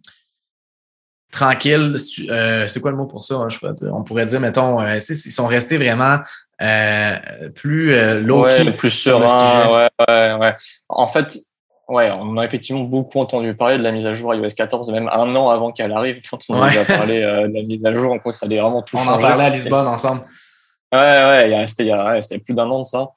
tranquille. 1.31 1.97
Euh, 2.31 2.67
c'est 2.67 2.81
quoi 2.81 2.93
le 2.93 2.97
mot 2.97 3.07
pour 3.07 3.25
ça? 3.25 3.35
Hein, 3.35 3.51
je 3.51 3.59
pourrais 3.59 3.75
dire? 3.75 3.95
On 3.95 4.03
pourrait 4.05 4.25
dire, 4.25 4.41
mettons, 4.41 4.81
euh, 4.81 4.97
ils 4.97 5.15
sont 5.17 5.49
restés 5.49 5.77
vraiment 5.77 6.21
plus 7.55 7.95
low-key. 8.23 8.73
plus 8.73 8.91
serein. 8.91 9.71
Ouais, 9.71 9.91
ouais, 10.09 10.33
ouais. 10.41 10.57
En 10.89 11.09
fait, 11.09 11.37
ouais, 11.93 12.11
on 12.11 12.37
a 12.37 12.45
effectivement 12.45 12.83
beaucoup 12.83 13.21
entendu 13.21 13.55
parler 13.55 13.79
de 13.79 13.83
la 13.83 13.93
mise 13.93 14.07
à 14.07 14.13
jour 14.13 14.35
iOS 14.35 14.49
14, 14.57 14.91
même 14.91 15.09
un 15.13 15.35
an 15.37 15.51
avant 15.51 15.73
qu'elle 15.73 15.93
arrive. 15.93 16.21
Quand 16.31 16.39
on 16.49 16.61
a 16.61 16.69
déjà 16.69 16.85
parlé 16.85 17.21
de 17.21 17.53
la 17.53 17.63
mise 17.63 17.85
à 17.85 17.95
jour, 17.95 18.13
en 18.13 18.33
ça 18.33 18.47
allait 18.47 18.61
vraiment 18.61 18.83
tout 18.83 18.97
On 18.97 19.09
en 19.09 19.19
parlait 19.19 19.45
à 19.45 19.51
Lisbonne 19.51 19.87
ensemble. 19.87 20.23
Ouais, 20.93 20.99
ouais, 20.99 21.67
c'était 22.21 22.39
plus 22.39 22.55
d'un 22.55 22.69
an 22.69 22.81
de 22.81 22.85
ça. 22.85 23.09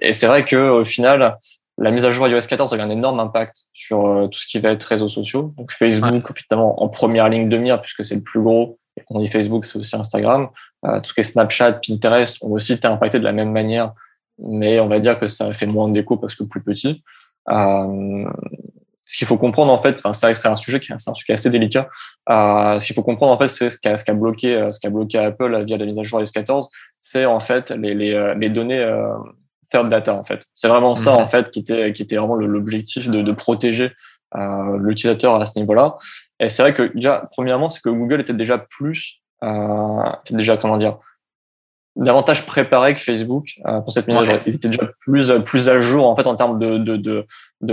et 0.00 0.12
c'est 0.12 0.26
vrai 0.26 0.44
qu'au 0.44 0.84
final, 0.84 1.38
la 1.78 1.90
mise 1.90 2.04
à 2.04 2.10
jour 2.10 2.28
iOS 2.28 2.40
14 2.48 2.74
a 2.74 2.76
eu 2.76 2.80
un 2.80 2.90
énorme 2.90 3.20
impact 3.20 3.64
sur 3.72 4.06
euh, 4.06 4.26
tout 4.28 4.38
ce 4.38 4.46
qui 4.46 4.60
va 4.60 4.70
être 4.70 4.82
réseaux 4.82 5.08
sociaux. 5.08 5.54
Donc 5.56 5.72
Facebook, 5.72 6.30
évidemment, 6.36 6.82
en 6.82 6.88
première 6.88 7.28
ligne 7.28 7.48
de 7.48 7.56
mire, 7.56 7.80
puisque 7.80 8.04
c'est 8.04 8.14
le 8.14 8.22
plus 8.22 8.40
gros. 8.40 8.78
Et 8.96 9.00
quand 9.00 9.16
on 9.16 9.20
dit 9.20 9.28
Facebook, 9.28 9.64
c'est 9.64 9.78
aussi 9.78 9.96
Instagram. 9.96 10.48
Euh, 10.84 11.00
tout 11.00 11.10
ce 11.10 11.14
qui 11.14 11.20
est 11.20 11.24
Snapchat, 11.24 11.80
Pinterest 11.86 12.38
ont 12.42 12.52
aussi 12.52 12.74
été 12.74 12.86
impactés 12.86 13.18
de 13.18 13.24
la 13.24 13.32
même 13.32 13.52
manière, 13.52 13.94
mais 14.38 14.80
on 14.80 14.88
va 14.88 14.98
dire 15.00 15.18
que 15.18 15.28
ça 15.28 15.46
a 15.46 15.52
fait 15.52 15.66
moins 15.66 15.88
d'écho 15.88 16.16
parce 16.16 16.34
que 16.34 16.44
plus 16.44 16.62
petit. 16.62 17.02
Euh, 17.50 18.30
ce 19.06 19.16
qu'il 19.18 19.26
faut 19.26 19.36
comprendre 19.36 19.72
en 19.72 19.78
fait, 19.78 19.98
enfin 19.98 20.12
c'est 20.12 20.32
c'est 20.34 20.48
un 20.48 20.56
sujet 20.56 20.80
qui 20.80 20.92
est, 20.92 20.94
un 20.94 21.14
sujet 21.14 21.32
assez 21.32 21.50
délicat. 21.50 21.88
Euh, 22.30 22.78
ce 22.78 22.86
qu'il 22.86 22.94
faut 22.94 23.02
comprendre 23.02 23.32
en 23.32 23.38
fait, 23.38 23.48
c'est 23.48 23.68
ce 23.68 23.78
qui 23.78 23.88
a, 23.88 23.96
ce 23.96 24.04
qui 24.04 24.10
a 24.10 24.14
bloqué, 24.14 24.68
ce 24.70 24.78
qui 24.78 24.86
a 24.86 24.90
bloqué 24.90 25.18
Apple 25.18 25.64
via 25.64 25.76
la 25.76 25.84
mise 25.86 25.98
à 25.98 26.02
jour 26.02 26.20
iOS 26.20 26.26
14, 26.32 26.68
c'est 26.98 27.26
en 27.26 27.40
fait 27.40 27.70
les, 27.70 27.94
les, 27.94 28.34
les 28.38 28.48
données 28.48 28.84
third 29.72 29.88
data 29.88 30.14
en 30.14 30.24
fait. 30.24 30.46
C'est 30.54 30.68
vraiment 30.68 30.94
ça 30.94 31.14
en 31.14 31.26
fait 31.26 31.50
qui 31.50 31.60
était 31.60 31.92
qui 31.92 32.02
était 32.02 32.16
vraiment 32.16 32.36
l'objectif 32.36 33.08
de, 33.08 33.22
de, 33.22 33.32
protéger 33.32 33.92
euh, 34.36 34.78
l'utilisateur 34.78 35.34
à 35.40 35.46
ce 35.46 35.58
niveau-là. 35.58 35.96
Et 36.38 36.48
c'est 36.48 36.62
vrai 36.62 36.74
que 36.74 36.92
déjà 36.94 37.28
premièrement 37.32 37.70
c'est 37.70 37.80
que 37.80 37.88
Google 37.88 38.20
était 38.20 38.34
déjà 38.34 38.58
plus 38.58 39.22
euh, 39.42 40.12
déjà 40.30 40.56
comment 40.56 40.76
dire 40.76 40.98
davantage 41.96 42.46
préparé 42.46 42.94
que 42.94 43.00
Facebook 43.00 43.46
euh, 43.66 43.80
pour 43.80 43.92
cette 43.92 44.06
mise 44.08 44.16
à 44.16 44.24
jour. 44.24 44.40
Ils 44.46 44.54
étaient 44.54 44.68
déjà 44.68 44.88
plus 45.00 45.32
plus 45.44 45.68
à 45.68 45.80
jour 45.80 46.06
en 46.06 46.16
fait 46.16 46.26
en 46.26 46.36
termes 46.36 46.58
de 46.58 46.78
de 46.78 46.96
de, 46.96 47.26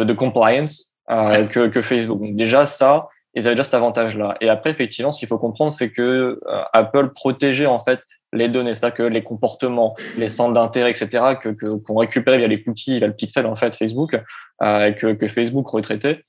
de, 0.04 0.14
compliance 0.14 0.92
euh, 1.10 1.46
que 1.46 1.68
que 1.68 1.82
Facebook. 1.82 2.20
Donc 2.20 2.36
déjà 2.36 2.66
ça 2.66 3.08
ils 3.36 3.46
avaient 3.46 3.56
déjà 3.56 3.64
cet 3.64 3.76
avantage-là. 3.76 4.38
Et 4.42 4.50
après, 4.50 4.72
effectivement, 4.72 5.12
ce 5.12 5.20
qu'il 5.20 5.28
faut 5.28 5.38
comprendre, 5.38 5.72
c'est 5.72 5.92
que 5.92 6.40
euh, 6.46 6.62
Apple 6.74 7.10
protégeait 7.10 7.68
en 7.68 7.80
fait 7.80 8.02
les 8.34 8.50
données, 8.50 8.76
c'est-à-dire 8.76 8.98
que 8.98 9.04
les 9.04 9.24
comportements, 9.24 9.96
les 10.18 10.30
centres 10.30 10.54
d'intérêt, 10.54 10.92
etc., 10.92 11.36
que 11.42 11.50
qu'on 11.50 11.96
récupérait 11.98 12.38
via 12.38 12.48
les 12.48 12.62
cookies, 12.62 13.00
via 13.00 13.08
le 13.08 13.16
pixel 13.16 13.46
en 13.46 13.56
fait 13.56 13.76
Facebook, 13.76 14.20
euh, 14.62 14.92
que, 14.92 15.14
que 15.14 15.28
Facebook 15.28 15.68
retraitait. 15.70 16.24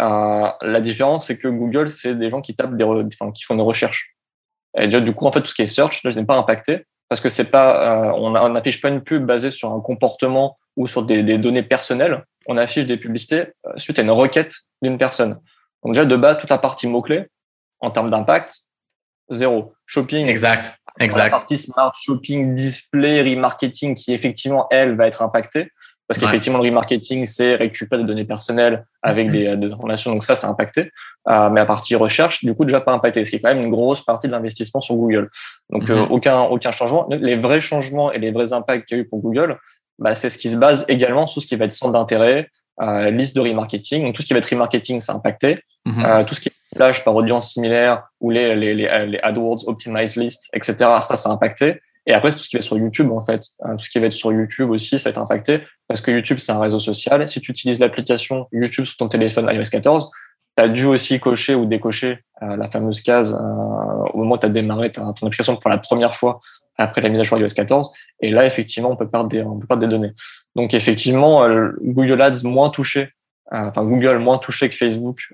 Euh, 0.00 0.48
la 0.62 0.80
différence, 0.80 1.26
c'est 1.26 1.36
que 1.36 1.48
Google, 1.48 1.90
c'est 1.90 2.14
des 2.14 2.30
gens 2.30 2.40
qui 2.40 2.54
tapent 2.54 2.74
des, 2.74 2.84
enfin, 2.84 3.30
qui 3.32 3.44
font 3.44 3.56
des 3.56 3.62
recherches. 3.62 4.14
Et 4.78 4.84
déjà, 4.84 5.00
du 5.00 5.12
coup, 5.12 5.26
en 5.26 5.32
fait, 5.32 5.40
tout 5.40 5.48
ce 5.48 5.54
qui 5.54 5.62
est 5.62 5.66
search, 5.66 6.02
là, 6.02 6.10
je 6.10 6.18
n'ai 6.18 6.24
pas 6.24 6.36
impacté 6.36 6.86
parce 7.12 7.20
que 7.20 7.28
c'est 7.28 7.50
pas, 7.50 8.06
euh, 8.06 8.12
on 8.12 8.48
n'affiche 8.48 8.80
pas 8.80 8.88
une 8.88 9.02
pub 9.02 9.26
basée 9.26 9.50
sur 9.50 9.70
un 9.70 9.80
comportement 9.82 10.56
ou 10.76 10.86
sur 10.86 11.04
des, 11.04 11.22
des 11.22 11.36
données 11.36 11.62
personnelles. 11.62 12.24
On 12.46 12.56
affiche 12.56 12.86
des 12.86 12.96
publicités 12.96 13.48
euh, 13.66 13.72
suite 13.76 13.98
à 13.98 14.02
une 14.02 14.10
requête 14.10 14.54
d'une 14.80 14.96
personne. 14.96 15.38
Donc 15.82 15.92
déjà, 15.92 16.06
de 16.06 16.16
bas, 16.16 16.36
toute 16.36 16.48
la 16.48 16.56
partie 16.56 16.86
mots-clés, 16.86 17.26
en 17.80 17.90
termes 17.90 18.08
d'impact, 18.08 18.60
zéro. 19.28 19.74
Shopping. 19.84 20.26
Exact. 20.26 20.74
Exact. 21.00 21.24
La 21.24 21.28
partie 21.28 21.58
smart 21.58 21.92
shopping, 21.94 22.54
display, 22.54 23.20
remarketing 23.20 23.94
qui 23.94 24.14
effectivement, 24.14 24.66
elle, 24.70 24.96
va 24.96 25.06
être 25.06 25.20
impactée. 25.20 25.70
Parce 26.12 26.24
qu'effectivement, 26.24 26.58
le 26.58 26.68
remarketing, 26.68 27.24
c'est 27.26 27.54
récupérer 27.54 28.02
des 28.02 28.06
données 28.06 28.24
personnelles 28.24 28.84
avec 29.02 29.30
des, 29.30 29.56
des 29.56 29.72
informations. 29.72 30.12
Donc 30.12 30.22
ça, 30.22 30.36
c'est 30.36 30.46
impacté. 30.46 30.90
Euh, 31.28 31.48
mais 31.50 31.60
à 31.60 31.66
partie 31.66 31.94
recherche, 31.94 32.44
du 32.44 32.54
coup, 32.54 32.64
déjà 32.64 32.80
pas 32.80 32.92
impacté. 32.92 33.24
Ce 33.24 33.30
qui 33.30 33.36
est 33.36 33.40
quand 33.40 33.48
même 33.48 33.62
une 33.62 33.70
grosse 33.70 34.04
partie 34.04 34.26
de 34.26 34.32
l'investissement 34.32 34.80
sur 34.80 34.94
Google. 34.96 35.30
Donc 35.70 35.88
euh, 35.88 35.96
mm-hmm. 35.96 36.10
aucun, 36.10 36.40
aucun 36.42 36.70
changement. 36.70 37.08
Les 37.10 37.36
vrais 37.36 37.60
changements 37.60 38.12
et 38.12 38.18
les 38.18 38.30
vrais 38.30 38.52
impacts 38.52 38.86
qu'il 38.86 38.98
y 38.98 39.00
a 39.00 39.02
eu 39.02 39.08
pour 39.08 39.20
Google, 39.20 39.58
bah, 39.98 40.14
c'est 40.14 40.28
ce 40.28 40.36
qui 40.36 40.50
se 40.50 40.56
base 40.56 40.84
également 40.88 41.26
sur 41.26 41.40
ce 41.40 41.46
qui 41.46 41.56
va 41.56 41.64
être 41.64 41.72
centre 41.72 41.92
d'intérêt, 41.92 42.48
euh, 42.82 43.10
liste 43.10 43.34
de 43.34 43.40
remarketing. 43.40 44.04
Donc 44.04 44.14
tout 44.14 44.22
ce 44.22 44.26
qui 44.26 44.34
va 44.34 44.40
être 44.40 44.50
remarketing, 44.50 45.00
c'est 45.00 45.12
impacté. 45.12 45.60
Mm-hmm. 45.86 46.04
Euh, 46.04 46.24
tout 46.24 46.34
ce 46.34 46.40
qui 46.40 46.48
est 46.48 46.76
plage 46.76 47.04
par 47.04 47.14
audience 47.14 47.52
similaire 47.52 48.04
ou 48.20 48.30
les, 48.30 48.54
les, 48.54 48.74
les, 48.74 49.06
les 49.06 49.18
AdWords 49.22 49.66
Optimized 49.66 50.16
List, 50.16 50.50
etc. 50.52 50.74
Ça, 51.00 51.16
ça 51.16 51.30
a 51.30 51.32
impacté. 51.32 51.80
Et 52.06 52.12
après, 52.12 52.32
tout 52.32 52.38
ce 52.38 52.48
qui 52.48 52.56
va 52.56 52.58
être 52.58 52.64
sur 52.64 52.76
YouTube, 52.76 53.10
en 53.12 53.24
fait, 53.24 53.44
hein, 53.60 53.76
tout 53.76 53.84
ce 53.84 53.90
qui 53.90 53.98
va 53.98 54.06
être 54.06 54.12
sur 54.12 54.32
YouTube 54.32 54.70
aussi, 54.70 54.98
ça 54.98 55.08
va 55.08 55.10
être 55.10 55.18
impacté 55.18 55.62
parce 55.88 56.00
que 56.00 56.10
YouTube, 56.10 56.38
c'est 56.38 56.52
un 56.52 56.60
réseau 56.60 56.78
social. 56.78 57.28
Si 57.28 57.40
tu 57.40 57.52
utilises 57.52 57.78
l'application 57.78 58.48
YouTube 58.52 58.84
sur 58.84 58.96
ton 58.96 59.08
téléphone 59.08 59.48
iOS 59.52 59.70
14, 59.70 60.10
tu 60.56 60.62
as 60.62 60.68
dû 60.68 60.84
aussi 60.84 61.20
cocher 61.20 61.54
ou 61.54 61.64
décocher 61.64 62.18
euh, 62.42 62.56
la 62.56 62.68
fameuse 62.68 63.00
case 63.00 63.32
euh, 63.32 63.38
au 64.12 64.18
moment 64.18 64.34
où 64.34 64.38
tu 64.38 64.46
as 64.46 64.48
démarré 64.48 64.90
ton 64.90 65.08
application 65.08 65.56
pour 65.56 65.70
la 65.70 65.78
première 65.78 66.14
fois 66.14 66.40
après 66.76 67.00
la 67.02 67.08
mise 67.08 67.20
à 67.20 67.22
jour 67.22 67.38
iOS 67.38 67.48
14. 67.54 67.92
Et 68.20 68.30
là, 68.30 68.46
effectivement, 68.46 68.90
on 68.90 68.96
peut 68.96 69.08
perdre 69.08 69.28
des, 69.28 69.42
on 69.42 69.58
peut 69.58 69.66
perdre 69.66 69.82
des 69.82 69.88
données. 69.88 70.12
Donc, 70.56 70.74
effectivement, 70.74 71.44
euh, 71.44 71.70
Google 71.82 72.20
Ads 72.20 72.42
moins 72.42 72.70
touché, 72.70 73.10
enfin 73.50 73.84
Google 73.84 74.18
moins 74.18 74.38
touché 74.38 74.68
que 74.68 74.76
Facebook 74.76 75.28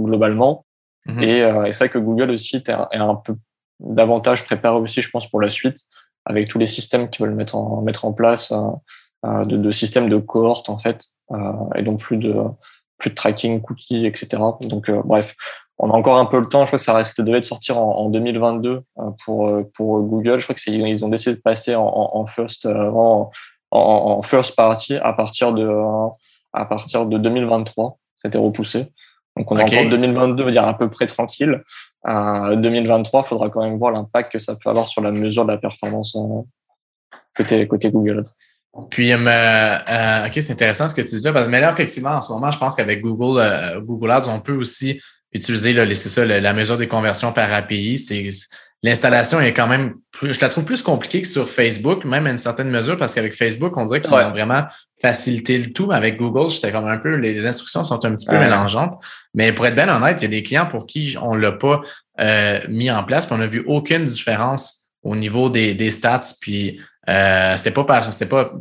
globalement. 0.00 0.66
Mhm. 1.06 1.22
Et, 1.22 1.42
euh, 1.42 1.64
et 1.64 1.72
c'est 1.72 1.84
vrai 1.84 1.88
que 1.88 1.98
Google 1.98 2.30
aussi 2.30 2.56
est 2.56 2.70
un, 2.70 3.14
peu 3.16 3.34
davantage 3.80 4.44
préparé 4.44 4.76
aussi, 4.76 5.02
je 5.02 5.10
pense, 5.10 5.28
pour 5.28 5.40
la 5.40 5.50
suite, 5.50 5.78
avec 6.24 6.48
tous 6.48 6.58
les 6.58 6.66
systèmes 6.66 7.10
qu'ils 7.10 7.24
veulent 7.24 7.34
mettre 7.34 7.56
en, 7.56 7.82
mettre 7.82 8.04
en 8.04 8.12
place, 8.12 8.52
euh, 8.52 8.68
euh, 9.26 9.44
de, 9.44 9.56
de, 9.56 9.70
systèmes 9.70 10.08
de 10.08 10.18
cohorte, 10.18 10.68
en 10.68 10.78
fait, 10.78 11.06
et 11.76 11.82
donc 11.82 12.00
plus 12.00 12.18
de, 12.18 12.34
plus 12.98 13.10
de 13.10 13.14
tracking, 13.14 13.60
cookies, 13.62 14.06
etc. 14.06 14.42
Donc, 14.62 14.90
bref, 14.90 15.34
on 15.78 15.90
a 15.90 15.94
encore 15.94 16.18
un 16.18 16.26
peu 16.26 16.38
le 16.38 16.48
temps. 16.48 16.60
Je 16.60 16.66
crois 16.66 16.78
que 16.78 16.84
ça 16.84 16.92
reste 16.92 17.20
devait 17.20 17.40
de 17.40 17.44
sortir 17.44 17.78
en, 17.78 17.96
en 17.96 18.10
2022 18.10 18.82
pour 19.24 19.50
pour 19.74 20.02
Google. 20.02 20.40
Je 20.40 20.44
crois 20.46 20.54
que 20.54 20.70
ils 20.70 21.04
ont 21.04 21.08
décidé 21.08 21.36
de 21.36 21.40
passer 21.40 21.74
en, 21.74 21.86
en 21.86 22.26
first 22.26 22.66
en, 22.66 23.30
en, 23.70 24.22
first 24.22 24.54
party 24.56 24.96
à 24.96 25.14
partir 25.14 25.54
de 25.54 25.66
à 26.52 26.66
partir 26.66 27.06
de 27.06 27.16
2023. 27.16 27.98
C'était 28.16 28.38
repoussé. 28.38 28.92
Donc 29.36 29.50
on 29.50 29.58
est 29.58 29.62
encore 29.62 29.90
2022, 29.90 30.50
dire 30.52 30.64
à 30.64 30.76
peu 30.76 30.90
près 30.90 31.06
tranquille. 31.06 31.62
Euh, 32.06 32.56
2023, 32.56 33.22
il 33.24 33.28
faudra 33.28 33.50
quand 33.50 33.62
même 33.62 33.76
voir 33.76 33.92
l'impact 33.92 34.32
que 34.32 34.38
ça 34.38 34.56
peut 34.56 34.68
avoir 34.68 34.88
sur 34.88 35.00
la 35.00 35.10
mesure 35.10 35.44
de 35.44 35.52
la 35.52 35.58
performance 35.58 36.16
côté, 37.34 37.66
côté 37.66 37.90
Google. 37.90 38.22
Puis, 38.90 39.12
euh, 39.12 39.18
euh, 39.18 40.26
ok, 40.26 40.32
c'est 40.34 40.52
intéressant 40.52 40.88
ce 40.88 40.94
que 40.94 41.02
tu 41.02 41.16
dis 41.16 41.22
là, 41.22 41.32
parce 41.32 41.46
que 41.46 41.50
mais 41.50 41.60
là, 41.60 41.72
effectivement, 41.72 42.10
en 42.10 42.22
ce 42.22 42.32
moment, 42.32 42.50
je 42.50 42.58
pense 42.58 42.74
qu'avec 42.74 43.02
Google, 43.02 43.38
euh, 43.38 43.80
Google 43.80 44.10
Ads, 44.10 44.28
on 44.28 44.40
peut 44.40 44.54
aussi 44.54 45.00
utiliser 45.32 45.74
là, 45.74 45.86
c'est 45.94 46.08
ça, 46.08 46.24
la, 46.24 46.52
mesure 46.54 46.78
des 46.78 46.88
conversions 46.88 47.32
par 47.32 47.52
API. 47.52 47.98
C'est 47.98 48.28
l'installation 48.82 49.40
est 49.40 49.54
quand 49.54 49.68
même 49.68 49.94
plus, 50.10 50.34
je 50.34 50.40
la 50.40 50.48
trouve 50.48 50.64
plus 50.64 50.82
compliquée 50.82 51.22
que 51.22 51.28
sur 51.28 51.48
Facebook, 51.48 52.04
même 52.04 52.26
à 52.26 52.30
une 52.30 52.38
certaine 52.38 52.70
mesure, 52.70 52.98
parce 52.98 53.14
qu'avec 53.14 53.34
Facebook, 53.34 53.76
on 53.76 53.84
dirait 53.84 54.02
qu'ils 54.02 54.12
ont 54.12 54.30
vraiment 54.30 54.64
facilité 55.00 55.58
le 55.58 55.72
tout. 55.72 55.86
Mais 55.86 55.94
avec 55.94 56.16
Google, 56.16 56.50
j'étais 56.50 56.72
comme 56.72 56.88
un 56.88 56.98
peu, 56.98 57.14
les 57.14 57.46
instructions 57.46 57.84
sont 57.84 58.04
un 58.04 58.14
petit 58.14 58.26
peu 58.26 58.38
mélangeantes. 58.38 59.00
Mais 59.34 59.52
pour 59.52 59.66
être 59.66 59.76
bien 59.76 59.88
honnête, 59.88 60.18
il 60.20 60.24
y 60.24 60.26
a 60.26 60.30
des 60.30 60.42
clients 60.42 60.66
pour 60.66 60.86
qui 60.86 61.16
on 61.20 61.34
l'a 61.34 61.52
pas 61.52 61.80
euh, 62.20 62.60
mis 62.68 62.90
en 62.90 63.04
place, 63.04 63.26
puis 63.26 63.34
on 63.34 63.38
n'a 63.38 63.46
vu 63.46 63.62
aucune 63.66 64.04
différence 64.04 64.88
au 65.02 65.14
niveau 65.14 65.48
des, 65.48 65.74
des 65.74 65.90
stats. 65.90 66.34
Puis 66.40 66.80
euh, 67.08 67.56
c'est 67.56 67.72
pas 67.72 67.84
par, 67.84 68.12
c'est 68.12 68.26
pas, 68.26 68.52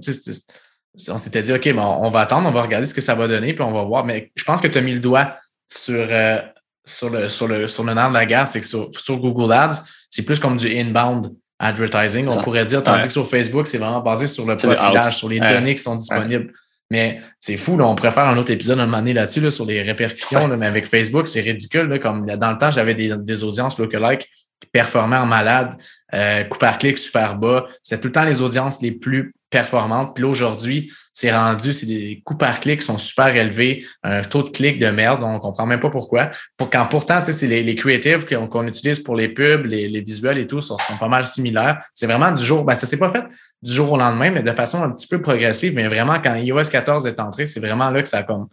on 1.09 1.17
s'était 1.17 1.41
dit, 1.41 1.53
OK, 1.53 1.73
bon, 1.73 1.97
on 1.99 2.09
va 2.11 2.21
attendre, 2.21 2.47
on 2.47 2.51
va 2.51 2.61
regarder 2.61 2.85
ce 2.85 2.93
que 2.93 3.01
ça 3.01 3.15
va 3.15 3.27
donner, 3.27 3.53
puis 3.53 3.63
on 3.63 3.71
va 3.71 3.83
voir. 3.83 4.05
Mais 4.05 4.31
je 4.35 4.43
pense 4.43 4.61
que 4.61 4.67
tu 4.67 4.77
as 4.77 4.81
mis 4.81 4.93
le 4.93 4.99
doigt 4.99 5.35
sur, 5.67 6.05
euh, 6.09 6.39
sur 6.85 7.09
le, 7.09 7.29
sur 7.29 7.47
le, 7.47 7.67
sur 7.67 7.83
le 7.83 7.93
nerf 7.93 8.09
de 8.09 8.15
la 8.15 8.25
guerre, 8.25 8.47
c'est 8.47 8.61
que 8.61 8.67
sur, 8.67 8.91
sur 8.97 9.17
Google 9.17 9.51
Ads, 9.51 9.83
c'est 10.11 10.23
plus 10.23 10.39
comme 10.39 10.57
du 10.57 10.67
inbound 10.67 11.33
advertising, 11.57 12.27
on 12.27 12.41
pourrait 12.41 12.65
dire, 12.65 12.83
tandis 12.83 13.07
que 13.07 13.13
sur 13.13 13.27
Facebook, 13.27 13.65
c'est 13.65 13.77
vraiment 13.77 14.01
basé 14.01 14.27
sur 14.27 14.45
le 14.45 14.57
profilage, 14.57 15.17
sur 15.17 15.29
les 15.29 15.39
données 15.39 15.75
qui 15.75 15.81
sont 15.81 15.95
disponibles. 15.95 16.51
Mais 16.91 17.21
c'est 17.39 17.55
fou, 17.55 17.77
là, 17.77 17.85
on 17.87 17.95
faire 17.95 18.19
un 18.19 18.37
autre 18.37 18.51
épisode 18.51 18.77
un 18.77 18.85
moment 18.85 18.97
donné 18.97 19.13
là-dessus, 19.13 19.39
là, 19.39 19.49
sur 19.49 19.65
les 19.65 19.81
répercussions, 19.81 20.49
mais 20.57 20.65
avec 20.65 20.87
Facebook, 20.87 21.25
c'est 21.25 21.39
ridicule. 21.39 21.87
Là, 21.87 21.99
comme 21.99 22.25
dans 22.25 22.51
le 22.51 22.57
temps, 22.57 22.69
j'avais 22.69 22.93
des, 22.93 23.15
des 23.15 23.43
audiences 23.45 23.79
lookalike 23.79 24.27
qui 24.59 24.69
performaient 24.73 25.17
en 25.17 25.25
malade, 25.25 25.73
euh, 26.13 26.43
coup 26.43 26.57
par 26.57 26.77
clic 26.77 26.97
super 26.97 27.37
bas. 27.37 27.65
C'était 27.81 28.01
tout 28.01 28.09
le 28.09 28.11
temps 28.11 28.25
les 28.25 28.41
audiences 28.41 28.81
les 28.81 28.91
plus 28.91 29.33
performantes. 29.51 30.15
Puis 30.15 30.23
là, 30.23 30.29
aujourd'hui, 30.29 30.91
c'est 31.13 31.31
rendu, 31.31 31.73
c'est 31.73 31.85
des 31.85 32.21
coûts 32.25 32.37
par 32.37 32.59
clic 32.61 32.79
qui 32.79 32.85
sont 32.85 32.97
super 32.97 33.35
élevés, 33.35 33.85
un 34.01 34.21
taux 34.21 34.43
de 34.43 34.49
clic 34.49 34.79
de 34.79 34.87
merde, 34.87 35.23
on 35.23 35.39
comprend 35.39 35.65
même 35.65 35.81
pas 35.81 35.89
pourquoi. 35.89 36.31
Pour 36.57 36.69
quand 36.69 36.85
pourtant, 36.85 37.21
c'est 37.21 37.47
les, 37.47 37.61
les 37.61 37.75
creatives 37.75 38.25
qu'on 38.25 38.65
utilise 38.65 38.99
pour 38.99 39.15
les 39.15 39.27
pubs, 39.27 39.65
les, 39.65 39.89
les 39.89 40.01
visuels 40.01 40.37
et 40.37 40.47
tout, 40.47 40.61
sont, 40.61 40.77
sont 40.77 40.97
pas 40.97 41.09
mal 41.09 41.25
similaires. 41.25 41.83
C'est 41.93 42.07
vraiment 42.07 42.31
du 42.31 42.43
jour, 42.43 42.63
ben 42.63 42.75
ça 42.75 42.87
s'est 42.87 42.97
pas 42.97 43.09
fait 43.09 43.25
du 43.61 43.73
jour 43.73 43.91
au 43.91 43.97
lendemain, 43.97 44.31
mais 44.31 44.41
de 44.41 44.51
façon 44.53 44.81
un 44.81 44.91
petit 44.91 45.07
peu 45.07 45.21
progressive. 45.21 45.75
Mais 45.75 45.87
vraiment, 45.87 46.19
quand 46.21 46.33
iOS 46.33 46.63
14 46.71 47.05
est 47.05 47.19
entré, 47.19 47.45
c'est 47.45 47.59
vraiment 47.59 47.89
là 47.89 48.01
que 48.01 48.07
ça 48.07 48.19
a 48.19 48.23
comme. 48.23 48.47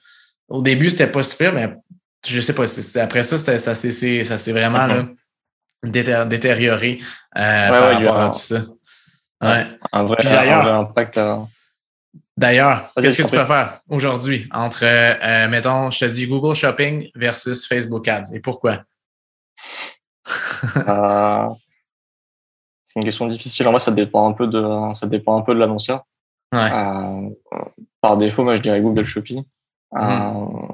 Au 0.49 0.63
début, 0.63 0.91
c'était 0.91 1.07
pas 1.07 1.23
super, 1.23 1.53
mais 1.53 1.73
je 2.27 2.41
sais 2.41 2.55
pas, 2.55 2.65
après 3.01 3.23
ça, 3.23 3.39
ça, 3.39 3.59
ça 3.59 3.75
s'est 3.75 4.53
vraiment 4.53 4.87
là, 4.87 5.07
détérioré 5.85 6.99
euh, 7.37 7.69
par 7.69 7.95
rapport 7.95 8.19
à 8.19 8.31
tout 8.31 8.41
ça. 8.41 8.65
Ouais. 9.41 9.67
Un 9.93 10.05
vrai, 10.05 10.27
un 10.27 10.63
vrai 10.63 10.71
impact. 10.71 11.19
Euh, 11.19 11.37
D'ailleurs, 12.37 12.91
qu'est-ce 13.01 13.19
que 13.19 13.23
tu 13.23 13.35
préfères 13.35 13.81
aujourd'hui 13.89 14.49
entre, 14.53 14.85
euh, 14.85 15.49
mettons, 15.49 15.91
je 15.91 15.99
te 16.01 16.05
dis 16.05 16.27
Google 16.27 16.55
Shopping 16.55 17.11
versus 17.15 17.67
Facebook 17.67 18.07
Ads 18.07 18.35
et 18.35 18.41
pourquoi? 18.41 18.85
c'est 20.25 20.73
une 22.97 23.05
question 23.05 23.27
difficile. 23.27 23.67
En 23.67 23.73
vrai, 23.73 23.81
ça 23.81 23.91
dépend 23.91 24.29
un 24.29 24.33
peu 24.33 24.47
de, 24.47 24.63
ça 24.95 25.07
dépend 25.07 25.37
un 25.37 25.43
peu 25.43 25.55
de 25.55 25.59
l'annonceur. 25.59 26.05
par 26.51 28.17
défaut, 28.19 28.45
moi, 28.45 28.55
je 28.57 28.63
dirais 28.63 28.81
Google 28.81 29.05
Shopping. 29.07 29.43
Mhm 29.93 30.69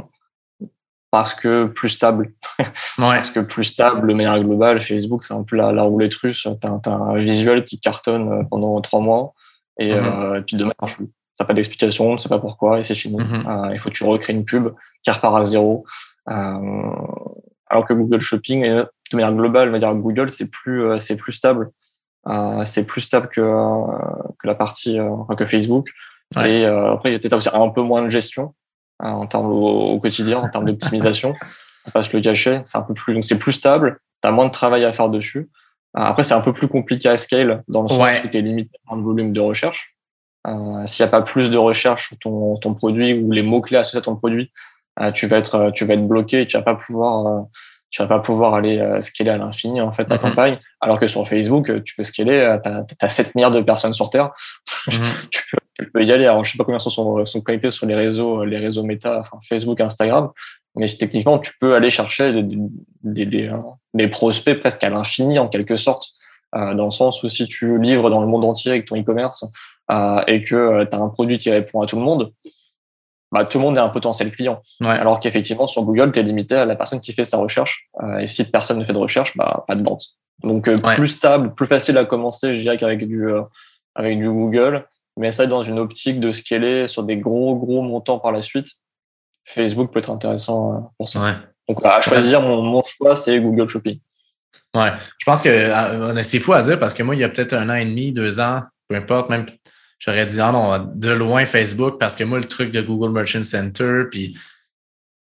parce 1.14 1.32
que 1.32 1.66
plus 1.66 1.90
stable. 1.90 2.32
Parce 2.98 3.30
que 3.30 3.40
plus 3.40 3.64
stable, 3.64 4.08
de 4.08 4.14
manière 4.14 4.42
globale, 4.42 4.80
Facebook, 4.80 5.24
c'est 5.24 5.34
un 5.34 5.42
peu 5.42 5.56
la, 5.56 5.72
la 5.72 5.82
roulette 5.82 6.14
russe. 6.14 6.46
Tu 6.60 6.66
as, 6.66 6.92
un 6.92 7.16
visuel 7.18 7.64
qui 7.64 7.78
cartonne 7.78 8.32
euh, 8.32 8.42
pendant 8.44 8.80
trois 8.80 9.00
mois 9.00 9.34
et, 9.78 9.94
mhm. 9.94 10.04
euh, 10.04 10.38
et 10.38 10.42
puis 10.42 10.56
demain, 10.56 10.72
marche 10.80 10.96
plus. 10.96 11.10
Ça 11.36 11.44
pas 11.44 11.54
d'explication, 11.54 12.10
on 12.10 12.12
ne 12.12 12.18
sait 12.18 12.28
pas 12.28 12.38
pourquoi 12.38 12.78
et 12.78 12.84
c'est 12.84 12.94
fini. 12.94 13.16
Mhm. 13.16 13.44
Euh, 13.46 13.68
il 13.72 13.78
faut 13.78 13.90
que 13.90 13.94
tu 13.94 14.04
recrées 14.04 14.32
une 14.32 14.44
pub 14.44 14.72
qui 15.02 15.10
repart 15.10 15.36
à 15.36 15.44
zéro. 15.44 15.84
Euh, 16.28 16.92
alors 17.68 17.84
que 17.84 17.92
Google 17.92 18.20
Shopping, 18.20 18.62
de 18.62 18.86
manière 19.12 19.32
globale, 19.32 19.68
on 19.68 19.72
va 19.72 19.78
dire 19.80 19.92
Google, 19.94 20.30
c'est 20.30 20.48
plus, 20.48 21.00
c'est 21.00 21.16
plus 21.16 21.32
stable. 21.32 21.70
c'est 22.64 22.86
plus 22.86 23.00
stable 23.00 23.28
que, 23.28 23.40
que 23.40 24.46
la 24.46 24.54
partie, 24.54 24.96
que 25.36 25.44
Facebook. 25.44 25.90
Et 26.36 26.64
après, 26.64 27.10
il 27.10 27.12
y 27.14 27.16
a 27.16 27.18
peut-être 27.18 27.36
aussi 27.36 27.48
un 27.52 27.68
peu 27.70 27.82
moins 27.82 28.02
de 28.02 28.08
gestion. 28.08 28.54
En 29.00 29.26
termes 29.26 29.50
au, 29.50 29.98
quotidien, 29.98 30.38
en 30.38 30.48
termes 30.48 30.66
d'optimisation. 30.66 31.34
On 31.86 31.90
passe 31.90 32.12
le 32.12 32.20
cachet, 32.20 32.62
c'est 32.64 32.78
un 32.78 32.82
peu 32.82 32.94
plus, 32.94 33.14
donc 33.14 33.24
c'est 33.24 33.38
plus 33.38 33.52
stable. 33.52 33.98
Tu 34.22 34.28
as 34.28 34.32
moins 34.32 34.46
de 34.46 34.50
travail 34.50 34.84
à 34.84 34.92
faire 34.92 35.08
dessus. 35.08 35.50
Euh, 35.96 36.00
après, 36.00 36.22
c'est 36.22 36.34
un 36.34 36.40
peu 36.40 36.52
plus 36.52 36.68
compliqué 36.68 37.08
à 37.08 37.16
scale 37.16 37.62
dans 37.68 37.82
le 37.82 37.88
sens 37.88 38.24
où 38.24 38.28
tu 38.28 38.36
es 38.36 38.42
limité 38.42 38.78
en 38.86 39.00
volume 39.00 39.32
de 39.32 39.40
recherche. 39.40 39.96
Euh, 40.46 40.86
S'il 40.86 41.04
n'y 41.04 41.08
a 41.08 41.10
pas 41.10 41.22
plus 41.22 41.50
de 41.50 41.58
recherche 41.58 42.08
sur 42.08 42.18
ton, 42.18 42.56
ton 42.56 42.74
produit 42.74 43.14
ou 43.14 43.30
les 43.30 43.42
mots-clés 43.42 43.78
associés 43.78 43.98
à 43.98 44.02
ton 44.02 44.16
produit, 44.16 44.50
euh, 45.00 45.10
tu 45.12 45.26
vas 45.26 45.38
être, 45.38 45.70
tu 45.74 45.84
vas 45.84 45.94
être 45.94 46.06
bloqué 46.06 46.42
et 46.42 46.46
tu 46.46 46.56
vas 46.56 46.62
pas 46.62 46.74
pouvoir, 46.74 47.26
euh, 47.26 47.42
tu 47.90 48.02
vas 48.02 48.08
pas 48.08 48.18
pouvoir 48.18 48.54
aller 48.54 48.98
scaler 49.00 49.30
à 49.30 49.36
l'infini, 49.36 49.80
en 49.80 49.92
fait, 49.92 50.04
ta 50.04 50.16
mm-hmm. 50.16 50.20
campagne. 50.20 50.58
Alors 50.80 50.98
que 50.98 51.06
sur 51.06 51.26
Facebook, 51.28 51.70
tu 51.84 51.94
peux 51.94 52.04
scaler, 52.04 52.58
tu 52.62 52.68
as, 52.68 52.86
as, 53.00 53.08
7 53.08 53.34
milliards 53.34 53.52
de 53.52 53.60
personnes 53.60 53.94
sur 53.94 54.10
Terre. 54.10 54.32
Mm-hmm. 54.88 55.28
tu 55.30 55.42
peux 55.50 55.58
tu 55.78 55.90
peux 55.90 56.04
y 56.04 56.12
aller. 56.12 56.26
Alors, 56.26 56.44
je 56.44 56.52
sais 56.52 56.58
pas 56.58 56.64
combien 56.64 56.78
sont, 56.78 57.24
sont 57.24 57.40
connectés 57.40 57.70
sur 57.70 57.86
les 57.86 57.94
réseaux, 57.94 58.44
les 58.44 58.58
réseaux 58.58 58.84
méta, 58.84 59.18
enfin, 59.18 59.38
Facebook, 59.48 59.80
Instagram, 59.80 60.30
mais 60.76 60.86
techniquement, 60.86 61.38
tu 61.38 61.52
peux 61.60 61.74
aller 61.74 61.90
chercher 61.90 62.42
des, 62.42 62.56
des, 63.02 63.26
des, 63.26 63.50
des 63.94 64.08
prospects 64.08 64.58
presque 64.58 64.82
à 64.84 64.90
l'infini, 64.90 65.38
en 65.38 65.48
quelque 65.48 65.76
sorte, 65.76 66.10
euh, 66.54 66.74
dans 66.74 66.86
le 66.86 66.90
sens 66.90 67.22
où 67.22 67.28
si 67.28 67.46
tu 67.46 67.80
livres 67.80 68.10
dans 68.10 68.20
le 68.20 68.26
monde 68.26 68.44
entier 68.44 68.72
avec 68.72 68.86
ton 68.86 69.00
e-commerce 69.00 69.44
euh, 69.90 70.22
et 70.26 70.42
que 70.42 70.54
euh, 70.54 70.84
tu 70.84 70.96
as 70.96 71.00
un 71.00 71.08
produit 71.08 71.38
qui 71.38 71.50
répond 71.50 71.82
à 71.82 71.86
tout 71.86 71.96
le 71.96 72.02
monde, 72.02 72.32
bah, 73.32 73.44
tout 73.44 73.58
le 73.58 73.64
monde 73.64 73.76
est 73.76 73.80
un 73.80 73.88
potentiel 73.88 74.30
client. 74.30 74.62
Alors 74.84 75.18
qu'effectivement, 75.20 75.66
sur 75.66 75.82
Google, 75.82 76.12
tu 76.12 76.20
es 76.20 76.22
limité 76.22 76.54
à 76.54 76.64
la 76.64 76.76
personne 76.76 77.00
qui 77.00 77.12
fait 77.12 77.24
sa 77.24 77.38
recherche. 77.38 77.88
Euh, 78.02 78.18
et 78.18 78.26
si 78.26 78.44
personne 78.44 78.78
ne 78.78 78.84
fait 78.84 78.92
de 78.92 78.98
recherche, 78.98 79.36
bah, 79.36 79.64
pas 79.66 79.74
de 79.74 79.82
vente. 79.82 80.04
Donc, 80.42 80.68
euh, 80.68 80.76
plus 80.76 81.08
stable, 81.08 81.54
plus 81.54 81.66
facile 81.66 81.98
à 81.98 82.04
commencer, 82.04 82.54
je 82.54 82.60
dirais, 82.60 82.76
qu'avec 82.76 83.06
du, 83.06 83.28
avec 83.94 84.18
du 84.18 84.28
Google 84.28 84.84
mais 85.16 85.30
ça 85.30 85.46
dans 85.46 85.62
une 85.62 85.78
optique 85.78 86.20
de 86.20 86.32
scaler 86.32 86.88
sur 86.88 87.04
des 87.04 87.16
gros, 87.16 87.54
gros 87.56 87.82
montants 87.82 88.18
par 88.18 88.32
la 88.32 88.42
suite. 88.42 88.68
Facebook 89.44 89.92
peut 89.92 89.98
être 89.98 90.10
intéressant 90.10 90.74
euh, 90.74 90.78
pour 90.98 91.08
ça. 91.08 91.40
Donc, 91.68 91.78
à 91.84 92.00
choisir, 92.00 92.40
mon, 92.40 92.62
mon 92.62 92.82
choix, 92.84 93.16
c'est 93.16 93.40
Google 93.40 93.68
Shopping. 93.68 93.98
Ouais, 94.74 94.90
je 95.18 95.24
pense 95.24 95.42
que 95.42 95.48
euh, 95.48 96.22
c'est 96.22 96.38
fou 96.38 96.52
à 96.52 96.62
dire 96.62 96.78
parce 96.78 96.94
que 96.94 97.02
moi, 97.02 97.14
il 97.14 97.20
y 97.20 97.24
a 97.24 97.28
peut-être 97.28 97.54
un 97.54 97.68
an 97.68 97.74
et 97.74 97.84
demi, 97.84 98.12
deux 98.12 98.40
ans, 98.40 98.62
peu 98.88 98.96
importe, 98.96 99.30
même 99.30 99.46
j'aurais 99.98 100.26
dit, 100.26 100.40
ah 100.40 100.52
non, 100.52 100.92
de 100.94 101.10
loin 101.10 101.46
Facebook 101.46 101.98
parce 101.98 102.16
que 102.16 102.24
moi, 102.24 102.38
le 102.38 102.44
truc 102.44 102.70
de 102.70 102.80
Google 102.80 103.12
Merchant 103.12 103.42
Center, 103.42 104.04
puis 104.10 104.36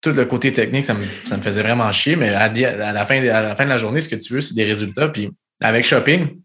tout 0.01 0.11
le 0.11 0.25
côté 0.25 0.51
technique, 0.51 0.85
ça 0.85 0.93
me, 0.93 1.05
ça 1.23 1.37
me 1.37 1.41
faisait 1.41 1.61
vraiment 1.61 1.91
chier, 1.91 2.15
mais 2.15 2.29
à, 2.29 2.49
la 2.49 3.05
fin, 3.05 3.25
à 3.27 3.41
la 3.41 3.55
fin 3.55 3.63
de 3.63 3.69
la 3.69 3.77
journée, 3.77 4.01
ce 4.01 4.09
que 4.09 4.15
tu 4.15 4.33
veux, 4.33 4.41
c'est 4.41 4.53
des 4.53 4.65
résultats. 4.65 5.07
Puis 5.07 5.31
avec 5.61 5.85
Shopping, 5.85 6.41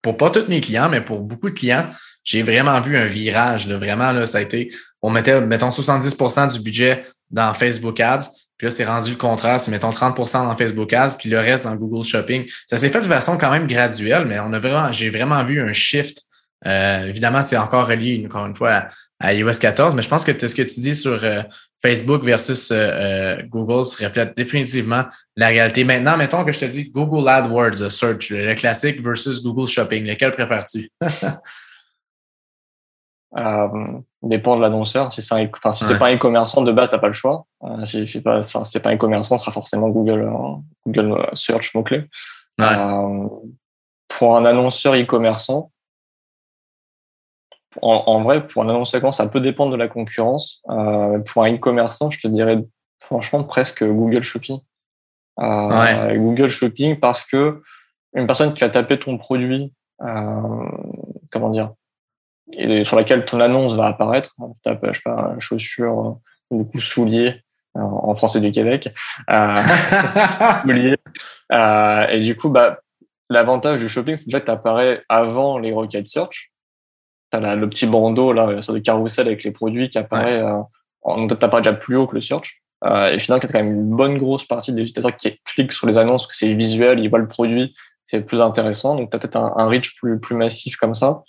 pour 0.00 0.16
pas 0.16 0.30
tous 0.30 0.48
mes 0.48 0.60
clients, 0.60 0.88
mais 0.88 1.00
pour 1.00 1.20
beaucoup 1.20 1.50
de 1.50 1.54
clients, 1.54 1.90
j'ai 2.26 2.42
vraiment 2.42 2.78
vu 2.80 2.98
un 2.98 3.06
virage. 3.06 3.66
Là, 3.68 3.78
vraiment, 3.78 4.12
là, 4.12 4.26
ça 4.26 4.38
a 4.38 4.40
été, 4.42 4.70
on 5.00 5.10
mettait, 5.10 5.40
mettons, 5.40 5.70
70% 5.70 6.52
du 6.52 6.60
budget 6.60 7.06
dans 7.30 7.54
Facebook 7.54 7.98
Ads. 8.00 8.28
Puis 8.58 8.66
là, 8.66 8.70
c'est 8.70 8.84
rendu 8.84 9.12
le 9.12 9.16
contraire. 9.16 9.60
C'est, 9.60 9.70
mettons, 9.70 9.90
30% 9.90 10.32
dans 10.32 10.56
Facebook 10.56 10.92
Ads, 10.92 11.16
puis 11.18 11.30
le 11.30 11.38
reste 11.38 11.64
dans 11.64 11.76
Google 11.76 12.04
Shopping. 12.04 12.44
Ça 12.66 12.78
s'est 12.78 12.90
fait 12.90 13.00
de 13.00 13.06
façon 13.06 13.38
quand 13.38 13.50
même 13.50 13.66
graduelle, 13.66 14.26
mais 14.26 14.40
on 14.40 14.52
a 14.52 14.58
vraiment, 14.58 14.90
j'ai 14.92 15.08
vraiment 15.08 15.42
vu 15.44 15.62
un 15.62 15.72
shift. 15.72 16.22
Euh, 16.66 17.06
évidemment, 17.06 17.42
c'est 17.42 17.56
encore 17.56 17.86
relié, 17.86 18.24
encore 18.26 18.46
une 18.46 18.56
fois, 18.56 18.88
à, 19.20 19.32
iOS 19.32 19.58
14, 19.60 19.94
mais 19.94 20.02
je 20.02 20.08
pense 20.08 20.24
que 20.24 20.32
ce 20.32 20.54
que 20.54 20.62
tu 20.62 20.80
dis 20.80 20.96
sur 20.96 21.22
euh, 21.22 21.42
Facebook 21.80 22.24
versus 22.24 22.70
euh, 22.72 23.36
Google 23.46 23.84
se 23.84 24.04
reflète 24.04 24.36
définitivement 24.36 25.04
la 25.36 25.48
réalité. 25.48 25.84
Maintenant, 25.84 26.16
mettons 26.16 26.44
que 26.44 26.50
je 26.50 26.58
te 26.58 26.64
dis 26.64 26.90
Google 26.90 27.28
AdWords, 27.28 27.88
search, 27.90 28.30
le 28.30 28.54
classique 28.54 29.00
versus 29.00 29.42
Google 29.42 29.68
Shopping. 29.68 30.04
Lequel 30.06 30.32
préfères-tu? 30.32 30.90
Euh, 33.38 33.68
dépend 34.22 34.56
de 34.56 34.62
l'annonceur. 34.62 35.12
Si 35.12 35.20
c'est 35.20 35.34
un, 35.34 35.46
enfin, 35.52 35.72
si 35.72 35.84
c'est 35.84 35.98
pas 35.98 36.06
un 36.06 36.16
e-commerçant 36.16 36.62
de 36.62 36.72
base, 36.72 36.88
t'as 36.90 36.98
pas 36.98 37.08
le 37.08 37.12
choix. 37.12 37.46
Euh, 37.64 37.84
si, 37.84 38.06
si 38.08 38.22
pas, 38.22 38.38
enfin, 38.38 38.64
c'est 38.64 38.80
pas 38.80 38.90
un 38.90 38.94
e-commerçant, 38.94 39.36
ce 39.36 39.44
sera 39.44 39.52
forcément 39.52 39.88
Google, 39.88 40.22
euh, 40.22 40.54
Google 40.86 41.12
euh, 41.12 41.26
Search 41.34 41.74
mot 41.74 41.82
clé. 41.82 42.08
Euh, 42.60 43.28
pour 44.08 44.36
un 44.36 44.44
annonceur 44.46 44.94
e-commerçant, 44.94 45.70
en, 47.82 48.04
en, 48.06 48.22
vrai, 48.22 48.46
pour 48.46 48.62
un 48.62 48.70
annonceur, 48.70 49.12
ça 49.12 49.28
peut 49.28 49.40
dépendre 49.40 49.72
de 49.72 49.76
la 49.76 49.88
concurrence. 49.88 50.62
Euh, 50.70 51.18
pour 51.18 51.44
un 51.44 51.54
e-commerçant, 51.54 52.08
je 52.08 52.20
te 52.20 52.28
dirais 52.28 52.64
franchement 53.00 53.44
presque 53.44 53.84
Google 53.84 54.22
Shopping. 54.22 54.60
Ouais. 55.36 56.16
Google 56.16 56.48
Shopping 56.48 56.98
parce 56.98 57.22
que 57.26 57.62
une 58.14 58.26
personne 58.26 58.54
qui 58.54 58.64
va 58.64 58.70
taper 58.70 58.98
ton 58.98 59.18
produit, 59.18 59.74
comment 59.98 61.50
dire, 61.50 61.74
et 62.52 62.84
sur 62.84 62.96
laquelle 62.96 63.24
ton 63.24 63.40
annonce 63.40 63.74
va 63.74 63.86
apparaître. 63.86 64.34
Tu 64.36 64.60
tapes, 64.62 64.86
je 64.86 64.92
sais 64.92 65.00
pas, 65.04 65.34
chaussures, 65.38 66.18
du 66.50 66.64
coup, 66.64 66.80
souliers, 66.80 67.42
en 67.74 68.14
français 68.14 68.40
du 68.40 68.50
Québec. 68.50 68.92
Euh, 69.30 69.54
souliers. 70.62 70.96
Euh, 71.52 72.06
et 72.08 72.20
du 72.20 72.36
coup, 72.36 72.48
bah, 72.48 72.80
l'avantage 73.28 73.80
du 73.80 73.88
shopping, 73.88 74.16
c'est 74.16 74.26
déjà 74.26 74.40
que 74.40 74.46
tu 74.46 74.50
apparais 74.50 75.02
avant 75.08 75.58
les 75.58 75.72
requêtes 75.72 76.06
search. 76.06 76.52
Tu 77.32 77.38
as 77.38 77.56
le 77.56 77.68
petit 77.68 77.86
bandeau, 77.86 78.32
là, 78.32 78.62
sur 78.62 78.72
le 78.72 78.80
carrousel 78.80 79.26
avec 79.26 79.44
les 79.44 79.50
produits 79.50 79.90
qui 79.90 79.98
apparaît, 79.98 80.42
ouais. 80.42 80.62
euh, 81.16 81.26
tu 81.28 81.36
déjà 81.36 81.72
plus 81.72 81.96
haut 81.96 82.06
que 82.06 82.14
le 82.14 82.20
search. 82.20 82.62
Euh, 82.84 83.12
et 83.12 83.18
finalement, 83.18 83.40
tu 83.40 83.46
as 83.46 83.52
quand 83.52 83.64
même 83.64 83.72
une 83.72 83.96
bonne 83.96 84.18
grosse 84.18 84.44
partie 84.44 84.72
des 84.72 84.82
utilisateurs 84.82 85.16
qui 85.16 85.40
cliquent 85.44 85.72
sur 85.72 85.86
les 85.86 85.96
annonces, 85.96 86.26
que 86.26 86.36
c'est 86.36 86.54
visuel, 86.54 87.00
ils 87.00 87.08
voient 87.08 87.18
le 87.18 87.28
produit, 87.28 87.74
c'est 88.04 88.24
plus 88.24 88.40
intéressant. 88.40 88.94
Donc, 88.94 89.10
tu 89.10 89.16
as 89.16 89.18
peut-être 89.18 89.36
un, 89.36 89.54
un, 89.56 89.66
reach 89.66 89.96
plus, 89.96 90.20
plus 90.20 90.36
massif 90.36 90.76
comme 90.76 90.94
ça. 90.94 91.22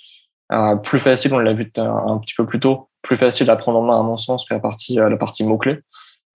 Euh, 0.51 0.75
plus 0.75 0.99
facile, 0.99 1.33
on 1.33 1.39
l'a 1.39 1.53
vu 1.53 1.71
un, 1.77 2.17
petit 2.19 2.33
peu 2.35 2.45
plus 2.45 2.59
tôt, 2.59 2.89
plus 3.01 3.17
facile 3.17 3.49
à 3.49 3.55
prendre 3.55 3.79
en 3.79 3.83
main 3.83 3.99
à 3.99 4.03
mon 4.03 4.17
sens 4.17 4.45
que 4.45 4.53
la 4.53 4.59
partie, 4.59 4.99
euh, 4.99 5.09
la 5.09 5.17
partie 5.17 5.43
mots-clés, 5.43 5.79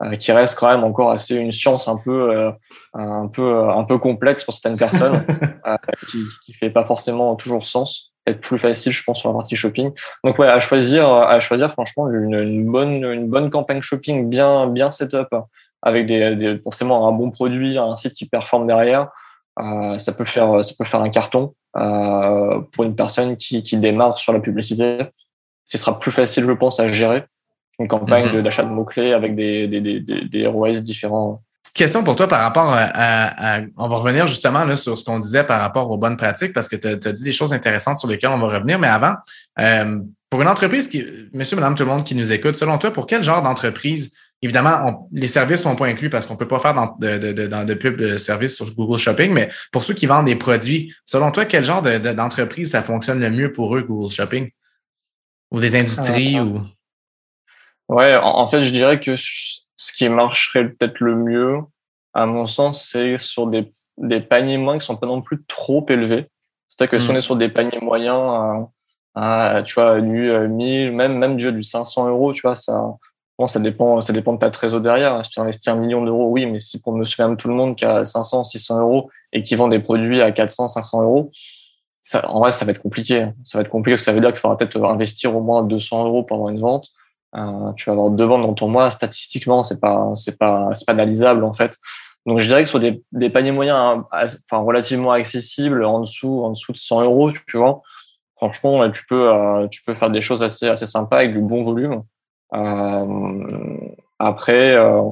euh, 0.03 0.17
qui 0.17 0.33
reste 0.33 0.59
quand 0.59 0.69
même 0.69 0.85
encore 0.85 1.11
assez 1.11 1.37
une 1.37 1.53
science 1.53 1.89
un 1.89 1.97
peu, 1.97 2.53
un 2.95 3.29
peu, 3.29 3.71
un 3.71 3.85
peu 3.85 3.99
complexe 3.99 4.45
pour 4.45 4.53
certaines 4.55 4.79
personnes, 4.79 5.25
qui, 6.11 6.19
qui 6.45 6.53
fait 6.53 6.71
pas 6.71 6.85
forcément 6.85 7.35
toujours 7.37 7.65
sens 7.65 8.11
être 8.27 8.41
plus 8.41 8.59
facile, 8.59 8.93
je 8.93 9.03
pense, 9.03 9.19
sur 9.19 9.31
la 9.31 9.35
partie 9.35 9.57
shopping. 9.57 9.91
Donc 10.23 10.39
ouais, 10.39 10.47
à 10.47 10.61
choisir, 10.61 11.13
à 11.13 11.41
choisir 11.41 11.73
franchement 11.73 12.09
une, 12.09 12.35
une 12.35 12.71
bonne, 12.71 13.05
une 13.05 13.29
bonne 13.29 13.51
campagne 13.51 13.83
shopping 13.83 14.29
bien, 14.29 14.69
bien 14.69 14.93
setup 14.93 15.29
avec 15.83 16.07
des, 16.07 16.37
des, 16.37 16.59
forcément 16.59 17.09
un 17.09 17.13
bon 17.13 17.31
produit, 17.31 17.77
un 17.79 17.97
site 17.97 18.13
qui 18.13 18.27
performe 18.27 18.67
derrière. 18.67 19.09
Euh, 19.59 19.99
ça 19.99 20.13
peut 20.13 20.25
faire, 20.25 20.65
ça 20.65 20.73
peut 20.79 20.85
faire 20.85 21.03
un 21.03 21.11
carton. 21.11 21.55
Euh, 21.77 22.61
pour 22.73 22.85
une 22.85 22.95
personne 22.95 23.37
qui, 23.37 23.63
qui 23.63 23.77
démarre 23.77 24.19
sur 24.19 24.33
la 24.33 24.41
publicité, 24.41 24.99
ce 25.65 25.79
sera 25.79 25.99
plus 25.99 26.11
facile, 26.11 26.45
je 26.45 26.53
pense, 26.53 26.81
à 26.81 26.89
gérer 26.89 27.25
une 27.79 27.89
campagne 27.89 28.27
mm 28.27 28.29
-hmm. 28.29 28.43
d'achat 28.43 28.65
de, 28.65 28.69
mots-clés 28.69 29.13
avec 29.15 29.35
des, 29.35 29.67
des, 29.69 29.81
des, 29.81 30.01
des 30.01 30.47
ROS 30.47 30.81
différents. 30.83 31.43
Question 31.75 32.05
pour 32.05 32.17
toi 32.17 32.29
par 32.29 32.41
rapport 32.41 32.71
à, 32.75 32.83
à, 32.83 33.57
à 33.57 33.61
on 33.79 33.89
va 33.89 33.97
revenir 33.97 34.27
justement 34.27 34.65
là, 34.67 34.77
sur 34.77 34.99
ce 34.99 35.05
qu'on 35.05 35.21
disait 35.21 35.45
par 35.45 35.61
rapport 35.61 35.91
aux 35.91 35.97
bonnes 35.97 36.19
pratiques 36.19 36.53
parce 36.53 36.69
que 36.69 36.77
tu 36.77 36.87
as, 37.09 37.13
dit 37.13 37.23
des 37.23 37.33
choses 37.33 37.55
intéressantes 37.55 37.99
sur 37.99 38.09
lesquelles 38.09 38.35
on 38.39 38.39
va 38.39 38.49
revenir, 38.59 38.79
mais 38.79 38.89
avant, 38.89 39.15
euh, 39.59 39.99
pour 40.29 40.43
une 40.43 40.49
entreprise 40.49 40.87
qui, 40.89 41.03
monsieur, 41.33 41.57
madame, 41.57 41.75
tout 41.75 41.85
le 41.85 41.91
monde 41.91 42.05
qui 42.05 42.15
nous 42.15 42.31
écoute, 42.31 42.57
selon 42.57 42.77
toi, 42.77 42.91
pour 42.93 43.07
quel 43.07 43.23
genre 43.23 43.43
d'entreprise 43.43 44.15
Évidemment, 44.45 44.77
on, 44.85 45.09
les 45.13 45.29
services 45.29 45.63
sont 45.63 45.77
pas 45.77 45.87
inclus 45.87 46.11
parce 46.11 46.27
qu'on 46.27 46.37
peut 46.37 46.49
pas 46.49 46.59
faire 46.59 46.75
dans, 46.75 46.97
de, 46.99 47.17
de, 47.17 47.33
de, 47.33 47.47
dans 47.47 47.65
de 47.65 47.75
pub 47.75 47.97
de 47.97 48.17
services 48.17 48.57
sur 48.57 48.75
Google 48.75 48.99
Shopping, 48.99 49.33
mais 49.33 49.49
pour 49.71 49.85
ceux 49.85 49.95
qui 49.95 50.07
vendent 50.07 50.27
des 50.27 50.35
produits, 50.35 50.93
selon 51.07 51.31
toi, 51.31 51.45
quel 51.45 51.63
genre 51.63 51.81
d'entreprise 51.83 52.73
ça 52.73 52.83
fonctionne 52.83 53.21
le 53.21 53.31
mieux 53.31 53.53
pour 53.53 53.77
eux, 53.77 53.83
Google 53.83 54.11
Shopping? 54.11 54.51
Ou 55.53 55.61
des 55.61 55.77
industries 55.77 56.39
euh, 56.39 56.45
ou? 56.45 56.61
Ouais, 57.89 58.17
en, 58.17 58.39
en, 58.39 58.49
fait, 58.49 58.63
je 58.63 58.71
dirais 58.71 58.99
que 58.99 59.15
ce 59.17 59.93
qui 59.97 60.09
marcherait 60.09 60.69
peut-être 60.71 60.99
le 60.99 61.15
mieux, 61.15 61.59
à 62.13 62.27
mon 62.27 62.49
sens, 62.49 62.89
c'est 62.91 63.19
sur 63.19 63.47
des, 63.47 63.73
des 63.97 64.21
paniers 64.21 64.59
moyens 64.59 64.83
qui 64.83 64.87
sont 64.87 64.97
pas 64.97 65.07
non 65.07 65.23
plus 65.23 65.45
trop 65.45 65.87
élevés. 65.89 66.27
C'est-à-dire 66.67 66.91
que 66.91 66.97
mmh. 66.97 67.01
si 67.01 67.11
on 67.11 67.17
est 67.17 67.21
sur 67.21 67.37
des 67.37 67.49
paniers 67.49 67.81
moyens 67.81 68.69
à, 69.15 69.55
à 69.59 69.63
tu 69.63 69.75
vois, 69.75 70.01
du 70.01 70.33
1000, 70.33 70.91
même, 70.93 71.17
même 71.17 71.37
du 71.37 71.63
500 71.63 72.09
euros, 72.09 72.33
tu 72.33 72.43
vois, 72.43 72.57
ça, 72.57 72.83
Ça 73.49 73.61
dépend, 73.61 74.01
ça 74.01 74.13
dépend 74.13 74.33
de 74.35 74.39
ta 74.39 74.51
trésor 74.51 74.81
derrière. 74.81 75.25
Si 75.25 75.31
tu 75.31 75.41
investis 75.41 75.69
un 75.69 75.77
million 75.77 76.05
d'euros, 76.05 76.29
oui, 76.29 76.47
mais 76.47 76.59
si 76.59 76.81
pour 76.81 76.93
monsieur 76.93 77.27
même 77.27 77.37
tout 77.37 77.49
le 77.49 77.55
monde 77.55 77.77
qui 77.77 77.85
a 77.85 78.05
500, 78.05 78.45
600 78.45 78.81
euros 78.81 79.11
et 79.33 79.43
qui 79.43 79.55
vend 79.55 79.69
des 79.69 79.81
produits 79.81 80.21
à 80.21 80.33
400, 80.33 80.69
500 80.69 81.03
euros, 81.03 81.31
en 82.25 82.41
vrai, 82.41 82.53
ça 82.53 82.65
va 82.65 82.73
être 82.73 82.83
compliqué. 82.83 83.29
Ça 83.45 83.59
va 83.59 83.63
être 83.63 83.71
compliqué. 83.71 83.97
Ça 83.97 84.13
veut 84.13 84.21
dire 84.21 84.31
qu'il 84.31 84.41
faudra 84.41 84.57
peut-être 84.57 84.83
investir 84.85 85.37
au 85.37 85.41
moins 85.41 85.63
200 85.63 86.07
euros 86.07 86.23
pour 86.25 86.37
avoir 86.37 86.51
une 86.51 86.61
vente. 86.61 86.89
Euh, 87.35 87.73
tu 87.77 87.87
vas 87.87 87.93
avoir 87.93 88.11
deux 88.11 88.25
ventes 88.25 88.43
dans 88.43 88.55
ton 88.55 88.69
mois. 88.69 88.91
Statistiquement, 88.91 89.63
c'est 89.63 89.81
pas, 89.81 90.11
c'est 90.15 90.39
pas, 90.39 90.71
c'est 90.75 90.85
pas 90.85 90.93
analysable 90.93 91.45
en 91.45 91.53
fait. 91.53 91.79
Donc, 92.27 92.39
je 92.39 92.47
dirais 92.47 92.63
que 92.63 92.69
sur 92.69 92.81
des, 92.81 93.31
paniers 93.31 93.51
moyens, 93.51 94.05
enfin 94.13 94.63
relativement 94.63 95.11
accessibles, 95.11 95.85
en 95.85 96.01
dessous, 96.01 96.45
en 96.45 96.51
dessous 96.51 96.73
de 96.73 96.79
100 96.79 97.03
euros, 97.03 97.33
tu 97.33 97.57
vois. 97.57 97.83
Franchement, 98.37 98.89
tu 98.91 99.05
peux, 99.07 99.33
euh, 99.33 99.67
tu 99.69 99.83
peux 99.83 99.95
faire 99.95 100.11
des 100.11 100.21
choses 100.21 100.43
assez, 100.43 100.69
assez 100.69 100.87
sympas 100.87 101.19
avec 101.19 101.33
du 101.33 101.41
bon 101.41 101.63
volume. 101.63 102.03
Euh, 102.55 103.89
après, 104.19 104.75
euh, 104.75 105.03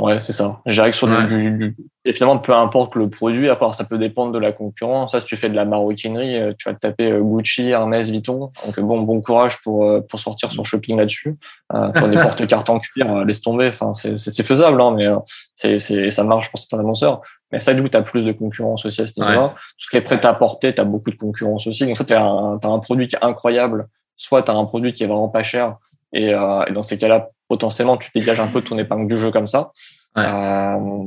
ouais, 0.00 0.20
c'est 0.20 0.32
ça. 0.32 0.60
Que 0.66 0.92
sur 0.92 1.08
du, 1.08 1.50
du, 1.52 1.76
et 2.04 2.12
finalement, 2.12 2.38
peu 2.38 2.54
importe 2.54 2.94
le 2.94 3.10
produit, 3.10 3.48
à 3.48 3.56
part 3.56 3.74
ça 3.74 3.82
peut 3.84 3.98
dépendre 3.98 4.32
de 4.32 4.38
la 4.38 4.52
concurrence. 4.52 5.12
Ça, 5.12 5.20
si 5.20 5.26
tu 5.26 5.36
fais 5.36 5.48
de 5.48 5.56
la 5.56 5.64
maroquinerie, 5.64 6.36
euh, 6.36 6.52
tu 6.56 6.68
vas 6.68 6.74
te 6.74 6.78
taper 6.78 7.18
Gucci, 7.20 7.70
Hermès, 7.70 8.08
Vuitton. 8.08 8.52
Donc 8.64 8.80
bon, 8.80 9.00
bon 9.02 9.20
courage 9.20 9.60
pour 9.62 10.06
pour 10.06 10.20
sortir 10.20 10.52
son 10.52 10.62
shopping 10.62 10.96
là-dessus. 10.96 11.36
Euh, 11.74 11.88
pour 11.88 12.06
des 12.06 12.16
porte-cartes 12.16 12.70
en 12.70 12.78
cuir, 12.78 13.24
laisse 13.24 13.40
tomber. 13.40 13.68
Enfin, 13.68 13.92
c'est 13.92 14.42
faisable, 14.44 14.80
hein, 14.80 14.94
mais 14.96 15.08
c'est 15.56 15.78
c'est 15.78 16.10
ça 16.10 16.22
marche 16.22 16.48
pour 16.50 16.60
certains 16.60 16.78
annonceurs. 16.78 17.20
Mais 17.50 17.58
ça, 17.58 17.74
du 17.74 17.82
coup, 17.82 17.88
tu 17.88 17.96
as 17.96 18.02
plus 18.02 18.24
de 18.24 18.32
concurrence 18.32 18.86
aussi 18.86 19.02
à 19.02 19.06
ce 19.06 19.20
niveau-là. 19.20 19.48
Tout 19.48 19.84
ce 19.84 19.90
qui 19.90 19.96
est 19.96 20.00
prêt 20.00 20.24
à 20.24 20.32
porter, 20.32 20.74
tu 20.74 20.80
as 20.80 20.84
beaucoup 20.84 21.10
de 21.10 21.16
concurrence 21.16 21.66
aussi. 21.66 21.86
Donc, 21.86 21.96
ça, 21.96 22.04
tu 22.04 22.14
as, 22.14 22.22
as, 22.22 22.66
un 22.68 22.78
produit 22.78 23.08
qui 23.08 23.16
est 23.16 23.24
incroyable 23.24 23.88
soit 24.16 24.42
tu 24.42 24.50
as 24.50 24.54
un 24.54 24.64
produit 24.64 24.92
qui 24.92 25.04
est 25.04 25.06
vraiment 25.06 25.28
pas 25.28 25.42
cher 25.42 25.76
et, 26.12 26.34
euh, 26.34 26.64
et 26.66 26.72
dans 26.72 26.82
ces 26.82 26.98
cas-là, 26.98 27.30
potentiellement, 27.48 27.96
tu 27.96 28.10
dégages 28.14 28.40
un 28.40 28.48
peu 28.48 28.62
ton 28.62 28.78
épingle 28.78 29.08
du 29.08 29.18
jeu 29.18 29.30
comme 29.30 29.46
ça. 29.46 29.72
Euh, 30.18 31.06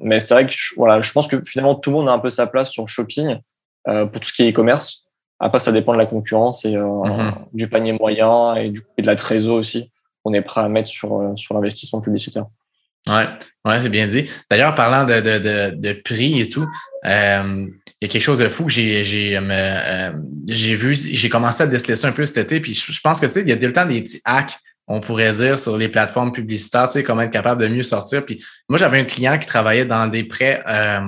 mais 0.00 0.20
c'est 0.20 0.34
vrai 0.34 0.46
que 0.46 0.52
je, 0.52 0.74
voilà, 0.76 1.00
je 1.00 1.10
pense 1.12 1.26
que 1.26 1.42
finalement, 1.44 1.74
tout 1.74 1.90
le 1.90 1.96
monde 1.96 2.08
a 2.08 2.12
un 2.12 2.18
peu 2.18 2.30
sa 2.30 2.46
place 2.46 2.70
sur 2.70 2.82
le 2.82 2.88
shopping 2.88 3.38
euh, 3.88 4.06
pour 4.06 4.20
tout 4.20 4.28
ce 4.28 4.32
qui 4.32 4.42
est 4.42 4.50
e-commerce. 4.50 5.04
Après, 5.40 5.58
ça 5.58 5.72
dépend 5.72 5.92
de 5.92 5.98
la 5.98 6.06
concurrence 6.06 6.64
et 6.64 6.76
euh, 6.76 6.84
mm-hmm. 6.84 7.32
du 7.52 7.68
panier 7.68 7.92
moyen 7.92 8.54
et, 8.54 8.70
du, 8.70 8.82
et 8.98 9.02
de 9.02 9.06
la 9.06 9.16
trésor 9.16 9.56
aussi 9.56 9.90
qu'on 10.22 10.34
est 10.34 10.42
prêt 10.42 10.60
à 10.60 10.68
mettre 10.68 10.88
sur, 10.88 11.32
sur 11.36 11.54
l'investissement 11.54 12.00
publicitaire. 12.00 12.46
Ouais, 13.08 13.26
ouais, 13.64 13.80
c'est 13.80 13.88
bien 13.88 14.06
dit. 14.06 14.30
D'ailleurs, 14.48 14.74
parlant 14.74 15.04
de, 15.04 15.20
de, 15.20 15.38
de, 15.38 15.74
de, 15.74 15.92
prix 15.92 16.40
et 16.40 16.48
tout, 16.48 16.66
euh, 17.04 17.66
il 18.00 18.04
y 18.04 18.04
a 18.04 18.08
quelque 18.08 18.22
chose 18.22 18.38
de 18.38 18.48
fou 18.48 18.66
que 18.66 18.70
j'ai 18.70 19.02
j'ai 19.02 19.36
euh, 19.36 19.40
euh, 19.50 20.12
j'ai 20.48 20.76
vu, 20.76 20.94
j'ai 20.94 21.28
commencé 21.28 21.64
à 21.64 21.66
déceler 21.66 21.96
ça 21.96 22.08
un 22.08 22.12
peu 22.12 22.24
cet 22.26 22.38
été, 22.38 22.60
puis 22.60 22.74
je, 22.74 23.00
pense 23.00 23.18
que 23.18 23.26
c'est 23.26 23.40
il 23.42 23.48
y 23.48 23.52
a 23.52 23.56
tout 23.56 23.66
le 23.66 23.72
temps 23.72 23.86
des 23.86 24.02
petits 24.02 24.20
hacks, 24.24 24.56
on 24.86 25.00
pourrait 25.00 25.32
dire, 25.32 25.58
sur 25.58 25.76
les 25.76 25.88
plateformes 25.88 26.30
publicitaires, 26.30 26.86
tu 26.86 26.94
sais, 26.94 27.02
comment 27.02 27.22
être 27.22 27.32
capable 27.32 27.62
de 27.62 27.68
mieux 27.68 27.82
sortir. 27.82 28.24
Puis 28.24 28.44
moi, 28.68 28.78
j'avais 28.78 29.00
un 29.00 29.04
client 29.04 29.36
qui 29.38 29.46
travaillait 29.46 29.86
dans 29.86 30.06
des 30.06 30.22
prêts. 30.22 30.62
Euh, 30.68 31.00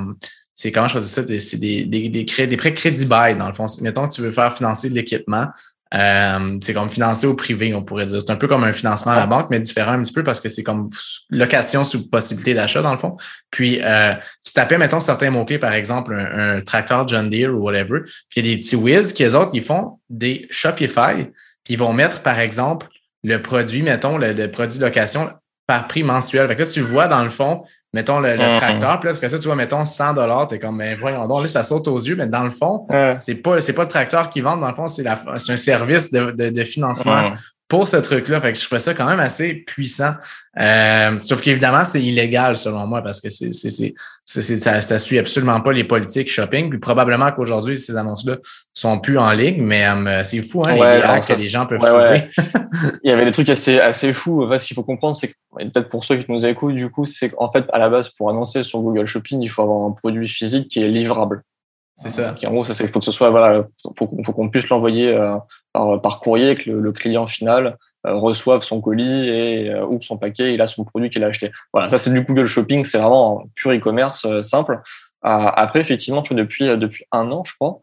c'est 0.53 0.73
comment 0.73 0.89
je 0.89 0.95
faisais 0.95 1.23
ça? 1.23 1.41
C'est 1.41 1.59
des, 1.59 1.85
des, 1.85 2.09
des, 2.09 2.25
des, 2.25 2.57
prêts 2.57 2.75
crédit 2.75 3.07
buy, 3.07 3.37
dans 3.37 3.49
le 3.49 3.53
fond. 3.53 3.67
Mettons 3.83 4.09
que 4.09 4.15
tu 4.15 4.21
veux 4.21 4.33
faire 4.33 4.55
financer 4.55 4.89
de 4.89 4.95
l'équipement. 4.95 5.47
Euh, 5.95 6.59
c'est 6.61 6.75
comme 6.75 6.91
financer 6.91 7.27
au 7.27 7.35
privé, 7.35 7.73
on 7.75 7.83
pourrait 7.83 8.07
dire. 8.07 8.21
C'est 8.21 8.33
un 8.33 8.37
peu 8.37 8.49
comme 8.49 8.65
un 8.65 8.73
financement 8.73 9.13
à 9.13 9.17
la 9.17 9.27
banque, 9.27 9.49
mais 9.51 9.61
différent 9.61 9.93
un 9.93 10.03
petit 10.03 10.13
peu 10.13 10.25
parce 10.25 10.41
que 10.41 10.49
c'est 10.49 10.63
comme 10.63 10.91
location 11.31 11.85
sous 11.85 12.09
possibilité 12.09 12.55
d'achat, 12.55 12.83
dans 12.83 12.93
le 12.93 12.99
fond. 12.99 13.17
Puis, 13.51 13.81
euh, 13.83 14.15
tu 14.43 14.53
tapais, 14.53 14.77
mettons, 14.77 15.01
certains 15.01 15.31
mots-clés, 15.31 15.59
par 15.59 15.73
exemple, 15.73 16.15
un, 16.15 16.61
tracteur 16.63 17.07
John 17.07 17.31
Deere 17.31 17.55
ou 17.55 17.59
whatever. 17.59 18.01
Puis, 18.29 18.41
il 18.41 18.47
y 18.47 18.53
a 18.53 18.55
des 18.55 18.61
petits 18.61 18.77
whiz 18.77 19.13
qui, 19.13 19.25
eux 19.25 19.37
autres, 19.37 19.53
ils 19.55 19.63
font 19.63 19.99
des 20.11 20.47
Shopify, 20.51 21.27
puis 21.63 21.75
ils 21.75 21.79
vont 21.79 21.93
mettre, 21.93 22.23
par 22.23 22.41
exemple, 22.41 22.89
le 23.23 23.41
produit, 23.41 23.83
mettons, 23.83 24.19
le, 24.19 24.33
le 24.33 24.51
produit 24.51 24.79
de 24.79 24.85
location 24.85 25.31
par 25.67 25.87
prix 25.87 26.03
mensuel. 26.03 26.47
Fait 26.49 26.57
que 26.57 26.63
là, 26.63 26.69
tu 26.69 26.81
vois, 26.81 27.09
dans 27.09 27.23
le 27.23 27.31
fond, 27.31 27.65
mettons 27.95 28.21
le, 28.21 28.29
mm-hmm. 28.29 28.53
tracteur, 28.53 29.01
puis 29.01 29.09
là, 29.09 29.15
après 29.15 29.29
ça, 29.29 29.39
tu 29.39 29.47
vois, 29.47 29.57
mettons 29.57 29.85
100 29.85 30.15
dollars, 30.15 30.49
t'es 30.49 30.59
comme, 30.59 30.79
ben, 30.79 30.99
voyons 31.01 31.27
donc, 31.27 31.43
là, 31.43 31.49
ça 31.49 31.63
saute 31.63 31.89
aux 31.89 31.99
yeux, 31.99 32.17
mais 32.17 32.27
dans 32.27 32.45
le 32.45 32.51
fond, 32.51 32.87
c'est 33.19 33.37
pas, 33.37 33.61
c'est 33.61 33.73
pas 33.73 33.83
le 33.83 33.89
tracteur 33.89 34.29
qui 34.29 34.43
vend, 34.43 34.57
dans 34.57 34.69
le 34.69 34.75
fond, 34.75 34.89
c'est 34.89 35.03
la, 35.03 35.19
c'est 35.39 35.53
un 35.53 35.57
service 35.57 36.11
de, 36.11 36.33
de, 36.33 36.51
de 36.51 36.65
financement. 36.65 37.31
Mm-hmm 37.31 37.54
pour 37.69 37.89
ce 37.89 37.97
truc-là. 37.97 38.41
Fait 38.41 38.53
que 38.53 38.59
je 38.59 38.65
trouvais 38.65 38.81
ça 38.81 38.95
quand 38.95 39.07
même 39.07 39.21
assez 39.21 39.55
puissant. 39.55 40.13
Euh, 40.59 41.19
sauf 41.19 41.41
qu'évidemment, 41.41 41.85
c'est 41.85 42.03
illégal 42.03 42.57
selon 42.57 42.87
moi 42.87 43.03
parce 43.03 43.21
que 43.21 43.31
c'est, 43.31 43.53
c'est, 43.53 43.71
c'est, 44.25 44.59
ça, 44.59 44.81
ça 44.83 44.99
suit 44.99 45.19
absolument 45.19 45.61
pas 45.61 45.73
les 45.73 45.85
politiques 45.85 46.31
shopping. 46.31 46.69
Puis 46.69 46.79
probablement 46.79 47.33
qu'aujourd'hui, 47.33 47.79
ces 47.79 47.97
annonces-là 47.97 48.37
sont 48.73 48.99
plus 48.99 49.19
en 49.19 49.33
ligne, 49.33 49.63
mais 49.63 49.87
euh, 49.87 50.23
c'est 50.25 50.43
fou, 50.43 50.65
hein, 50.65 50.75
les 50.75 50.83
hacks 50.83 51.27
que 51.27 51.33
les 51.33 51.49
gens 51.49 51.67
peuvent 51.67 51.79
trouver. 51.79 52.23
Il 53.03 53.11
y 53.11 53.13
avait 53.13 53.25
des 53.25 53.33
trucs 53.33 53.49
assez, 53.49 53.81
assez 53.81 54.13
fous. 54.13 54.47
ce 54.59 54.67
qu'il 54.67 54.75
faut 54.75 54.85
comprendre, 54.85 55.17
c'est 55.17 55.29
que 55.29 55.35
peut-être 55.57 55.89
pour 55.89 56.05
ceux 56.05 56.17
qui 56.17 56.31
nous 56.31 56.45
écoutent, 56.45 56.75
du 56.75 56.91
coup, 56.91 57.07
c'est 57.07 57.31
qu'en 57.31 57.51
fait, 57.51 57.65
à 57.73 57.79
la 57.79 57.89
base, 57.89 58.09
pour 58.11 58.31
annoncer 58.31 58.63
sur 58.63 58.81
Google 58.81 59.07
Shopping, 59.07 59.41
il 59.41 59.49
faut 59.49 59.63
avoir 59.63 59.87
un 59.87 59.93
produit 59.93 60.29
physique 60.29 60.69
qui 60.69 60.81
est 60.81 60.89
livrable. 60.89 61.43
C'est 61.97 62.09
ça. 62.09 62.35
en 62.45 62.51
gros, 62.51 62.65
ça, 62.65 62.75
c'est 62.75 62.89
faut 62.89 62.99
que 62.99 63.05
ce 63.05 63.13
soit 63.13 63.31
voilà, 63.31 63.67
faut, 63.97 64.11
faut 64.25 64.33
qu'on 64.33 64.49
puisse 64.49 64.69
l'envoyer 64.69 65.15
euh, 65.15 65.37
par, 65.75 66.01
par, 66.01 66.21
courrier, 66.21 66.55
que 66.55 66.71
le, 66.71 66.93
client 66.93 67.27
final 67.27 67.77
euh, 68.07 68.15
reçoive 68.15 68.63
son 68.63 68.81
colis 68.81 69.29
et 69.29 69.71
euh, 69.71 69.85
ouvre 69.85 70.03
son 70.03 70.17
paquet, 70.17 70.55
il 70.55 70.63
a 70.63 70.67
son 70.67 70.85
produit 70.85 71.11
qu'il 71.11 71.23
a 71.25 71.27
acheté. 71.27 71.51
Voilà, 71.73 71.91
ça 71.91 71.99
c'est 71.99 72.11
du 72.11 72.23
Google 72.23 72.47
Shopping, 72.47 72.85
c'est 72.85 72.99
vraiment 72.99 73.43
un 73.43 73.49
pur 73.55 73.73
e-commerce 73.73 74.27
simple. 74.43 74.81
après, 75.23 75.81
effectivement, 75.81 76.23
depuis 76.31 76.67
depuis 76.79 77.05
un 77.13 77.31
an, 77.31 77.45
je 77.45 77.55
crois, 77.55 77.81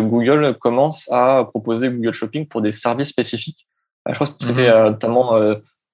Google 0.00 0.54
commence 0.54 1.08
à 1.12 1.44
proposer 1.50 1.90
Google 1.90 2.12
Shopping 2.12 2.48
pour 2.48 2.62
des 2.62 2.72
services 2.72 3.08
spécifiques. 3.08 3.68
je 4.08 4.14
crois 4.14 4.26
que 4.26 4.32
c'était 4.40 4.70
mm-hmm. 4.70 4.84
notamment 4.84 5.38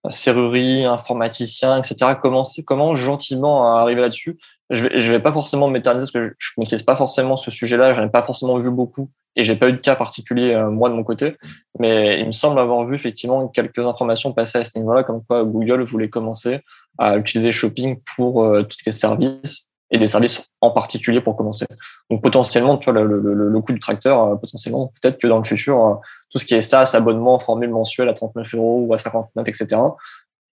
serrurerie, 0.09 0.85
informaticien, 0.87 1.79
etc. 1.79 2.13
Comment, 2.23 2.45
comment 2.65 2.95
gentiment 2.95 3.77
arriver 3.77 4.01
là-dessus? 4.01 4.39
Je 4.71 4.87
vais, 4.87 5.01
je 5.01 5.13
vais 5.13 5.21
pas 5.21 5.33
forcément 5.33 5.69
m'éterniser 5.69 6.05
parce 6.05 6.13
que 6.13 6.23
je, 6.23 6.31
je 6.39 6.53
maîtrise 6.57 6.83
pas 6.85 6.97
forcément 6.97 7.37
ce 7.37 7.51
sujet-là, 7.51 7.93
j'en 7.93 8.05
ai 8.05 8.09
pas 8.09 8.23
forcément 8.23 8.57
vu 8.59 8.71
beaucoup 8.71 9.11
et 9.37 9.43
j'ai 9.43 9.57
pas 9.57 9.68
eu 9.68 9.72
de 9.72 9.78
cas 9.78 9.97
particulier 9.97 10.53
euh, 10.55 10.70
moi 10.70 10.89
de 10.89 10.95
mon 10.95 11.05
côté, 11.05 11.37
mais 11.78 12.20
il 12.20 12.26
me 12.26 12.33
semble 12.33 12.59
avoir 12.59 12.85
vu 12.85 12.95
effectivement 12.95 13.49
quelques 13.49 13.78
informations 13.78 14.33
passer 14.33 14.59
à 14.59 14.64
ce 14.64 14.78
niveau-là, 14.78 15.05
comme 15.05 15.22
quoi 15.24 15.45
Google 15.45 15.83
voulait 15.83 16.09
commencer 16.09 16.61
à 16.99 17.16
utiliser 17.16 17.53
Shopping 17.53 18.01
pour 18.16 18.45
euh, 18.45 18.62
tous 18.62 18.78
les 18.87 18.93
services 18.93 19.68
et 19.93 19.99
des 19.99 20.07
services 20.07 20.45
en 20.61 20.70
particulier 20.70 21.20
pour 21.20 21.37
commencer. 21.37 21.66
Donc 22.11 22.22
potentiellement, 22.22 22.78
tu 22.78 22.91
vois, 22.91 23.03
le, 23.03 23.20
le, 23.20 23.35
le 23.49 23.61
coût 23.61 23.72
du 23.72 23.78
tracteur, 23.78 24.24
euh, 24.24 24.37
potentiellement, 24.37 24.93
peut-être 25.01 25.18
que 25.18 25.26
dans 25.26 25.39
le 25.39 25.45
futur, 25.45 26.01
tout 26.31 26.39
ce 26.39 26.45
qui 26.45 26.55
est 26.55 26.61
SaaS, 26.61 26.93
abonnement, 26.95 27.39
formule 27.39 27.70
mensuelle 27.70 28.09
à 28.09 28.14
39 28.14 28.55
euros 28.55 28.85
ou 28.87 28.95
à 28.95 28.99
59, 28.99 29.49
etc., 29.49 29.81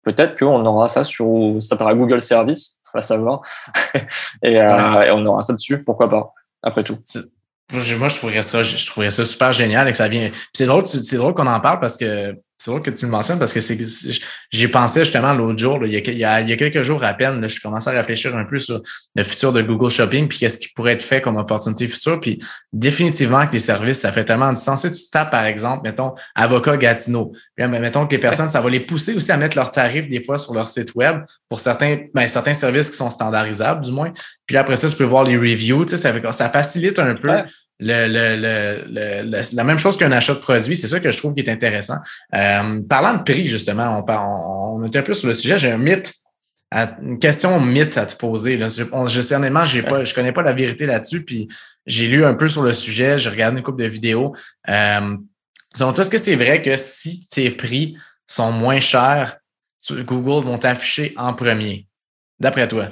peut-être 0.03 0.39
qu'on 0.39 0.65
aura 0.65 0.87
ça 0.87 1.03
sur, 1.03 1.57
ça 1.59 1.75
paraît 1.75 1.95
Google 1.95 2.21
Service, 2.21 2.77
va 2.97 3.01
savoir. 3.01 3.41
et, 4.43 4.61
euh, 4.61 5.01
et, 5.03 5.11
on 5.11 5.25
aura 5.25 5.43
ça 5.43 5.53
dessus, 5.53 5.83
pourquoi 5.83 6.09
pas, 6.09 6.33
après 6.61 6.83
tout. 6.83 6.97
Moi, 7.73 8.07
je 8.07 8.15
trouverais 8.15 8.43
ça, 8.43 8.63
je 8.63 8.85
trouverais 8.85 9.11
ça 9.11 9.25
super 9.25 9.51
génial 9.51 9.87
et 9.89 9.91
que 9.91 9.97
ça 9.97 10.07
vient. 10.07 10.31
C'est 10.53 10.65
drôle, 10.65 10.87
c'est 10.87 11.17
drôle 11.17 11.33
qu'on 11.33 11.47
en 11.47 11.59
parle 11.59 11.79
parce 11.79 11.97
que 11.97 12.33
c'est 12.67 12.71
drôle 12.71 12.83
que 12.83 12.91
tu 12.91 13.05
le 13.05 13.11
mentionnes 13.11 13.39
parce 13.39 13.53
que 13.53 13.61
c'est 13.61 13.77
j'ai 14.51 14.67
pensé 14.67 15.05
justement 15.05 15.33
l'autre 15.33 15.57
jour, 15.57 15.85
il, 15.85 15.93
y 15.93 16.25
a, 16.25 16.41
il, 16.41 16.49
y 16.49 16.53
a, 16.53 16.55
quelques 16.57 16.83
jours 16.83 17.01
à 17.01 17.13
peine, 17.13 17.39
là, 17.39 17.47
je 17.47 17.61
commençais 17.61 17.91
à 17.91 17.93
réfléchir 17.93 18.35
un 18.35 18.43
peu 18.43 18.59
sur 18.59 18.81
le 19.15 19.23
futur 19.23 19.53
de 19.53 19.61
Google 19.61 19.89
Shopping 19.89 20.27
puis 20.27 20.37
qu'est-ce 20.37 20.57
qui 20.57 20.67
pourrait 20.73 20.93
être 20.93 21.03
fait 21.03 21.21
comme 21.21 21.37
opportunité 21.37 21.87
future. 21.87 22.19
Puis 22.19 22.39
définitivement 22.73 23.47
que 23.47 23.53
les 23.53 23.59
services, 23.59 23.99
ça 23.99 24.11
fait 24.11 24.25
tellement 24.25 24.51
de 24.51 24.57
sens. 24.57 24.85
Si 24.85 24.91
tu 24.91 25.09
tapes, 25.09 25.31
par 25.31 25.45
exemple, 25.45 25.83
mettons, 25.85 26.13
avocat 26.35 26.75
Gatineau, 26.75 27.31
puis, 27.55 27.65
mettons 27.67 28.05
que 28.05 28.11
les 28.11 28.21
personnes, 28.21 28.49
ça 28.49 28.59
va 28.59 28.69
les 28.69 28.81
pousser 28.81 29.13
aussi 29.13 29.31
à 29.31 29.37
mettre 29.37 29.55
leurs 29.55 29.71
tarifs 29.71 30.09
des 30.09 30.21
fois 30.21 30.37
sur 30.37 30.53
leur 30.53 30.67
site 30.67 30.93
web 30.93 31.21
pour 31.47 31.61
certains, 31.61 31.99
ben, 32.13 32.27
certains 32.27 32.53
services 32.53 32.89
qui 32.89 32.97
sont 32.97 33.09
standardisables, 33.09 33.79
du 33.79 33.91
moins. 33.91 34.11
Puis 34.45 34.57
après 34.57 34.75
ça, 34.75 34.89
tu 34.89 34.95
peux 34.97 35.05
voir 35.05 35.23
les 35.23 35.37
reviews, 35.37 35.85
tu 35.85 35.97
sais, 35.97 36.13
ça 36.31 36.49
facilite 36.49 36.99
un 36.99 37.15
peu 37.15 37.29
le, 37.79 38.07
le, 38.07 38.85
le, 38.89 39.55
la 39.55 39.63
même 39.63 39.77
chose 39.77 39.97
qu'un 39.97 40.11
achat 40.11 40.33
de 40.33 40.39
produit, 40.39 40.75
c'est 40.75 40.87
ça 40.87 40.99
que 40.99 41.11
je 41.11 41.17
trouve 41.17 41.35
qui 41.35 41.41
est 41.41 41.49
intéressant. 41.49 41.97
Euh, 42.33 42.81
parlant 42.87 43.15
de 43.15 43.23
prix, 43.23 43.47
justement, 43.47 44.03
on, 44.07 44.11
on, 44.11 44.83
on 44.83 44.87
était 44.87 44.99
un 44.99 45.03
peu 45.03 45.13
sur 45.13 45.27
le 45.27 45.33
sujet. 45.33 45.59
J'ai 45.59 45.71
un 45.71 45.77
mythe, 45.77 46.13
une 46.71 47.19
question 47.19 47.59
mythe 47.61 47.97
à 47.97 48.05
te 48.05 48.15
poser. 48.15 48.57
Là. 48.57 48.67
Je, 48.67 48.83
je 49.07 49.21
sais 49.21 49.35
honnêtement, 49.35 49.65
j'ai 49.65 49.83
pas, 49.83 50.03
je 50.03 50.13
connais 50.13 50.31
pas 50.31 50.41
la 50.41 50.53
vérité 50.53 50.85
là-dessus, 50.85 51.23
puis 51.23 51.47
j'ai 51.85 52.07
lu 52.07 52.25
un 52.25 52.33
peu 52.33 52.49
sur 52.49 52.63
le 52.63 52.73
sujet, 52.73 53.17
j'ai 53.17 53.29
regardé 53.29 53.59
une 53.59 53.63
couple 53.63 53.83
de 53.83 53.87
vidéos. 53.87 54.35
Euh, 54.67 55.15
toi, 55.77 55.93
est-ce 55.97 56.09
que 56.09 56.17
c'est 56.17 56.35
vrai 56.35 56.61
que 56.61 56.75
si 56.75 57.27
tes 57.27 57.49
prix 57.51 57.95
sont 58.25 58.51
moins 58.51 58.79
chers, 58.79 59.37
Google 59.89 60.43
vont 60.45 60.57
t'afficher 60.57 61.13
en 61.15 61.33
premier, 61.33 61.87
d'après 62.39 62.67
toi? 62.67 62.89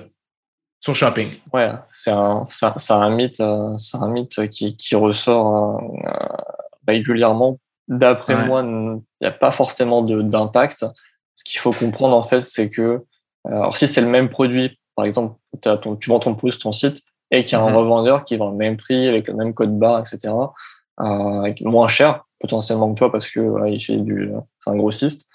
Sur 0.85 0.95
shopping. 0.95 1.27
Ouais, 1.51 1.71
c'est 1.87 2.11
un, 2.11 2.45
c'est 2.47 2.91
un 2.91 3.09
mythe, 3.09 3.39
euh, 3.39 3.75
c'est 3.77 3.97
un 3.97 4.07
mythe 4.07 4.47
qui, 4.49 4.77
qui 4.77 4.93
ressort 4.93 5.79
euh, 5.79 6.11
régulièrement. 6.87 7.57
D'après 7.87 8.45
moi, 8.45 8.61
il 8.61 9.01
n'y 9.19 9.27
a 9.27 9.31
pas 9.31 9.49
forcément 9.49 10.03
d'impact. 10.03 10.85
Ce 11.33 11.43
qu'il 11.43 11.59
faut 11.59 11.71
comprendre 11.71 12.15
en 12.15 12.23
fait, 12.23 12.41
c'est 12.41 12.69
que, 12.69 12.81
euh, 12.81 13.01
alors 13.45 13.75
si 13.75 13.87
c'est 13.87 14.01
le 14.01 14.07
même 14.07 14.29
produit, 14.29 14.79
par 14.95 15.05
exemple, 15.05 15.35
ton, 15.61 15.95
tu 15.95 16.11
vends 16.11 16.19
ton 16.19 16.37
sur 16.37 16.59
ton 16.59 16.71
site 16.71 17.01
et 17.31 17.43
qu'il 17.43 17.53
y 17.53 17.55
a 17.55 17.63
un 17.63 17.71
mm-hmm. 17.71 17.75
revendeur 17.75 18.23
qui 18.23 18.37
vend 18.37 18.51
le 18.51 18.57
même 18.57 18.77
prix 18.77 19.07
avec 19.07 19.27
le 19.27 19.33
même 19.33 19.55
code 19.55 19.79
barre, 19.79 20.01
etc., 20.01 20.35
euh, 21.01 21.53
moins 21.61 21.87
cher 21.87 22.25
potentiellement 22.39 22.93
que 22.93 22.99
toi 22.99 23.11
parce 23.11 23.27
que 23.27 23.67
il 23.67 23.79
fait 23.79 23.97
du, 23.97 24.29
c'est 24.59 24.69
un 24.69 24.75
grossiste. 24.75 25.27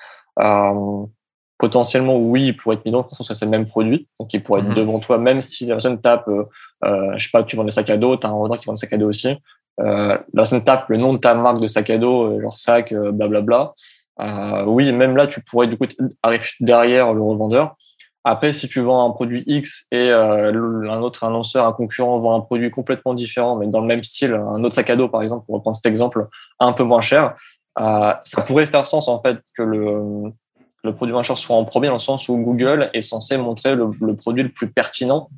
Potentiellement, 1.60 2.16
oui, 2.16 2.46
il 2.46 2.56
pourrait 2.56 2.76
être 2.76 2.84
mis 2.84 2.90
dans 2.90 3.04
parce 3.04 3.28
que 3.28 3.34
c'est 3.34 3.44
le 3.44 3.50
même 3.50 3.66
produit, 3.66 4.08
donc 4.18 4.32
il 4.34 4.42
pourrait 4.42 4.62
être 4.62 4.70
mhm. 4.70 4.74
devant 4.74 4.98
toi, 4.98 5.18
même 5.18 5.40
si 5.40 5.66
la 5.66 5.74
personne 5.74 6.00
tape, 6.00 6.26
euh, 6.28 7.12
je 7.16 7.24
sais 7.24 7.30
pas, 7.30 7.44
tu 7.44 7.54
vends 7.54 7.64
des 7.64 7.70
sacs 7.70 7.90
à 7.90 7.96
dos, 7.96 8.16
tu 8.16 8.26
as 8.26 8.30
un 8.30 8.32
vendeur 8.32 8.58
qui 8.58 8.66
vend 8.66 8.72
des 8.72 8.78
sacs 8.78 8.92
à 8.92 8.96
dos 8.96 9.08
aussi. 9.08 9.36
Euh, 9.78 10.08
la 10.08 10.18
personne 10.34 10.64
tape 10.64 10.88
le 10.88 10.96
nom 10.96 11.10
de 11.10 11.18
ta 11.18 11.34
marque 11.34 11.60
de 11.60 11.66
sac 11.66 11.88
à 11.90 11.98
dos, 11.98 12.40
genre 12.40 12.56
sac, 12.56 12.92
blablabla. 12.92 13.74
Euh, 14.20 14.64
oui, 14.66 14.92
même 14.92 15.16
là, 15.16 15.26
tu 15.26 15.42
pourrais 15.42 15.66
du 15.66 15.76
coup 15.76 15.86
arriver 16.22 16.44
derrière 16.60 17.12
le 17.12 17.22
revendeur. 17.22 17.76
Après, 18.22 18.52
si 18.52 18.68
tu 18.68 18.80
vends 18.80 19.08
un 19.08 19.12
produit 19.12 19.44
X 19.46 19.86
et 19.90 20.10
euh, 20.10 20.90
un 20.90 21.00
autre 21.00 21.24
annonceur, 21.24 21.66
un 21.66 21.72
concurrent 21.72 22.18
vend 22.18 22.36
un 22.36 22.40
produit 22.40 22.70
complètement 22.70 23.14
différent, 23.14 23.56
mais 23.56 23.66
dans 23.66 23.80
le 23.80 23.86
même 23.86 24.04
style, 24.04 24.34
un 24.34 24.62
autre 24.62 24.74
sac 24.74 24.90
à 24.90 24.96
dos, 24.96 25.08
par 25.08 25.22
exemple, 25.22 25.46
pour 25.46 25.54
reprendre 25.54 25.76
cet 25.76 25.86
exemple, 25.86 26.26
un 26.58 26.72
peu 26.72 26.84
moins 26.84 27.00
cher, 27.00 27.34
euh, 27.78 28.12
ça 28.22 28.42
pourrait 28.42 28.66
faire 28.66 28.86
sens 28.86 29.08
en 29.08 29.22
fait 29.22 29.38
que 29.56 29.62
le, 29.62 30.32
le 30.82 30.94
produit 30.94 31.12
moins 31.12 31.22
cher 31.22 31.36
soit 31.36 31.56
en 31.56 31.64
premier, 31.64 31.88
dans 31.88 31.94
le 31.94 31.98
sens 31.98 32.28
où 32.28 32.36
Google 32.36 32.90
est 32.94 33.00
censé 33.00 33.36
montrer 33.36 33.74
le, 33.74 34.14
produit 34.14 34.42
le 34.42 34.50
plus 34.50 34.70
pertinent 34.70 35.28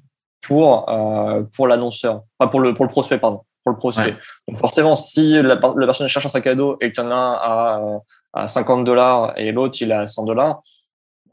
pour 0.40 0.88
euh, 0.88 1.42
pour 1.54 1.66
l'annonceur, 1.66 2.22
enfin 2.38 2.48
pour 2.48 2.60
le 2.60 2.74
pour 2.74 2.84
le 2.84 2.90
prospect, 2.90 3.18
pardon, 3.18 3.42
pour 3.64 3.72
le 3.72 3.78
prospect. 3.78 4.16
Donc 4.48 4.58
forcément, 4.58 4.96
si 4.96 5.34
la, 5.34 5.54
la, 5.54 5.86
personne 5.86 6.08
cherche 6.08 6.26
un 6.26 6.28
sac 6.28 6.46
à 6.46 6.54
dos 6.54 6.76
et 6.80 6.92
qu'il 6.92 7.02
y 7.04 7.06
en 7.06 7.10
a 7.10 7.14
un 7.14 8.00
à, 8.34 8.42
à 8.42 8.46
50 8.46 8.84
dollars 8.84 9.32
et 9.36 9.52
l'autre 9.52 9.78
il 9.80 9.90
est 9.90 9.94
à 9.94 10.06
100 10.06 10.24
dollars, 10.24 10.62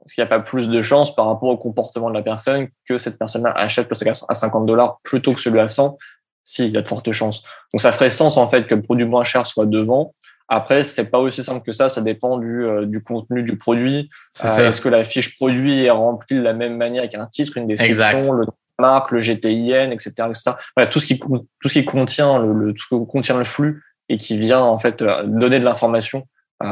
est-ce 0.05 0.14
qu'il 0.16 0.24
n'y 0.24 0.28
a 0.28 0.30
pas 0.30 0.39
plus 0.39 0.70
de 0.70 0.82
chances 0.82 1.14
par 1.14 1.28
rapport 1.28 1.49
au 1.49 1.57
comportement 1.57 2.10
de 2.10 2.16
la 2.16 2.24
personne 2.24 2.68
que 2.88 2.97
cette 2.97 3.18
personne-là 3.18 3.51
achète 3.51 3.89
le 3.89 3.95
sac 3.95 4.07
à 4.28 4.34
50 4.34 4.66
dollars 4.66 4.99
plutôt 5.03 5.34
que 5.34 5.41
celui 5.41 5.60
à 5.60 5.68
100 5.68 5.97
Si, 6.43 6.66
il 6.66 6.72
y 6.72 6.78
a 6.78 6.82
de 6.82 6.88
fortes 6.88 7.12
chances. 7.12 7.43
Donc 7.74 7.82
ça 7.82 7.91
ferait 7.91 8.10
sens 8.10 8.38
en 8.38 8.47
fait 8.47 8.66
que 8.68 8.76
le 8.76 8.82
produit 8.82 9.05
moins 9.05 9.24
cher 9.24 9.45
soit 9.45 9.66
devant. 9.66 10.16
Après, 10.49 10.83
c'est 10.83 11.09
pas 11.09 11.19
aussi 11.19 11.43
simple 11.43 11.63
que 11.63 11.71
ça. 11.71 11.89
Ça 11.89 12.01
dépend 12.01 12.37
du, 12.37 12.63
euh, 12.63 12.85
du 12.85 13.03
contenu 13.03 13.43
du 13.43 13.57
produit. 13.57 14.09
Euh, 14.43 14.69
est-ce 14.69 14.81
que 14.81 14.89
la 14.89 15.03
fiche 15.03 15.37
produit 15.37 15.83
est 15.83 15.89
remplie 15.91 16.35
de 16.35 16.41
la 16.41 16.53
même 16.53 16.75
manière 16.75 17.03
avec 17.03 17.15
un 17.15 17.27
titre, 17.27 17.57
une 17.57 17.67
description, 17.67 18.33
le 18.33 18.45
marque, 18.79 19.11
le 19.11 19.21
GTIN, 19.21 19.91
etc., 19.91 20.13
etc. 20.29 20.51
tout 20.89 20.99
ce 20.99 21.05
qui 21.05 21.19
tout 21.19 21.67
ce 21.67 21.73
qui 21.73 21.85
contient 21.85 22.39
le, 22.39 22.73
tout 22.73 22.83
ce 22.83 22.95
qui 22.95 23.07
contient 23.07 23.37
le 23.37 23.43
flux 23.43 23.83
et 24.07 24.17
qui 24.17 24.39
vient 24.39 24.61
en 24.61 24.79
fait 24.79 25.01
euh, 25.01 25.23
donner 25.23 25.59
de 25.59 25.65
l'information 25.65 26.27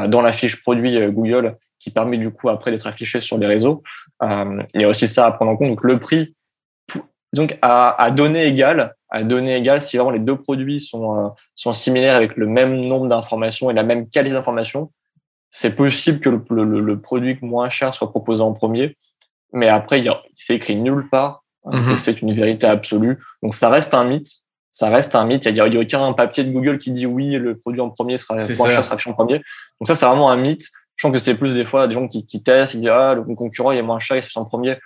dans 0.08 0.20
la 0.20 0.32
fiche 0.32 0.62
produit 0.62 1.00
Google 1.12 1.56
qui 1.78 1.90
permet 1.90 2.18
du 2.18 2.30
coup 2.30 2.48
après 2.48 2.70
d'être 2.70 2.86
affiché 2.86 3.20
sur 3.20 3.38
les 3.38 3.46
réseaux. 3.46 3.82
Euh, 4.22 4.62
il 4.74 4.80
y 4.80 4.84
a 4.84 4.88
aussi 4.88 5.08
ça 5.08 5.26
à 5.26 5.32
prendre 5.32 5.52
en 5.52 5.56
compte. 5.56 5.68
Donc 5.68 5.84
le 5.84 5.98
prix, 5.98 6.34
donc 7.32 7.58
à, 7.62 8.02
à 8.02 8.10
données 8.10 8.46
égales, 8.46 8.94
à 9.10 9.22
données 9.24 9.56
égales, 9.56 9.82
si 9.82 9.96
vraiment 9.96 10.10
les 10.10 10.18
deux 10.18 10.36
produits 10.36 10.80
sont, 10.80 11.18
euh, 11.18 11.28
sont 11.54 11.72
similaires 11.72 12.16
avec 12.16 12.36
le 12.36 12.46
même 12.46 12.76
nombre 12.80 13.06
d'informations 13.06 13.70
et 13.70 13.74
la 13.74 13.82
même 13.82 14.08
qualité 14.08 14.34
d'informations, 14.34 14.92
c'est 15.50 15.74
possible 15.74 16.20
que 16.20 16.28
le, 16.28 16.80
le, 16.80 17.00
produit 17.00 17.38
moins 17.40 17.70
cher 17.70 17.94
soit 17.94 18.10
proposé 18.10 18.42
en 18.42 18.52
premier. 18.52 18.96
Mais 19.52 19.68
après, 19.68 20.00
il 20.00 20.12
c'est 20.34 20.56
écrit 20.56 20.76
nulle 20.76 21.08
part 21.08 21.42
hein, 21.64 21.80
mhm. 21.80 21.96
c'est 21.96 22.20
une 22.20 22.34
vérité 22.34 22.66
absolue. 22.66 23.18
Donc 23.42 23.54
ça 23.54 23.70
reste 23.70 23.94
un 23.94 24.04
mythe. 24.04 24.28
Ça 24.70 24.90
reste 24.90 25.14
un 25.14 25.24
mythe. 25.24 25.46
Il 25.46 25.54
n'y 25.54 25.60
a, 25.60 25.64
a, 25.64 25.68
aucun 25.68 26.12
papier 26.12 26.44
de 26.44 26.52
Google 26.52 26.78
qui 26.78 26.90
dit 26.90 27.06
oui, 27.06 27.30
le 27.36 27.56
produit 27.56 27.80
en 27.80 27.88
premier 27.88 28.18
sera 28.18 28.34
moins 28.34 28.44
cher, 28.44 28.84
sera 28.84 28.96
en 29.06 29.14
premier. 29.14 29.36
Donc 29.80 29.86
ça, 29.86 29.94
c'est 29.94 30.04
vraiment 30.04 30.30
un 30.30 30.36
mythe. 30.36 30.68
Je 30.96 31.06
pense 31.06 31.12
que 31.12 31.18
c'est 31.18 31.34
plus 31.34 31.54
des 31.54 31.64
fois 31.64 31.88
des 31.88 31.94
gens 31.94 32.08
qui, 32.08 32.26
qui 32.26 32.42
testent, 32.42 32.74
ils 32.74 32.80
disent 32.80 32.90
ah 32.90 33.14
le 33.14 33.22
concurrent 33.22 33.70
il 33.70 33.78
est 33.78 33.82
moins 33.82 34.00
cher, 34.00 34.18
il 34.18 34.22
se 34.22 34.38
en 34.38 34.44
premier. 34.44 34.76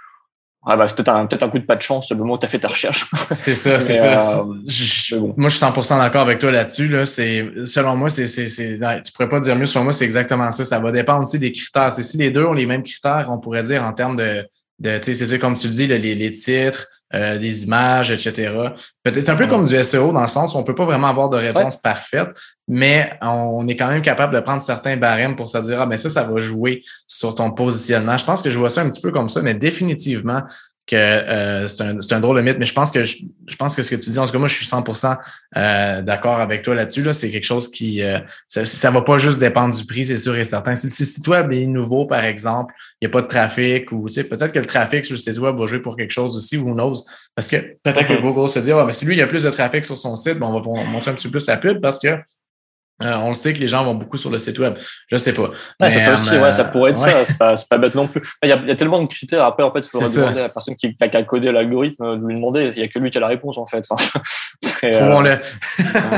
Ah 0.65 0.77
bah, 0.77 0.87
c'est 0.87 0.95
peut-être 0.95 1.09
un, 1.09 1.27
peut 1.27 1.39
un 1.41 1.49
coup 1.49 1.59
de 1.59 1.65
pas 1.65 1.75
de 1.75 1.83
chance 1.83 2.09
le 2.11 2.17
moment 2.17 2.35
où 2.35 2.39
tu 2.39 2.47
as 2.47 2.49
fait 2.49 2.61
ta 2.61 2.69
recherche. 2.69 3.11
C'est 3.23 3.55
ça, 3.55 3.81
c'est 3.81 3.95
ça. 3.95 4.39
Euh, 4.39 4.45
moi, 5.37 5.49
je 5.49 5.57
suis 5.57 5.65
100% 5.65 5.99
d'accord 5.99 6.23
avec 6.23 6.39
toi 6.39 6.53
là-dessus. 6.53 6.87
Là. 6.87 7.05
C'est, 7.05 7.51
selon 7.65 7.97
moi, 7.97 8.09
c'est, 8.09 8.27
tu 8.27 9.13
pourrais 9.13 9.29
pas 9.29 9.41
dire 9.41 9.57
mieux. 9.57 9.67
Selon 9.67 9.85
moi, 9.85 9.93
c'est 9.93 10.05
exactement 10.05 10.53
ça. 10.53 10.65
Ça 10.65 10.79
va 10.79 10.93
dépendre 10.93 11.23
aussi 11.23 11.41
des 11.41 11.51
critères. 11.51 11.93
C'est 11.93 12.05
si 12.05 12.17
les 12.17 12.31
deux 12.31 12.45
ont 12.45 12.53
les 12.53 12.67
mêmes 12.67 12.85
critères, 12.85 13.29
on 13.31 13.39
pourrait 13.39 13.65
dire 13.65 13.83
en 13.83 13.93
termes 13.93 14.15
de, 14.15 14.47
de 14.79 14.99
tu 14.99 15.15
sais, 15.15 15.27
c'est 15.27 15.39
comme 15.41 15.55
tu 15.55 15.67
le 15.67 15.73
dis, 15.73 15.87
les, 15.89 15.99
les 15.99 16.33
titres, 16.33 16.87
euh, 17.15 17.39
des 17.39 17.65
images, 17.65 18.11
etc. 18.11 18.53
Peut-être 19.03 19.23
c'est 19.23 19.31
un 19.31 19.37
peu 19.37 19.47
comme 19.47 19.65
du 19.65 19.83
SEO 19.83 20.13
dans 20.13 20.23
le 20.23 20.29
sens 20.29 20.55
où 20.55 20.59
on 20.59 20.65
peut 20.65 20.75
pas 20.75 20.85
vraiment 20.85 21.09
avoir 21.09 21.29
de 21.29 21.37
réponse 21.37 21.77
parfaite, 21.77 22.29
mais 22.69 23.13
on 23.21 23.67
est 23.69 23.77
quand 23.77 23.89
même 23.89 24.03
capable 24.03 24.35
de 24.35 24.41
prendre 24.41 24.63
certains 24.63 24.97
barèmes 24.97 25.37
pour 25.37 25.49
se 25.49 25.59
dire 25.59 25.81
ah 25.83 25.87
ben 25.87 25.99
ça 25.99 26.11
ça 26.11 26.23
va 26.23 26.39
jouer 26.41 26.83
sur 27.07 27.35
ton 27.35 27.51
positionnement. 27.51 28.17
Je 28.17 28.25
pense 28.25 28.43
que 28.43 28.51
je 28.51 28.59
vois 28.59 28.71
ça 28.71 28.83
un 28.83 28.91
petit 28.91 29.01
peu 29.01 29.11
comme 29.11 29.29
ça, 29.29 29.43
mais 29.43 29.55
définitivement 29.55 30.43
que 30.87 30.97
euh, 30.97 31.68
c'est 31.68 31.85
un, 31.85 31.99
un, 31.99 32.20
drôle 32.20 32.37
de 32.37 32.43
mythe, 32.43 32.59
mais 32.59 32.66
je 32.66 32.72
pense 32.72 32.91
que 32.91 33.05
je, 33.05 33.16
pense 33.57 33.76
que 33.76 33.83
ce 33.83 33.91
que 33.91 33.95
tu 33.95 34.11
dis, 34.11 34.18
en 34.18 34.26
tout 34.26 34.33
cas, 34.33 34.39
moi, 34.39 34.49
je 34.49 34.55
suis 34.55 34.66
100% 34.66 35.16
euh, 35.57 36.03
d'accord 36.03 36.41
avec 36.41 36.62
toi 36.62 36.74
là-dessus. 36.74 37.03
Là. 37.03 37.12
C'est 37.12 37.30
quelque 37.30 37.45
chose 37.45 37.70
qui 37.70 38.03
euh, 38.03 38.18
ça, 38.49 38.64
ça 38.64 38.91
va 38.91 39.03
pas 39.03 39.18
juste 39.18 39.39
dépendre 39.39 39.76
du 39.76 39.87
prix, 39.87 40.05
c'est 40.05 40.16
sûr 40.16 40.37
et 40.37 40.45
certain. 40.45 40.74
Si 40.74 40.87
le 40.87 40.93
site 40.93 41.26
web 41.28 41.53
est 41.53 41.66
nouveau, 41.66 42.05
par 42.05 42.24
exemple, 42.24 42.74
il 43.01 43.07
n'y 43.07 43.11
a 43.11 43.12
pas 43.12 43.22
de 43.22 43.28
trafic 43.28 43.93
ou 43.93 44.09
tu 44.09 44.14
sais, 44.14 44.24
peut-être 44.24 44.53
que 44.53 44.59
le 44.59 44.66
trafic 44.66 45.05
sur 45.05 45.14
le 45.14 45.20
site 45.20 45.39
web 45.39 45.57
va 45.57 45.66
jouer 45.66 45.80
pour 45.80 45.97
quelque 45.97 46.11
chose 46.11 46.35
aussi, 46.35 46.57
ou 46.57 46.74
knows? 46.74 47.05
Parce 47.37 47.47
que 47.47 47.57
peut-être 47.83 48.09
que 48.09 48.20
Google 48.20 48.49
se 48.49 48.59
dit, 48.59 48.72
ah, 48.72 48.85
ben, 48.85 48.93
si 48.93 49.05
lui, 49.05 49.14
il 49.14 49.18
y 49.18 49.22
a 49.22 49.28
plus 49.28 49.45
de 49.45 49.51
trafic 49.51 49.85
sur 49.85 49.97
son 49.97 50.16
site, 50.16 50.39
ben, 50.39 50.47
on 50.47 50.61
va 50.61 50.85
montrer 50.85 51.12
un 51.12 51.14
petit 51.14 51.28
peu 51.28 51.39
plus 51.39 51.47
la 51.47 51.59
pub 51.59 51.80
parce 51.80 52.01
que 52.01 52.09
euh, 53.03 53.17
on 53.19 53.29
le 53.29 53.35
sait 53.35 53.53
que 53.53 53.59
les 53.59 53.69
gens 53.69 53.85
vont 53.85 53.95
beaucoup 53.95 54.17
sur 54.17 54.31
le 54.31 54.39
site 54.39 54.59
web. 54.59 54.75
Je 55.09 55.17
sais 55.17 55.33
pas. 55.33 55.51
Ouais, 55.81 55.91
ça, 55.91 56.15
aussi, 56.15 56.31
ouais, 56.31 56.53
ça 56.53 56.65
pourrait 56.65 56.91
être 56.91 56.97
ça. 56.97 57.27
C'est 57.27 57.39
pas, 57.39 57.55
pas 57.69 57.79
bête 57.79 57.95
non 57.95 58.07
plus. 58.07 58.23
Il 58.43 58.49
y, 58.49 58.53
a, 58.53 58.57
il 58.57 58.69
y, 58.69 58.71
a, 58.71 58.77
tellement 58.77 59.03
de 59.03 59.07
critères. 59.07 59.45
Après, 59.45 59.63
en 59.63 59.73
fait, 59.73 59.81
il 59.81 59.89
faudrait 59.89 60.11
demander 60.11 60.39
à 60.39 60.43
la 60.43 60.49
personne 60.49 60.77
qui 60.77 60.97
a 61.01 61.09
qu'à 61.09 61.23
coder 61.23 61.53
l'algorithme 61.53 62.21
de 62.21 62.27
lui 62.27 62.35
demander. 62.35 62.73
Il 62.77 62.81
y 62.81 62.83
a 62.83 62.89
que 62.89 62.99
lui 62.99 63.11
qui 63.11 63.19
a 63.19 63.21
la 63.21 63.29
réponse, 63.29 63.59
en 63.59 63.67
fait. 63.67 63.83
trouvons-le. 64.93 65.39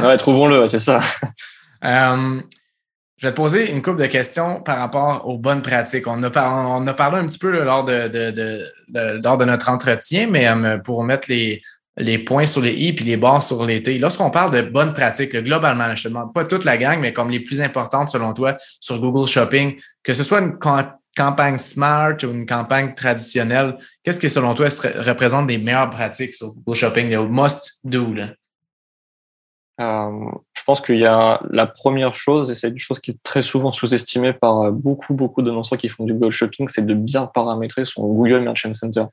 Euh, 0.03 0.16
trouvons-le, 0.16 0.68
c'est 0.68 0.78
ça. 0.78 1.01
Euh, 1.85 2.41
je 3.18 3.26
vais 3.26 3.32
te 3.32 3.37
poser 3.37 3.70
une 3.70 3.82
couple 3.82 4.01
de 4.01 4.07
questions 4.07 4.62
par 4.62 4.78
rapport 4.78 5.28
aux 5.28 5.37
bonnes 5.37 5.61
pratiques. 5.61 6.07
On 6.07 6.22
a, 6.22 6.30
on 6.49 6.87
a 6.87 6.95
parlé 6.95 7.18
un 7.18 7.26
petit 7.26 7.39
peu 7.39 7.62
lors 7.62 7.85
de, 7.85 8.09
de, 8.09 8.30
de, 8.30 9.20
lors 9.22 9.37
de 9.37 9.45
notre 9.45 9.68
entretien, 9.68 10.26
mais 10.30 10.49
pour 10.82 11.05
mettre 11.05 11.28
les, 11.28 11.61
les 11.97 12.18
points 12.18 12.47
sur 12.47 12.61
les 12.61 12.72
i 12.72 12.92
puis 12.92 13.05
les 13.05 13.16
barres 13.16 13.42
sur 13.42 13.64
les 13.64 13.82
t. 13.82 13.99
Lorsqu'on 13.99 14.30
parle 14.30 14.55
de 14.57 14.62
bonnes 14.62 14.95
pratiques, 14.95 15.34
globalement, 15.36 15.95
je 15.95 16.05
te 16.05 16.09
demande 16.09 16.32
pas 16.32 16.45
toute 16.45 16.64
la 16.64 16.76
gang, 16.76 16.99
mais 17.01 17.12
comme 17.12 17.30
les 17.30 17.40
plus 17.40 17.61
importantes 17.61 18.09
selon 18.09 18.32
toi 18.32 18.57
sur 18.80 19.01
Google 19.01 19.28
Shopping, 19.28 19.80
que 20.03 20.12
ce 20.12 20.24
soit 20.24 20.40
une 20.40 20.59
campagne 21.16 21.59
smart 21.59 22.16
ou 22.22 22.26
une 22.26 22.47
campagne 22.47 22.95
traditionnelle, 22.95 23.76
qu'est-ce 24.03 24.20
qui 24.20 24.28
selon 24.28 24.55
toi 24.55 24.68
représente 24.97 25.47
des 25.47 25.59
meilleures 25.59 25.90
pratiques 25.90 26.34
sur 26.34 26.55
Google 26.55 26.76
Shopping, 26.76 27.11
le 27.11 27.28
must 27.28 27.78
do? 27.84 28.12
Là? 28.12 28.30
Euh, 29.80 30.30
je 30.57 30.62
pense 30.64 30.80
qu'il 30.80 30.99
y 30.99 31.07
a 31.07 31.40
la 31.51 31.66
première 31.66 32.14
chose, 32.14 32.51
et 32.51 32.55
c'est 32.55 32.68
une 32.68 32.78
chose 32.78 33.01
qui 33.01 33.12
est 33.12 33.22
très 33.22 33.42
souvent 33.42 33.72
sous-estimée 33.72 34.32
par 34.32 34.70
beaucoup, 34.70 35.14
beaucoup 35.14 35.42
d'annonceurs 35.42 35.78
qui 35.78 35.88
font 35.88 36.05
du 36.05 36.14
Google 36.14 36.32
Shopping, 36.32 36.68
c'est 36.68 36.86
de 36.86 36.95
bien 36.95 37.26
paramétrer 37.26 37.84
son 37.84 38.07
Google 38.07 38.40
Merchant 38.40 38.72
Center. 38.72 39.05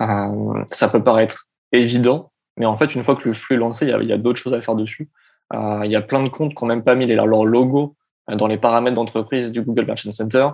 Euh, 0.00 0.64
ça 0.70 0.88
peut 0.88 1.02
paraître 1.02 1.46
évident. 1.72 2.30
Mais 2.58 2.66
en 2.66 2.76
fait, 2.76 2.94
une 2.94 3.02
fois 3.02 3.16
que 3.16 3.26
le 3.26 3.34
flux 3.34 3.56
est 3.56 3.58
lancé, 3.58 3.86
il 3.86 4.08
y 4.08 4.12
a, 4.12 4.18
d'autres 4.18 4.38
choses 4.38 4.54
à 4.54 4.60
faire 4.60 4.74
dessus. 4.74 5.08
Euh, 5.54 5.80
il 5.84 5.90
y 5.90 5.96
a 5.96 6.02
plein 6.02 6.22
de 6.22 6.28
comptes 6.28 6.54
qui 6.54 6.64
n'ont 6.64 6.68
même 6.68 6.84
pas 6.84 6.94
mis 6.94 7.06
leur 7.06 7.26
logo 7.26 7.96
euh, 8.30 8.36
dans 8.36 8.46
les 8.46 8.58
paramètres 8.58 8.96
d'entreprise 8.96 9.50
du 9.52 9.62
Google 9.62 9.86
Merchant 9.86 10.10
Center. 10.10 10.48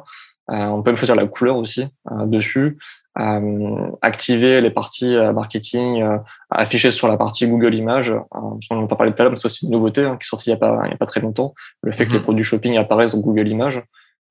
Euh, 0.50 0.66
on 0.68 0.82
peut 0.82 0.90
même 0.90 0.96
choisir 0.96 1.14
la 1.14 1.26
couleur 1.26 1.56
aussi 1.56 1.86
euh, 2.10 2.26
dessus. 2.26 2.78
Euh, 3.18 3.90
activer 4.00 4.60
les 4.60 4.70
parties 4.70 5.16
marketing 5.34 6.04
affichées 6.50 6.92
sur 6.92 7.08
la 7.08 7.16
partie 7.16 7.48
Google 7.48 7.74
Images. 7.74 8.14
on 8.30 8.58
en 8.70 8.84
a 8.84 8.96
parlé 8.96 9.12
tout 9.12 9.20
à 9.20 9.24
l'heure, 9.24 9.32
mais 9.32 9.38
c'est 9.38 9.46
aussi 9.46 9.66
une 9.66 9.72
nouveauté 9.72 10.04
hein, 10.04 10.16
qui 10.16 10.24
est 10.24 10.28
sortie 10.28 10.50
il 10.50 10.52
n'y 10.52 10.56
a, 10.56 10.58
pas, 10.58 10.84
a 10.84 10.96
pas 10.96 11.06
très 11.06 11.20
longtemps. 11.20 11.52
Le 11.82 11.90
fait 11.90 12.06
que 12.06 12.12
les 12.12 12.18
mhm. 12.18 12.24
produits 12.24 12.44
shopping 12.44 12.76
apparaissent 12.76 13.14
dans 13.14 13.20
Google 13.20 13.48
Images. 13.48 13.82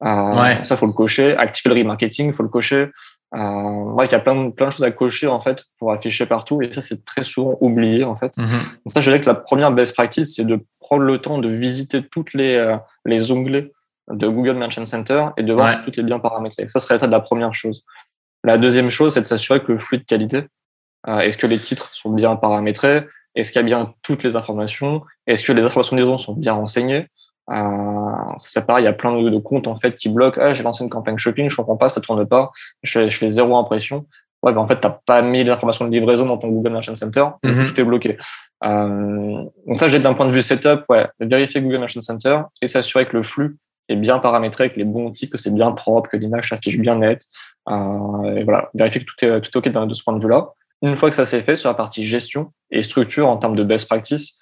Ouais. 0.01 0.63
Ça, 0.63 0.77
faut 0.77 0.85
le 0.85 0.93
cocher. 0.93 1.35
Activer 1.37 1.73
le 1.73 1.81
remarketing, 1.81 2.31
faut 2.33 2.43
le 2.43 2.49
cocher. 2.49 2.89
Euh, 3.35 4.03
il 4.05 4.11
y 4.11 4.15
a 4.15 4.19
plein 4.19 4.45
de, 4.45 4.51
plein 4.51 4.67
de 4.67 4.71
choses 4.71 4.85
à 4.85 4.91
cocher 4.91 5.27
en 5.27 5.41
fait 5.41 5.65
pour 5.77 5.91
afficher 5.91 6.25
partout 6.25 6.61
et 6.61 6.71
ça 6.71 6.79
c'est 6.79 7.03
très 7.03 7.25
souvent 7.25 7.57
oublié 7.59 8.05
en 8.05 8.15
fait. 8.15 8.37
Mm-hmm. 8.37 8.51
Donc 8.51 8.93
ça 8.93 9.01
je 9.01 9.09
dirais 9.09 9.19
que 9.19 9.25
la 9.25 9.35
première 9.35 9.71
best 9.71 9.93
practice 9.93 10.35
c'est 10.35 10.45
de 10.45 10.61
prendre 10.79 11.03
le 11.03 11.17
temps 11.17 11.37
de 11.37 11.49
visiter 11.49 12.03
toutes 12.03 12.33
les 12.33 12.55
euh, 12.55 12.77
les 13.03 13.29
onglets 13.33 13.73
de 14.09 14.27
Google 14.29 14.53
Merchant 14.53 14.85
Center 14.85 15.25
et 15.35 15.43
de 15.43 15.51
voir 15.51 15.71
si 15.71 15.77
tout 15.83 15.99
est 15.99 16.03
bien 16.03 16.19
paramétré. 16.19 16.69
Ça 16.69 16.79
serait 16.79 17.05
la 17.05 17.19
première 17.19 17.53
chose. 17.53 17.83
La 18.45 18.57
deuxième 18.57 18.89
chose 18.89 19.13
c'est 19.13 19.21
de 19.21 19.25
s'assurer 19.25 19.61
que 19.61 19.73
le 19.73 19.77
flux 19.77 19.97
de 19.97 20.05
qualité, 20.05 20.43
euh, 21.09 21.19
est-ce 21.19 21.35
que 21.35 21.47
les 21.47 21.59
titres 21.59 21.93
sont 21.93 22.11
bien 22.11 22.37
paramétrés, 22.37 23.07
est-ce 23.35 23.51
qu'il 23.51 23.59
y 23.59 23.63
a 23.63 23.65
bien 23.65 23.93
toutes 24.03 24.23
les 24.23 24.37
informations, 24.37 25.01
est-ce 25.25 25.43
que 25.43 25.51
les 25.51 25.63
informations 25.63 25.97
des 25.97 26.03
zones 26.03 26.17
sont 26.17 26.33
bien 26.33 26.53
renseignées? 26.53 27.07
Euh, 27.49 28.33
c'est 28.37 28.65
pareil, 28.65 28.83
il 28.83 28.85
y 28.85 28.89
a 28.89 28.93
plein 28.93 29.21
de, 29.21 29.37
comptes 29.39 29.67
en 29.67 29.77
fait 29.77 29.95
qui 29.95 30.09
bloquent. 30.09 30.39
Ah, 30.41 30.53
j'ai 30.53 30.63
lancé 30.63 30.83
une 30.83 30.89
campagne 30.89 31.17
shopping, 31.17 31.49
je 31.49 31.55
comprends 31.55 31.77
pas, 31.77 31.89
ça 31.89 32.01
tourne 32.01 32.25
pas. 32.25 32.51
Je, 32.83 33.07
je 33.07 33.17
fais 33.17 33.29
zéro 33.29 33.55
impression. 33.57 34.05
Ouais, 34.43 34.53
ben 34.53 34.61
en 34.61 34.67
fait, 34.67 34.79
t'as 34.79 34.99
pas 35.05 35.21
mis 35.21 35.43
l'information 35.43 35.85
de 35.85 35.91
livraison 35.91 36.25
dans 36.25 36.37
ton 36.37 36.49
Google 36.49 36.71
Merchant 36.71 36.95
Center, 36.95 37.25
mm 37.43 37.65
tout 37.65 37.81
est 37.81 37.83
bloqué. 37.83 38.17
Euh, 38.63 39.43
donc 39.65 39.79
ça, 39.79 39.87
j'ai 39.87 39.99
d'un 39.99 40.13
point 40.13 40.27
de 40.27 40.31
vue 40.31 40.41
setup, 40.41 40.83
ouais, 40.89 41.07
vérifier 41.19 41.61
Google 41.61 41.79
Merchant 41.79 42.01
Center 42.01 42.41
et 42.61 42.67
s'assurer 42.67 43.07
que 43.07 43.17
le 43.17 43.23
flux 43.23 43.57
est 43.89 43.95
bien 43.95 44.19
paramétré, 44.19 44.65
avec 44.65 44.77
les 44.77 44.83
bons 44.83 45.07
outils, 45.07 45.29
que 45.29 45.37
c'est 45.37 45.53
bien 45.53 45.71
propre, 45.71 46.09
que 46.09 46.17
l'image 46.17 46.49
s'affiche 46.49 46.77
bien 46.77 46.97
net. 46.97 47.23
Euh, 47.69 48.35
et 48.35 48.43
voilà, 48.43 48.69
vérifier 48.73 49.01
que 49.01 49.05
tout 49.05 49.25
est, 49.25 49.41
tout 49.41 49.51
est 49.51 49.57
OK 49.57 49.87
de 49.87 49.93
ce 49.93 50.03
point 50.03 50.13
de 50.13 50.21
vue-là. 50.21 50.49
Une 50.83 50.95
fois 50.95 51.09
que 51.09 51.15
ça 51.15 51.25
s'est 51.25 51.41
fait, 51.41 51.55
sur 51.55 51.69
la 51.69 51.73
partie 51.73 52.03
gestion 52.03 52.51
et 52.69 52.83
structure 52.83 53.27
en 53.27 53.37
termes 53.37 53.55
de 53.55 53.63
best 53.63 53.87
practice, 53.87 54.37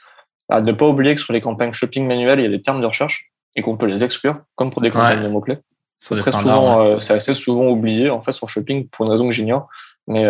à 0.50 0.62
ne 0.62 0.72
pas 0.72 0.88
oublier 0.88 1.16
que 1.16 1.22
sur 1.22 1.34
les 1.34 1.42
campagnes 1.42 1.74
shopping 1.74 2.08
manuelles, 2.08 2.40
il 2.40 2.44
y 2.44 2.48
a 2.48 2.52
des 2.52 2.62
termes 2.62 2.82
de 2.82 2.86
recherche 2.86 3.32
et 3.56 3.62
qu'on 3.62 3.78
peut 3.78 3.86
les 3.86 4.04
exclure, 4.04 4.42
comme 4.56 4.72
pour 4.72 4.82
des 4.82 4.92
campagnes 4.92 5.24
de 5.24 5.30
mots-clés. 5.30 5.60
C'est 5.98 6.22
souvent, 6.22 7.00
c'est 7.00 7.14
assez 7.14 7.34
souvent 7.34 7.68
oublié 7.68 8.10
en 8.10 8.22
fait 8.22 8.34
sur 8.34 8.48
shopping 8.50 8.88
pour 8.90 9.06
une 9.06 9.12
raison 9.12 9.26
que 9.28 9.34
j'ignore, 9.34 9.70
mais 10.08 10.26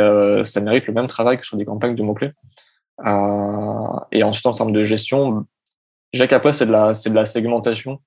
ça 0.46 0.62
mérite 0.62 0.88
le 0.88 0.94
même 0.94 1.08
travail 1.08 1.40
que 1.40 1.46
sur 1.46 1.58
des 1.58 1.66
campagnes 1.66 1.96
de 1.96 2.04
mots-clés. 2.04 2.32
et 4.12 4.24
ensuite, 4.24 4.46
en 4.46 4.54
termes 4.54 4.72
de 4.72 4.84
gestion, 4.84 5.46
dirais 6.14 6.28
qu'après, 6.28 6.54
c'est 6.54 6.68
de, 6.68 6.72
la, 6.72 6.94
de 6.94 7.14
la 7.14 7.26
segmentation. 7.26 8.00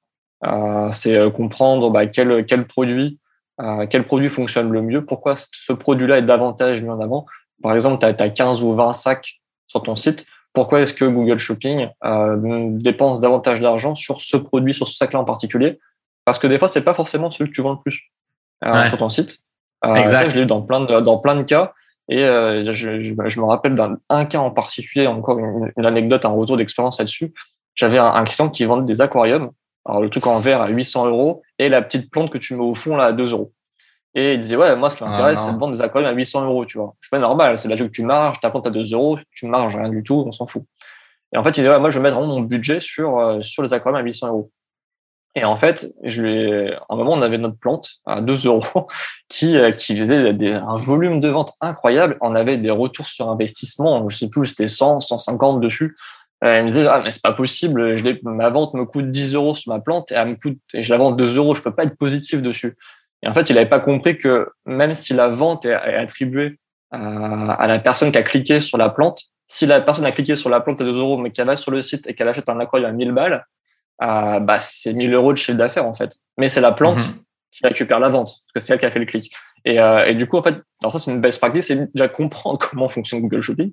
c'est 0.92 1.32
comprendre 1.32 1.90
bah, 1.90 2.06
quel, 2.06 2.46
quel 2.46 2.66
produit 2.66 3.18
quel 3.90 4.06
produit 4.06 4.28
fonctionne 4.28 4.70
le 4.70 4.82
mieux, 4.82 5.04
pourquoi 5.04 5.34
ce 5.36 5.72
produit-là 5.72 6.18
est 6.18 6.22
davantage 6.22 6.82
mis 6.82 6.90
en 6.90 7.00
avant. 7.00 7.26
Par 7.62 7.74
exemple, 7.74 7.98
tu 7.98 8.06
as, 8.06 8.30
15 8.30 8.62
ou 8.62 8.74
20 8.74 8.92
sacs 8.92 9.40
sur 9.66 9.82
ton 9.82 9.96
site. 9.96 10.26
Pourquoi 10.52 10.80
est-ce 10.80 10.92
que 10.92 11.04
Google 11.04 11.38
Shopping 11.38 11.88
euh, 12.04 12.36
dépense 12.72 13.20
davantage 13.20 13.60
d'argent 13.60 13.94
sur 13.94 14.20
ce 14.20 14.36
produit, 14.36 14.74
sur 14.74 14.88
ce 14.88 14.96
sac-là 14.96 15.20
en 15.20 15.24
particulier? 15.24 15.78
Parce 16.24 16.38
que 16.38 16.46
des 16.46 16.58
fois, 16.58 16.68
c'est 16.68 16.82
pas 16.82 16.94
forcément 16.94 17.30
celui 17.30 17.50
que 17.50 17.54
tu 17.54 17.62
vends 17.62 17.72
le 17.72 17.78
plus 17.78 18.10
euh, 18.64 18.88
sur 18.88 18.98
ton 18.98 19.08
site. 19.08 19.38
Euh, 19.84 19.94
exact. 19.94 20.30
je 20.30 20.36
l'ai 20.36 20.42
eu 20.42 20.46
dans 20.46 20.62
plein 20.62 20.80
de, 20.80 21.00
dans 21.00 21.18
plein 21.18 21.36
de 21.36 21.42
cas. 21.42 21.72
Et 22.10 22.22
je, 22.22 22.72
je, 23.02 23.40
me 23.40 23.44
rappelle 23.44 23.74
d'un 23.74 24.24
cas 24.24 24.38
en 24.38 24.50
particulier, 24.50 25.06
encore 25.06 25.38
une, 25.38 25.84
anecdote, 25.84 26.24
un 26.24 26.30
retour 26.30 26.56
d'expérience 26.56 26.98
là-dessus. 26.98 27.34
J'avais 27.74 27.98
un, 27.98 28.12
un, 28.14 28.24
client 28.24 28.48
qui 28.48 28.64
vendait 28.64 28.86
des 28.86 29.02
aquariums 29.02 29.50
alors, 29.88 30.02
le 30.02 30.10
truc 30.10 30.26
en 30.26 30.38
verre 30.38 30.60
à 30.60 30.68
800 30.68 31.06
euros 31.06 31.42
et 31.58 31.70
la 31.70 31.80
petite 31.80 32.10
plante 32.10 32.30
que 32.30 32.38
tu 32.38 32.54
mets 32.54 32.62
au 32.62 32.74
fond 32.74 32.96
là 32.96 33.06
à 33.06 33.12
2 33.12 33.32
euros. 33.32 33.52
Et 34.18 34.32
il 34.32 34.40
disait, 34.40 34.56
ouais, 34.56 34.74
moi, 34.74 34.90
ce 34.90 34.96
qui 34.96 35.04
m'intéresse, 35.04 35.38
ah, 35.40 35.46
c'est 35.46 35.52
de 35.52 35.58
vendre 35.58 35.74
des 35.74 35.80
aquariums 35.80 36.10
à 36.10 36.12
800 36.12 36.44
euros, 36.44 36.64
tu 36.64 36.76
vois. 36.76 36.96
Je 37.00 37.06
suis 37.06 37.10
pas 37.10 37.20
normal, 37.20 37.56
c'est 37.56 37.68
la 37.68 37.76
que 37.76 37.84
tu 37.84 38.02
marges, 38.02 38.40
ta 38.40 38.50
plante 38.50 38.66
à 38.66 38.70
2 38.70 38.92
euros, 38.92 39.16
tu 39.32 39.46
marges 39.46 39.76
rien 39.76 39.88
du 39.88 40.02
tout, 40.02 40.24
on 40.26 40.32
s'en 40.32 40.44
fout. 40.44 40.64
Et 41.32 41.38
en 41.38 41.44
fait, 41.44 41.50
il 41.50 41.60
disait, 41.60 41.68
ouais, 41.68 41.78
moi, 41.78 41.90
je 41.90 42.00
vais 42.00 42.02
mettre 42.02 42.16
vraiment 42.16 42.34
mon 42.34 42.40
budget 42.40 42.80
sur, 42.80 43.16
euh, 43.20 43.40
sur 43.42 43.62
les 43.62 43.72
aquariums 43.72 44.00
à 44.00 44.02
800 44.02 44.26
euros. 44.26 44.50
Et 45.36 45.44
en 45.44 45.54
fait, 45.54 45.94
je 46.02 46.22
lui 46.22 46.72
à 46.72 46.84
un 46.88 46.96
moment, 46.96 47.12
on 47.12 47.22
avait 47.22 47.38
notre 47.38 47.56
plante 47.56 48.00
à 48.06 48.20
2 48.20 48.46
euros 48.46 48.64
qui, 49.28 49.56
euh, 49.56 49.70
qui 49.70 49.96
faisait 49.96 50.32
des, 50.32 50.50
un 50.50 50.78
volume 50.78 51.20
de 51.20 51.28
vente 51.28 51.52
incroyable. 51.60 52.18
On 52.20 52.34
avait 52.34 52.58
des 52.58 52.70
retours 52.72 53.06
sur 53.06 53.28
investissement, 53.28 54.08
je 54.08 54.16
sais 54.16 54.30
plus, 54.30 54.46
c'était 54.46 54.66
100, 54.66 54.98
150 54.98 55.60
dessus. 55.60 55.96
Euh, 56.42 56.56
elle 56.56 56.64
me 56.64 56.68
disait 56.70 56.88
ah 56.88 57.02
mais 57.04 57.12
c'est 57.12 57.22
pas 57.22 57.32
possible, 57.32 57.96
je 57.96 58.04
ma 58.22 58.48
vente 58.50 58.74
me 58.74 58.84
coûte 58.84 59.10
10 59.10 59.34
euros 59.34 59.54
sur 59.54 59.72
ma 59.72 59.80
plante 59.80 60.12
et 60.12 60.14
elle 60.14 60.28
me 60.28 60.36
coûte 60.36 60.58
et 60.72 60.82
je 60.82 60.92
la 60.92 60.98
vends 60.98 61.10
2 61.10 61.36
euros, 61.36 61.54
je 61.54 61.62
peux 61.62 61.74
pas 61.74 61.84
être 61.84 61.96
positif 61.96 62.42
dessus. 62.42 62.76
Et 63.22 63.28
en 63.28 63.34
fait, 63.34 63.50
il 63.50 63.54
n'avait 63.54 63.68
pas 63.68 63.80
compris 63.80 64.18
que 64.18 64.48
même 64.64 64.94
si 64.94 65.14
la 65.14 65.28
vente 65.28 65.66
est, 65.66 65.74
attribuée 65.74 66.58
à, 66.90 67.66
la 67.66 67.78
personne 67.78 68.12
qui 68.12 68.18
a 68.18 68.22
cliqué 68.22 68.60
sur 68.60 68.78
la 68.78 68.88
plante, 68.88 69.22
si 69.46 69.66
la 69.66 69.80
personne 69.80 70.04
a 70.04 70.12
cliqué 70.12 70.36
sur 70.36 70.50
la 70.50 70.60
plante 70.60 70.80
à 70.80 70.84
2 70.84 70.96
euros, 70.96 71.18
mais 71.18 71.30
qu'elle 71.30 71.46
va 71.46 71.56
sur 71.56 71.70
le 71.70 71.82
site 71.82 72.06
et 72.06 72.14
qu'elle 72.14 72.28
achète 72.28 72.48
un 72.48 72.60
aquarium 72.60 72.90
à 72.90 72.92
1000 72.92 73.12
balles, 73.12 73.46
euh, 74.02 74.40
bah, 74.40 74.58
c'est 74.60 74.92
1000 74.92 75.12
euros 75.12 75.32
de 75.32 75.38
chiffre 75.38 75.58
d'affaires 75.58 75.86
en 75.86 75.94
fait. 75.94 76.14
Mais 76.36 76.48
c'est 76.48 76.60
la 76.60 76.72
plante 76.72 76.98
mhm. 76.98 77.14
qui 77.50 77.66
récupère 77.66 77.98
la 77.98 78.08
vente, 78.08 78.26
parce 78.26 78.52
que 78.54 78.60
c'est 78.60 78.74
elle 78.74 78.80
qui 78.80 78.86
a 78.86 78.90
fait 78.90 79.00
le 79.00 79.06
clic. 79.06 79.32
Et, 79.64 79.80
euh, 79.80 80.06
et, 80.06 80.14
du 80.14 80.26
coup, 80.26 80.38
en 80.38 80.42
fait, 80.42 80.56
alors 80.80 80.92
ça, 80.92 80.98
c'est 80.98 81.10
une 81.10 81.20
best 81.20 81.38
practice, 81.38 81.66
c'est 81.66 81.92
déjà 81.92 82.08
comprendre 82.08 82.58
comment 82.70 82.88
fonctionne 82.88 83.20
Google 83.20 83.40
Shopping, 83.40 83.72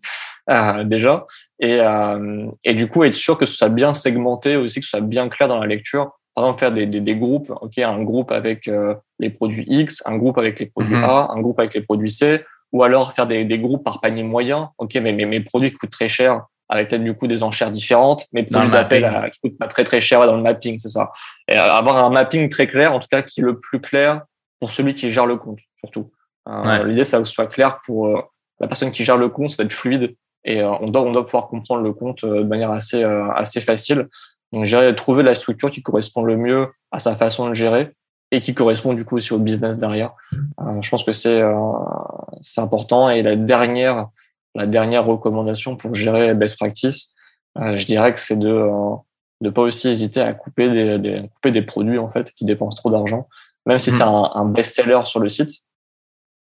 euh, 0.50 0.84
déjà. 0.84 1.26
Et, 1.60 1.80
euh, 1.80 2.48
et 2.64 2.74
du 2.74 2.88
coup, 2.88 3.04
être 3.04 3.14
sûr 3.14 3.38
que 3.38 3.46
ce 3.46 3.56
soit 3.56 3.70
bien 3.70 3.94
segmenté 3.94 4.56
aussi, 4.56 4.80
que 4.80 4.86
ce 4.86 4.92
soit 4.92 5.02
bien 5.02 5.30
clair 5.30 5.48
dans 5.48 5.60
la 5.60 5.68
lecture. 5.68 6.12
Par 6.36 6.46
exemple, 6.46 6.60
faire 6.60 6.72
des, 6.72 6.86
des, 6.86 7.02
des 7.02 7.16
groupes, 7.16 7.50
ok, 7.62 7.78
un 7.78 8.04
groupe 8.04 8.32
avec 8.32 8.68
euh, 8.68 8.94
les 9.20 9.30
produits 9.30 9.66
X, 9.68 10.04
un 10.06 10.18
groupe 10.18 10.38
avec 10.38 10.60
les 10.60 10.66
produits 10.66 10.96
mhm. 10.96 11.04
A, 11.04 11.30
un 11.32 11.42
groupe 11.42 11.60
avec 11.60 11.74
les 11.74 11.82
produits 11.82 12.12
C, 12.12 12.44
ou 12.74 12.84
alors 12.84 13.14
faire 13.14 13.26
des, 13.26 13.46
des 13.46 13.60
groupes 13.60 13.84
par 13.84 14.02
panier 14.02 14.24
moyen. 14.24 14.72
Ok, 14.78 14.96
mais, 14.96 15.14
mais 15.14 15.26
mes 15.26 15.40
produits 15.40 15.72
coûtent 15.72 15.92
très 15.92 16.10
cher, 16.10 16.44
avec 16.68 16.90
peut-être 16.90 17.04
du 17.04 17.14
coup 17.14 17.28
des 17.28 17.42
enchères 17.42 17.72
différentes, 17.72 18.26
mais 18.34 18.44
produits 18.44 18.70
d'appel 18.70 19.32
qui 19.32 19.40
coûtent 19.40 19.58
pas 19.58 19.68
très 19.68 19.86
très 19.86 20.02
cher 20.02 20.26
dans 20.26 20.36
le 20.36 20.42
mapping, 20.42 20.78
c'est 20.78 20.90
ça. 20.90 21.12
Et 21.48 21.56
avoir 21.56 21.98
un 22.04 22.10
mapping 22.10 22.50
très 22.50 22.68
clair, 22.68 22.92
en 22.92 23.00
tout 23.00 23.08
cas, 23.10 23.22
qui 23.22 23.40
est 23.40 23.44
le 23.44 23.60
plus 23.60 23.80
clair 23.80 24.24
pour 24.60 24.72
celui 24.72 24.94
qui 24.94 25.12
gère 25.12 25.26
le 25.26 25.38
compte 25.38 25.60
surtout. 25.80 26.12
Euh, 26.48 26.84
l'idée, 26.84 27.04
c'est 27.04 27.18
que 27.18 27.26
ce 27.26 27.34
soit 27.34 27.48
clair 27.48 27.80
pour 27.86 28.08
euh, 28.08 28.22
la 28.60 28.68
personne 28.68 28.92
qui 28.92 29.04
gère 29.04 29.18
le 29.18 29.30
compte, 29.30 29.52
ça 29.52 29.58
doit 29.58 29.66
être 29.66 29.74
fluide 29.74 30.16
et 30.44 30.62
euh, 30.62 30.72
on 30.80 30.90
doit, 30.90 31.02
on 31.02 31.12
doit 31.12 31.26
pouvoir 31.26 31.48
comprendre 31.48 31.82
le 31.82 31.94
compte 31.94 32.24
de 32.24 32.44
manière 32.44 32.72
assez, 32.72 33.04
assez 33.04 33.62
facile. 33.62 34.08
Donc, 34.56 34.66
j'ai 34.66 34.96
trouver 34.96 35.22
la 35.22 35.36
structure 35.36 35.70
qui 35.70 35.84
correspond 35.84 36.24
le 36.24 36.38
mieux 36.38 36.70
à 36.92 37.00
sa 37.00 37.16
façon 37.16 37.50
de 37.50 37.54
gérer 37.54 37.92
et 38.32 38.42
qui 38.42 38.56
correspond 38.56 38.94
du 38.94 39.06
coup 39.06 39.18
aussi 39.18 39.34
au 39.34 39.38
business 39.38 39.78
derrière. 39.78 40.14
je 40.82 40.90
pense 40.90 41.04
que 41.04 41.12
c'est 41.12 41.42
c'est 42.42 42.62
important. 42.62 43.10
Et 43.10 43.22
la 43.22 43.36
dernière, 43.36 44.08
la 44.56 44.66
dernière 44.66 45.06
recommandation 45.06 45.76
pour 45.76 45.94
gérer 45.94 46.34
best 46.34 46.58
practice, 46.58 47.14
je 47.56 47.86
dirais 47.86 48.14
que 48.14 48.20
c'est 48.20 48.40
de 48.40 48.68
ne 49.42 49.50
pas 49.52 49.62
aussi 49.62 49.90
hésiter 49.90 50.22
à 50.22 50.34
couper 50.34 50.70
des, 50.70 50.98
des, 50.98 51.30
couper 51.36 51.52
des 51.52 51.62
produits 51.62 52.00
en 52.00 52.10
fait 52.10 52.32
qui 52.32 52.46
dépensent 52.46 52.78
trop 52.78 52.90
d'argent 52.90 53.28
même 53.66 53.80
si 53.80 53.92
c'est 53.92 54.06
hmm. 54.06 54.30
un, 54.34 54.46
best-seller 54.46 55.02
sur 55.06 55.20
le 55.20 55.30
site. 55.30 55.64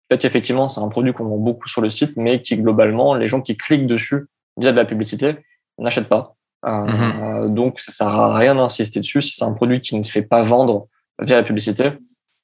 Peut-être 0.07 0.25
effectivement, 0.25 0.69
c'est 0.69 0.81
un 0.81 0.87
produit 0.89 1.13
qu'on 1.13 1.25
vend 1.25 1.37
beaucoup 1.37 1.67
sur 1.67 1.81
le 1.81 1.89
site, 1.89 2.15
mais 2.15 2.41
qui 2.41 2.55
globalement, 2.57 3.15
les 3.15 3.27
gens 3.27 3.41
qui 3.41 3.57
cliquent 3.57 3.87
dessus 3.87 4.27
via 4.57 4.71
de 4.71 4.77
la 4.77 4.85
publicité 4.85 5.37
n'achètent 5.79 6.09
pas. 6.09 6.34
Euh, 6.65 7.47
hmm. 7.47 7.53
donc, 7.53 7.79
ça 7.79 7.91
sert 7.91 8.07
à 8.07 8.37
rien 8.37 8.55
d'insister 8.55 8.99
dessus. 8.99 9.21
Si 9.21 9.35
c'est 9.35 9.45
un 9.45 9.53
produit 9.53 9.79
qui 9.79 9.97
ne 9.97 10.03
se 10.03 10.11
fait 10.11 10.23
pas 10.23 10.41
vendre 10.43 10.87
via 11.21 11.37
la 11.37 11.43
publicité, 11.43 11.91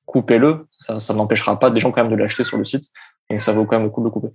coupez-le. 0.06 0.68
Ça, 0.80 1.00
ça 1.00 1.14
n'empêchera 1.14 1.60
pas 1.60 1.72
des 1.72 1.80
gens 1.80 1.92
quand 1.92 2.04
même 2.04 2.12
de 2.12 2.18
l'acheter 2.18 2.44
sur 2.44 2.58
le 2.58 2.66
site. 2.66 2.84
Donc, 3.30 3.42
ça 3.42 3.54
vaut 3.54 3.66
quand 3.66 3.78
même 3.78 3.86
le 3.86 3.90
coup 3.92 4.02
de 4.02 4.06
le 4.06 4.12
couper. 4.12 4.30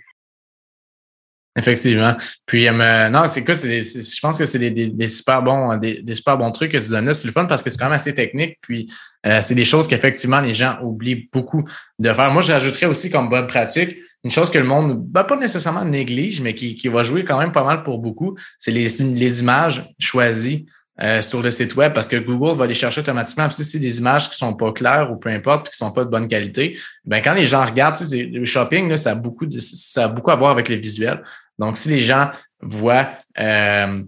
Effectivement. 1.59 2.15
Puis, 2.45 2.69
euh, 2.69 3.09
non, 3.09 3.27
c'est 3.29 3.43
quoi? 3.43 3.57
C'est, 3.57 3.83
je 3.83 4.21
pense 4.21 4.39
que 4.39 4.45
c'est 4.45 4.59
des, 4.59 4.71
des, 4.71 5.07
super 5.09 5.43
bons, 5.43 5.79
des, 5.79 6.03
des, 6.03 6.15
super 6.15 6.37
bons 6.37 6.51
trucs 6.51 6.73
que 6.73 6.77
tu 6.77 6.91
donnes 6.91 7.07
là. 7.07 7.15
C'est 7.15 7.27
le 7.27 7.33
fun 7.33 7.47
parce 7.47 7.63
que 7.63 7.71
c'est 7.71 7.79
quand 7.79 7.87
même 7.87 7.95
assez 7.95 8.15
technique. 8.15 8.59
Puis, 8.61 8.93
euh, 9.25 9.41
c'est 9.41 9.55
des 9.55 9.65
choses 9.65 9.89
qu'effectivement 9.89 10.41
les 10.41 10.53
gens 10.53 10.79
oublient 10.83 11.31
beaucoup 11.33 11.65
de 11.99 12.13
faire. 12.13 12.31
Moi, 12.31 12.43
j'ajouterais 12.43 12.87
aussi 12.87 13.11
comme 13.11 13.31
bonne 13.31 13.47
pratique 13.47 13.97
une 14.25 14.31
chose 14.31 14.51
que 14.51 14.59
le 14.59 14.65
monde, 14.65 14.99
ben, 15.07 15.25
pas 15.25 15.37
nécessairement 15.37 15.85
néglige, 15.85 16.41
mais 16.41 16.55
qui, 16.55 16.75
qui 16.75 16.89
va 16.89 17.05
jouer 17.05 17.25
quand 17.25 17.39
même 17.39 17.53
pas 17.53 17.65
mal 17.65 17.83
pour 17.83 17.99
beaucoup, 17.99 18.37
c'est 18.59 18.73
les, 18.73 18.89
les 18.89 19.41
images 19.41 19.85
choisies 19.99 20.67
euh, 21.03 21.21
sur 21.21 21.43
le 21.43 21.51
site 21.51 21.77
web 21.77 21.93
parce 21.93 22.09
que 22.09 22.17
Google 22.17 22.57
va 22.59 22.67
les 22.67 22.73
chercher 22.73 23.03
automatiquement. 23.03 23.51
si 23.51 23.65
c'est 23.65 23.79
des 23.79 23.99
images 23.99 24.31
qui 24.31 24.37
sont 24.39 24.55
pas 24.55 24.73
claires 24.73 25.13
ou 25.13 25.17
peu 25.17 25.29
importe, 25.29 25.69
qui 25.69 25.77
sont 25.77 25.93
pas 25.93 26.05
de 26.05 26.09
bonne 26.09 26.27
qualité, 26.27 26.79
ben 27.05 27.21
quand 27.21 27.35
les 27.35 27.45
gens 27.45 27.63
regardent, 27.67 27.99
le 28.11 28.45
shopping, 28.47 28.89
là, 28.89 28.97
ça 28.97 29.11
a 29.11 29.15
beaucoup 29.15 29.45
de, 29.45 29.59
ça 29.61 30.05
a 30.05 30.09
beaucoup 30.09 30.31
à 30.31 30.37
voir 30.37 30.53
avec 30.53 30.69
les 30.69 30.79
visuels. 30.79 31.23
Donc, 31.59 31.77
si 31.77 31.91
les 31.91 31.99
gens 31.99 32.31
voient 32.63 33.11
euh, 33.39 34.03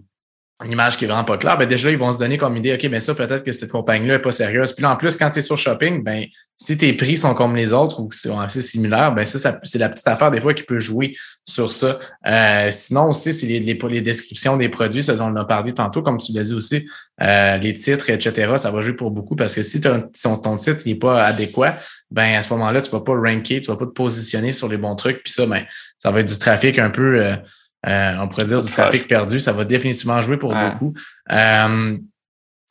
une 0.65 0.71
image 0.73 0.97
qui 0.97 1.05
est 1.05 1.07
vraiment 1.07 1.23
pas 1.23 1.37
claire, 1.37 1.57
ben 1.57 1.67
déjà, 1.67 1.89
ils 1.89 1.97
vont 1.97 2.11
se 2.11 2.17
donner 2.17 2.37
comme 2.37 2.57
idée, 2.57 2.73
OK, 2.73 2.83
mais 2.91 2.99
ça, 2.99 3.15
peut-être 3.15 3.43
que 3.43 3.51
cette 3.53 3.71
compagnie-là 3.71 4.15
n'est 4.15 4.21
pas 4.21 4.31
sérieuse. 4.31 4.73
Puis 4.73 4.83
là, 4.83 4.91
en 4.91 4.97
plus, 4.97 5.15
quand 5.15 5.31
tu 5.31 5.39
es 5.39 5.41
sur 5.41 5.57
shopping, 5.57 6.03
ben, 6.03 6.25
si 6.57 6.77
tes 6.77 6.91
prix 6.91 7.15
sont 7.15 7.33
comme 7.33 7.55
les 7.55 7.71
autres 7.71 8.01
ou 8.01 8.09
qui 8.09 8.17
sont 8.17 8.37
assez 8.37 8.61
similaires, 8.61 9.13
ben 9.13 9.25
ça, 9.25 9.57
c'est 9.63 9.77
la 9.77 9.87
petite 9.87 10.07
affaire 10.07 10.31
des 10.31 10.41
fois 10.41 10.53
qui 10.53 10.63
peut 10.63 10.77
jouer 10.77 11.15
sur 11.45 11.71
ça. 11.71 11.97
Euh, 12.27 12.69
sinon 12.71 13.11
aussi, 13.11 13.31
c'est 13.31 13.47
les, 13.47 13.61
les, 13.61 13.79
les, 13.89 14.01
descriptions 14.01 14.57
des 14.57 14.67
produits, 14.67 15.01
ça 15.01 15.13
dont 15.15 15.31
on 15.31 15.35
a 15.37 15.45
parlé 15.45 15.73
tantôt, 15.73 16.01
comme 16.01 16.17
tu 16.17 16.33
l'as 16.33 16.43
dit 16.43 16.53
aussi, 16.53 16.85
euh, 17.21 17.57
les 17.57 17.73
titres, 17.73 18.09
etc., 18.09 18.55
ça 18.57 18.71
va 18.71 18.81
jouer 18.81 18.93
pour 18.93 19.11
beaucoup 19.11 19.37
parce 19.37 19.55
que 19.55 19.61
si 19.61 19.79
ton, 19.79 20.09
ton 20.11 20.55
titre 20.57 20.83
n'est 20.85 20.95
pas 20.95 21.23
adéquat, 21.23 21.77
ben 22.11 22.35
à 22.35 22.43
ce 22.43 22.49
moment-là, 22.49 22.81
tu 22.81 22.91
vas 22.91 22.99
pas 22.99 23.13
ranker, 23.13 23.61
tu 23.61 23.71
vas 23.71 23.77
pas 23.77 23.85
te 23.85 23.91
positionner 23.91 24.51
sur 24.51 24.67
les 24.67 24.77
bons 24.77 24.95
trucs. 24.95 25.23
Puis 25.23 25.31
ça, 25.31 25.45
ben, 25.45 25.63
ça 25.97 26.11
va 26.11 26.19
être 26.19 26.27
du 26.27 26.37
trafic 26.37 26.77
un 26.79 26.89
peu. 26.89 27.23
Euh, 27.23 27.35
euh, 27.87 28.17
on 28.19 28.27
pourrait 28.27 28.43
dire 28.43 28.61
du 28.61 28.69
trafic 28.69 29.07
perdu, 29.07 29.39
ça 29.39 29.53
va 29.53 29.63
définitivement 29.63 30.19
jouer 30.21 30.37
pour 30.37 30.53
beaucoup. 30.53 30.93
Euh, 31.31 31.97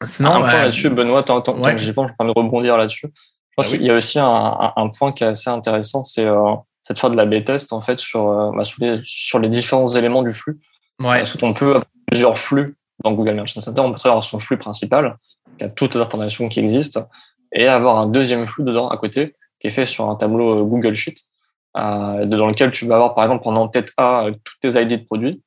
sinon, 0.04 0.34
un 0.34 0.40
point 0.40 0.54
euh, 0.54 0.62
là-dessus, 0.64 0.90
Benoît, 0.90 1.22
tant, 1.22 1.40
tant, 1.40 1.58
ouais. 1.58 1.72
que 1.72 1.78
j'y 1.78 1.92
pense, 1.92 2.10
je 2.10 2.24
vais 2.24 2.32
rebondir 2.32 2.76
là-dessus. 2.76 3.06
Je 3.06 3.54
pense 3.56 3.70
ben 3.70 3.78
qu'il 3.78 3.86
y 3.86 3.90
a 3.90 3.94
aussi 3.94 4.18
un, 4.18 4.72
un, 4.76 4.88
point 4.88 5.12
qui 5.12 5.24
est 5.24 5.28
assez 5.28 5.48
intéressant, 5.50 6.04
c'est 6.04 6.26
euh, 6.26 6.54
de 6.90 6.98
faire 6.98 7.10
de 7.10 7.16
la 7.16 7.26
B-test 7.26 7.72
en 7.72 7.80
fait 7.82 7.98
sur, 8.00 8.28
euh, 8.28 8.50
bah, 8.54 8.64
sur, 8.64 8.84
les, 8.84 9.00
sur, 9.04 9.38
les, 9.38 9.48
différents 9.48 9.86
éléments 9.94 10.22
du 10.22 10.32
flux. 10.32 10.58
Ouais. 11.00 11.18
Parce 11.18 11.36
qu'on 11.36 11.54
peut 11.54 11.68
avoir 11.68 11.84
plusieurs 12.06 12.38
flux 12.38 12.76
dans 13.02 13.12
Google 13.12 13.34
Merchant 13.34 13.60
Center, 13.60 13.80
on 13.80 13.92
peut 13.92 14.08
avoir 14.08 14.24
son 14.24 14.38
flux 14.38 14.58
principal, 14.58 15.16
qui 15.58 15.64
a 15.64 15.68
toutes 15.68 15.94
les 15.94 16.00
informations 16.00 16.48
qui 16.48 16.60
existent, 16.60 17.08
et 17.52 17.66
avoir 17.66 17.98
un 17.98 18.08
deuxième 18.08 18.46
flux 18.46 18.64
dedans 18.64 18.88
à 18.88 18.96
côté, 18.96 19.34
qui 19.60 19.68
est 19.68 19.70
fait 19.70 19.86
sur 19.86 20.08
un 20.08 20.16
tableau 20.16 20.64
Google 20.66 20.94
Sheet 20.94 21.14
dans 21.78 22.46
lequel 22.46 22.70
tu 22.70 22.86
vas 22.86 22.96
avoir, 22.96 23.14
par 23.14 23.24
exemple, 23.24 23.46
en 23.46 23.56
en-tête 23.56 23.92
A, 23.96 24.26
euh, 24.26 24.32
toutes 24.44 24.60
tes 24.60 24.80
ID 24.80 25.00
de 25.00 25.04
produits, 25.04 25.42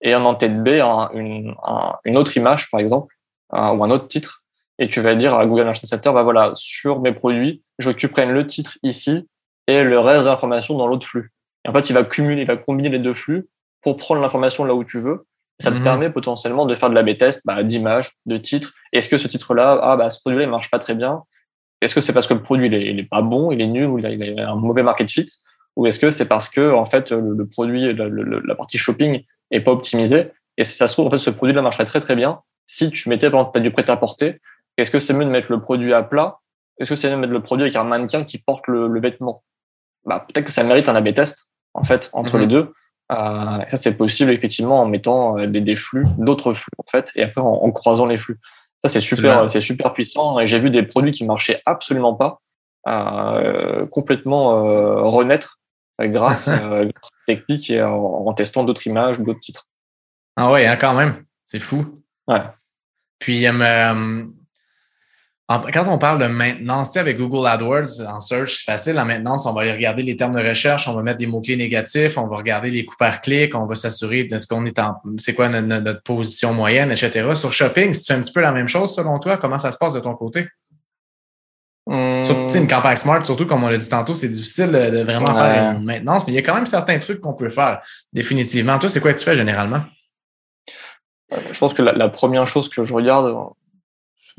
et 0.00 0.14
en 0.14 0.24
en-tête 0.24 0.62
B, 0.62 0.68
une, 1.14 1.54
une, 2.04 2.16
autre 2.16 2.36
image, 2.36 2.70
par 2.70 2.80
exemple, 2.80 3.14
ou 3.52 3.84
un 3.84 3.90
autre 3.90 4.08
titre, 4.08 4.42
et 4.78 4.88
tu 4.88 5.00
vas 5.00 5.14
dire 5.14 5.34
à 5.34 5.46
Google 5.46 5.64
Merchant 5.64 5.86
Center, 5.86 6.10
bah 6.12 6.22
voilà, 6.22 6.52
sur 6.54 7.00
mes 7.00 7.12
produits, 7.12 7.62
je 7.78 7.88
veux 7.88 7.94
que 7.94 7.98
tu 7.98 8.08
prennes 8.08 8.30
le 8.30 8.46
titre 8.46 8.78
ici 8.82 9.26
et 9.66 9.84
le 9.84 9.98
reste 9.98 10.24
de 10.24 10.28
l'information 10.28 10.76
dans 10.76 10.86
l'autre 10.86 11.06
flux. 11.06 11.32
Et 11.64 11.68
en 11.68 11.72
fait, 11.72 11.88
il 11.88 11.94
va 11.94 12.04
cumuler, 12.04 12.42
il 12.42 12.46
va 12.46 12.56
combiner 12.56 12.90
les 12.90 12.98
deux 12.98 13.14
flux 13.14 13.48
pour 13.82 13.96
prendre 13.96 14.20
l'information 14.20 14.64
là 14.64 14.74
où 14.74 14.84
tu 14.84 15.00
veux. 15.00 15.26
ça 15.60 15.70
te 15.70 15.76
mhm. 15.76 15.84
permet 15.84 16.10
potentiellement 16.10 16.66
de 16.66 16.76
faire 16.76 16.90
de 16.90 16.94
la 16.94 17.02
B-test 17.02 17.42
bah, 17.46 17.62
d'images, 17.62 18.12
de 18.26 18.36
titres. 18.36 18.74
Est-ce 18.92 19.08
que 19.08 19.16
ce 19.16 19.28
titre-là, 19.28 19.78
ah, 19.82 19.96
bah, 19.96 20.10
ce 20.10 20.20
produit-là, 20.20 20.44
il 20.44 20.50
marche 20.50 20.70
pas 20.70 20.78
très 20.78 20.94
bien? 20.94 21.22
Est-ce 21.80 21.94
que 21.94 22.00
c'est 22.00 22.12
parce 22.12 22.26
que 22.26 22.34
le 22.34 22.42
produit, 22.42 22.66
il 22.66 22.74
est, 22.74 22.90
il 22.90 22.98
est, 22.98 23.08
pas 23.08 23.22
bon, 23.22 23.50
il 23.52 23.60
est 23.60 23.66
nul, 23.66 23.86
ou 23.86 23.98
il 23.98 24.06
a, 24.06 24.10
il 24.10 24.40
a 24.40 24.50
un 24.50 24.56
mauvais 24.56 24.82
market 24.82 25.10
fit? 25.10 25.26
Ou 25.76 25.86
est-ce 25.86 25.98
que 25.98 26.10
c'est 26.10 26.26
parce 26.26 26.48
que 26.48 26.72
en 26.72 26.86
fait 26.86 27.12
le, 27.12 27.46
produit, 27.46 27.94
la, 27.94 28.08
la, 28.08 28.54
partie 28.54 28.78
shopping 28.78 29.22
est 29.50 29.60
pas 29.60 29.72
optimisée 29.72 30.30
et 30.56 30.64
si 30.64 30.76
ça 30.76 30.88
se 30.88 30.94
trouve 30.94 31.06
en 31.06 31.10
fait 31.10 31.18
ce 31.18 31.30
produit-là 31.30 31.62
marcherait 31.62 31.84
très 31.84 32.00
très 32.00 32.16
bien 32.16 32.40
si 32.66 32.90
tu 32.90 33.08
mettais 33.08 33.30
par 33.30 33.40
exemple 33.40 33.58
as 33.58 33.60
du 33.62 33.70
prêt-à-porter. 33.70 34.40
Est-ce 34.76 34.90
que 34.90 34.98
c'est 34.98 35.14
mieux 35.14 35.24
de 35.24 35.30
mettre 35.30 35.50
le 35.50 35.60
produit 35.60 35.92
à 35.92 36.02
plat? 36.02 36.38
Est-ce 36.78 36.90
que 36.90 36.96
c'est 36.96 37.08
mieux 37.08 37.16
de 37.16 37.20
mettre 37.20 37.32
le 37.32 37.42
produit 37.42 37.64
avec 37.64 37.76
un 37.76 37.84
mannequin 37.84 38.24
qui 38.24 38.38
porte 38.38 38.66
le, 38.66 39.00
vêtement? 39.00 39.42
Bah, 40.04 40.26
Peut-être 40.26 40.46
que 40.46 40.52
ça 40.52 40.62
mérite 40.62 40.88
un 40.88 40.94
A-B 40.94 41.14
test, 41.14 41.50
en 41.72 41.84
fait, 41.84 42.10
entre 42.12 42.36
les 42.36 42.44
mhm. 42.44 42.52
deux. 42.52 42.72
Euh, 43.12 43.64
ça, 43.68 43.76
c'est 43.76 43.96
possible, 43.96 44.32
effectivement, 44.32 44.82
en 44.82 44.86
mettant 44.86 45.38
euh, 45.38 45.46
des, 45.46 45.60
des 45.60 45.76
flux, 45.76 46.06
d'autres 46.18 46.52
flux, 46.52 46.72
en 46.78 46.90
fait, 46.90 47.12
et 47.14 47.22
après 47.22 47.40
en, 47.40 47.70
croisant 47.70 48.06
les 48.06 48.18
flux. 48.18 48.38
Ça, 48.82 48.90
c'est 48.90 49.00
super, 49.00 49.48
c'est 49.48 49.60
super 49.60 49.92
puissant. 49.92 50.38
Et 50.38 50.46
j'ai 50.46 50.58
vu 50.58 50.70
des 50.70 50.82
produits 50.82 51.12
qui 51.12 51.24
marchaient 51.24 51.62
absolument 51.64 52.14
pas, 52.14 52.40
euh, 52.88 53.86
complètement 53.86 54.66
euh, 54.66 55.02
renaître 55.02 55.58
grâce, 56.00 56.48
à 56.48 56.82
cette 56.82 56.92
technique 57.26 57.70
et 57.70 57.82
en, 57.82 58.32
testant 58.34 58.64
d'autres 58.64 58.86
images, 58.86 59.18
d'autres 59.20 59.40
titres. 59.40 59.66
Ah 60.36 60.50
ouais, 60.52 60.66
hein, 60.66 60.76
quand 60.76 60.94
même. 60.94 61.24
C'est 61.46 61.60
fou. 61.60 62.02
Ouais. 62.28 62.42
Puis, 63.18 63.46
euh, 63.46 64.24
quand 65.48 65.88
on 65.88 65.98
parle 65.98 66.20
de 66.20 66.26
maintenance, 66.26 66.96
avec 66.96 67.18
Google 67.18 67.46
AdWords, 67.46 68.00
en 68.06 68.20
search, 68.20 68.56
c'est 68.58 68.72
facile. 68.72 68.98
En 68.98 69.06
maintenance, 69.06 69.46
on 69.46 69.52
va 69.52 69.62
aller 69.62 69.70
regarder 69.70 70.02
les 70.02 70.16
termes 70.16 70.34
de 70.34 70.46
recherche, 70.46 70.88
on 70.88 70.94
va 70.94 71.02
mettre 71.02 71.18
des 71.18 71.26
mots-clés 71.26 71.56
négatifs, 71.56 72.18
on 72.18 72.26
va 72.26 72.36
regarder 72.36 72.70
les 72.70 72.84
coûts 72.84 72.96
par 72.98 73.20
clic, 73.20 73.54
on 73.54 73.64
va 73.64 73.76
s'assurer 73.76 74.24
de 74.24 74.38
ce 74.38 74.46
qu'on 74.46 74.64
est 74.64 74.78
en, 74.78 74.96
c'est 75.18 75.34
quoi 75.34 75.48
notre, 75.48 76.02
position 76.02 76.52
moyenne, 76.52 76.90
etc. 76.90 77.34
Sur 77.34 77.52
shopping, 77.52 77.92
c'est 77.92 78.12
un 78.12 78.20
petit 78.20 78.32
peu 78.32 78.40
la 78.40 78.52
même 78.52 78.68
chose 78.68 78.94
selon 78.94 79.18
toi? 79.18 79.38
Comment 79.38 79.58
ça 79.58 79.70
se 79.70 79.78
passe 79.78 79.94
de 79.94 80.00
ton 80.00 80.14
côté? 80.14 80.46
Hum... 81.88 82.24
une 82.52 82.66
campagne 82.66 82.96
smart, 82.96 83.24
surtout 83.24 83.46
comme 83.46 83.62
on 83.62 83.68
l'a 83.68 83.78
dit 83.78 83.88
tantôt, 83.88 84.14
c'est 84.14 84.28
difficile 84.28 84.72
de 84.72 85.04
vraiment 85.04 85.26
faire 85.26 85.74
une 85.76 85.84
maintenance, 85.84 86.26
mais 86.26 86.32
il 86.32 86.36
y 86.36 86.38
a 86.38 86.42
quand 86.42 86.54
même 86.54 86.66
certains 86.66 86.98
trucs 86.98 87.20
qu'on 87.20 87.34
peut 87.34 87.48
faire 87.48 87.80
définitivement. 88.12 88.78
Toi, 88.78 88.88
c'est 88.88 89.00
quoi 89.00 89.12
que 89.12 89.18
tu 89.18 89.24
fais 89.24 89.36
généralement? 89.36 89.82
Je 91.52 91.58
pense 91.58 91.74
que 91.74 91.82
la 91.82 92.08
première 92.08 92.46
chose 92.46 92.68
que 92.68 92.84
je 92.84 92.92
regarde, 92.92 93.32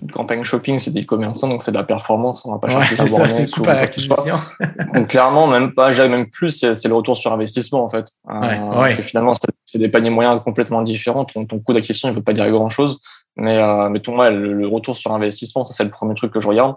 une 0.02 0.12
campagne 0.12 0.44
shopping, 0.44 0.78
c'est 0.78 0.92
des 0.92 1.06
commerçants, 1.06 1.48
donc 1.48 1.64
c'est 1.64 1.72
de 1.72 1.78
la 1.78 1.84
performance. 1.84 2.46
On 2.46 2.52
va 2.52 2.60
pas 2.60 2.70
chercher 2.70 3.02
ouais, 3.02 3.08
ça, 3.08 3.30
c'est 3.30 3.50
coût 3.50 3.64
à 3.68 3.74
l'acquisition. 3.74 4.40
donc 4.94 5.08
clairement, 5.08 5.48
même 5.48 5.74
pas, 5.74 5.92
même 6.08 6.30
plus, 6.30 6.52
c'est 6.52 6.88
le 6.88 6.94
retour 6.94 7.18
sur 7.18 7.34
investissement 7.34 7.84
en 7.84 7.90
fait. 7.90 8.12
Euh, 8.30 9.02
finalement, 9.02 9.34
c'est 9.66 9.80
des 9.80 9.90
paniers 9.90 10.12
moyens 10.12 10.42
complètement 10.44 10.84
différents. 10.84 11.26
Ton, 11.26 11.46
ton 11.46 11.60
coût 11.60 11.74
d'acquisition, 11.74 12.10
il 12.10 12.16
peut 12.16 12.22
pas 12.22 12.34
dire 12.34 12.50
grand 12.52 12.70
chose, 12.70 13.00
mais 13.36 13.58
euh, 13.58 13.90
mais 13.90 14.00
ton, 14.00 14.18
le, 14.18 14.68
retour 14.68 14.96
sur 14.96 15.12
investissement, 15.14 15.66
ça 15.66 15.74
c'est 15.74 15.84
le 15.84 15.90
premier 15.90 16.14
truc 16.14 16.32
que 16.32 16.40
je 16.40 16.48
regarde. 16.48 16.76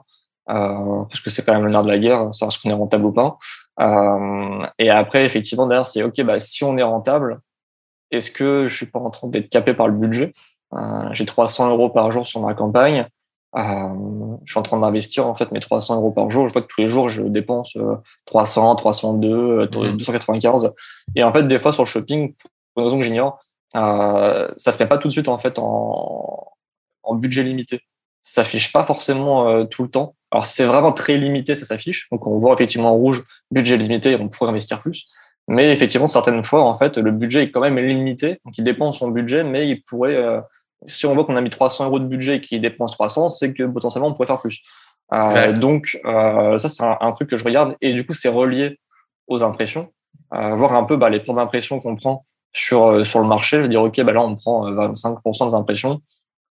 Euh, 0.51 1.05
parce 1.09 1.21
que 1.21 1.31
c'est 1.31 1.45
quand 1.45 1.55
même 1.55 1.65
le 1.65 1.71
nerf 1.71 1.85
de 1.85 1.89
la 1.89 1.99
guerre, 1.99 2.35
savoir 2.35 2.53
ce 2.53 2.61
qu'on 2.61 2.71
est 2.71 2.75
rentable 2.75 3.05
ou 3.05 3.13
pas. 3.13 3.39
Euh, 3.81 4.67
et 4.79 4.91
après, 4.91 5.25
effectivement, 5.25 5.67
derrière, 5.67 5.87
c'est 5.87 6.03
OK, 6.03 6.21
bah, 6.23 6.41
si 6.41 6.65
on 6.65 6.77
est 6.77 6.83
rentable, 6.83 7.41
est-ce 8.11 8.31
que 8.31 8.67
je 8.69 8.77
suis 8.77 8.87
pas 8.87 8.99
en 8.99 9.11
train 9.11 9.29
d'être 9.29 9.49
capé 9.49 9.75
par 9.75 9.87
le 9.87 9.95
budget? 9.95 10.35
Euh, 10.75 11.09
j'ai 11.13 11.25
300 11.25 11.71
euros 11.71 11.89
par 11.89 12.11
jour 12.11 12.27
sur 12.27 12.41
ma 12.41 12.55
campagne. 12.55 13.07
Euh, 13.57 13.61
je 14.45 14.53
suis 14.53 14.59
en 14.59 14.63
train 14.63 14.79
d'investir 14.79 15.27
en 15.27 15.35
fait 15.35 15.51
mes 15.51 15.61
300 15.61 15.97
euros 15.97 16.13
par 16.13 16.31
jour. 16.31 16.47
Je 16.47 16.53
vois 16.53 16.63
que 16.63 16.69
tous 16.69 16.81
les 16.81 16.89
jours 16.89 17.09
je 17.09 17.23
dépense 17.23 17.77
300, 18.27 18.77
302, 18.77 19.67
295. 19.67 20.73
Et 21.17 21.25
en 21.25 21.33
fait, 21.33 21.45
des 21.45 21.59
fois 21.59 21.73
sur 21.73 21.83
le 21.83 21.89
shopping, 21.89 22.35
pour 22.75 22.83
une 22.83 22.85
raison 22.85 22.99
que 22.99 23.05
j'ignore, 23.05 23.41
euh, 23.77 24.49
ça 24.57 24.73
se 24.73 24.77
fait 24.77 24.87
pas 24.87 24.99
tout 24.99 25.09
de 25.09 25.13
suite 25.13 25.29
en 25.29 25.39
fait 25.39 25.59
en, 25.59 26.53
en 27.03 27.15
budget 27.15 27.43
limité. 27.43 27.81
Ça 28.23 28.43
s'affiche 28.43 28.73
pas 28.73 28.85
forcément 28.85 29.49
euh, 29.49 29.65
tout 29.65 29.83
le 29.83 29.91
temps. 29.91 30.15
Alors 30.31 30.47
c'est 30.47 30.65
vraiment 30.65 30.93
très 30.93 31.17
limité, 31.17 31.55
ça 31.55 31.67
s'affiche. 31.67 32.09
Donc 32.11 32.27
on 32.27 32.39
voit 32.39 32.55
effectivement 32.55 32.91
en 32.91 32.97
rouge 32.97 33.25
budget 33.51 33.77
limité, 33.77 34.17
on 34.17 34.29
pourrait 34.29 34.51
investir 34.51 34.81
plus. 34.81 35.09
Mais 35.49 35.73
effectivement, 35.73 36.07
certaines 36.07 36.45
fois, 36.45 36.63
en 36.63 36.79
fait, 36.79 36.97
le 36.99 37.11
budget 37.11 37.45
est 37.45 37.51
quand 37.51 37.61
même 37.61 37.79
limité. 37.79 38.39
Donc 38.45 38.57
il 38.57 38.63
dépend 38.63 38.91
de 38.91 38.95
son 38.95 39.11
budget, 39.11 39.43
mais 39.43 39.69
il 39.69 39.83
pourrait 39.83 40.15
euh, 40.15 40.41
si 40.87 41.07
on 41.07 41.15
voit 41.15 41.25
qu'on 41.25 41.37
a 41.37 41.41
mis 41.41 41.51
300 41.51 41.87
euros 41.87 41.99
de 41.99 42.07
budget 42.07 42.37
et 42.37 42.41
qu'il 42.41 42.61
dépense 42.61 42.93
300, 42.93 43.29
c'est 43.31 43.53
que 43.53 43.65
potentiellement 43.65 44.09
on 44.09 44.15
pourrait 44.15 44.27
faire 44.27 44.41
plus. 44.41 44.63
Euh, 45.13 45.53
donc 45.53 45.99
euh, 46.05 46.59
ça 46.59 46.69
c'est 46.69 46.85
un, 46.85 47.13
truc 47.13 47.29
que 47.29 47.37
je 47.37 47.45
regarde 47.45 47.77
et 47.81 47.95
du 47.95 48.07
coup 48.07 48.15
c'est 48.15 48.29
relié 48.29 48.79
aux 49.27 49.43
impressions, 49.43 49.89
euh, 50.35 50.55
voir 50.55 50.75
un 50.75 50.85
peu 50.85 50.97
bah, 50.97 51.11
les 51.11 51.19
points 51.19 51.35
d'impression 51.35 51.81
qu'on 51.81 51.97
prend 51.97 52.25
sur 52.53 52.87
euh, 52.87 53.05
sur 53.05 53.19
le 53.19 53.27
marché, 53.27 53.67
dire 53.69 53.83
ok 53.83 54.01
bah 54.03 54.13
là 54.13 54.23
on 54.23 54.37
prend 54.37 54.71
25% 54.71 55.49
des 55.49 55.55
impressions, 55.55 56.01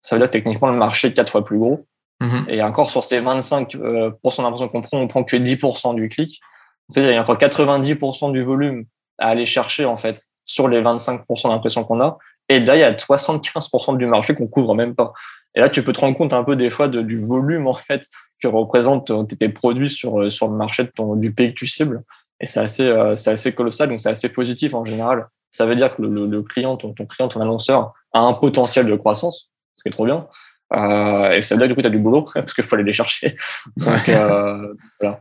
ça 0.03 0.16
veut 0.16 0.20
dire 0.20 0.29
que 0.29 0.33
techniquement 0.33 0.68
le 0.68 0.76
marché 0.76 1.09
est 1.09 1.12
quatre 1.12 1.31
fois 1.31 1.45
plus 1.45 1.59
gros. 1.59 1.87
Mm-hmm. 2.21 2.51
Et 2.51 2.62
encore 2.62 2.91
sur 2.91 3.05
ces 3.05 3.21
25% 3.21 4.43
d'impressions 4.43 4.69
qu'on 4.69 4.83
prend, 4.83 4.99
on 4.99 5.09
prend 5.09 5.25
que 5.25 5.37
10% 5.37 5.95
du 5.95 6.09
clic. 6.09 6.41
C'est-à-dire 6.89 7.12
il 7.12 7.14
y 7.14 7.19
a 7.19 7.23
encore 7.23 7.39
90% 7.39 8.33
du 8.33 8.43
volume 8.43 8.85
à 9.19 9.29
aller 9.29 9.47
chercher 9.47 9.85
en 9.85 9.97
fait 9.97 10.23
sur 10.45 10.69
les 10.69 10.81
25% 10.81 11.49
d'impressions 11.49 11.85
qu'on 11.85 12.01
a. 12.01 12.19
Et 12.49 12.61
là, 12.61 12.77
il 12.77 12.81
y 12.81 12.83
a 12.83 12.93
75% 12.93 13.99
du 13.99 14.07
marché 14.07 14.35
qu'on 14.35 14.47
couvre 14.47 14.75
même 14.75 14.95
pas. 14.95 15.12
Et 15.55 15.61
là, 15.61 15.69
tu 15.69 15.83
peux 15.83 15.93
te 15.93 16.01
rendre 16.01 16.16
compte 16.16 16.33
un 16.33 16.45
peu 16.45 16.57
des 16.57 16.71
fois 16.71 16.89
du 16.89 17.16
volume 17.16 17.66
en 17.66 17.75
fait 17.75 18.07
que 18.41 18.49
représentent 18.49 19.12
tes 19.39 19.49
produits 19.49 19.91
sur, 19.91 20.21
euh, 20.21 20.31
sur 20.31 20.49
le 20.49 20.57
marché 20.57 20.89
du 21.16 21.33
pays 21.33 21.51
que 21.51 21.59
tu 21.59 21.66
cibles. 21.66 22.03
Et 22.41 22.47
c'est 22.47 22.61
assez, 22.61 22.87
euh, 22.87 23.16
c'est 23.16 23.33
assez 23.33 23.53
colossal, 23.53 23.89
donc 23.89 24.01
c'est 24.01 24.11
assez 24.11 24.29
positif 24.29 24.75
en 24.75 24.85
général. 24.85 25.27
Ça 25.51 25.66
veut 25.66 25.75
dire 25.75 25.95
que 25.95 26.03
le, 26.03 26.27
le, 26.27 26.43
client, 26.43 26.77
ton, 26.77 26.93
ton, 26.93 27.07
client, 27.07 27.29
ton 27.29 27.41
annonceur 27.41 27.93
a 28.12 28.21
un 28.21 28.35
potentiel 28.35 28.87
de 28.87 28.95
croissance, 28.95 29.51
ce 29.75 29.83
qui 29.83 29.89
est 29.89 29.93
trop 29.93 30.05
bien. 30.05 30.29
Euh, 30.75 31.33
et 31.33 31.43
ça 31.43 31.55
veut 31.55 31.61
dire 31.61 31.69
que 31.69 31.73
du 31.73 31.75
coup, 31.75 31.83
tu 31.83 31.87
as 31.87 31.91
du 31.91 31.99
boulot 31.99 32.29
parce 32.35 32.53
qu'il 32.53 32.64
faut 32.64 32.75
aller 32.75 32.85
les 32.85 32.93
chercher. 32.93 33.37
Donc, 33.77 34.09
euh, 34.09 34.75
voilà. 35.01 35.21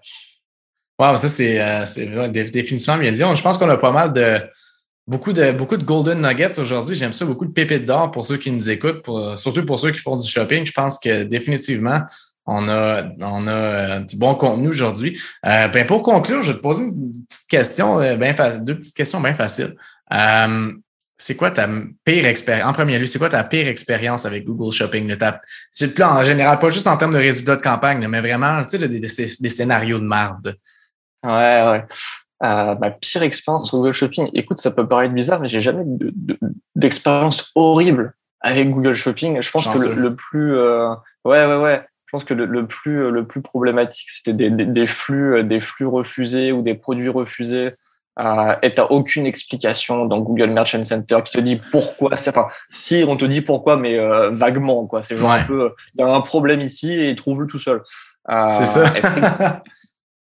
Wow, 1.00 1.18
ça, 1.18 1.30
c'est, 1.30 1.62
euh, 1.62 1.86
c'est 1.86 2.08
définitivement 2.30 2.98
bien 2.98 3.12
dit. 3.12 3.22
Je 3.22 3.42
pense 3.42 3.58
qu'on 3.58 3.70
a 3.70 3.78
pas 3.78 3.92
mal 3.92 4.14
de, 4.14 4.42
Beaucoup 5.08 5.32
de, 5.32 5.54
beaucoup 5.54 5.78
de 5.78 5.86
golden 5.86 6.22
nuggets 6.22 6.60
aujourd'hui. 6.60 6.94
J'aime 6.94 7.14
ça, 7.14 7.24
beaucoup 7.24 7.46
de 7.46 7.54
pépites 7.54 7.86
d'or 7.86 8.12
pour 8.12 8.26
ceux 8.26 8.36
qui 8.36 8.52
nous 8.52 8.70
écoutent, 8.70 9.04
pour, 9.04 9.38
surtout 9.38 9.66
pour 9.66 9.80
ceux 9.80 9.92
qui 9.92 10.00
font 10.00 10.18
du 10.18 10.28
shopping. 10.28 10.66
Je 10.66 10.74
pense 10.74 11.00
que 11.00 11.24
définitivement, 11.24 12.02
on 12.48 12.68
a, 12.70 13.04
on 13.20 13.46
a 13.48 13.52
euh, 13.52 14.00
du 14.00 14.16
bon 14.16 14.34
contenu 14.36 14.70
aujourd'hui. 14.70 15.20
Euh, 15.46 15.68
ben 15.68 15.86
pour 15.86 16.02
conclure, 16.02 16.42
je 16.42 16.52
vais 16.54 16.58
te 16.58 16.64
poser 16.64 16.84
une 16.84 17.26
petite 17.26 17.48
question 17.50 18.00
euh, 18.00 18.34
facile, 18.34 18.66
deux 18.66 18.76
petites 18.76 18.96
questions 18.96 19.20
bien 19.20 19.34
faciles. 19.34 19.76
Euh, 20.14 20.74
c'est 21.18 21.36
quoi 21.36 21.52
ta 21.52 21.68
pire 22.06 22.26
expérience? 22.26 22.68
En 22.70 22.74
premier 22.74 23.00
lieu, 23.00 23.06
c'est 23.08 23.20
quoi 23.20 23.30
ta 23.30 23.44
pire 23.44 23.68
expérience 23.68 24.26
avec 24.26 24.46
Google 24.46 24.72
Shopping? 24.72 25.16
C'est 25.72 25.88
le 25.88 25.94
plan 25.94 26.10
en 26.10 26.24
général, 26.24 26.60
pas 26.60 26.70
juste 26.70 26.88
en 26.88 26.98
termes 26.98 27.14
de 27.14 27.18
résultats 27.18 27.56
de 27.56 27.62
campagne, 27.62 28.08
mais 28.08 28.22
vraiment 28.22 28.62
tu 28.64 28.78
sais, 28.78 28.88
des, 28.88 29.00
des, 29.00 29.08
des 29.08 29.50
scénarios 29.50 30.00
de 30.00 30.06
merde. 30.06 30.56
Ouais, 31.24 31.32
ouais. 31.32 31.86
Euh, 32.44 32.76
ma 32.76 32.92
pire 32.92 33.24
expérience 33.24 33.70
sur 33.70 33.80
Google 33.80 33.94
Shopping, 33.94 34.30
écoute, 34.34 34.60
ça 34.60 34.70
peut 34.70 34.88
paraître 34.88 35.14
bizarre, 35.14 35.40
mais 35.40 35.48
j'ai 35.48 35.62
jamais 35.62 35.84
d'expérience 36.76 37.52
horrible 37.56 38.14
avec 38.42 38.70
Google 38.70 38.94
Shopping. 38.94 39.42
Je 39.42 39.50
pense 39.50 39.68
que 39.68 40.00
le, 40.00 40.16
plus, 40.16 40.56
euh, 40.56 40.90
ouais, 41.26 41.48
ouais, 41.48 41.58
ouais. 41.58 41.84
Je 42.06 42.12
pense 42.12 42.24
que 42.24 42.36
le, 42.36 42.68
plus, 42.68 43.10
le 43.12 43.26
plus 43.26 43.42
problématique, 43.42 44.10
c'était 44.12 44.34
des, 44.34 44.50
des, 44.50 44.88
flux, 44.88 45.44
des 45.44 45.60
flux 45.60 45.88
refusés 45.88 46.52
ou 46.52 46.62
des 46.62 46.76
produits 46.76 47.10
refusés. 47.10 47.72
Euh, 48.20 48.56
et 48.64 48.74
t'as 48.74 48.86
aucune 48.86 49.28
explication 49.28 50.06
dans 50.06 50.20
Google 50.20 50.50
Merchant 50.50 50.82
Center 50.84 51.20
qui 51.24 51.34
te 51.34 51.40
dit 51.40 51.60
pourquoi. 51.72 52.12
Enfin, 52.14 52.48
si 52.70 53.06
on 53.08 53.16
te 53.16 53.26
dit 53.26 53.42
pourquoi, 53.42 53.78
mais 53.78 53.98
euh, 53.98 54.32
vaguement, 54.32 54.88
quoi. 54.88 55.04
C'est 55.04 55.18
genre 55.18 55.32
un 55.32 55.44
peu, 55.44 55.74
il 55.96 56.02
y 56.02 56.04
a 56.04 56.12
un 56.12 56.22
problème 56.22 56.62
ici 56.62 56.92
et 57.00 57.16
trouve-le 57.16 57.48
tout 57.48 57.60
seul. 57.60 57.84
Euh, 58.30 58.50
c'est 58.52 58.66
ça. 58.66 58.92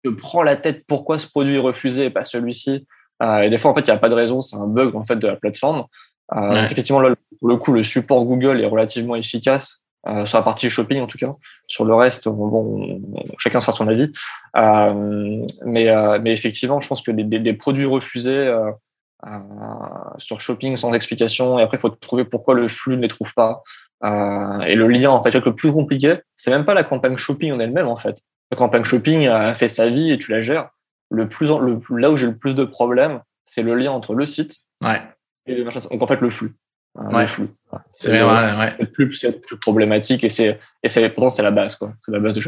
te 0.05 0.09
prends 0.09 0.43
la 0.43 0.57
tête 0.57 0.84
pourquoi 0.86 1.18
ce 1.18 1.26
produit 1.26 1.57
est 1.57 1.61
refusé 1.61 2.07
et 2.07 2.11
pas 2.11 2.24
celui-ci? 2.24 2.86
Euh, 3.22 3.43
et 3.43 3.51
des 3.51 3.59
fois, 3.59 3.72
en 3.72 3.74
fait, 3.74 3.82
il 3.82 3.91
n'y 3.91 3.97
a 3.97 3.99
pas 3.99 4.09
de 4.09 4.14
raison, 4.14 4.41
c'est 4.41 4.57
un 4.57 4.66
bug 4.66 4.95
en 4.95 5.05
fait 5.05 5.16
de 5.16 5.26
la 5.26 5.36
plateforme. 5.36 5.84
Effectivement, 6.32 7.01
là, 7.01 7.14
pour 7.41 7.49
le 7.49 7.57
coup, 7.57 7.72
le 7.72 7.82
support 7.82 8.24
Google 8.24 8.61
est 8.61 8.66
relativement 8.66 9.16
efficace 9.16 9.82
euh, 10.07 10.24
sur 10.24 10.38
la 10.38 10.44
partie 10.44 10.70
shopping 10.70 11.01
en 11.01 11.07
tout 11.07 11.18
cas. 11.18 11.34
Sur 11.66 11.84
le 11.84 11.94
reste, 11.94 12.28
bon, 12.28 13.01
chacun 13.38 13.61
sera 13.61 13.72
son 13.72 13.88
avis. 13.88 14.12
Euh, 14.57 15.46
mais, 15.64 15.88
euh, 15.88 16.18
mais 16.22 16.32
effectivement, 16.32 16.80
je 16.80 16.88
pense 16.88 17.03
que 17.03 17.11
des, 17.11 17.24
des, 17.24 17.38
des 17.38 17.53
produits 17.53 17.86
refusés 17.86 18.30
euh, 18.46 18.70
sur 20.18 20.40
shopping 20.40 20.76
sans 20.76 20.92
explication, 20.94 21.59
et 21.59 21.62
après, 21.62 21.76
il 21.76 21.80
faut 21.80 21.90
trouver 21.90 22.24
pourquoi 22.24 22.55
le 22.55 22.68
flux 22.68 22.96
ne 22.96 23.03
les 23.03 23.09
trouve 23.09 23.34
pas. 23.34 23.62
et 24.03 24.74
le 24.74 24.88
lien, 24.88 25.11
en 25.11 25.22
fait, 25.22 25.34
le 25.34 25.55
plus 25.55 25.72
compliqué, 25.72 26.16
c'est 26.36 26.51
même 26.51 26.64
pas 26.64 26.74
la 26.74 26.84
campagne 26.84 27.16
shopping 27.16 27.53
en 27.53 27.61
elle-même, 27.61 27.88
en 27.88 27.96
fait. 27.96 28.22
La 28.51 28.57
campagne 28.57 28.84
shopping 28.84 29.28
a 29.28 29.55
fait 29.55 29.68
sa 29.68 29.90
vie 29.90 30.11
et 30.11 30.18
tu 30.18 30.32
la 30.32 30.40
gères. 30.42 30.70
Le 31.11 31.28
plus, 31.28 31.48
le, 31.48 31.80
là 31.98 32.11
où 32.11 32.16
j'ai 32.16 32.26
le 32.26 32.36
plus 32.36 32.55
de 32.55 32.64
problèmes, 32.64 33.20
c'est 33.44 33.62
le 33.62 33.74
lien 33.74 33.90
entre 33.90 34.14
le 34.14 34.26
site 34.26 34.61
et 35.46 35.55
le 35.55 35.64
marché. 35.64 35.80
Donc 35.80 36.03
en 36.03 36.07
fait, 36.07 36.20
le 36.20 36.30
flux. 36.30 36.55
C'est 37.99 38.09
vraiment 38.09 38.59
ouais. 38.59 38.68
le 38.80 38.86
plus, 38.86 39.26
plus 39.47 39.59
problématique 39.59 40.24
et 40.24 40.28
c'est 40.28 40.59
et 40.82 40.88
c'est 40.88 41.09
pourtant 41.11 41.30
c'est 41.30 41.43
la 41.43 41.53
base 41.53 41.76
quoi. 41.76 41.93
C'est 42.01 42.11
la 42.11 42.18
base 42.18 42.34
de. 42.34 42.41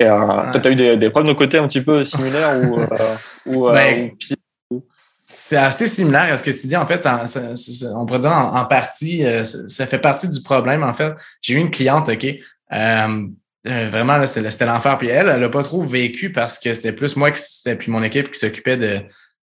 Et 0.00 0.06
euh, 0.06 0.50
toi, 0.50 0.60
tu 0.60 0.68
as 0.68 0.70
eu 0.72 0.76
des, 0.76 0.96
des 0.96 1.10
problèmes 1.10 1.32
de 1.32 1.38
côté 1.38 1.58
un 1.58 1.66
petit 1.68 1.80
peu 1.80 2.04
similaires 2.04 2.58
ou, 2.58 2.80
euh, 2.80 2.86
ou, 3.46 3.68
euh, 3.68 3.72
ben, 3.72 4.10
c'est 5.26 5.56
assez 5.56 5.86
similaire 5.86 6.32
à 6.32 6.36
ce 6.36 6.42
que 6.42 6.50
tu 6.50 6.66
dis. 6.66 6.76
En 6.76 6.86
fait, 6.86 7.06
on 7.94 8.06
pourrait 8.06 8.18
dire 8.18 8.32
en, 8.32 8.64
partie, 8.64 9.24
ça, 9.44 9.86
fait 9.86 10.00
partie 10.00 10.28
du 10.28 10.42
problème. 10.42 10.82
En 10.82 10.92
fait, 10.92 11.14
j'ai 11.40 11.54
eu 11.54 11.58
une 11.58 11.70
cliente, 11.70 12.08
OK, 12.08 12.26
euh, 13.66 13.88
vraiment, 13.88 14.24
c'était 14.26 14.66
l'enfer. 14.66 14.98
Puis 14.98 15.08
elle, 15.08 15.28
elle 15.28 15.40
n'a 15.40 15.48
pas 15.48 15.62
trop 15.62 15.82
vécu 15.82 16.32
parce 16.32 16.58
que 16.58 16.74
c'était 16.74 16.92
plus 16.92 17.16
moi 17.16 17.30
qui 17.30 17.42
puis 17.78 17.90
mon 17.90 18.02
équipe 18.02 18.30
qui 18.30 18.38
s'occupait 18.38 18.76
de, 18.76 19.00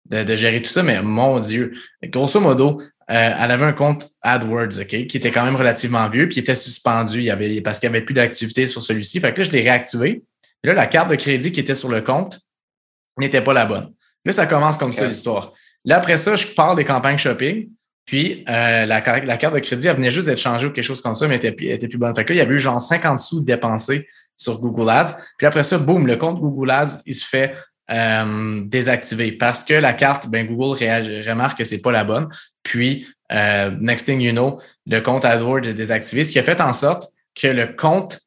de, 0.06 0.36
gérer 0.36 0.62
tout 0.62 0.70
ça. 0.70 0.82
Mais 0.82 1.02
mon 1.02 1.38
Dieu, 1.38 1.74
grosso 2.04 2.40
modo, 2.40 2.80
euh, 3.08 3.30
elle 3.38 3.50
avait 3.50 3.64
un 3.64 3.72
compte 3.72 4.08
AdWords, 4.22 4.80
OK, 4.80 5.06
qui 5.06 5.16
était 5.16 5.30
quand 5.30 5.44
même 5.44 5.56
relativement 5.56 6.08
vieux, 6.08 6.28
puis 6.28 6.38
il 6.38 6.40
était 6.40 6.56
suspendu 6.56 7.18
il 7.18 7.24
y 7.24 7.30
avait, 7.30 7.60
parce 7.60 7.78
qu'il 7.78 7.88
n'y 7.88 7.96
avait 7.96 8.04
plus 8.04 8.14
d'activité 8.14 8.66
sur 8.66 8.82
celui-ci. 8.82 9.20
Fait 9.20 9.32
que 9.32 9.38
là, 9.38 9.44
je 9.44 9.52
l'ai 9.52 9.62
réactivé. 9.62 10.24
là, 10.64 10.74
la 10.74 10.86
carte 10.86 11.10
de 11.10 11.14
crédit 11.14 11.52
qui 11.52 11.60
était 11.60 11.76
sur 11.76 11.88
le 11.88 12.00
compte 12.00 12.40
n'était 13.18 13.42
pas 13.42 13.52
la 13.52 13.64
bonne. 13.64 13.92
Là, 14.24 14.32
ça 14.32 14.46
commence 14.46 14.76
comme 14.76 14.92
ça 14.92 15.06
l'histoire. 15.06 15.52
Là, 15.84 15.98
après 15.98 16.18
ça, 16.18 16.34
je 16.34 16.48
pars 16.48 16.74
des 16.74 16.84
campagnes 16.84 17.18
shopping. 17.18 17.68
Puis 18.06 18.44
euh, 18.48 18.86
la, 18.86 19.00
la, 19.20 19.36
carte 19.36 19.54
de 19.54 19.58
crédit, 19.58 19.88
elle 19.88 19.96
venait 19.96 20.12
juste 20.12 20.26
d'être 20.26 20.38
changée 20.38 20.66
ou 20.66 20.70
quelque 20.70 20.84
chose 20.84 21.00
comme 21.00 21.16
ça, 21.16 21.26
mais 21.26 21.36
elle 21.36 21.46
était, 21.46 21.66
était 21.66 21.88
plus 21.88 21.98
bonne. 21.98 22.14
Fait 22.14 22.24
que 22.24 22.32
là, 22.32 22.36
il 22.36 22.38
y 22.38 22.40
avait 22.40 22.54
eu 22.54 22.60
genre 22.60 22.80
50 22.80 23.18
sous 23.18 23.44
dépensés 23.44 24.08
sur 24.36 24.60
Google 24.60 24.90
Ads. 24.90 25.16
Puis 25.38 25.46
après 25.46 25.64
ça, 25.64 25.78
boum, 25.78 26.06
le 26.06 26.16
compte 26.16 26.40
Google 26.40 26.70
Ads, 26.70 27.02
il 27.06 27.14
se 27.14 27.26
fait 27.26 27.54
euh, 27.90 28.62
parce 29.38 29.64
que 29.64 29.74
la 29.74 29.92
carte, 29.92 30.28
ben 30.28 30.46
Google 30.46 30.76
remarque 31.28 31.58
que 31.58 31.64
c'est 31.64 31.80
pas 31.80 31.92
la 31.92 32.04
bonne. 32.04 32.28
Puis, 32.62 33.06
euh, 33.32 33.70
next 33.80 34.06
thing 34.06 34.20
you 34.20 34.32
know, 34.32 34.60
le 34.86 35.00
compte 35.00 35.24
AdWords 35.24 35.68
est 35.68 35.74
désactivé, 35.74 36.24
ce 36.24 36.32
qui 36.32 36.38
a 36.38 36.42
fait 36.42 36.60
en 36.60 36.72
sorte 36.72 37.12
que 37.34 37.48
le 37.48 37.66
compte 37.66 38.20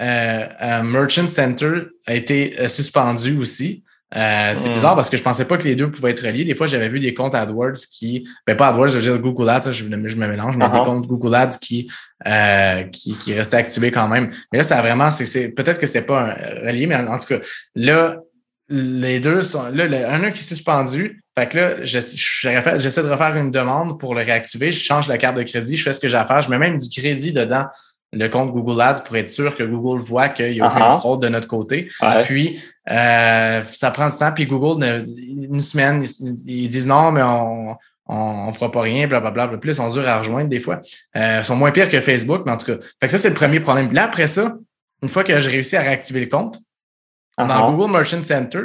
euh, 0.00 0.82
Merchant 0.82 1.26
Center 1.26 1.82
a 2.06 2.14
été 2.14 2.68
suspendu 2.68 3.36
aussi. 3.38 3.84
Euh, 4.14 4.52
c'est 4.54 4.68
hmm. 4.68 4.74
bizarre 4.74 4.94
parce 4.94 5.08
que 5.08 5.16
je 5.16 5.22
pensais 5.22 5.46
pas 5.46 5.56
que 5.56 5.64
les 5.64 5.74
deux 5.74 5.90
pouvaient 5.90 6.10
être 6.10 6.24
reliés. 6.24 6.44
Des 6.44 6.54
fois, 6.54 6.66
j'avais 6.66 6.88
vu 6.88 7.00
des 7.00 7.14
comptes 7.14 7.34
AdWords 7.34 7.78
qui, 7.90 8.28
ben 8.46 8.56
pas 8.56 8.68
AdWords, 8.68 8.88
je 8.88 8.98
veux 8.98 9.02
dire 9.02 9.18
Google 9.18 9.48
Ads, 9.48 9.70
je, 9.70 9.84
me 9.84 9.96
mélange, 9.96 10.56
mais 10.56 10.68
des 10.68 10.76
uh-huh. 10.76 10.84
comptes 10.84 11.06
Google 11.06 11.34
Ads 11.34 11.58
qui, 11.60 11.90
euh, 12.26 12.82
qui, 12.84 13.14
qui 13.16 13.32
restaient 13.32 13.56
activés 13.56 13.90
quand 13.90 14.08
même. 14.08 14.30
Mais 14.52 14.58
là, 14.58 14.64
ça 14.64 14.78
a 14.78 14.82
vraiment, 14.82 15.10
c'est, 15.10 15.52
peut-être 15.52 15.80
que 15.80 15.86
c'est 15.86 16.04
pas 16.04 16.36
relié, 16.62 16.86
mais 16.86 16.96
en, 16.96 17.16
tout 17.16 17.26
cas, 17.26 17.38
là, 17.74 18.18
les 18.72 19.20
deux 19.20 19.42
sont, 19.42 19.68
là, 19.72 19.86
le, 19.86 20.06
un, 20.06 20.30
qui 20.30 20.40
est 20.40 20.42
suspendu. 20.42 21.22
Fait 21.36 21.48
que 21.48 21.58
là, 21.58 21.84
j'essaie 21.84 23.02
de 23.02 23.08
refaire 23.08 23.36
une 23.36 23.50
demande 23.50 23.98
pour 23.98 24.14
le 24.14 24.22
réactiver. 24.22 24.72
Je 24.72 24.82
change 24.82 25.08
la 25.08 25.18
carte 25.18 25.36
de 25.36 25.42
crédit, 25.42 25.76
je 25.76 25.82
fais 25.82 25.92
ce 25.92 26.00
que 26.00 26.08
j'ai 26.08 26.16
à 26.16 26.26
faire. 26.26 26.42
Je 26.42 26.50
mets 26.50 26.58
même 26.58 26.78
du 26.78 26.88
crédit 26.88 27.32
dedans 27.32 27.66
le 28.14 28.28
compte 28.28 28.52
Google 28.52 28.80
Ads 28.80 29.04
pour 29.06 29.16
être 29.16 29.30
sûr 29.30 29.56
que 29.56 29.62
Google 29.62 30.02
voit 30.02 30.28
qu'il 30.28 30.52
y 30.52 30.60
a 30.60 30.66
aucune 30.66 30.82
uh-huh. 30.82 30.98
fraude 30.98 31.22
de 31.22 31.28
notre 31.28 31.48
côté. 31.48 31.88
Puis, 32.24 32.60
euh, 32.90 33.62
ça 33.64 33.90
prend 33.90 34.08
du 34.08 34.16
temps. 34.16 34.32
Puis 34.32 34.46
Google, 34.46 35.04
une 35.06 35.62
semaine, 35.62 36.04
ils, 36.46 36.68
disent 36.68 36.86
non, 36.86 37.10
mais 37.10 37.22
on 37.22 37.76
on, 38.06 38.52
fera 38.52 38.70
pas 38.70 38.82
rien, 38.82 39.06
blablabla. 39.06 39.46
Bla, 39.46 39.58
Plus, 39.58 39.72
ils 39.72 39.74
sont 39.76 39.88
durs 39.88 40.06
à 40.06 40.18
rejoindre 40.18 40.48
des 40.48 40.60
fois. 40.60 40.80
Euh, 41.16 41.38
ils 41.40 41.44
sont 41.44 41.56
moins 41.56 41.70
pires 41.70 41.88
que 41.88 42.00
Facebook, 42.00 42.42
mais 42.44 42.52
en 42.52 42.56
tout 42.56 42.66
cas. 42.66 42.76
Fait 43.00 43.06
que 43.06 43.08
ça, 43.08 43.18
c'est 43.18 43.28
le 43.28 43.34
premier 43.34 43.60
problème. 43.60 43.92
Là, 43.92 44.04
après 44.04 44.26
ça, 44.26 44.54
une 45.02 45.08
fois 45.08 45.24
que 45.24 45.38
j'ai 45.40 45.50
réussi 45.50 45.76
à 45.76 45.82
réactiver 45.82 46.20
le 46.20 46.26
compte, 46.26 46.58
dans 47.38 47.46
uh-huh. 47.46 47.76
Google 47.76 47.92
Merchant 47.92 48.22
Center, 48.22 48.64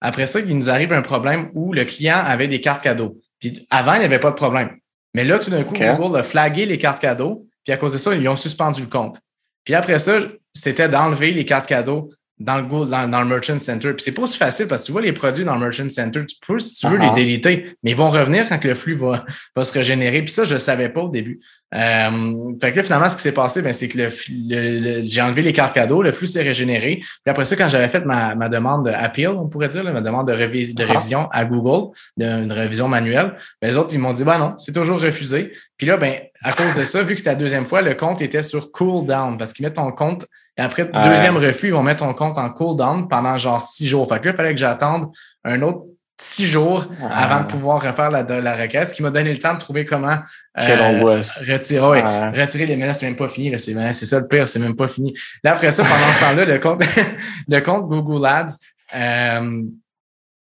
après 0.00 0.26
ça, 0.26 0.40
il 0.40 0.56
nous 0.56 0.70
arrive 0.70 0.92
un 0.92 1.02
problème 1.02 1.50
où 1.54 1.72
le 1.72 1.84
client 1.84 2.22
avait 2.24 2.48
des 2.48 2.60
cartes 2.60 2.82
cadeaux. 2.82 3.18
Puis 3.40 3.66
avant, 3.70 3.94
il 3.94 4.00
n'y 4.00 4.04
avait 4.04 4.18
pas 4.18 4.30
de 4.30 4.36
problème. 4.36 4.76
Mais 5.14 5.24
là, 5.24 5.38
tout 5.38 5.50
d'un 5.50 5.64
coup, 5.64 5.74
Google 5.74 6.18
a 6.18 6.22
flagué 6.22 6.66
les 6.66 6.78
cartes 6.78 7.00
cadeaux 7.00 7.48
puis 7.68 7.74
à 7.74 7.76
cause 7.76 7.92
de 7.92 7.98
ça, 7.98 8.14
ils 8.14 8.26
ont 8.26 8.34
suspendu 8.34 8.80
le 8.80 8.86
compte. 8.86 9.20
Puis 9.62 9.74
après 9.74 9.98
ça, 9.98 10.20
c'était 10.54 10.88
d'enlever 10.88 11.32
les 11.32 11.44
cartes 11.44 11.66
cadeaux 11.66 12.10
dans 12.40 12.58
le, 12.58 12.86
dans, 12.86 13.08
dans 13.08 13.20
le 13.20 13.26
Merchant 13.26 13.58
Center. 13.58 13.92
Puis 13.92 14.04
c'est 14.04 14.12
pas 14.12 14.22
aussi 14.22 14.38
facile 14.38 14.66
parce 14.66 14.82
que 14.82 14.86
tu 14.86 14.92
vois 14.92 15.02
les 15.02 15.12
produits 15.12 15.44
dans 15.44 15.54
le 15.54 15.60
Merchant 15.60 15.90
Center, 15.90 16.24
tu 16.26 16.36
peux, 16.46 16.58
si 16.58 16.74
tu 16.74 16.86
veux, 16.86 16.96
les 16.96 17.06
uh-huh. 17.06 17.14
déliter, 17.14 17.76
mais 17.82 17.90
ils 17.90 17.96
vont 17.96 18.10
revenir 18.10 18.48
quand 18.48 18.62
le 18.64 18.74
flux 18.74 18.94
va, 18.94 19.24
va 19.56 19.64
se 19.64 19.72
régénérer. 19.72 20.22
Puis 20.22 20.32
ça, 20.32 20.44
je 20.44 20.56
savais 20.56 20.88
pas 20.88 21.00
au 21.00 21.08
début. 21.08 21.40
Euh, 21.74 22.54
fait 22.60 22.72
que 22.72 22.76
là, 22.78 22.82
finalement, 22.82 23.08
ce 23.08 23.16
qui 23.16 23.22
s'est 23.22 23.32
passé, 23.32 23.60
ben, 23.60 23.72
c'est 23.72 23.88
que 23.88 23.98
le, 23.98 25.02
j'ai 25.04 25.20
enlevé 25.20 25.42
les 25.42 25.52
cartes 25.52 25.74
cadeaux, 25.74 26.02
le 26.02 26.12
flux 26.12 26.26
s'est 26.26 26.42
régénéré. 26.42 27.00
Puis 27.02 27.30
après 27.30 27.44
ça, 27.44 27.56
quand 27.56 27.68
j'avais 27.68 27.88
fait 27.88 28.04
ma, 28.04 28.34
ma 28.34 28.48
demande 28.48 28.84
d'appeal, 28.84 29.30
on 29.30 29.48
pourrait 29.48 29.68
dire, 29.68 29.84
ma 29.84 30.00
demande 30.00 30.28
de, 30.28 30.32
de 30.32 30.38
uh-huh. 30.38 30.84
révision 30.84 31.28
à 31.30 31.44
Google, 31.44 31.92
une 32.18 32.52
révision 32.52 32.88
manuelle, 32.88 33.34
ben, 33.60 33.68
les 33.68 33.76
autres, 33.76 33.92
ils 33.92 34.00
m'ont 34.00 34.12
dit, 34.12 34.24
ben 34.24 34.38
non, 34.38 34.54
c'est 34.56 34.72
toujours 34.72 35.00
refusé. 35.00 35.52
Puis 35.76 35.86
là, 35.86 35.96
ben, 35.96 36.14
à 36.42 36.52
cause 36.52 36.74
de 36.76 36.84
ça, 36.84 37.02
vu 37.02 37.14
que 37.14 37.18
c'était 37.18 37.30
la 37.30 37.36
deuxième 37.36 37.66
fois, 37.66 37.82
le 37.82 37.94
compte 37.94 38.22
était 38.22 38.42
sur 38.42 38.70
cool 38.72 39.06
down 39.06 39.36
parce 39.36 39.52
qu'ils 39.52 39.64
mettent 39.64 39.74
ton 39.74 39.90
compte 39.90 40.24
et 40.58 40.62
après, 40.62 40.90
deuxième 41.04 41.36
refus, 41.36 41.68
ils 41.68 41.72
vont 41.72 41.84
mettre 41.84 42.04
ton 42.04 42.12
compte 42.14 42.36
en 42.36 42.50
cool 42.50 42.76
down 42.76 43.08
pendant 43.08 43.38
genre 43.38 43.62
six 43.62 43.86
jours. 43.86 44.08
Fait 44.08 44.18
que 44.18 44.26
là, 44.26 44.32
il 44.32 44.36
fallait 44.36 44.54
que 44.54 44.60
j'attende 44.60 45.12
un 45.44 45.62
autre 45.62 45.84
six 46.20 46.46
jours 46.46 46.84
avant 47.12 47.42
de 47.42 47.46
pouvoir 47.46 47.80
refaire 47.80 48.10
la, 48.10 48.24
la 48.24 48.54
requête, 48.54 48.88
ce 48.88 48.94
qui 48.94 49.04
m'a 49.04 49.10
donné 49.10 49.32
le 49.32 49.38
temps 49.38 49.54
de 49.54 49.60
trouver 49.60 49.84
comment 49.84 50.16
euh, 50.60 51.22
retirer, 51.46 52.00
retirer 52.00 52.66
les 52.66 52.76
menaces, 52.76 52.98
c'est 52.98 53.06
même 53.06 53.14
pas 53.14 53.28
fini. 53.28 53.56
C'est 53.56 53.92
ça 53.92 54.18
le 54.18 54.26
pire, 54.26 54.48
c'est 54.48 54.58
même 54.58 54.74
pas 54.74 54.88
fini. 54.88 55.14
Là, 55.44 55.52
après 55.52 55.70
ça, 55.70 55.84
pendant 55.84 56.12
ce 56.12 56.20
temps-là, 56.20 56.44
le 56.44 56.58
compte, 56.58 56.82
le 57.48 57.60
compte 57.60 57.88
Google 57.88 58.26
Ads, 58.26 58.56
euh, 58.96 59.62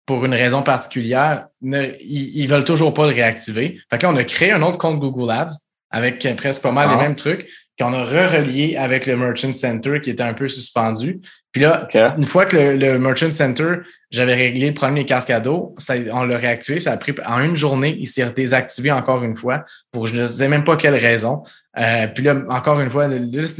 pour 0.06 0.24
une 0.24 0.34
raison 0.34 0.62
particulière, 0.62 1.48
ils, 1.60 2.38
ils 2.38 2.48
veulent 2.48 2.64
toujours 2.64 2.94
pas 2.94 3.06
le 3.06 3.12
réactiver. 3.12 3.78
Fait 3.90 3.98
que 3.98 4.06
là, 4.06 4.12
on 4.14 4.16
a 4.16 4.24
créé 4.24 4.52
un 4.52 4.62
autre 4.62 4.78
compte 4.78 4.98
Google 4.98 5.30
Ads 5.30 5.58
avec 5.90 6.26
presque 6.36 6.62
pas 6.62 6.72
mal 6.72 6.88
les 6.88 6.94
ah. 6.94 7.02
mêmes 7.02 7.16
trucs 7.16 7.46
qu'on 7.78 7.92
a 7.92 8.02
re-relié 8.02 8.76
avec 8.76 9.06
le 9.06 9.16
Merchant 9.16 9.52
Center 9.52 10.00
qui 10.00 10.10
était 10.10 10.22
un 10.22 10.32
peu 10.32 10.48
suspendu. 10.48 11.20
Puis 11.52 11.60
là, 11.62 11.88
une 12.16 12.24
fois 12.24 12.46
que 12.46 12.56
le, 12.56 12.98
Merchant 12.98 13.30
Center, 13.30 13.76
j'avais 14.10 14.34
réglé 14.34 14.68
le 14.68 14.74
problème 14.74 14.96
des 14.96 15.04
cartes 15.04 15.26
cadeaux, 15.26 15.74
ça, 15.78 15.94
on 16.12 16.24
l'a 16.24 16.36
réactivé. 16.36 16.80
Ça 16.80 16.92
a 16.92 16.96
pris 16.96 17.14
en 17.26 17.40
une 17.40 17.56
journée, 17.56 17.96
il 17.98 18.06
s'est 18.06 18.28
désactivé 18.30 18.90
encore 18.92 19.22
une 19.24 19.36
fois 19.36 19.62
pour 19.92 20.06
je 20.06 20.20
ne 20.20 20.26
sais 20.26 20.48
même 20.48 20.64
pas 20.64 20.76
quelle 20.76 20.94
raison. 20.94 21.44
Euh, 21.78 22.06
puis 22.06 22.24
là, 22.24 22.36
encore 22.48 22.80
une 22.80 22.88
fois, 22.88 23.08
là, 23.08 23.18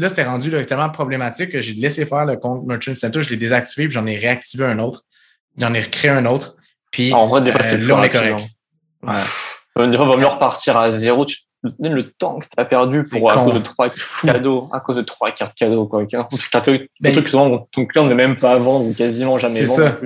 c'était 0.09 0.25
rendu 0.25 0.51
tellement 0.67 0.91
problématique 0.91 1.51
que 1.51 1.61
j'ai 1.61 1.75
laissé 1.75 2.07
faire 2.07 2.25
le 2.25 2.37
compte 2.37 2.67
Merchant 2.67 2.95
Center, 2.95 3.23
je 3.23 3.31
l'ai 3.31 3.37
désactivé, 3.37 3.87
puis 3.87 3.95
j'en 3.95 4.07
ai 4.07 4.17
réactivé 4.17 4.65
un 4.65 4.79
autre. 4.79 5.03
J'en 5.59 5.75
ai 5.75 5.81
recréé 5.81 6.11
un 6.11 6.25
autre. 6.27 6.57
Puis 6.91 7.13
en 7.13 7.29
vrai, 7.29 7.41
euh, 7.41 7.79
là, 7.87 7.97
on 7.97 8.03
est 8.03 8.11
correct. 8.11 8.47
Ouais. 9.03 9.13
il 9.77 9.97
va 9.97 10.17
mieux 10.17 10.27
repartir 10.27 10.77
à 10.77 10.91
zéro. 10.91 11.27
Tu 11.27 11.39
le 11.79 12.11
temps 12.11 12.39
que 12.39 12.45
tu 12.47 12.51
as 12.57 12.65
perdu 12.65 13.03
pour 13.03 13.31
à 13.31 13.35
cause 13.35 13.55
de 13.55 13.59
trois 13.59 13.87
cadeaux, 14.23 14.69
à 14.73 14.81
cause 14.81 14.97
de 14.97 15.03
trois 15.03 15.31
cartes 15.31 15.57
cadeaux, 15.57 15.87
quoi. 15.87 16.03
Un 16.03 16.61
truc 16.61 16.91
ben, 17.01 17.15
que 17.15 17.29
souvent 17.29 17.67
ton 17.73 17.87
client 17.87 18.07
ne 18.07 18.15
même 18.15 18.37
pas 18.37 18.59
vendre 18.59 18.87
ou 18.87 18.95
quasiment 18.95 19.39
jamais 19.39 19.65
vendre. 19.65 19.99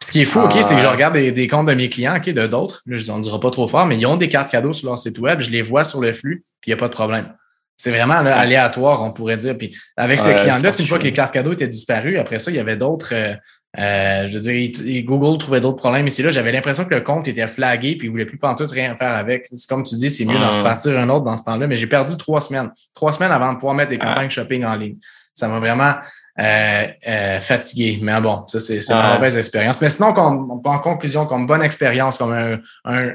Ce 0.00 0.12
qui 0.12 0.20
est 0.20 0.26
fou, 0.26 0.40
ok, 0.40 0.52
c'est 0.60 0.74
que 0.74 0.80
je 0.82 0.86
regarde 0.86 1.14
des, 1.14 1.48
comptes 1.48 1.66
de 1.66 1.74
mes 1.74 1.88
clients, 1.88 2.16
ok, 2.16 2.28
de 2.28 2.46
d'autres, 2.46 2.82
je 2.86 3.10
ne 3.10 3.20
dira 3.20 3.40
pas 3.40 3.50
trop 3.50 3.66
fort, 3.68 3.86
mais 3.86 3.96
ils 3.96 4.06
ont 4.06 4.16
des 4.16 4.28
cartes 4.28 4.50
cadeaux 4.50 4.72
sur 4.72 4.88
leur 4.88 4.98
site 4.98 5.18
web, 5.18 5.40
je 5.40 5.50
les 5.50 5.62
vois 5.62 5.84
sur 5.84 6.00
le 6.00 6.12
flux, 6.12 6.44
puis 6.60 6.70
il 6.70 6.74
n'y 6.74 6.78
a 6.78 6.80
pas 6.80 6.88
de 6.88 6.94
problème. 6.94 7.32
C'est 7.76 7.90
vraiment 7.90 8.14
aléatoire, 8.14 9.02
on 9.02 9.12
pourrait 9.12 9.36
dire. 9.36 9.56
Puis 9.58 9.76
avec 9.96 10.20
ce 10.20 10.28
client-là, 10.28 10.72
une 10.78 10.86
fois 10.86 10.98
que 10.98 11.04
les 11.04 11.12
cartes 11.12 11.32
cadeaux 11.32 11.52
étaient 11.52 11.68
disparues, 11.68 12.18
après 12.18 12.38
ça, 12.38 12.50
il 12.50 12.56
y 12.56 12.60
avait 12.60 12.76
d'autres. 12.76 13.12
Euh, 13.12 13.34
euh, 13.78 14.28
je 14.28 14.34
veux 14.34 14.40
dire, 14.40 15.04
Google 15.04 15.38
trouvait 15.38 15.60
d'autres 15.60 15.78
problèmes 15.78 16.06
ici 16.06 16.22
là. 16.22 16.30
J'avais 16.30 16.52
l'impression 16.52 16.84
que 16.84 16.94
le 16.94 17.00
compte 17.00 17.26
était 17.26 17.48
flagué 17.48 17.96
puis 17.96 18.06
il 18.08 18.10
voulait 18.10 18.26
plus 18.26 18.38
tout 18.38 18.66
rien 18.70 18.94
faire 18.94 19.12
avec. 19.12 19.48
Comme 19.68 19.82
tu 19.82 19.96
dis, 19.96 20.10
c'est 20.10 20.24
mieux 20.24 20.38
d'en 20.38 20.58
repartir 20.58 20.98
un 20.98 21.08
autre 21.08 21.24
dans 21.24 21.36
ce 21.36 21.44
temps-là. 21.44 21.66
Mais 21.66 21.76
j'ai 21.76 21.86
perdu 21.86 22.16
trois 22.16 22.40
semaines. 22.40 22.70
Trois 22.94 23.12
semaines 23.12 23.32
avant 23.32 23.52
de 23.52 23.58
pouvoir 23.58 23.74
mettre 23.74 23.90
des 23.90 23.98
campagnes 23.98 24.30
shopping 24.30 24.64
en 24.64 24.74
ligne. 24.74 24.96
Ça 25.32 25.48
m'a 25.48 25.58
vraiment 25.58 25.94
euh, 26.38 26.86
euh, 27.08 27.40
fatigué. 27.40 27.98
Mais 28.00 28.20
bon, 28.20 28.46
ça, 28.46 28.60
c'est 28.60 28.78
une 28.88 29.14
mauvaise 29.14 29.36
expérience. 29.36 29.80
Mais 29.80 29.88
sinon, 29.88 30.12
comme, 30.12 30.60
en 30.64 30.78
conclusion, 30.78 31.26
comme 31.26 31.46
bonne 31.46 31.62
expérience, 31.62 32.18
comme 32.18 32.32
un, 32.32 32.58
un 32.84 33.14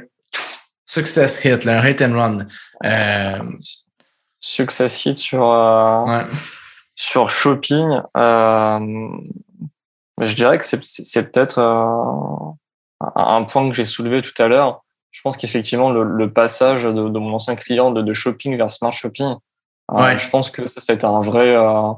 success 0.86 1.44
hit, 1.46 1.68
un 1.68 1.86
hit 1.86 2.02
and 2.02 2.14
run. 2.14 2.38
Euh, 2.84 3.40
success 4.42 5.06
hit 5.06 5.18
sur, 5.18 5.50
euh, 5.50 6.24
sur 6.96 7.30
shopping. 7.30 8.02
Euh, 10.20 10.26
je 10.26 10.36
dirais 10.36 10.58
que 10.58 10.66
c'est 10.66 11.32
peut-être 11.32 11.60
euh, 11.60 13.06
un 13.16 13.44
point 13.44 13.68
que 13.70 13.76
j'ai 13.76 13.86
soulevé 13.86 14.22
tout 14.22 14.40
à 14.42 14.48
l'heure. 14.48 14.84
Je 15.12 15.22
pense 15.22 15.38
qu'effectivement, 15.38 15.90
le, 15.90 16.32
passage 16.32 16.84
de, 16.84 16.92
mon 16.92 17.34
ancien 17.34 17.56
client 17.56 17.92
de, 17.92 18.14
shopping 18.14 18.56
vers 18.58 18.72
smart 18.72 18.92
shopping, 18.92 19.36
euh, 19.92 20.18
je 20.18 20.30
pense 20.30 20.52
que 20.52 20.68
ça, 20.68 20.82
ça 20.82 21.08
un 21.08 21.22
vrai, 21.22 21.56
euh, 21.56 21.92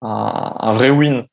un, 0.00 0.72
vrai 0.72 0.88
win 0.88 1.26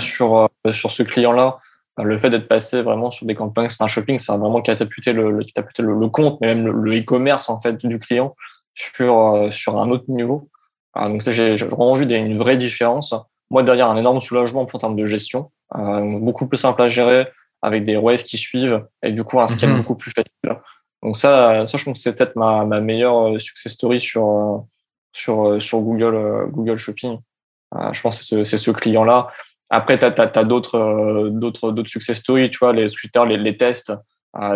sur, 0.00 0.48
sur 0.72 0.90
ce 0.90 1.02
client-là. 1.04 1.58
Le 1.98 2.18
fait 2.18 2.30
d'être 2.30 2.48
passé 2.48 2.82
vraiment 2.82 3.10
sur 3.10 3.26
des 3.26 3.34
campagnes 3.34 3.68
smart 3.68 3.88
shopping, 3.88 4.18
ça 4.18 4.32
a 4.32 4.36
vraiment 4.36 4.62
catapulté 4.62 5.12
le, 5.12 5.44
catapulté 5.44 5.82
le, 5.82 6.08
compte, 6.08 6.40
mais 6.40 6.48
même 6.54 6.66
le 6.66 6.98
e-commerce 6.98 7.48
en 7.48 7.60
fait 7.60 7.76
du 7.86 7.98
client 8.00 8.34
sur, 8.74 9.48
sur 9.52 9.78
un 9.78 9.90
autre 9.90 10.06
niveau. 10.08 10.48
donc 10.96 11.22
j'ai 11.28 11.54
vraiment 11.54 11.92
vu 11.92 12.12
une 12.12 12.36
vraie 12.36 12.56
différence 12.56 13.14
moi, 13.52 13.62
derrière, 13.62 13.90
un 13.90 13.98
énorme 13.98 14.22
soulagement 14.22 14.62
en 14.62 14.78
termes 14.78 14.96
de 14.96 15.04
gestion, 15.04 15.50
euh, 15.76 16.18
beaucoup 16.18 16.46
plus 16.48 16.56
simple 16.56 16.80
à 16.80 16.88
gérer, 16.88 17.28
avec 17.60 17.84
des 17.84 17.96
ROES 17.96 18.16
qui 18.16 18.38
suivent, 18.38 18.82
et 19.02 19.12
du 19.12 19.24
coup, 19.24 19.40
un 19.40 19.46
scale 19.46 19.70
mhm. 19.70 19.76
beaucoup 19.76 19.94
plus 19.94 20.10
facile. 20.10 20.58
Donc 21.02 21.18
ça, 21.18 21.66
ça 21.66 21.76
je 21.76 21.84
pense 21.84 21.98
que 21.98 22.00
c'est 22.00 22.16
peut-être 22.16 22.34
ma, 22.34 22.64
ma, 22.64 22.80
meilleure 22.80 23.34
euh, 23.34 23.38
success 23.38 23.74
story 23.74 24.00
sur, 24.00 24.26
euh, 24.26 24.58
sur, 25.12 25.60
sur 25.60 25.80
Google, 25.82 26.48
Google 26.50 26.78
Shopping. 26.78 27.18
je 27.92 28.00
pense 28.00 28.18
que 28.18 28.24
c'est 28.24 28.44
ce, 28.44 28.56
ce 28.56 28.70
client-là. 28.70 29.28
Après, 29.68 29.98
tu 29.98 30.06
as, 30.06 30.14
as, 30.16 30.44
d'autres 30.44 31.28
d'autres 31.30 31.72
d'autres 31.72 31.90
success 31.90 32.18
stories, 32.18 32.50
tu 32.50 32.58
vois, 32.58 32.72
les, 32.72 32.86
les, 32.86 33.36
les 33.36 33.56
tests, 33.58 33.92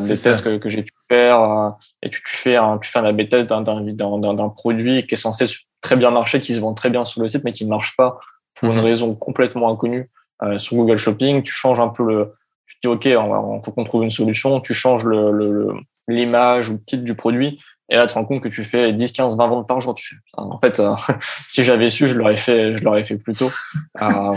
des 0.01 0.17
tests 0.17 0.43
que, 0.43 0.57
que 0.57 0.69
j'ai 0.71 0.83
pu 0.83 0.93
faire, 1.11 1.75
et 2.03 2.09
tu, 2.09 2.23
tu, 2.23 2.37
fais 2.37 2.57
un, 2.57 2.79
tu 2.79 2.91
fais 2.91 2.99
un 2.99 3.05
A-B 3.05 3.29
test 3.29 3.49
d'un 3.51 4.49
produit 4.49 5.07
qui 5.07 5.15
est 5.15 5.19
censé 5.19 5.45
très 5.83 5.97
bien 5.97 6.11
marcher, 6.11 6.41
qui 6.41 6.55
se 6.55 6.61
vend 6.61 6.73
très 6.73 6.89
bien 6.89 7.05
sur 7.05 7.21
le 7.23 7.29
site, 7.29 7.45
mais 7.45 7.53
qui 7.53 7.65
ne 7.65 7.71
marche 7.71 7.95
pas 7.97 8.19
pour 8.57 8.73
une 8.73 8.81
raison 8.81 9.15
complètement 9.15 9.71
inconnue 9.71 10.09
euh, 10.43 10.59
sur 10.59 10.77
Google 10.77 10.97
Shopping. 10.97 11.43
Tu 11.43 11.53
changes 11.53 11.81
un 11.81 11.89
peu 11.89 12.05
le. 12.05 12.35
Tu 12.67 12.77
dis, 12.83 12.89
OK, 12.89 13.09
on, 13.17 13.63
faut 13.63 13.71
qu'on 13.73 13.85
trouve 13.85 14.03
une 14.03 14.11
solution. 14.11 14.61
Tu 14.61 14.75
changes 14.75 15.05
le, 15.05 15.73
l'image 16.09 16.69
ou 16.69 16.75
le 16.75 16.85
titre 16.85 17.05
du 17.05 17.15
produit. 17.15 17.61
Et 17.89 17.95
là, 17.95 18.07
tu 18.07 18.15
te 18.15 18.19
rends 18.19 18.25
compte 18.25 18.43
que 18.43 18.49
tu 18.49 18.65
fais 18.65 18.93
10, 18.93 19.13
15, 19.13 19.37
20 19.37 19.47
ventes 19.47 19.69
par 19.69 19.81
jour. 19.81 19.95
Tu 19.95 20.09
fais, 20.09 20.17
en 20.37 20.59
fait, 20.59 20.81
euh, 20.81 20.95
si 21.47 21.63
j'avais 21.63 21.91
su, 21.91 22.09
je 22.09 22.15
l'aurais 22.19 22.37
fait, 22.37 22.75
je 22.75 22.83
l'aurais 22.83 23.05
fait 23.05 23.17
plus 23.17 23.35
tôt. 23.35 23.51
Euh, 24.03 24.33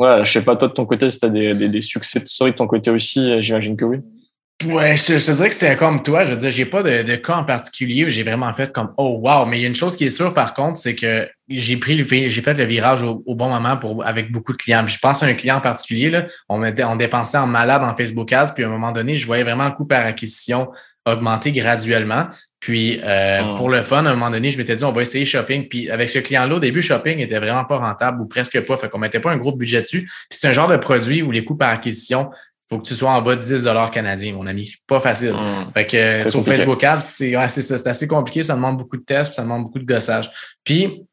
Ouais, 0.00 0.24
je 0.24 0.32
sais 0.32 0.42
pas, 0.42 0.56
toi 0.56 0.66
de 0.66 0.72
ton 0.72 0.86
côté, 0.86 1.08
si 1.12 1.20
tu 1.20 1.26
as 1.26 1.28
des, 1.28 1.54
des, 1.54 1.68
des, 1.68 1.80
succès 1.80 2.18
de 2.18 2.26
story 2.26 2.50
de 2.50 2.56
ton 2.56 2.66
côté 2.66 2.90
aussi, 2.90 3.40
j'imagine 3.40 3.76
que 3.76 3.84
oui. 3.84 3.98
Ouais, 4.62 4.96
je, 4.96 5.14
te 5.14 5.32
dirais 5.32 5.48
que 5.48 5.54
c'est 5.54 5.76
comme 5.76 6.02
toi. 6.02 6.24
Je 6.24 6.30
veux 6.30 6.36
dire, 6.36 6.50
j'ai 6.50 6.64
pas 6.64 6.82
de, 6.82 7.02
de, 7.02 7.16
cas 7.16 7.36
en 7.36 7.44
particulier 7.44 8.04
où 8.04 8.08
j'ai 8.08 8.22
vraiment 8.22 8.52
fait 8.54 8.72
comme 8.72 8.94
oh 8.96 9.18
wow. 9.22 9.44
Mais 9.46 9.58
il 9.58 9.62
y 9.62 9.64
a 9.64 9.68
une 9.68 9.74
chose 9.74 9.96
qui 9.96 10.04
est 10.04 10.10
sûre 10.10 10.32
par 10.32 10.54
contre, 10.54 10.78
c'est 10.78 10.94
que 10.94 11.28
j'ai 11.48 11.76
pris 11.76 11.96
le 11.96 12.04
j'ai 12.04 12.40
fait 12.40 12.54
le 12.54 12.64
virage 12.64 13.02
au, 13.02 13.34
bon 13.34 13.48
moment 13.48 13.76
pour 13.76 14.06
avec 14.06 14.30
beaucoup 14.30 14.52
de 14.52 14.56
clients. 14.56 14.86
je 14.86 14.98
pense 14.98 15.22
à 15.22 15.26
un 15.26 15.34
client 15.34 15.56
en 15.56 15.60
particulier, 15.60 16.08
là, 16.08 16.26
on, 16.48 16.58
mettait, 16.58 16.84
on 16.84 16.96
dépensait 16.96 17.36
en 17.36 17.46
malade 17.46 17.82
en 17.82 17.94
Facebook 17.94 18.32
Ads, 18.32 18.52
puis 18.54 18.64
à 18.64 18.68
un 18.68 18.70
moment 18.70 18.92
donné, 18.92 19.16
je 19.16 19.26
voyais 19.26 19.42
vraiment 19.42 19.66
le 19.66 19.72
coût 19.72 19.86
par 19.86 20.06
acquisition 20.06 20.70
augmenter 21.06 21.52
graduellement. 21.52 22.28
Puis 22.60 23.00
euh, 23.04 23.42
hmm. 23.42 23.56
pour 23.56 23.68
le 23.68 23.82
fun, 23.82 24.06
à 24.06 24.10
un 24.10 24.14
moment 24.14 24.30
donné, 24.30 24.50
je 24.50 24.56
m'étais 24.56 24.76
dit 24.76 24.84
on 24.84 24.92
va 24.92 25.02
essayer 25.02 25.26
shopping. 25.26 25.68
Puis 25.68 25.90
avec 25.90 26.08
ce 26.08 26.18
client-là, 26.18 26.54
au 26.54 26.60
début, 26.60 26.80
shopping 26.80 27.18
était 27.18 27.38
vraiment 27.38 27.64
pas 27.64 27.76
rentable 27.76 28.22
ou 28.22 28.26
presque 28.26 28.58
pas. 28.62 28.76
Fait 28.76 28.88
qu'on 28.88 28.98
mettait 28.98 29.20
pas 29.20 29.32
un 29.32 29.36
gros 29.36 29.54
budget 29.54 29.82
dessus. 29.82 30.02
Puis 30.30 30.38
c'est 30.40 30.48
un 30.48 30.52
genre 30.52 30.68
de 30.68 30.76
produit 30.76 31.22
où 31.22 31.30
les 31.30 31.44
coûts 31.44 31.56
par 31.56 31.70
acquisition 31.70 32.30
faut 32.74 32.80
que 32.80 32.86
tu 32.86 32.94
sois 32.94 33.10
en 33.10 33.22
bas 33.22 33.36
de 33.36 33.40
10 33.40 33.68
canadiens, 33.92 34.32
mon 34.34 34.46
ami. 34.46 34.66
C'est 34.66 34.86
pas 34.86 35.00
facile. 35.00 35.32
Hmm. 35.32 35.72
Fait 35.72 35.86
que 35.86 36.30
sur 36.30 36.44
Facebook 36.44 36.82
Ads, 36.82 37.00
c'est 37.00 37.86
assez 37.86 38.08
compliqué. 38.08 38.42
Ça 38.42 38.54
demande 38.54 38.78
beaucoup 38.78 38.96
de 38.96 39.04
tests, 39.04 39.34
ça 39.34 39.42
demande 39.42 39.64
beaucoup 39.64 39.78
de 39.78 39.86
gossage. 39.86 40.30
Puis, 40.64 41.04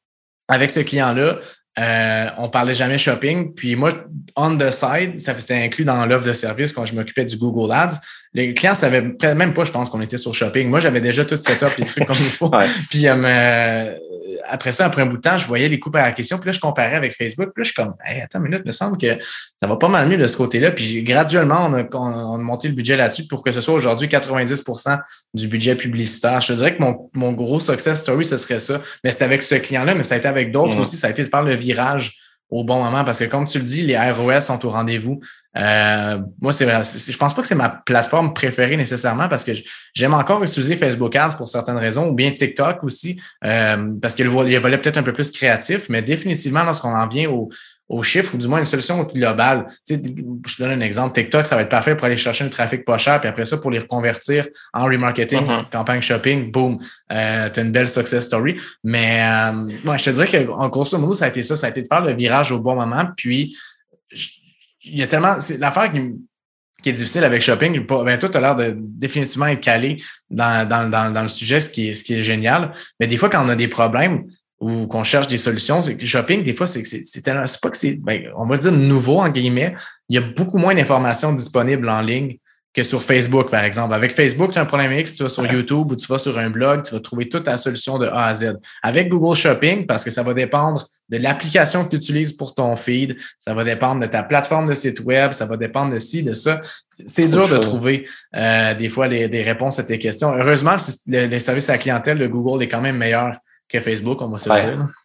avec 0.47 0.69
ce 0.71 0.79
client-là, 0.79 1.39
euh, 1.79 2.25
on 2.37 2.49
parlait 2.49 2.73
jamais 2.73 2.97
shopping. 2.97 3.53
Puis 3.53 3.75
moi, 3.75 3.91
on 4.35 4.57
the 4.57 4.71
side, 4.71 5.19
ça 5.19 5.39
c'était 5.39 5.55
inclus 5.55 5.85
dans 5.85 6.05
l'offre 6.05 6.27
de 6.27 6.33
service 6.33 6.73
quand 6.73 6.85
je 6.85 6.95
m'occupais 6.95 7.25
du 7.25 7.37
Google 7.37 7.71
Ads. 7.71 7.97
Les 8.33 8.53
clients 8.53 8.75
savaient 8.75 9.01
même 9.35 9.53
pas, 9.53 9.63
je 9.63 9.71
pense, 9.71 9.89
qu'on 9.89 10.01
était 10.01 10.17
sur 10.17 10.33
shopping. 10.33 10.69
Moi, 10.69 10.79
j'avais 10.79 11.01
déjà 11.01 11.23
tout 11.25 11.37
set 11.37 11.63
up, 11.63 11.71
les 11.77 11.85
trucs 11.85 12.05
comme 12.05 12.17
il 12.17 12.25
faut. 12.25 12.51
Puis 12.89 13.07
euh, 13.07 13.95
après 14.45 14.73
ça, 14.73 14.85
après 14.85 15.01
un 15.01 15.05
bout 15.05 15.17
de 15.17 15.21
temps, 15.21 15.37
je 15.37 15.45
voyais 15.45 15.67
les 15.67 15.79
coûts 15.79 15.91
par 15.91 16.13
question. 16.13 16.37
Puis 16.37 16.47
là, 16.47 16.51
je 16.51 16.59
comparais 16.59 16.95
avec 16.95 17.15
Facebook. 17.15 17.49
Puis 17.53 17.61
là, 17.61 17.63
je 17.63 17.71
suis 17.71 17.75
comme, 17.75 17.93
hey, 18.05 18.21
attends 18.21 18.39
une 18.39 18.45
minute, 18.45 18.61
il 18.65 18.67
me 18.67 18.71
semble 18.71 18.97
que 18.97 19.17
ça 19.59 19.67
va 19.67 19.75
pas 19.75 19.87
mal 19.87 20.07
mieux 20.07 20.17
de 20.17 20.27
ce 20.27 20.37
côté-là. 20.37 20.71
Puis 20.71 21.03
graduellement, 21.03 21.67
on 21.69 21.73
a, 21.73 21.83
on 21.93 22.35
a, 22.35 22.37
monté 22.37 22.67
le 22.67 22.73
budget 22.73 22.95
là-dessus 22.97 23.27
pour 23.27 23.43
que 23.43 23.51
ce 23.51 23.61
soit 23.61 23.73
aujourd'hui 23.73 24.07
90% 24.07 24.99
du 25.33 25.47
budget 25.47 25.75
publicitaire. 25.75 26.41
Je 26.41 26.47
te 26.47 26.53
dirais 26.53 26.75
que 26.75 26.81
mon, 26.81 27.09
mon 27.13 27.31
gros 27.33 27.59
success 27.59 27.99
story, 28.01 28.25
ce 28.25 28.37
serait 28.37 28.59
ça. 28.59 28.81
Mais 29.03 29.11
c'était 29.11 29.25
avec 29.25 29.43
ce 29.43 29.55
client-là, 29.55 29.95
mais 29.95 30.03
ça 30.03 30.15
a 30.15 30.17
été 30.17 30.27
avec 30.27 30.51
d'autres 30.51 30.77
mm. 30.77 30.81
aussi. 30.81 30.97
Ça 30.97 31.07
a 31.07 31.09
été 31.09 31.23
de 31.23 31.29
faire 31.29 31.43
le 31.43 31.55
virage 31.55 32.17
au 32.51 32.65
bon 32.65 32.83
moment 32.83 33.03
parce 33.05 33.19
que 33.19 33.25
comme 33.25 33.45
tu 33.45 33.57
le 33.57 33.63
dis, 33.63 33.81
les 33.81 33.97
ROS 33.97 34.41
sont 34.41 34.65
au 34.65 34.69
rendez-vous. 34.69 35.21
Euh, 35.57 36.19
moi, 36.41 36.53
c'est 36.53 36.65
je 36.65 37.17
pense 37.17 37.33
pas 37.33 37.41
que 37.41 37.47
c'est 37.47 37.55
ma 37.55 37.69
plateforme 37.69 38.33
préférée 38.33 38.77
nécessairement 38.77 39.27
parce 39.27 39.43
que 39.43 39.51
j'aime 39.93 40.13
encore 40.13 40.43
utiliser 40.43 40.75
Facebook 40.75 41.15
Ads 41.15 41.35
pour 41.35 41.47
certaines 41.47 41.77
raisons 41.77 42.09
ou 42.09 42.13
bien 42.13 42.31
TikTok 42.31 42.83
aussi 42.83 43.19
euh, 43.43 43.91
parce 44.01 44.15
qu'il 44.15 44.25
y 44.25 44.55
a 44.55 44.59
volet 44.59 44.77
peut-être 44.77 44.97
un 44.97 45.03
peu 45.03 45.13
plus 45.13 45.31
créatif, 45.31 45.89
mais 45.89 46.01
définitivement 46.01 46.63
lorsqu'on 46.63 46.95
en 46.95 47.07
vient 47.07 47.29
au, 47.29 47.49
aux 47.91 48.03
chiffres 48.03 48.33
ou 48.35 48.37
du 48.37 48.47
moins 48.47 48.59
une 48.59 48.65
solution 48.65 49.03
globale. 49.03 49.65
Tu 49.85 49.95
sais, 49.95 50.01
je 50.47 50.55
te 50.55 50.63
donne 50.63 50.71
un 50.71 50.81
exemple. 50.81 51.13
TikTok, 51.13 51.45
ça 51.45 51.55
va 51.55 51.63
être 51.63 51.69
parfait 51.69 51.95
pour 51.95 52.05
aller 52.05 52.15
chercher 52.15 52.45
un 52.45 52.49
trafic 52.49 52.85
pas 52.85 52.97
cher, 52.97 53.19
puis 53.19 53.27
après 53.27 53.43
ça, 53.43 53.57
pour 53.57 53.69
les 53.69 53.79
reconvertir 53.79 54.47
en 54.73 54.85
remarketing, 54.85 55.45
mm-hmm. 55.45 55.69
campagne 55.69 56.01
shopping, 56.01 56.51
boom, 56.51 56.79
euh, 57.11 57.49
tu 57.49 57.59
as 57.59 57.63
une 57.63 57.71
belle 57.71 57.89
success 57.89 58.25
story. 58.25 58.55
Mais 58.85 59.21
euh, 59.21 59.69
moi, 59.83 59.97
je 59.97 60.05
te 60.05 60.09
dirais 60.11 60.45
qu'en 60.45 60.69
grosso 60.69 60.97
modo, 60.97 61.13
ça 61.13 61.25
a 61.25 61.27
été 61.27 61.43
ça, 61.43 61.57
ça 61.57 61.67
a 61.67 61.69
été 61.69 61.81
de 61.81 61.87
faire 61.87 62.01
le 62.01 62.13
virage 62.13 62.53
au 62.53 62.59
bon 62.59 62.75
moment. 62.75 63.07
Puis, 63.17 63.57
il 64.83 64.97
y 64.97 65.03
a 65.03 65.07
tellement. 65.07 65.39
C'est 65.39 65.57
l'affaire 65.59 65.91
qui, 65.91 66.01
qui 66.81 66.89
est 66.89 66.93
difficile 66.93 67.23
avec 67.23 67.41
shopping. 67.41 67.85
Ben, 67.85 68.17
toi, 68.17 68.29
tu 68.29 68.37
as 68.37 68.41
l'air 68.41 68.55
de 68.55 68.75
définitivement 68.77 69.47
être 69.47 69.61
calé 69.61 70.01
dans, 70.29 70.67
dans, 70.67 70.89
dans, 70.89 71.13
dans, 71.13 71.21
le 71.21 71.27
sujet, 71.27 71.61
ce 71.61 71.69
qui, 71.69 71.89
est, 71.89 71.93
ce 71.93 72.03
qui 72.03 72.15
est 72.15 72.23
génial. 72.23 72.71
Mais 72.99 73.07
des 73.07 73.17
fois, 73.17 73.29
quand 73.29 73.45
on 73.45 73.49
a 73.49 73.55
des 73.55 73.67
problèmes, 73.67 74.25
ou 74.59 74.85
qu'on 74.85 75.03
cherche 75.03 75.27
des 75.27 75.37
solutions, 75.37 75.81
c'est 75.81 75.97
que 75.97 76.05
shopping, 76.05 76.43
des 76.43 76.53
fois, 76.53 76.67
c'est 76.67 76.83
c'est 76.85 77.23
pas 77.25 77.69
que 77.69 77.77
c'est, 77.77 77.95
ben, 77.95 78.31
on 78.35 78.45
va 78.45 78.57
dire 78.57 78.71
nouveau, 78.71 79.19
en 79.19 79.29
guillemets. 79.29 79.75
Il 80.07 80.15
y 80.15 80.19
a 80.19 80.21
beaucoup 80.21 80.59
moins 80.59 80.75
d'informations 80.75 81.33
disponibles 81.33 81.89
en 81.89 82.01
ligne 82.01 82.37
que 82.73 82.83
sur 82.83 83.01
Facebook, 83.01 83.49
par 83.49 83.63
exemple. 83.63 83.93
Avec 83.93 84.13
Facebook, 84.13 84.51
tu 84.51 84.59
as 84.59 84.61
un 84.61 84.65
problème 84.65 84.93
X, 84.93 85.15
tu 85.15 85.23
vas 85.23 85.29
sur 85.29 85.45
YouTube 85.51 85.91
ou 85.91 85.95
tu 85.95 86.05
vas 86.05 86.19
sur 86.19 86.37
un 86.37 86.51
blog, 86.51 86.83
tu 86.83 86.93
vas 86.93 86.99
trouver 86.99 87.27
toute 87.27 87.43
ta 87.43 87.57
solution 87.57 87.97
de 87.97 88.05
A 88.05 88.27
à 88.27 88.33
Z. 88.35 88.59
Avec 88.83 89.09
Google 89.09 89.35
Shopping, 89.35 89.85
parce 89.87 90.03
que 90.03 90.11
ça 90.11 90.21
va 90.21 90.33
dépendre 90.33 90.85
de 91.11 91.17
l'application 91.17 91.83
que 91.83 91.89
tu 91.89 91.97
utilises 91.97 92.31
pour 92.31 92.55
ton 92.55 92.75
feed, 92.75 93.17
ça 93.37 93.53
va 93.53 93.63
dépendre 93.63 94.01
de 94.01 94.07
ta 94.07 94.23
plateforme 94.23 94.67
de 94.67 94.73
site 94.73 95.01
web, 95.01 95.33
ça 95.33 95.45
va 95.45 95.57
dépendre 95.57 95.93
de 95.93 95.99
ci, 95.99 96.23
de 96.23 96.33
ça. 96.33 96.61
C'est 96.89 97.27
dur 97.27 97.47
de 97.47 97.57
trouver 97.57 98.07
euh, 98.35 98.73
des 98.73 98.89
fois 98.89 99.07
les, 99.07 99.27
des 99.27 99.43
réponses 99.43 99.77
à 99.77 99.83
tes 99.83 99.99
questions. 99.99 100.33
Heureusement, 100.33 100.75
les 101.07 101.39
services 101.39 101.69
à 101.69 101.73
la 101.73 101.77
clientèle 101.79 102.17
de 102.17 102.27
Google 102.27 102.63
est 102.63 102.67
quand 102.67 102.81
même 102.81 102.97
meilleur 102.97 103.35
que 103.67 103.79
Facebook, 103.79 104.21
on 104.21 104.29
va 104.29 104.37
se 104.37 104.49
dire. 104.49 104.87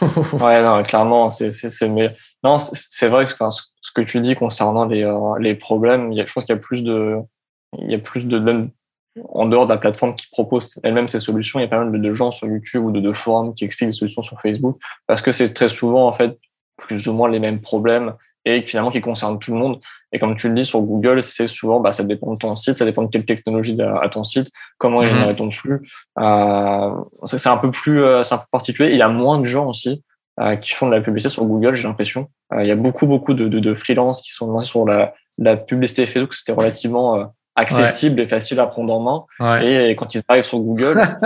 ouais, 0.32 0.62
non, 0.62 0.82
clairement, 0.82 1.30
c'est 1.30 1.88
mieux. 1.88 2.10
Non, 2.42 2.58
c'est 2.58 3.08
vrai 3.08 3.26
que 3.26 3.32
ce 3.32 3.92
que 3.94 4.00
tu 4.00 4.20
dis 4.20 4.34
concernant 4.34 4.86
les, 4.86 5.04
euh, 5.04 5.38
les 5.38 5.54
problèmes, 5.54 6.12
il 6.12 6.18
y 6.18 6.20
a, 6.20 6.26
je 6.26 6.32
pense 6.32 6.44
qu'il 6.44 6.54
y 6.54 6.58
a 6.58 6.60
plus 6.60 6.82
de, 6.82 7.16
il 7.78 7.90
y 7.90 7.94
a 7.94 7.98
plus 7.98 8.24
de, 8.24 8.68
en 9.28 9.46
dehors 9.46 9.66
de 9.66 9.72
la 9.72 9.78
plateforme 9.78 10.14
qui 10.14 10.26
propose 10.30 10.78
elle-même 10.82 11.08
ses 11.08 11.20
solutions, 11.20 11.58
il 11.58 11.62
y 11.62 11.66
a 11.66 11.68
pas 11.68 11.84
mal 11.84 12.00
de, 12.00 12.12
gens 12.12 12.30
sur 12.30 12.48
YouTube 12.48 12.84
ou 12.84 12.90
de, 12.90 13.00
de 13.00 13.12
forums 13.12 13.54
qui 13.54 13.64
expliquent 13.64 13.90
les 13.90 13.94
solutions 13.94 14.22
sur 14.22 14.40
Facebook 14.40 14.78
parce 15.06 15.22
que 15.22 15.32
c'est 15.32 15.52
très 15.52 15.68
souvent, 15.68 16.06
en 16.06 16.12
fait, 16.12 16.38
plus 16.76 17.06
ou 17.06 17.12
moins 17.12 17.28
les 17.28 17.38
mêmes 17.38 17.60
problèmes 17.60 18.14
et 18.44 18.62
finalement 18.62 18.90
qui 18.90 19.00
concerne 19.00 19.38
tout 19.38 19.52
le 19.52 19.58
monde. 19.58 19.80
Et 20.12 20.18
comme 20.18 20.36
tu 20.36 20.48
le 20.48 20.54
dis 20.54 20.64
sur 20.64 20.80
Google, 20.82 21.22
c'est 21.22 21.46
souvent, 21.46 21.80
bah, 21.80 21.92
ça 21.92 22.04
dépend 22.04 22.32
de 22.32 22.38
ton 22.38 22.54
site, 22.56 22.78
ça 22.78 22.84
dépend 22.84 23.02
de 23.02 23.08
quelle 23.08 23.24
technologie 23.24 23.76
à 23.80 24.08
ton 24.08 24.24
site, 24.24 24.50
comment 24.78 25.02
est 25.02 25.06
mhm. 25.06 25.12
généré 25.12 25.36
ton 25.36 25.50
flux. 25.50 25.88
Euh, 26.18 26.90
c'est 27.24 27.46
un 27.46 27.56
peu 27.56 27.70
plus, 27.70 28.02
euh, 28.02 28.22
c'est 28.22 28.34
un 28.34 28.38
peu 28.38 28.46
particulier. 28.50 28.90
Il 28.90 28.96
y 28.96 29.02
a 29.02 29.08
moins 29.08 29.38
de 29.38 29.44
gens 29.44 29.68
aussi 29.68 30.02
euh, 30.40 30.56
qui 30.56 30.72
font 30.72 30.86
de 30.86 30.94
la 30.94 31.00
publicité 31.00 31.32
sur 31.32 31.44
Google, 31.44 31.74
j'ai 31.74 31.88
l'impression. 31.88 32.28
Euh, 32.52 32.62
il 32.62 32.68
y 32.68 32.72
a 32.72 32.76
beaucoup, 32.76 33.06
beaucoup 33.06 33.34
de, 33.34 33.48
de, 33.48 33.60
de 33.60 33.74
freelances 33.74 34.20
qui 34.20 34.30
sont 34.30 34.50
lancés 34.50 34.68
sur 34.68 34.84
la, 34.84 35.14
la 35.38 35.56
publicité 35.56 36.06
Facebook. 36.06 36.34
C'était 36.34 36.52
relativement 36.52 37.32
euh, 37.56 37.62
accessible 37.62 38.20
et 38.20 38.28
facile 38.28 38.60
à 38.60 38.66
prendre 38.66 38.92
en 38.92 39.00
main. 39.38 39.60
Et 39.62 39.96
quand 39.96 40.14
ils 40.14 40.22
arrivent 40.28 40.44
sur 40.44 40.58
Google, 40.58 41.00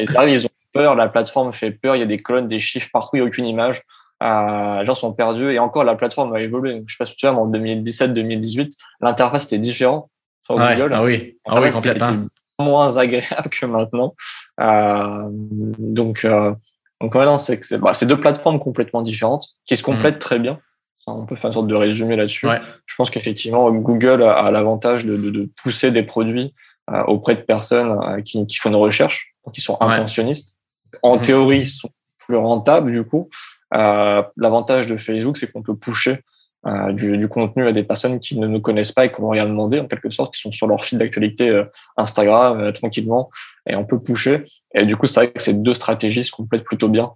ils 0.00 0.16
arrivent, 0.16 0.34
ils 0.34 0.46
ont 0.46 0.50
peur, 0.72 0.94
la 0.94 1.08
plateforme 1.08 1.52
fait 1.52 1.70
peur, 1.70 1.96
il 1.96 2.00
y 2.00 2.02
a 2.02 2.06
des 2.06 2.22
colonnes, 2.22 2.48
des 2.48 2.60
chiffres 2.60 2.88
partout, 2.92 3.16
il 3.16 3.20
n'y 3.20 3.24
a 3.24 3.28
aucune 3.28 3.46
image 3.46 3.82
euh, 4.22 4.80
les 4.80 4.86
gens 4.86 4.94
sont 4.94 5.12
perdus 5.12 5.52
et 5.52 5.58
encore 5.58 5.84
la 5.84 5.94
plateforme 5.94 6.34
a 6.34 6.40
évolué. 6.40 6.82
Je 6.86 6.92
sais 6.92 6.98
pas 6.98 7.06
si 7.06 7.16
tu 7.16 7.26
vois, 7.26 7.36
en 7.36 7.50
2017-2018, 7.50 8.72
l'interface 9.00 9.44
était 9.44 9.58
différent 9.58 10.08
sur 10.44 10.56
Google. 10.56 10.92
Ah 10.94 11.02
oui, 11.02 11.38
ah 11.46 11.60
oui 11.60 11.70
complètement. 11.70 12.26
Moins 12.58 12.96
agréable 12.96 13.50
que 13.50 13.66
maintenant. 13.66 14.14
Euh, 14.60 15.28
donc, 15.30 16.24
euh, 16.24 16.54
donc 17.02 17.14
ouais, 17.14 17.38
c'est 17.38 17.60
que 17.60 17.66
c'est 17.66 17.78
bah, 17.78 17.92
deux 18.00 18.16
plateformes 18.16 18.58
complètement 18.58 19.02
différentes 19.02 19.48
qui 19.66 19.76
se 19.76 19.82
complètent 19.82 20.14
mhm. 20.14 20.20
très 20.20 20.38
bien. 20.38 20.58
On 21.06 21.24
peut 21.24 21.36
faire 21.36 21.48
une 21.48 21.54
sorte 21.54 21.68
de 21.68 21.74
résumé 21.74 22.16
là-dessus. 22.16 22.48
Je 22.86 22.94
pense 22.96 23.10
qu'effectivement, 23.10 23.70
Google 23.70 24.22
a, 24.22 24.50
l'avantage 24.50 25.04
de, 25.04 25.16
de, 25.16 25.30
de, 25.30 25.48
pousser 25.62 25.90
des 25.92 26.02
produits 26.02 26.52
euh, 26.90 27.02
auprès 27.04 27.36
de 27.36 27.42
personnes 27.42 27.98
euh, 28.02 28.20
qui, 28.22 28.44
qui, 28.46 28.56
font 28.56 28.70
une 28.70 28.76
recherche, 28.76 29.34
qui 29.52 29.60
sont 29.60 29.76
intentionnistes. 29.80 30.56
En 31.02 31.16
mhm. 31.16 31.22
théorie, 31.22 31.58
ils 31.60 31.66
sont 31.66 31.90
plus 32.18 32.36
rentables 32.36 32.90
du 32.90 33.04
coup, 33.04 33.28
euh, 33.74 34.22
l'avantage 34.36 34.86
de 34.86 34.96
Facebook, 34.96 35.36
c'est 35.36 35.50
qu'on 35.50 35.62
peut 35.62 35.76
pusher 35.76 36.20
euh, 36.66 36.92
du, 36.92 37.16
du, 37.18 37.28
contenu 37.28 37.66
à 37.66 37.72
des 37.72 37.82
personnes 37.82 38.18
qui 38.18 38.38
ne 38.38 38.46
nous 38.46 38.60
connaissent 38.60 38.92
pas 38.92 39.06
et 39.06 39.12
qui 39.12 39.20
n'ont 39.20 39.28
rien 39.28 39.46
demandé, 39.46 39.80
en 39.80 39.86
quelque 39.86 40.10
sorte, 40.10 40.34
qui 40.34 40.40
sont 40.40 40.50
sur 40.50 40.66
leur 40.66 40.84
fil 40.84 40.98
d'actualité 40.98 41.48
euh, 41.48 41.64
Instagram 41.96 42.72
tranquillement, 42.72 43.30
et 43.68 43.76
on 43.76 43.84
peut 43.84 44.00
pusher. 44.00 44.44
Et 44.74 44.86
du 44.86 44.96
coup, 44.96 45.06
c'est 45.06 45.20
vrai 45.20 45.30
que 45.30 45.42
ces 45.42 45.54
deux 45.54 45.74
stratégies 45.74 46.24
se 46.24 46.32
complètent 46.32 46.64
plutôt 46.64 46.88
bien 46.88 47.12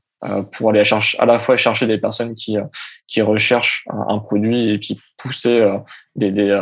pour 0.53 0.71
aller 0.71 0.83
à 1.19 1.27
la 1.27 1.39
fois 1.39 1.57
chercher 1.57 1.87
des 1.87 1.99
personnes 1.99 2.35
qui, 2.35 2.59
qui 3.07 3.23
recherchent 3.23 3.85
un, 3.89 4.19
produit 4.19 4.69
et 4.69 4.79
puis 4.79 5.01
pousser 5.17 5.67
des, 6.15 6.31
des, 6.31 6.61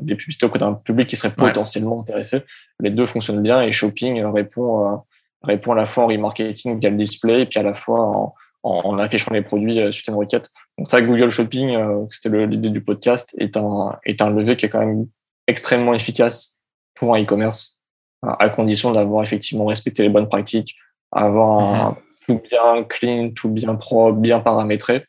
des 0.00 0.14
publicités 0.16 0.46
auprès 0.46 0.58
d'un 0.58 0.74
public 0.74 1.08
qui 1.08 1.16
serait 1.16 1.32
potentiellement 1.32 2.00
intéressé. 2.00 2.42
Les 2.80 2.90
deux 2.90 3.06
fonctionnent 3.06 3.42
bien 3.42 3.62
et 3.62 3.70
Shopping 3.70 4.24
répond, 4.24 5.02
répond 5.42 5.72
à 5.72 5.76
la 5.76 5.86
fois 5.86 6.04
en 6.04 6.06
remarketing 6.08 6.80
via 6.80 6.90
le 6.90 6.96
display 6.96 7.42
et 7.42 7.46
puis 7.46 7.60
à 7.60 7.62
la 7.62 7.74
fois 7.74 8.00
en, 8.00 8.34
en, 8.66 8.98
affichant 8.98 9.32
les 9.32 9.42
produits 9.42 9.80
euh, 9.80 9.92
suite 9.92 10.08
à 10.08 10.12
une 10.12 10.18
requête. 10.18 10.50
Donc 10.76 10.88
ça, 10.88 11.00
Google 11.00 11.30
Shopping, 11.30 11.76
euh, 11.76 12.04
c'était 12.10 12.46
l'idée 12.46 12.70
du 12.70 12.82
podcast, 12.82 13.34
est 13.38 13.56
un, 13.56 13.96
est 14.04 14.20
un 14.20 14.30
levier 14.30 14.56
qui 14.56 14.66
est 14.66 14.68
quand 14.68 14.84
même 14.84 15.06
extrêmement 15.46 15.94
efficace 15.94 16.58
pour 16.94 17.14
un 17.14 17.22
e-commerce, 17.22 17.78
à 18.22 18.48
condition 18.48 18.92
d'avoir 18.92 19.22
effectivement 19.22 19.66
respecté 19.66 20.02
les 20.02 20.08
bonnes 20.08 20.28
pratiques, 20.28 20.74
avoir 21.12 21.92
mhm. 21.92 21.96
Tout 22.26 22.40
bien 22.40 22.84
clean, 22.84 23.30
tout 23.30 23.48
bien 23.48 23.74
propre, 23.74 24.18
bien 24.18 24.40
paramétré. 24.40 25.06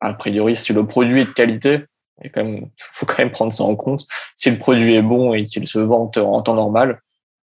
A 0.00 0.14
priori, 0.14 0.56
si 0.56 0.72
le 0.72 0.86
produit 0.86 1.22
est 1.22 1.26
de 1.26 1.30
qualité, 1.30 1.84
il 2.22 2.30
faut 2.78 3.06
quand 3.06 3.18
même 3.18 3.30
prendre 3.30 3.52
ça 3.52 3.64
en 3.64 3.76
compte. 3.76 4.06
Si 4.36 4.50
le 4.50 4.58
produit 4.58 4.94
est 4.94 5.02
bon 5.02 5.34
et 5.34 5.46
qu'il 5.46 5.66
se 5.66 5.78
vend 5.78 6.10
en 6.16 6.42
temps 6.42 6.54
normal, 6.54 7.00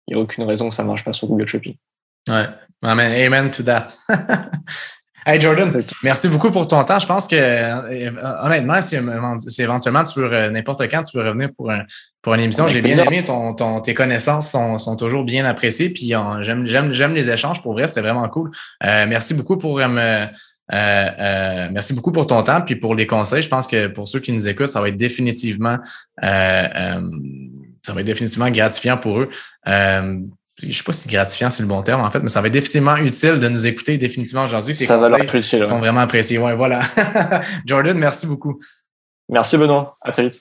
il 0.06 0.14
n'y 0.14 0.20
a 0.20 0.22
aucune 0.22 0.44
raison 0.44 0.68
que 0.68 0.74
ça 0.74 0.82
ne 0.82 0.88
marche 0.88 1.04
pas 1.04 1.12
sur 1.12 1.28
Google 1.28 1.48
Shopping. 1.48 1.76
Ouais. 2.28 2.46
Amen, 2.82 3.12
amen 3.26 3.50
to 3.50 3.62
that. 3.62 3.88
Hey 5.26 5.40
Jordan, 5.40 5.72
merci 6.02 6.28
beaucoup 6.28 6.50
pour 6.50 6.68
ton 6.68 6.84
temps. 6.84 6.98
Je 6.98 7.06
pense 7.06 7.26
que 7.26 7.34
euh, 7.34 8.10
honnêtement, 8.42 8.82
si, 8.82 8.94
éventuellement 9.62 10.04
tu 10.04 10.20
veux 10.20 10.30
euh, 10.30 10.50
n'importe 10.50 10.82
quand 10.90 11.02
tu 11.02 11.16
veux 11.16 11.24
revenir 11.26 11.48
pour, 11.56 11.70
un, 11.70 11.84
pour 12.20 12.34
une 12.34 12.40
émission, 12.40 12.68
j'ai 12.68 12.82
bien 12.82 13.02
aimé 13.02 13.24
ton, 13.24 13.54
ton, 13.54 13.80
tes 13.80 13.94
connaissances 13.94 14.50
sont, 14.50 14.76
sont 14.76 14.96
toujours 14.96 15.24
bien 15.24 15.46
appréciées. 15.46 15.88
Puis 15.88 16.12
j'aime 16.40 17.14
les 17.14 17.30
échanges. 17.30 17.62
Pour 17.62 17.72
vrai, 17.72 17.86
c'était 17.86 18.02
vraiment 18.02 18.28
cool. 18.28 18.50
Euh, 18.84 19.06
merci 19.08 19.32
beaucoup 19.32 19.56
pour 19.56 19.78
me 19.78 20.26
merci 20.70 21.94
beaucoup 21.94 22.12
pour 22.12 22.26
ton 22.26 22.42
temps 22.42 22.60
puis 22.60 22.76
pour 22.76 22.94
les 22.94 23.06
conseils. 23.06 23.42
Je 23.42 23.48
pense 23.48 23.66
que 23.66 23.86
pour 23.86 24.06
ceux 24.06 24.20
qui 24.20 24.32
nous 24.32 24.46
écoutent, 24.46 24.68
ça 24.68 24.82
va 24.82 24.88
être 24.90 24.96
définitivement 24.96 25.78
ça 26.20 27.92
va 27.92 28.00
être 28.00 28.06
définitivement 28.06 28.50
gratifiant 28.50 28.98
pour 28.98 29.20
eux. 29.20 29.30
Je 30.60 30.68
ne 30.68 30.72
sais 30.72 30.84
pas 30.84 30.92
si 30.92 31.08
gratifiant 31.08 31.50
c'est 31.50 31.62
le 31.62 31.68
bon 31.68 31.82
terme 31.82 32.00
en 32.02 32.10
fait, 32.10 32.20
mais 32.20 32.28
ça 32.28 32.40
va 32.40 32.46
être 32.46 32.52
définitivement 32.52 32.96
utile 32.96 33.40
de 33.40 33.48
nous 33.48 33.66
écouter 33.66 33.98
définitivement 33.98 34.44
aujourd'hui. 34.44 34.74
Ça 34.74 34.98
va 34.98 35.08
l'apprécier. 35.08 35.64
sont 35.64 35.78
vraiment 35.78 36.00
appréciés. 36.00 36.38
Ouais, 36.38 36.54
voilà. 36.54 36.80
Jordan, 37.66 37.98
merci 37.98 38.26
beaucoup. 38.26 38.60
Merci 39.28 39.56
Benoît. 39.56 39.96
À 40.00 40.12
très 40.12 40.24
vite. 40.24 40.40